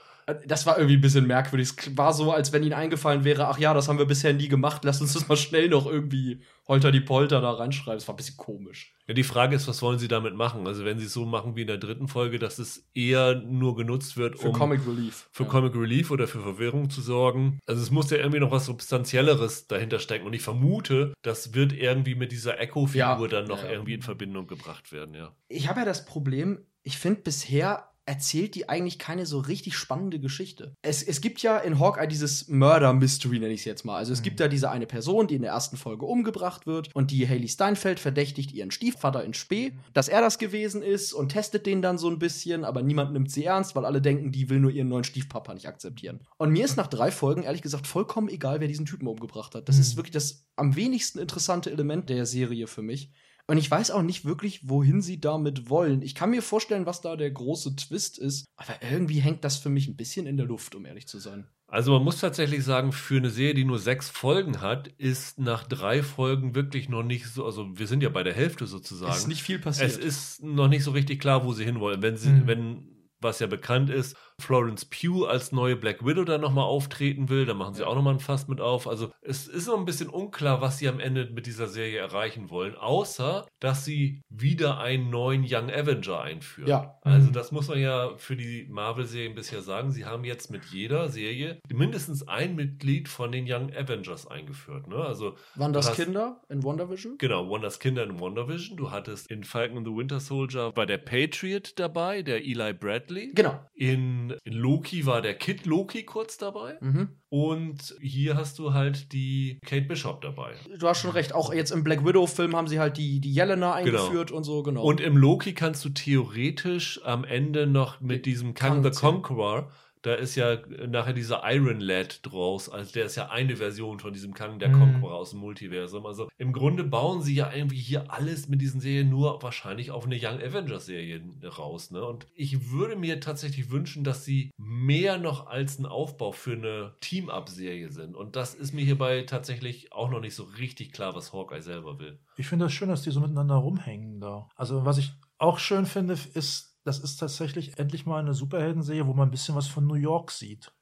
Das 0.48 0.66
war 0.66 0.76
irgendwie 0.76 0.96
ein 0.96 1.00
bisschen 1.00 1.26
merkwürdig. 1.28 1.68
Es 1.78 1.96
war 1.96 2.12
so, 2.12 2.32
als 2.32 2.52
wenn 2.52 2.64
ihnen 2.64 2.72
eingefallen 2.72 3.22
wäre, 3.22 3.46
ach 3.46 3.58
ja, 3.58 3.72
das 3.74 3.86
haben 3.88 3.98
wir 3.98 4.06
bisher 4.06 4.32
nie 4.32 4.48
gemacht, 4.48 4.82
lass 4.84 5.00
uns 5.00 5.12
das 5.12 5.28
mal 5.28 5.36
schnell 5.36 5.68
noch 5.68 5.86
irgendwie 5.86 6.40
holter 6.66 6.90
die 6.90 7.00
Polter 7.00 7.40
da 7.40 7.52
reinschreiben. 7.52 7.96
Das 7.98 8.08
war 8.08 8.14
ein 8.14 8.16
bisschen 8.16 8.36
komisch. 8.36 8.92
Ja, 9.06 9.14
die 9.14 9.22
Frage 9.22 9.54
ist, 9.54 9.68
was 9.68 9.82
wollen 9.82 10.00
sie 10.00 10.08
damit 10.08 10.34
machen? 10.34 10.66
Also 10.66 10.84
wenn 10.84 10.98
sie 10.98 11.04
es 11.06 11.12
so 11.12 11.24
machen 11.26 11.54
wie 11.54 11.60
in 11.60 11.68
der 11.68 11.78
dritten 11.78 12.08
Folge, 12.08 12.40
dass 12.40 12.58
es 12.58 12.88
eher 12.92 13.36
nur 13.36 13.76
genutzt 13.76 14.16
wird, 14.16 14.40
Für 14.40 14.48
um 14.48 14.52
Comic 14.52 14.80
Relief. 14.84 15.28
für 15.30 15.44
Ja. 15.44 15.48
Comic 15.48 15.76
Relief 15.76 16.10
oder 16.10 16.26
für 16.26 16.40
Verwirrung 16.40 16.90
zu 16.90 17.00
sorgen. 17.02 17.60
Also 17.66 17.80
es 17.80 17.92
muss 17.92 18.10
ja 18.10 18.16
irgendwie 18.16 18.40
noch 18.40 18.50
was 18.50 18.66
Substanzielleres 18.66 19.68
dahinter 19.68 20.00
stecken. 20.00 20.26
Und 20.26 20.32
ich 20.32 20.42
vermute, 20.42 21.14
das 21.22 21.54
wird 21.54 21.72
irgendwie 21.72 22.16
mit 22.16 22.32
dieser 22.32 22.58
Echo-Figur 22.58 22.98
Ja. 22.98 23.26
dann 23.28 23.46
noch 23.46 23.62
irgendwie 23.62 23.94
in 23.94 24.02
Verbindung 24.02 24.48
gebracht 24.48 24.90
werden, 24.90 25.14
ja. 25.14 25.36
Ich 25.48 25.68
habe 25.68 25.80
ja 25.80 25.86
das 25.86 26.04
Problem, 26.04 26.66
ich 26.82 26.98
finde 26.98 27.20
bisher 27.20 27.90
erzählt 28.06 28.54
die 28.54 28.68
eigentlich 28.68 28.98
keine 28.98 29.26
so 29.26 29.40
richtig 29.40 29.76
spannende 29.76 30.20
Geschichte. 30.20 30.74
Es, 30.82 31.02
es 31.02 31.20
gibt 31.20 31.42
ja 31.42 31.58
in 31.58 31.78
Hawkeye 31.80 32.06
dieses 32.06 32.48
Murder-Mystery, 32.48 33.40
nenne 33.40 33.52
ich 33.52 33.60
es 33.60 33.64
jetzt 33.64 33.84
mal. 33.84 33.96
Also 33.96 34.12
es 34.12 34.22
gibt 34.22 34.38
ja 34.40 34.48
diese 34.48 34.70
eine 34.70 34.86
Person, 34.86 35.26
die 35.26 35.34
in 35.34 35.42
der 35.42 35.50
ersten 35.50 35.76
Folge 35.76 36.06
umgebracht 36.06 36.66
wird 36.66 36.94
und 36.94 37.10
die 37.10 37.28
Haley 37.28 37.48
Steinfeld 37.48 37.98
verdächtigt 38.00 38.52
ihren 38.52 38.70
Stiefvater 38.70 39.24
in 39.24 39.34
Spee, 39.34 39.72
dass 39.92 40.08
er 40.08 40.20
das 40.20 40.38
gewesen 40.38 40.82
ist 40.82 41.12
und 41.12 41.30
testet 41.30 41.66
den 41.66 41.82
dann 41.82 41.98
so 41.98 42.08
ein 42.08 42.18
bisschen, 42.18 42.64
aber 42.64 42.82
niemand 42.82 43.12
nimmt 43.12 43.30
sie 43.30 43.44
ernst, 43.44 43.74
weil 43.74 43.84
alle 43.84 44.00
denken, 44.00 44.30
die 44.32 44.48
will 44.48 44.60
nur 44.60 44.70
ihren 44.70 44.88
neuen 44.88 45.04
Stiefpapa 45.04 45.52
nicht 45.54 45.66
akzeptieren. 45.66 46.20
Und 46.38 46.50
mir 46.52 46.64
ist 46.64 46.76
nach 46.76 46.86
drei 46.86 47.10
Folgen 47.10 47.42
ehrlich 47.42 47.62
gesagt 47.62 47.86
vollkommen 47.86 48.28
egal, 48.28 48.60
wer 48.60 48.68
diesen 48.68 48.86
Typen 48.86 49.08
umgebracht 49.08 49.54
hat. 49.54 49.68
Das 49.68 49.76
Mhm. 49.76 49.82
ist 49.82 49.96
wirklich 49.96 50.12
das 50.12 50.46
am 50.54 50.76
wenigsten 50.76 51.18
interessante 51.18 51.70
Element 51.70 52.08
der 52.08 52.24
Serie 52.24 52.66
für 52.68 52.82
mich. 52.82 53.10
Und 53.48 53.58
ich 53.58 53.70
weiß 53.70 53.92
auch 53.92 54.02
nicht 54.02 54.24
wirklich, 54.24 54.68
wohin 54.68 55.00
sie 55.00 55.20
damit 55.20 55.70
wollen. 55.70 56.02
Ich 56.02 56.14
kann 56.16 56.30
mir 56.30 56.42
vorstellen, 56.42 56.84
was 56.86 57.00
da 57.00 57.14
der 57.14 57.30
große 57.30 57.76
Twist 57.76 58.18
ist, 58.18 58.46
aber 58.56 58.74
irgendwie 58.82 59.20
hängt 59.20 59.44
das 59.44 59.56
für 59.56 59.68
mich 59.68 59.86
ein 59.86 59.96
bisschen 59.96 60.26
in 60.26 60.36
der 60.36 60.46
Luft, 60.46 60.74
um 60.74 60.84
ehrlich 60.84 61.06
zu 61.06 61.18
sein. 61.20 61.46
Also 61.68 61.92
man 61.92 62.02
muss 62.04 62.20
tatsächlich 62.20 62.64
sagen, 62.64 62.92
für 62.92 63.16
eine 63.16 63.30
Serie, 63.30 63.54
die 63.54 63.64
nur 63.64 63.78
sechs 63.78 64.08
Folgen 64.08 64.60
hat, 64.60 64.88
ist 64.98 65.38
nach 65.38 65.64
drei 65.64 66.02
Folgen 66.02 66.54
wirklich 66.54 66.88
noch 66.88 67.02
nicht 67.02 67.26
so, 67.26 67.44
also 67.44 67.76
wir 67.78 67.86
sind 67.86 68.02
ja 68.02 68.08
bei 68.08 68.22
der 68.22 68.34
Hälfte 68.34 68.66
sozusagen. 68.66 69.12
Es 69.12 69.18
ist 69.18 69.26
nicht 69.28 69.42
viel 69.42 69.58
passiert. 69.58 69.90
Es 69.90 69.96
ist 69.96 70.42
noch 70.42 70.68
nicht 70.68 70.84
so 70.84 70.92
richtig 70.92 71.20
klar, 71.20 71.44
wo 71.44 71.52
sie 71.52 71.64
hinwollen. 71.64 72.02
Wenn 72.02 72.16
sie, 72.16 72.30
Mhm. 72.30 72.46
wenn, 72.46 72.88
was 73.20 73.38
ja 73.40 73.46
bekannt 73.46 73.90
ist, 73.90 74.16
Florence 74.40 74.84
Pugh 74.84 75.26
als 75.26 75.50
neue 75.50 75.76
Black 75.76 76.04
Widow 76.04 76.24
dann 76.24 76.40
nochmal 76.42 76.64
auftreten 76.64 77.28
will, 77.28 77.46
dann 77.46 77.56
machen 77.56 77.74
sie 77.74 77.84
auch 77.86 77.94
nochmal 77.94 78.14
ein 78.14 78.20
Fass 78.20 78.48
mit 78.48 78.60
auf. 78.60 78.86
Also 78.86 79.10
es 79.22 79.48
ist 79.48 79.66
noch 79.66 79.78
ein 79.78 79.84
bisschen 79.86 80.08
unklar, 80.08 80.60
was 80.60 80.78
sie 80.78 80.88
am 80.88 81.00
Ende 81.00 81.30
mit 81.32 81.46
dieser 81.46 81.66
Serie 81.68 81.98
erreichen 81.98 82.50
wollen, 82.50 82.74
außer, 82.76 83.46
dass 83.60 83.84
sie 83.84 84.22
wieder 84.28 84.78
einen 84.78 85.10
neuen 85.10 85.42
Young 85.48 85.70
Avenger 85.70 86.20
einführen. 86.20 86.68
Ja. 86.68 86.98
Also 87.02 87.28
Mhm. 87.28 87.32
das 87.32 87.50
muss 87.50 87.68
man 87.68 87.78
ja 87.80 88.12
für 88.18 88.36
die 88.36 88.66
Marvel-Serien 88.70 89.34
bisher 89.34 89.62
sagen. 89.62 89.90
Sie 89.90 90.04
haben 90.04 90.24
jetzt 90.24 90.50
mit 90.50 90.64
jeder 90.66 91.08
Serie 91.08 91.58
mindestens 91.72 92.28
ein 92.28 92.54
Mitglied 92.56 93.08
von 93.08 93.32
den 93.32 93.46
Young 93.50 93.72
Avengers 93.74 94.26
eingeführt. 94.26 94.86
Ne? 94.86 94.96
Also 94.96 95.36
Waren 95.54 95.72
das 95.72 95.88
hast- 95.88 95.96
Kinder 95.96 96.42
in 96.50 96.62
WandaVision? 96.62 97.16
Genau, 97.18 97.48
Wonders 97.48 97.78
Kinder 97.80 98.04
in 98.04 98.20
WandaVision. 98.20 98.76
Du 98.76 98.90
hattest 98.90 99.30
in 99.30 99.44
Falcon 99.44 99.78
and 99.78 99.86
the 99.86 99.94
Winter 99.94 100.20
Soldier 100.20 100.72
war 100.76 100.84
der 100.86 100.98
Patriot 100.98 101.78
dabei, 101.78 102.22
der 102.22 102.44
Eli 102.44 102.72
Bradley. 102.74 103.32
Genau. 103.34 103.58
In, 103.74 104.25
in 104.44 104.52
Loki 104.52 105.06
war 105.06 105.22
der 105.22 105.34
Kid 105.34 105.66
Loki 105.66 106.04
kurz 106.04 106.38
dabei. 106.38 106.76
Mhm. 106.80 107.08
Und 107.28 107.96
hier 108.00 108.36
hast 108.36 108.58
du 108.58 108.72
halt 108.72 109.12
die 109.12 109.58
Kate 109.64 109.86
Bishop 109.86 110.20
dabei. 110.20 110.54
Du 110.78 110.88
hast 110.88 111.00
schon 111.00 111.10
recht. 111.10 111.34
Auch 111.34 111.52
jetzt 111.52 111.70
im 111.70 111.84
Black 111.84 112.04
Widow-Film 112.04 112.54
haben 112.54 112.68
sie 112.68 112.78
halt 112.78 112.96
die, 112.96 113.20
die 113.20 113.34
Yelena 113.34 113.74
eingeführt 113.74 114.30
und 114.30 114.44
so, 114.44 114.62
genau. 114.62 114.82
Und 114.82 115.00
im 115.00 115.16
Loki 115.16 115.52
kannst 115.52 115.84
du 115.84 115.90
theoretisch 115.90 117.00
am 117.04 117.24
Ende 117.24 117.66
noch 117.66 118.00
mit 118.00 118.26
diesem 118.26 118.54
Kang 118.54 118.82
the. 118.82 118.90
Conqueror, 118.90 119.70
da 120.06 120.14
ist 120.14 120.36
ja 120.36 120.58
nachher 120.86 121.12
dieser 121.14 121.42
Iron 121.44 121.80
Lad 121.80 122.20
draus, 122.22 122.68
also 122.68 122.92
der 122.92 123.06
ist 123.06 123.16
ja 123.16 123.28
eine 123.30 123.56
Version 123.56 123.98
von 123.98 124.12
diesem 124.12 124.34
Kang 124.34 124.60
der 124.60 124.68
Mhm. 124.68 124.78
Conqueror 124.78 125.14
aus 125.16 125.30
dem 125.30 125.40
Multiversum. 125.40 126.06
Also 126.06 126.28
im 126.38 126.52
Grunde 126.52 126.84
bauen 126.84 127.22
sie 127.22 127.34
ja 127.34 127.52
irgendwie 127.52 127.78
hier 127.78 128.12
alles 128.12 128.48
mit 128.48 128.60
diesen 128.60 128.80
Serien 128.80 129.10
nur 129.10 129.42
wahrscheinlich 129.42 129.90
auf 129.90 130.06
eine 130.06 130.14
Young 130.16 130.40
Avengers 130.40 130.86
Serie 130.86 131.20
raus. 131.58 131.90
Ne? 131.90 132.04
Und 132.04 132.28
ich 132.34 132.70
würde 132.70 132.94
mir 132.94 133.18
tatsächlich 133.18 133.70
wünschen, 133.72 134.04
dass 134.04 134.24
sie 134.24 134.52
mehr 134.56 135.18
noch 135.18 135.48
als 135.48 135.80
ein 135.80 135.86
Aufbau 135.86 136.30
für 136.30 136.52
eine 136.52 136.94
Team-Up-Serie 137.00 137.90
sind. 137.90 138.14
Und 138.14 138.36
das 138.36 138.54
ist 138.54 138.72
mir 138.72 138.84
hierbei 138.84 139.22
tatsächlich 139.22 139.92
auch 139.92 140.10
noch 140.10 140.20
nicht 140.20 140.36
so 140.36 140.44
richtig 140.44 140.92
klar, 140.92 141.16
was 141.16 141.32
Hawkeye 141.32 141.62
selber 141.62 141.98
will. 141.98 142.20
Ich 142.36 142.46
finde 142.46 142.66
das 142.66 142.72
schön, 142.72 142.88
dass 142.90 143.02
die 143.02 143.10
so 143.10 143.18
miteinander 143.20 143.56
rumhängen 143.56 144.20
da. 144.20 144.48
Also 144.54 144.84
was 144.84 144.98
ich 144.98 145.10
auch 145.38 145.58
schön 145.58 145.84
finde, 145.84 146.16
ist, 146.34 146.75
das 146.86 146.98
ist 147.00 147.16
tatsächlich 147.16 147.78
endlich 147.78 148.06
mal 148.06 148.20
eine 148.20 148.34
Superhelden-Serie, 148.34 149.06
wo 149.06 149.14
man 149.14 149.28
ein 149.28 149.32
bisschen 149.32 149.56
was 149.56 149.66
von 149.66 149.86
New 149.86 149.94
York 149.94 150.30
sieht. 150.30 150.72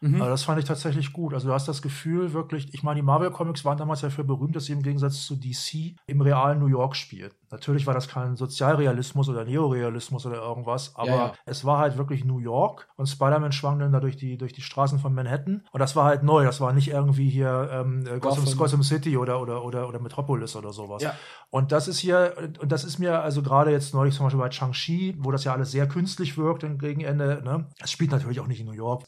Mhm. 0.00 0.14
Also 0.14 0.30
das 0.30 0.42
fand 0.44 0.58
ich 0.58 0.64
tatsächlich 0.64 1.12
gut. 1.12 1.34
Also 1.34 1.48
du 1.48 1.54
hast 1.54 1.68
das 1.68 1.82
Gefühl 1.82 2.32
wirklich, 2.32 2.72
ich 2.72 2.82
meine, 2.82 2.96
die 2.96 3.06
Marvel-Comics 3.06 3.64
waren 3.64 3.76
damals 3.78 4.00
dafür 4.00 4.24
berühmt, 4.24 4.56
dass 4.56 4.64
sie 4.64 4.72
im 4.72 4.82
Gegensatz 4.82 5.26
zu 5.26 5.36
DC 5.36 5.96
im 6.06 6.20
realen 6.20 6.58
New 6.58 6.66
York 6.66 6.96
spielten. 6.96 7.36
Natürlich 7.50 7.86
war 7.86 7.94
das 7.94 8.08
kein 8.08 8.36
Sozialrealismus 8.36 9.28
oder 9.28 9.44
Neorealismus 9.44 10.24
oder 10.24 10.36
irgendwas, 10.36 10.94
aber 10.94 11.10
Ja, 11.10 11.16
ja. 11.16 11.32
es 11.44 11.64
war 11.64 11.78
halt 11.78 11.98
wirklich 11.98 12.24
New 12.24 12.38
York 12.38 12.88
und 12.96 13.06
Spider-Man 13.06 13.52
schwang 13.52 13.78
dann 13.78 13.92
da 13.92 14.00
durch 14.00 14.16
die, 14.16 14.38
durch 14.38 14.52
die 14.52 14.62
Straßen 14.62 14.98
von 14.98 15.12
Manhattan 15.12 15.64
und 15.72 15.80
das 15.80 15.96
war 15.96 16.04
halt 16.04 16.22
neu. 16.22 16.44
Das 16.44 16.60
war 16.60 16.72
nicht 16.72 16.88
irgendwie 16.88 17.28
hier 17.28 17.68
ähm, 17.72 18.06
äh, 18.06 18.18
Gotham, 18.20 18.44
Gotham. 18.56 18.82
City 18.82 19.16
oder, 19.18 19.40
oder, 19.40 19.64
oder, 19.64 19.88
oder 19.88 20.00
Metropolis 20.00 20.56
oder 20.56 20.72
sowas. 20.72 21.02
Ja. 21.02 21.14
Und 21.50 21.72
das 21.72 21.88
ist 21.88 21.98
hier, 21.98 22.34
und 22.60 22.70
das 22.72 22.84
ist 22.84 22.98
mir 22.98 23.20
also 23.20 23.42
gerade 23.42 23.70
jetzt 23.70 23.92
neulich 23.94 24.14
zum 24.14 24.26
Beispiel 24.26 24.40
bei 24.40 24.50
Shang-Chi, 24.50 25.16
wo 25.18 25.30
das 25.32 25.44
ja 25.44 25.52
alles 25.52 25.72
sehr 25.72 25.88
künstlich 25.88 26.38
wirkt 26.38 26.62
im 26.62 26.78
Gegenende, 26.78 27.42
ne? 27.44 27.66
Es 27.80 27.90
spielt 27.90 28.12
natürlich 28.12 28.40
auch 28.40 28.46
nicht 28.46 28.60
in 28.60 28.66
New 28.66 28.72
York. 28.72 29.04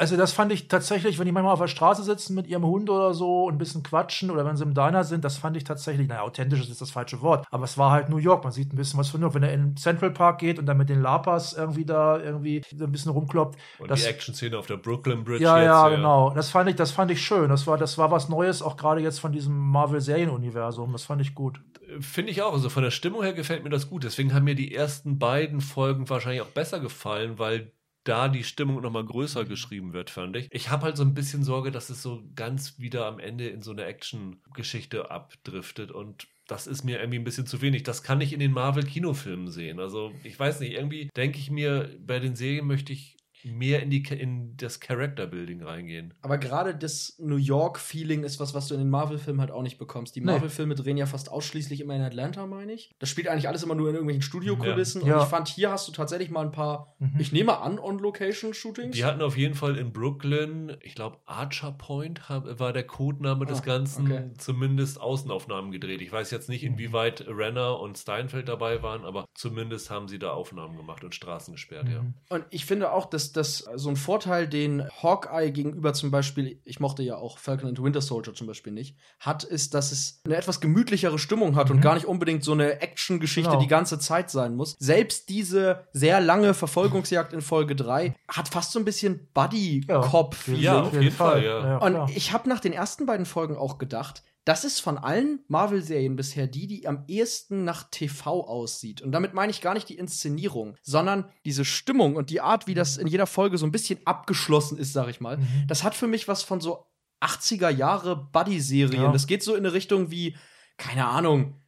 Also 0.00 0.16
das 0.16 0.32
fand 0.32 0.50
ich 0.50 0.66
tatsächlich, 0.68 1.18
wenn 1.18 1.26
die 1.26 1.32
manchmal 1.32 1.52
auf 1.52 1.60
der 1.60 1.68
Straße 1.68 2.02
sitzen 2.02 2.34
mit 2.34 2.46
ihrem 2.46 2.64
Hund 2.64 2.88
oder 2.88 3.12
so 3.12 3.44
und 3.44 3.54
ein 3.54 3.58
bisschen 3.58 3.82
quatschen 3.82 4.30
oder 4.30 4.46
wenn 4.46 4.56
sie 4.56 4.64
im 4.64 4.72
Diner 4.72 5.04
sind, 5.04 5.24
das 5.26 5.36
fand 5.36 5.58
ich 5.58 5.64
tatsächlich, 5.64 6.08
naja, 6.08 6.22
authentisch 6.22 6.66
ist 6.68 6.80
das 6.80 6.90
falsche 6.90 7.20
Wort, 7.20 7.46
aber 7.50 7.64
es 7.64 7.76
war 7.76 7.90
halt 7.90 8.08
New 8.08 8.16
York, 8.16 8.42
man 8.42 8.52
sieht 8.52 8.72
ein 8.72 8.76
bisschen 8.76 8.98
was 8.98 9.10
von 9.10 9.20
New 9.20 9.26
York. 9.26 9.34
Wenn 9.34 9.42
er 9.42 9.52
in 9.52 9.60
den 9.60 9.76
Central 9.76 10.10
Park 10.10 10.38
geht 10.38 10.58
und 10.58 10.64
dann 10.64 10.78
mit 10.78 10.88
den 10.88 11.02
Lapas 11.02 11.52
irgendwie 11.52 11.84
da 11.84 12.18
irgendwie 12.18 12.62
so 12.74 12.84
ein 12.84 12.92
bisschen 12.92 13.12
rumkloppt, 13.12 13.58
Und 13.78 13.90
Das- 13.90 14.00
die 14.02 14.08
Action-Szene 14.08 14.56
auf 14.58 14.66
der 14.66 14.78
Brooklyn 14.78 15.22
Bridge 15.22 15.44
ja, 15.44 15.58
jetzt. 15.58 15.66
ja, 15.66 15.88
genau. 15.90 16.30
Das 16.30 16.48
fand 16.48 16.70
ich, 16.70 16.76
das 16.76 16.92
fand 16.92 17.10
ich 17.10 17.20
schön. 17.22 17.50
Das 17.50 17.66
war, 17.66 17.76
das 17.76 17.98
war 17.98 18.10
was 18.10 18.30
Neues, 18.30 18.62
auch 18.62 18.78
gerade 18.78 19.02
jetzt 19.02 19.20
von 19.20 19.32
diesem 19.32 19.56
Marvel-Serienuniversum. 19.58 20.92
Das 20.92 21.04
fand 21.04 21.20
ich 21.20 21.34
gut. 21.34 21.60
Finde 22.00 22.32
ich 22.32 22.42
auch. 22.42 22.52
Also 22.52 22.68
von 22.68 22.82
der 22.82 22.90
Stimmung 22.90 23.22
her 23.22 23.32
gefällt 23.32 23.64
mir 23.64 23.70
das 23.70 23.88
gut. 23.90 24.04
Deswegen 24.04 24.32
haben 24.34 24.44
mir 24.44 24.54
die 24.54 24.74
ersten 24.74 25.18
beiden 25.18 25.60
Folgen 25.60 26.08
wahrscheinlich 26.08 26.42
auch 26.42 26.46
besser 26.46 26.80
gefallen, 26.80 27.38
weil 27.38 27.72
da 28.10 28.28
die 28.28 28.42
Stimmung 28.42 28.82
nochmal 28.82 29.04
größer 29.04 29.44
geschrieben 29.44 29.92
wird, 29.92 30.10
fand 30.10 30.36
ich. 30.36 30.48
Ich 30.50 30.68
habe 30.68 30.82
halt 30.82 30.96
so 30.96 31.04
ein 31.04 31.14
bisschen 31.14 31.44
Sorge, 31.44 31.70
dass 31.70 31.90
es 31.90 32.02
so 32.02 32.24
ganz 32.34 32.80
wieder 32.80 33.06
am 33.06 33.20
Ende 33.20 33.48
in 33.48 33.62
so 33.62 33.70
eine 33.70 33.84
Action-Geschichte 33.84 35.12
abdriftet 35.12 35.92
und 35.92 36.26
das 36.48 36.66
ist 36.66 36.82
mir 36.82 36.98
irgendwie 36.98 37.20
ein 37.20 37.24
bisschen 37.24 37.46
zu 37.46 37.62
wenig. 37.62 37.84
Das 37.84 38.02
kann 38.02 38.20
ich 38.20 38.32
in 38.32 38.40
den 38.40 38.50
Marvel-Kinofilmen 38.50 39.46
sehen. 39.46 39.78
Also 39.78 40.12
ich 40.24 40.36
weiß 40.36 40.58
nicht, 40.58 40.72
irgendwie 40.72 41.08
denke 41.16 41.38
ich 41.38 41.52
mir, 41.52 41.96
bei 42.04 42.18
den 42.18 42.34
Serien 42.34 42.66
möchte 42.66 42.92
ich 42.92 43.16
mehr 43.44 43.82
in, 43.82 43.90
die, 43.90 44.02
in 44.02 44.56
das 44.56 44.80
Character-Building 44.80 45.62
reingehen. 45.62 46.14
Aber 46.22 46.38
gerade 46.38 46.74
das 46.74 47.16
New 47.18 47.36
York-Feeling 47.36 48.24
ist 48.24 48.40
was, 48.40 48.54
was 48.54 48.68
du 48.68 48.74
in 48.74 48.80
den 48.80 48.90
Marvel-Filmen 48.90 49.40
halt 49.40 49.50
auch 49.50 49.62
nicht 49.62 49.78
bekommst. 49.78 50.16
Die. 50.16 50.20
Marvel-Filme 50.20 50.74
drehen 50.74 50.96
ja 50.96 51.06
fast 51.06 51.30
ausschließlich 51.30 51.80
immer 51.80 51.94
in 51.96 52.02
Atlanta, 52.02 52.46
meine 52.46 52.72
ich. 52.72 52.94
Das 52.98 53.08
spielt 53.08 53.28
eigentlich 53.28 53.48
alles 53.48 53.62
immer 53.62 53.74
nur 53.74 53.88
in 53.88 53.94
irgendwelchen 53.94 54.22
Studiokulissen. 54.22 55.00
Ja. 55.02 55.04
Und 55.06 55.10
Ja. 55.18 55.22
ich 55.24 55.28
fand, 55.28 55.48
hier 55.48 55.70
hast 55.70 55.88
du 55.88 55.92
tatsächlich 55.92 56.30
mal 56.30 56.44
ein 56.46 56.52
paar, 56.52 56.94
Mhm. 56.98 57.18
ich 57.18 57.32
nehme 57.32 57.58
an, 57.58 57.78
On-Location-Shootings. 57.78 58.96
Die 58.96 59.04
hatten 59.04 59.22
auf 59.22 59.36
jeden 59.36 59.54
Fall 59.54 59.76
in 59.76 59.92
Brooklyn, 59.92 60.76
ich 60.82 60.94
glaube 60.94 61.18
Archer 61.26 61.72
Point 61.72 62.20
war 62.28 62.72
der 62.72 62.84
Codename 62.86 63.46
des 63.46 63.60
Ah, 63.62 63.64
Ganzen, 63.64 64.06
okay. 64.06 64.30
zumindest 64.38 65.00
Außenaufnahmen 65.00 65.70
gedreht. 65.72 66.00
Ich 66.02 66.12
weiß 66.12 66.30
jetzt 66.30 66.48
nicht, 66.48 66.62
inwieweit 66.64 67.26
Renner 67.26 67.80
und 67.80 67.96
Steinfeld 67.98 68.48
dabei 68.48 68.82
waren, 68.82 69.04
aber 69.04 69.24
zumindest 69.34 69.90
haben 69.90 70.08
sie 70.08 70.18
da 70.18 70.32
Aufnahmen 70.32 70.76
gemacht 70.76 71.04
und 71.04 71.14
Straßen 71.14 71.52
gesperrt, 71.54 71.88
ja. 71.88 72.02
Mhm. 72.02 72.14
Und 72.28 72.44
ich 72.50 72.64
finde 72.66 72.92
auch, 72.92 73.06
dass 73.06 73.29
das 73.36 73.64
so 73.76 73.88
ein 73.88 73.96
Vorteil, 73.96 74.46
den 74.48 74.88
Hawkeye 75.02 75.50
gegenüber 75.50 75.92
zum 75.92 76.10
Beispiel, 76.10 76.60
ich 76.64 76.80
mochte 76.80 77.02
ja 77.02 77.16
auch 77.16 77.38
Falcon 77.38 77.68
and 77.68 77.82
Winter 77.82 78.00
Soldier 78.00 78.34
zum 78.34 78.46
Beispiel 78.46 78.72
nicht, 78.72 78.96
hat, 79.18 79.44
ist, 79.44 79.74
dass 79.74 79.92
es 79.92 80.20
eine 80.24 80.36
etwas 80.36 80.60
gemütlichere 80.60 81.18
Stimmung 81.18 81.56
hat 81.56 81.70
und 81.70 81.78
Mhm. 81.78 81.80
gar 81.82 81.94
nicht 81.94 82.06
unbedingt 82.06 82.44
so 82.44 82.52
eine 82.52 82.80
Action-Geschichte 82.80 83.50
Genau. 83.50 83.60
die 83.62 83.68
ganze 83.68 83.98
Zeit 83.98 84.30
sein 84.30 84.56
muss. 84.56 84.76
Selbst 84.78 85.28
diese 85.28 85.86
sehr 85.92 86.20
lange 86.20 86.54
Verfolgungsjagd 86.54 87.32
in 87.32 87.40
Folge 87.40 87.76
3 87.76 88.14
hat 88.28 88.48
fast 88.48 88.72
so 88.72 88.78
ein 88.78 88.84
bisschen 88.84 89.28
Buddy-Cop-Feeling. 89.34 90.60
Ja, 90.62 90.82
auf 90.82 90.92
jeden 90.92 91.10
Fall, 91.14 91.44
ja. 91.44 91.76
Und 91.78 92.10
ich 92.16 92.32
habe 92.32 92.48
nach 92.48 92.60
den 92.60 92.72
ersten 92.72 93.06
beiden 93.06 93.26
Folgen 93.26 93.56
auch 93.56 93.78
gedacht, 93.78 94.22
das 94.50 94.64
ist 94.64 94.80
von 94.80 94.98
allen 94.98 95.44
Marvel-Serien 95.46 96.16
bisher 96.16 96.48
die, 96.48 96.66
die 96.66 96.88
am 96.88 97.04
ehesten 97.06 97.62
nach 97.62 97.84
TV 97.88 98.44
aussieht. 98.48 99.00
Und 99.00 99.12
damit 99.12 99.32
meine 99.32 99.52
ich 99.52 99.60
gar 99.60 99.74
nicht 99.74 99.88
die 99.88 99.96
Inszenierung, 99.96 100.76
sondern 100.82 101.30
diese 101.44 101.64
Stimmung 101.64 102.16
und 102.16 102.30
die 102.30 102.40
Art, 102.40 102.66
wie 102.66 102.74
das 102.74 102.96
in 102.96 103.06
jeder 103.06 103.28
Folge 103.28 103.58
so 103.58 103.66
ein 103.66 103.70
bisschen 103.70 104.00
abgeschlossen 104.06 104.76
ist, 104.76 104.92
sag 104.92 105.08
ich 105.08 105.20
mal. 105.20 105.36
Mhm. 105.36 105.46
Das 105.68 105.84
hat 105.84 105.94
für 105.94 106.08
mich 106.08 106.26
was 106.26 106.42
von 106.42 106.60
so 106.60 106.84
80er 107.20 107.70
Jahre 107.70 108.16
Buddy-Serien. 108.16 109.04
Ja. 109.04 109.12
Das 109.12 109.28
geht 109.28 109.44
so 109.44 109.54
in 109.54 109.64
eine 109.64 109.72
Richtung 109.72 110.10
wie, 110.10 110.36
keine 110.78 111.06
Ahnung, 111.06 111.59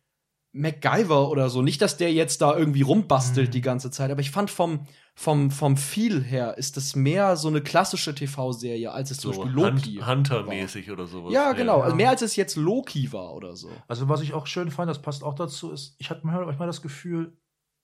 MacGyver 0.52 1.28
oder 1.30 1.48
so. 1.50 1.62
Nicht, 1.62 1.80
dass 1.80 1.96
der 1.96 2.12
jetzt 2.12 2.40
da 2.42 2.56
irgendwie 2.56 2.82
rumbastelt 2.82 3.48
Mhm. 3.48 3.52
die 3.52 3.60
ganze 3.62 3.90
Zeit, 3.90 4.10
aber 4.10 4.20
ich 4.20 4.30
fand 4.30 4.50
vom, 4.50 4.86
vom, 5.14 5.50
vom 5.50 5.76
Feel 5.76 6.22
her 6.22 6.56
ist 6.58 6.76
das 6.76 6.94
mehr 6.94 7.36
so 7.36 7.48
eine 7.48 7.60
klassische 7.62 8.14
TV-Serie, 8.14 8.92
als 8.92 9.10
es 9.10 9.18
zum 9.18 9.32
So 9.32 9.40
Beispiel 9.42 9.54
Loki. 9.62 9.94
Hunt- 9.96 10.06
Hunter-mäßig 10.06 10.90
oder 10.90 11.06
sowas. 11.06 11.32
Ja, 11.32 11.52
genau. 11.52 11.78
ja. 11.78 11.84
Also 11.84 11.96
mehr 11.96 12.10
als 12.10 12.22
es 12.22 12.36
jetzt 12.36 12.56
Loki 12.56 13.12
war 13.12 13.34
oder 13.34 13.56
so. 13.56 13.70
Also, 13.88 14.08
was 14.08 14.20
ich 14.20 14.34
auch 14.34 14.46
schön 14.46 14.70
fand, 14.70 14.88
das 14.90 15.00
passt 15.02 15.24
auch 15.24 15.34
dazu, 15.34 15.70
ist, 15.72 15.96
ich 15.98 16.10
hatte 16.10 16.20
manchmal 16.24 16.46
manchmal 16.46 16.66
das 16.68 16.82
Gefühl, 16.82 17.36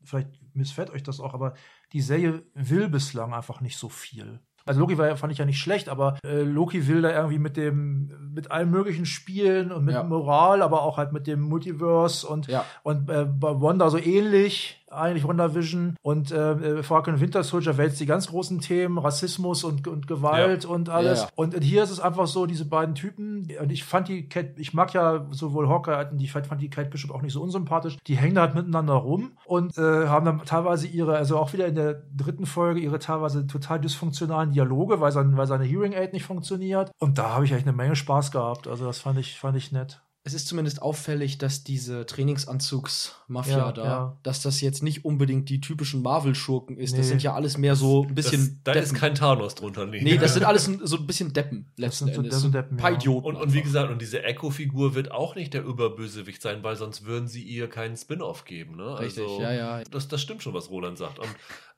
vielleicht 0.05 0.29
missfällt 0.55 0.91
euch 0.91 1.03
das 1.03 1.21
auch, 1.21 1.35
aber 1.35 1.55
die 1.93 2.01
Serie 2.03 2.43
will 2.55 2.89
bislang 2.89 3.35
einfach 3.35 3.61
nicht 3.61 3.77
so 3.79 3.89
viel. 3.89 4.41
Also 4.69 4.81
Loki 4.81 4.99
war, 4.99 5.07
ja- 5.09 5.17
fand 5.17 5.33
ich 5.33 5.39
ja 5.39 5.45
nicht 5.45 5.59
schlecht, 5.61 5.89
aber 5.89 6.19
äh, 6.25 6.43
Loki 6.43 6.87
will 6.87 7.03
da 7.03 7.11
irgendwie 7.11 7.39
mit 7.39 7.57
dem, 7.57 8.11
mit 8.35 8.51
allen 8.51 8.71
möglichen 8.71 9.07
Spielen 9.07 9.73
und 9.73 9.85
mit 9.85 9.95
Ja. 9.95 10.03
Moral, 10.03 10.63
aber 10.63 10.83
auch 10.83 10.99
halt 10.99 11.13
mit 11.13 11.27
dem 11.27 11.41
Multiverse 11.41 12.27
und, 12.27 12.47
Ja. 12.49 12.65
und 12.83 13.09
äh, 13.11 13.25
bei 13.25 13.61
Wanda 13.61 13.89
so 13.91 13.99
ähnlich, 13.99 14.78
eigentlich 14.91 15.27
WandaVision 15.27 15.97
und 16.03 16.31
äh, 16.33 16.83
Falcon 16.83 17.15
und 17.15 17.21
Winter 17.21 17.43
Soldier 17.43 17.77
wälzt 17.77 18.01
die 18.01 18.07
ganz 18.07 18.29
großen 18.29 18.61
Themen, 18.61 18.99
Rassismus 18.99 19.65
und, 19.65 19.87
und 19.87 20.07
Gewalt 20.07 20.65
und 20.65 20.89
alles. 20.89 21.21
Ja, 21.21 21.25
ja. 21.27 21.33
Und 21.37 21.63
hier 21.63 21.83
ist 21.83 21.91
es 21.91 22.01
einfach 22.01 22.27
so, 22.27 22.47
diese 22.47 22.65
beiden 22.65 22.95
Typen, 22.95 23.49
und 23.61 23.71
ich 23.71 23.85
fand 23.85 24.09
die 24.09 24.29
Cat, 24.29 24.59
ich 24.59 24.75
mag 24.75 24.95
ja 24.95 25.27
sowohl 25.31 25.69
Hawkeye 25.69 25.97
als 25.97 26.13
und 26.13 26.21
ich 26.21 26.33
fand 26.33 26.61
die 26.61 26.71
Kate 26.71 26.91
Bishop 26.91 27.11
auch 27.11 27.23
nicht 27.23 27.33
so 27.33 27.43
unsympathisch. 27.43 27.97
Die 28.07 28.17
hängen 28.17 28.35
da 28.35 28.43
halt 28.43 28.55
miteinander 28.55 28.95
rum 28.95 29.33
und 29.45 29.77
äh, 29.79 30.07
haben 30.07 30.25
dann 30.25 30.45
teilweise 30.45 30.87
ihre, 30.87 31.17
also 31.17 31.39
auch 31.39 31.53
wieder 31.53 31.67
in 31.67 31.75
der 31.75 32.03
dritten 32.15 32.47
Folge, 32.47 32.81
ihre 32.81 32.99
teilweise 32.99 33.47
total 33.47 33.81
dysfunktionalen 33.81 34.53
Dialoge, 34.53 35.01
weil, 35.01 35.13
sein, 35.13 35.37
weil 35.37 35.47
seine 35.47 35.65
Hearing 35.65 35.93
Aid 35.93 36.13
nicht 36.13 36.25
funktioniert. 36.25 36.91
Und 36.99 37.19
da 37.19 37.31
habe 37.31 37.45
ich 37.45 37.53
echt 37.53 37.67
eine 37.67 37.77
Menge 37.77 37.97
Spaß 37.97 38.31
gehabt. 38.31 38.69
Also 38.69 38.87
das 38.87 39.01
fand 39.01 39.19
ich, 39.19 39.39
fand 39.39 39.57
ich 39.57 39.73
nett. 39.73 40.03
Es 40.29 40.35
ist 40.35 40.47
zumindest 40.47 40.83
auffällig, 40.83 41.39
dass 41.39 41.65
diese 41.65 42.05
Trainingsanzugs-Mafia 42.05 43.57
Ja, 43.57 43.73
da, 43.73 43.85
ja. 43.85 44.17
dass 44.23 44.43
das 44.43 44.61
jetzt 44.61 44.83
nicht 44.83 45.07
unbedingt 45.07 45.49
die 45.49 45.63
typischen 45.63 46.03
Marvel-Schurken 46.03 46.77
ist. 46.77 46.93
Nee. 46.93 46.99
Das 46.99 47.09
sind 47.09 47.23
ja 47.23 47.33
alles 47.33 47.57
mehr 47.57 47.77
so 47.77 48.05
ein 48.05 48.15
bisschen. 48.15 48.61
Das, 48.63 48.75
da 48.75 48.81
ist 48.81 48.95
kein 48.95 49.15
Thanos 49.15 49.55
drunter. 49.55 49.87
Nee, 49.87 50.03
Nee, 50.03 50.19
das 50.19 50.35
sind 50.35 50.45
alles 50.45 50.67
so 50.83 50.99
ein 50.99 51.07
bisschen 51.07 51.33
Deppen, 51.33 51.65
letzten 51.79 52.07
sind 52.07 52.17
Endes. 52.17 52.33
das 52.33 52.43
sind 52.43 52.53
So 52.53 52.59
Deppen, 52.59 52.77
ein 52.77 52.81
paar 52.81 52.91
ja. 52.91 52.97
Idioten. 52.99 53.27
Und, 53.27 53.37
und 53.37 53.55
wie 53.55 53.63
gesagt, 53.63 53.91
und 53.91 54.03
diese 54.03 54.23
Echo-Figur 54.23 54.95
wird 54.95 55.13
auch 55.13 55.35
nicht 55.35 55.55
der 55.55 55.65
Überbösewicht 55.65 56.43
sein, 56.43 56.63
weil 56.63 56.77
sonst 56.77 57.07
würden 57.07 57.27
sie 57.27 57.43
ihr 57.43 57.67
keinen 57.71 57.97
Spin-off 57.97 58.45
geben. 58.45 58.77
Ne? 58.77 58.99
Richtig, 58.99 59.23
also, 59.23 59.41
ja, 59.41 59.53
ja. 59.53 59.83
Das, 59.91 60.09
das 60.09 60.21
stimmt 60.21 60.43
schon, 60.43 60.53
was 60.53 60.69
Roland 60.69 60.99
sagt. 60.99 61.19
Und 61.19 61.29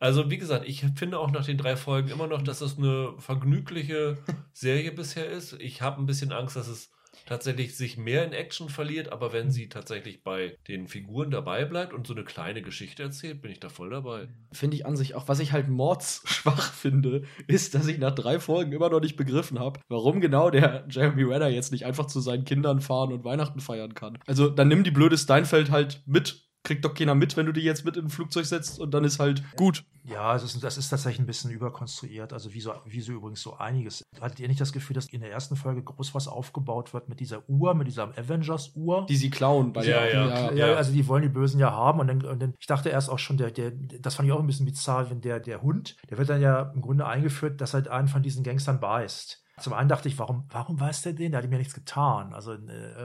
also, 0.00 0.28
wie 0.28 0.38
gesagt, 0.38 0.66
ich 0.66 0.84
finde 0.96 1.20
auch 1.20 1.30
nach 1.30 1.44
den 1.46 1.56
drei 1.56 1.76
Folgen 1.76 2.08
immer 2.08 2.26
noch, 2.26 2.42
dass 2.42 2.62
es 2.62 2.78
eine 2.78 3.12
vergnügliche 3.18 4.18
Serie 4.52 4.90
bisher 4.90 5.30
ist. 5.30 5.52
Ich 5.60 5.82
habe 5.82 6.00
ein 6.02 6.06
bisschen 6.06 6.32
Angst, 6.32 6.56
dass 6.56 6.66
es 6.66 6.90
tatsächlich 7.26 7.76
sich 7.76 7.96
mehr 7.96 8.24
in 8.24 8.32
Action 8.32 8.68
verliert, 8.68 9.10
aber 9.10 9.32
wenn 9.32 9.50
sie 9.50 9.68
tatsächlich 9.68 10.22
bei 10.22 10.56
den 10.68 10.88
Figuren 10.88 11.30
dabei 11.30 11.64
bleibt 11.64 11.92
und 11.92 12.06
so 12.06 12.14
eine 12.14 12.24
kleine 12.24 12.62
Geschichte 12.62 13.02
erzählt, 13.02 13.42
bin 13.42 13.50
ich 13.50 13.60
da 13.60 13.68
voll 13.68 13.90
dabei. 13.90 14.28
Finde 14.52 14.76
ich 14.76 14.86
an 14.86 14.96
sich 14.96 15.14
auch. 15.14 15.28
Was 15.28 15.40
ich 15.40 15.52
halt 15.52 15.68
mordsschwach 15.68 16.72
finde, 16.74 17.22
ist, 17.46 17.74
dass 17.74 17.86
ich 17.86 17.98
nach 17.98 18.14
drei 18.14 18.40
Folgen 18.40 18.72
immer 18.72 18.90
noch 18.90 19.00
nicht 19.00 19.16
begriffen 19.16 19.58
habe, 19.58 19.80
warum 19.88 20.20
genau 20.20 20.50
der 20.50 20.86
Jeremy 20.88 21.24
Renner 21.24 21.48
jetzt 21.48 21.72
nicht 21.72 21.86
einfach 21.86 22.06
zu 22.06 22.20
seinen 22.20 22.44
Kindern 22.44 22.80
fahren 22.80 23.12
und 23.12 23.24
Weihnachten 23.24 23.60
feiern 23.60 23.94
kann. 23.94 24.18
Also, 24.26 24.48
dann 24.48 24.68
nimm 24.68 24.84
die 24.84 24.90
blöde 24.90 25.18
Steinfeld 25.18 25.70
halt 25.70 26.02
mit. 26.06 26.49
Kriegt 26.62 26.84
doch 26.84 26.92
keiner 26.94 27.14
mit, 27.14 27.36
wenn 27.38 27.46
du 27.46 27.52
die 27.52 27.62
jetzt 27.62 27.84
mit 27.86 27.96
in 27.96 28.04
ein 28.06 28.10
Flugzeug 28.10 28.44
setzt 28.44 28.78
und 28.80 28.92
dann 28.92 29.02
ist 29.04 29.18
halt 29.18 29.42
gut. 29.56 29.82
Ja, 30.04 30.34
es 30.36 30.42
ist, 30.42 30.62
das 30.62 30.76
ist 30.76 30.88
tatsächlich 30.90 31.20
ein 31.20 31.26
bisschen 31.26 31.50
überkonstruiert. 31.50 32.32
Also 32.34 32.52
wie 32.52 32.60
so, 32.60 32.72
wie 32.84 33.00
so 33.00 33.12
übrigens 33.12 33.40
so 33.40 33.56
einiges. 33.56 34.02
Hattet 34.20 34.40
ihr 34.40 34.48
nicht 34.48 34.60
das 34.60 34.72
Gefühl, 34.72 34.94
dass 34.94 35.06
in 35.06 35.20
der 35.20 35.30
ersten 35.30 35.56
Folge 35.56 35.82
groß 35.82 36.14
was 36.14 36.28
aufgebaut 36.28 36.92
wird 36.92 37.08
mit 37.08 37.20
dieser 37.20 37.48
Uhr, 37.48 37.74
mit 37.74 37.86
dieser 37.86 38.08
Avengers-Uhr? 38.18 39.06
Die 39.08 39.16
sie 39.16 39.30
klauen. 39.30 39.74
Weil 39.74 39.88
Ja, 39.88 40.06
die- 40.06 40.12
ja. 40.12 40.52
Ja, 40.52 40.74
also 40.74 40.92
die 40.92 41.06
wollen 41.08 41.22
die 41.22 41.28
Bösen 41.28 41.60
ja 41.60 41.70
haben 41.72 42.00
und 42.00 42.08
dann, 42.08 42.24
und 42.24 42.40
dann 42.42 42.54
ich 42.58 42.66
dachte 42.66 42.90
erst 42.90 43.08
auch 43.10 43.18
schon, 43.18 43.36
der, 43.38 43.50
der, 43.50 43.70
das 43.72 44.14
fand 44.16 44.28
ich 44.28 44.32
auch 44.32 44.40
ein 44.40 44.46
bisschen 44.46 44.66
bizarr, 44.66 45.10
wenn 45.10 45.20
der, 45.22 45.40
der 45.40 45.62
Hund, 45.62 45.96
der 46.10 46.18
wird 46.18 46.28
dann 46.28 46.40
ja 46.42 46.72
im 46.74 46.80
Grunde 46.82 47.06
eingeführt, 47.06 47.60
dass 47.60 47.72
halt 47.74 47.88
einen 47.88 48.08
von 48.08 48.22
diesen 48.22 48.42
Gangstern 48.44 48.80
beißt. 48.80 49.42
Zum 49.60 49.72
einen 49.72 49.88
dachte 49.88 50.08
ich, 50.08 50.18
warum, 50.18 50.44
warum 50.50 50.76
beißt 50.76 51.04
der 51.04 51.12
den? 51.12 51.32
Der 51.32 51.38
hat 51.38 51.44
ihm 51.44 51.52
ja 51.52 51.58
nichts 51.58 51.74
getan. 51.74 52.32
Also, 52.32 52.52
äh, 52.52 52.56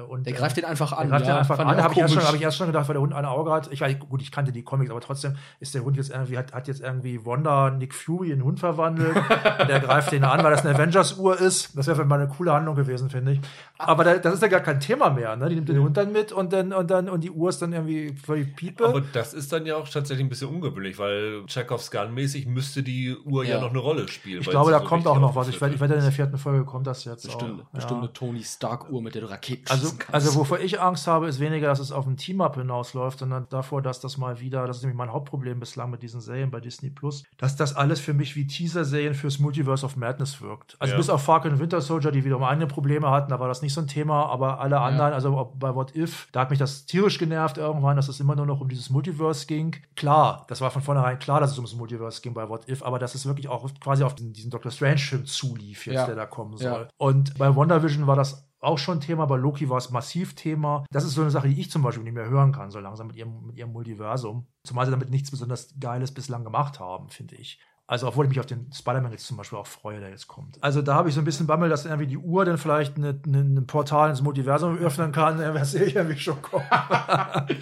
und, 0.07 0.25
Der 0.25 0.33
äh, 0.33 0.37
greift 0.37 0.57
den 0.57 0.65
einfach 0.65 0.93
an. 0.93 1.09
der 1.09 1.19
greift 1.19 1.27
ja. 1.27 1.33
den 1.33 1.39
einfach 1.39 1.59
an. 1.59 1.81
Habe 1.81 1.93
ich, 1.93 1.99
erst 1.99 2.13
schon- 2.13 2.23
hab 2.23 2.35
ich 2.35 2.41
erst 2.41 2.57
schon 2.57 2.67
gedacht, 2.67 2.87
weil 2.87 2.93
der 2.93 3.01
Hund 3.01 3.13
ein 3.13 3.25
Auge 3.25 3.51
hat. 3.51 3.71
Ich 3.71 3.81
weiß, 3.81 3.97
gut, 3.99 4.21
ich 4.21 4.31
kannte 4.31 4.51
die 4.51 4.63
Comics, 4.63 4.91
aber 4.91 5.01
trotzdem 5.01 5.35
ist 5.59 5.73
der 5.73 5.83
Hund 5.83 5.97
jetzt 5.97 6.11
irgendwie, 6.11 6.37
hat, 6.37 6.53
hat 6.53 6.67
jetzt 6.67 6.81
irgendwie 6.81 7.25
Wanda 7.25 7.71
Nick 7.71 7.93
Fury 7.93 8.27
in 8.27 8.33
einen 8.33 8.43
Hund 8.43 8.59
verwandelt. 8.59 9.15
und 9.59 9.69
der 9.69 9.79
greift 9.79 10.11
den 10.11 10.23
an, 10.23 10.43
weil 10.43 10.51
das 10.51 10.65
eine 10.65 10.75
Avengers-Uhr 10.75 11.39
ist. 11.39 11.77
Das 11.77 11.87
wäre 11.87 12.05
mal 12.05 12.19
eine 12.19 12.29
coole 12.29 12.53
Handlung 12.53 12.75
gewesen, 12.75 13.09
finde 13.09 13.33
ich. 13.33 13.39
Aber 13.77 14.03
da, 14.03 14.17
das 14.17 14.35
ist 14.35 14.41
ja 14.41 14.47
gar 14.47 14.61
kein 14.61 14.79
Thema 14.79 15.09
mehr. 15.09 15.35
Ne? 15.35 15.49
Die 15.49 15.55
nimmt 15.55 15.69
den 15.69 15.79
Hund 15.81 15.97
dann 15.97 16.11
mit 16.11 16.31
und 16.31 16.53
dann, 16.53 16.71
und 16.71 16.89
dann, 16.91 17.09
und 17.09 17.23
die 17.23 17.31
Uhr 17.31 17.49
ist 17.49 17.61
dann 17.61 17.73
irgendwie 17.73 18.13
völlig 18.15 18.55
Piepe. 18.55 18.87
Aber 18.87 19.01
das 19.01 19.33
ist 19.33 19.51
dann 19.51 19.65
ja 19.65 19.75
auch 19.75 19.89
tatsächlich 19.89 20.25
ein 20.25 20.29
bisschen 20.29 20.49
ungewöhnlich, 20.49 20.97
weil 20.99 21.45
Chekhovs 21.47 21.91
Gun-mäßig 21.91 22.45
müsste 22.47 22.83
die 22.83 23.15
Uhr 23.17 23.43
ja. 23.43 23.55
Ja. 23.55 23.61
noch 23.61 23.69
eine 23.69 23.79
Rolle 23.79 24.07
spielen. 24.07 24.41
ich 24.41 24.49
glaube, 24.49 24.71
da 24.71 24.79
so 24.79 24.85
kommt 24.85 25.07
auch 25.07 25.19
noch 25.19 25.35
was. 25.35 25.47
Ich 25.49 25.59
werde, 25.59 25.75
ich 25.75 25.81
werde 25.81 25.95
in 25.95 26.01
der 26.01 26.11
vierten 26.11 26.37
Folge 26.45 26.63
kommt 26.65 26.85
das 26.87 27.03
jetzt 27.05 27.23
Bestimmt, 27.25 27.61
auch. 27.61 27.69
bestimmt 27.71 27.91
Ja. 27.91 28.03
eine 28.03 28.13
Tony 28.13 28.43
Stark-Uhr, 28.43 29.01
mit 29.01 29.15
der 29.15 29.23
du 29.23 29.29
Raketen 29.29 29.65
Also, 29.69 29.91
also 30.11 30.35
wovor 30.35 30.59
ich 30.59 30.79
Angst 30.79 31.07
habe, 31.07 31.27
ist 31.27 31.39
weniger, 31.39 31.67
dass 31.67 31.79
es 31.79 31.91
auf 31.91 32.05
ein 32.05 32.17
Team-Up 32.17 32.55
hinausläuft, 32.55 33.19
sondern 33.19 33.47
davor, 33.49 33.81
dass 33.81 33.99
das 33.99 34.17
mal 34.17 34.39
wieder, 34.39 34.67
das 34.67 34.77
ist 34.77 34.83
nämlich 34.83 34.97
mein 34.97 35.11
Hauptproblem 35.11 35.59
bislang 35.59 35.89
mit 35.89 36.03
diesen 36.03 36.21
Serien 36.21 36.51
bei 36.51 36.59
Disney 36.59 36.89
Plus, 36.91 37.23
dass 37.37 37.55
das 37.55 37.75
alles 37.75 37.99
für 37.99 38.13
mich 38.13 38.35
wie 38.35 38.45
Teaser-Serien 38.45 39.15
fürs 39.15 39.39
Multiverse 39.39 39.85
of 39.85 39.95
Madness 39.97 40.41
wirkt. 40.41 40.75
Also 40.79 40.93
Ja. 40.93 40.97
bis 40.97 41.09
auf 41.09 41.23
Falcon 41.23 41.53
und 41.53 41.59
Winter 41.59 41.81
Soldier, 41.81 42.11
die 42.11 42.23
wiederum 42.23 42.43
eigene 42.43 42.67
Probleme 42.67 43.09
hatten, 43.09 43.31
da 43.31 43.39
war 43.39 43.47
das 43.47 43.61
nicht 43.63 43.73
so 43.73 43.81
ein 43.81 43.87
Thema, 43.87 44.27
aber 44.27 44.59
alle 44.59 44.79
anderen, 44.79 45.13
also 45.13 45.35
auch 45.37 45.51
bei 45.55 45.73
What 45.73 45.95
If, 45.95 46.27
da 46.31 46.41
hat 46.41 46.49
mich 46.51 46.59
das 46.59 46.85
tierisch 46.85 47.17
genervt 47.17 47.57
irgendwann, 47.57 47.95
dass 47.95 48.07
es 48.07 48.19
immer 48.19 48.35
nur 48.35 48.45
noch 48.45 48.61
um 48.61 48.69
dieses 48.69 48.89
Multiverse 48.91 49.47
ging. 49.47 49.75
Klar, 49.95 50.45
das 50.47 50.61
war 50.61 50.69
von 50.69 50.81
vornherein 50.81 51.17
klar, 51.17 51.39
dass 51.39 51.51
es 51.51 51.57
ums 51.57 51.75
Multiverse 51.75 52.21
ging 52.21 52.33
bei 52.33 52.47
What 52.49 52.69
If, 52.69 52.83
aber 52.83 52.99
dass 52.99 53.15
es 53.15 53.25
wirklich 53.25 53.47
auch 53.49 53.67
quasi 53.79 54.03
auf 54.03 54.13
diesen, 54.13 54.33
diesen 54.33 54.51
Doctor 54.51 54.71
Strange-Film 54.71 55.25
zulief 55.25 55.85
jetzt, 55.85 55.95
Ja. 55.95 56.05
der 56.05 56.15
da 56.15 56.24
kommen 56.25 56.57
Ja. 56.57 56.71
soll. 56.73 56.87
Und 56.97 57.37
bei 57.37 57.55
WandaVision 57.55 58.07
war 58.07 58.15
das 58.15 58.47
auch 58.59 58.77
schon 58.79 58.99
Thema, 58.99 59.25
bei 59.27 59.35
Loki 59.37 59.69
war 59.69 59.77
es 59.77 59.91
massiv 59.91 60.33
Thema. 60.33 60.85
Das 60.89 61.03
ist 61.03 61.13
so 61.13 61.21
eine 61.21 61.29
Sache, 61.29 61.47
die 61.49 61.59
ich 61.59 61.69
zum 61.69 61.83
Beispiel 61.83 62.03
nicht 62.03 62.13
mehr 62.15 62.27
hören 62.29 62.51
kann, 62.51 62.71
so 62.71 62.79
langsam 62.79 63.07
mit 63.07 63.15
ihrem, 63.15 63.45
mit 63.47 63.57
ihrem 63.57 63.71
Multiversum. 63.71 64.47
Zumal 64.63 64.85
sie 64.85 64.91
damit 64.91 65.09
nichts 65.11 65.29
besonders 65.29 65.75
Geiles 65.79 66.11
bislang 66.11 66.43
gemacht 66.43 66.79
haben, 66.79 67.09
finde 67.09 67.35
ich. 67.35 67.59
Also, 67.87 68.07
obwohl 68.07 68.25
ich 68.25 68.29
mich 68.29 68.39
auf 68.39 68.47
den 68.47 68.71
Spider-Man 68.73 69.11
jetzt 69.11 69.27
zum 69.27 69.37
Beispiel 69.37 69.59
auch 69.59 69.67
freue, 69.67 69.99
der 69.99 70.09
jetzt 70.09 70.27
kommt. 70.27 70.57
Also, 70.63 70.81
da 70.81 70.95
habe 70.95 71.07
ich 71.09 71.13
so 71.13 71.21
ein 71.21 71.25
bisschen 71.25 71.45
Bammel, 71.45 71.69
dass 71.69 71.85
irgendwie 71.85 72.07
die 72.07 72.17
Uhr 72.17 72.43
dann 72.43 72.57
vielleicht 72.57 72.97
eine- 72.97 73.21
eine- 73.23 73.41
ein 73.41 73.67
Portal 73.67 74.09
ins 74.09 74.23
Multiversum 74.23 74.75
öffnen 74.79 75.11
kann. 75.11 75.39
Ja, 75.39 75.63
sehe 75.63 75.83
ich 75.83 75.95
irgendwie 75.95 76.17
schon 76.17 76.41
kommen. 76.41 76.65
äh, 77.51 77.53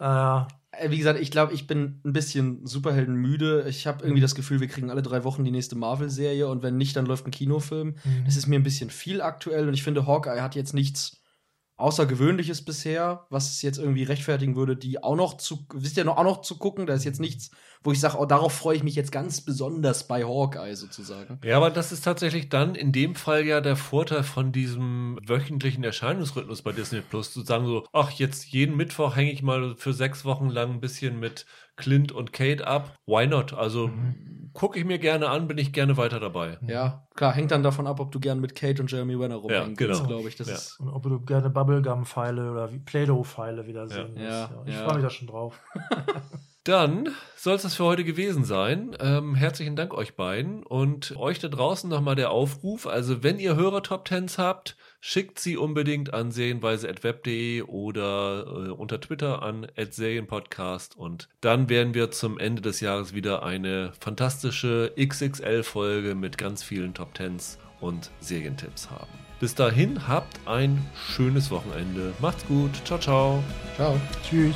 Äh, 0.00 0.42
Wie 0.88 0.98
gesagt, 0.98 1.20
ich 1.20 1.30
glaube, 1.30 1.52
ich 1.52 1.66
bin 1.66 2.00
ein 2.04 2.12
bisschen 2.12 2.66
Superhelden 2.66 3.14
müde. 3.14 3.66
Ich 3.68 3.86
habe 3.86 4.04
irgendwie 4.04 4.20
das 4.20 4.34
Gefühl, 4.34 4.60
wir 4.60 4.68
kriegen 4.68 4.90
alle 4.90 5.02
drei 5.02 5.24
Wochen 5.24 5.44
die 5.44 5.50
nächste 5.50 5.76
Marvel-Serie 5.76 6.48
und 6.48 6.62
wenn 6.62 6.76
nicht, 6.76 6.96
dann 6.96 7.06
läuft 7.06 7.26
ein 7.26 7.30
Kinofilm. 7.30 7.88
Mhm. 7.88 8.24
Es 8.26 8.36
ist 8.36 8.46
mir 8.46 8.56
ein 8.56 8.62
bisschen 8.62 8.90
viel 8.90 9.20
aktuell 9.20 9.68
und 9.68 9.74
ich 9.74 9.82
finde, 9.82 10.06
Hawkeye 10.06 10.40
hat 10.40 10.54
jetzt 10.54 10.74
nichts 10.74 11.19
Außergewöhnliches 11.80 12.64
bisher, 12.64 13.26
was 13.30 13.50
es 13.50 13.62
jetzt 13.62 13.78
irgendwie 13.78 14.02
rechtfertigen 14.02 14.56
würde, 14.56 14.76
die 14.76 15.02
auch 15.02 15.16
noch 15.16 15.36
zu, 15.36 15.66
wisst 15.74 15.96
ihr 15.96 16.04
noch, 16.04 16.16
auch 16.16 16.24
noch 16.24 16.40
zu 16.42 16.58
gucken. 16.58 16.86
Da 16.86 16.94
ist 16.94 17.04
jetzt 17.04 17.20
nichts, 17.20 17.50
wo 17.82 17.92
ich 17.92 18.00
sage, 18.00 18.18
oh, 18.18 18.26
darauf 18.26 18.52
freue 18.52 18.76
ich 18.76 18.82
mich 18.82 18.94
jetzt 18.94 19.12
ganz 19.12 19.40
besonders 19.40 20.06
bei 20.06 20.24
Hawkeye 20.24 20.74
sozusagen. 20.74 21.40
Ja, 21.44 21.56
aber 21.56 21.70
das 21.70 21.92
ist 21.92 22.04
tatsächlich 22.04 22.48
dann 22.48 22.74
in 22.74 22.92
dem 22.92 23.14
Fall 23.14 23.44
ja 23.44 23.60
der 23.60 23.76
Vorteil 23.76 24.22
von 24.22 24.52
diesem 24.52 25.18
wöchentlichen 25.26 25.82
Erscheinungsrhythmus 25.82 26.62
bei 26.62 26.72
Disney 26.72 27.00
Plus, 27.00 27.32
zu 27.32 27.42
sagen 27.42 27.66
so, 27.66 27.86
ach, 27.92 28.10
jetzt 28.10 28.46
jeden 28.46 28.76
Mittwoch 28.76 29.16
hänge 29.16 29.32
ich 29.32 29.42
mal 29.42 29.74
für 29.76 29.92
sechs 29.92 30.24
Wochen 30.24 30.48
lang 30.48 30.70
ein 30.72 30.80
bisschen 30.80 31.18
mit 31.18 31.46
Clint 31.80 32.12
und 32.12 32.32
Kate 32.32 32.66
ab. 32.66 32.94
Why 33.06 33.26
not? 33.26 33.52
Also 33.52 33.88
Mhm. 33.88 34.50
gucke 34.52 34.78
ich 34.78 34.84
mir 34.84 34.98
gerne 34.98 35.28
an, 35.28 35.46
bin 35.48 35.58
ich 35.58 35.72
gerne 35.72 35.96
weiter 35.96 36.20
dabei. 36.20 36.58
Ja, 36.66 37.06
klar, 37.14 37.32
hängt 37.32 37.50
dann 37.50 37.62
davon 37.62 37.86
ab, 37.86 37.98
ob 38.00 38.10
du 38.12 38.20
gern 38.20 38.40
mit 38.40 38.54
Kate 38.54 38.82
und 38.82 38.90
Jeremy 38.90 39.14
Renner 39.14 39.36
rumhängen 39.36 39.74
genau. 39.76 39.90
willst, 39.90 40.06
glaube 40.06 40.28
ich. 40.28 40.36
Das 40.36 40.48
Ja. 40.48 40.54
ist 40.54 40.78
und 40.80 40.88
ob 40.88 41.02
du 41.04 41.20
gerne 41.20 41.50
Bubblegum-Pfeile 41.50 42.50
oder 42.50 42.68
Play-Doh-Pfeile 42.68 43.66
wieder 43.66 43.88
sehen 43.88 44.16
Ja. 44.16 44.50
willst. 44.50 44.68
Ich 44.68 44.74
Ja. 44.74 44.84
freue 44.84 44.94
mich 44.94 45.02
da 45.04 45.10
schon 45.10 45.28
drauf. 45.28 45.60
Dann 46.64 47.08
soll 47.36 47.54
es 47.54 47.62
das 47.62 47.74
für 47.74 47.84
heute 47.84 48.04
gewesen 48.04 48.44
sein. 48.44 48.94
Ähm, 49.00 49.34
herzlichen 49.34 49.76
Dank 49.76 49.94
euch 49.94 50.14
beiden 50.14 50.62
und 50.62 51.16
euch 51.16 51.38
da 51.38 51.48
draußen 51.48 51.88
nochmal 51.88 52.16
der 52.16 52.30
Aufruf. 52.30 52.86
Also 52.86 53.22
wenn 53.22 53.38
ihr 53.38 53.56
Hörer 53.56 53.82
Top 53.82 54.04
Tens 54.04 54.36
habt, 54.36 54.76
schickt 55.00 55.38
sie 55.38 55.56
unbedingt 55.56 56.12
an 56.12 56.30
serienweise.web.de 56.30 57.62
oder 57.62 58.44
äh, 58.46 58.70
unter 58.70 59.00
Twitter 59.00 59.42
an 59.42 59.66
serienpodcast 59.76 60.96
und 60.96 61.28
dann 61.40 61.68
werden 61.68 61.94
wir 61.94 62.10
zum 62.10 62.38
Ende 62.38 62.62
des 62.62 62.80
Jahres 62.80 63.14
wieder 63.14 63.42
eine 63.42 63.92
fantastische 63.98 64.92
XXL-Folge 64.98 66.14
mit 66.14 66.38
ganz 66.38 66.62
vielen 66.62 66.94
Top 66.94 67.14
Tens 67.14 67.58
und 67.80 68.10
Serientipps 68.20 68.90
haben. 68.90 69.10
Bis 69.40 69.54
dahin 69.54 70.06
habt 70.06 70.38
ein 70.44 70.86
schönes 70.94 71.50
Wochenende. 71.50 72.12
Macht's 72.20 72.46
gut. 72.46 72.70
Ciao, 72.84 72.98
ciao. 72.98 73.42
Ciao. 73.76 73.98
Tschüss. 74.22 74.54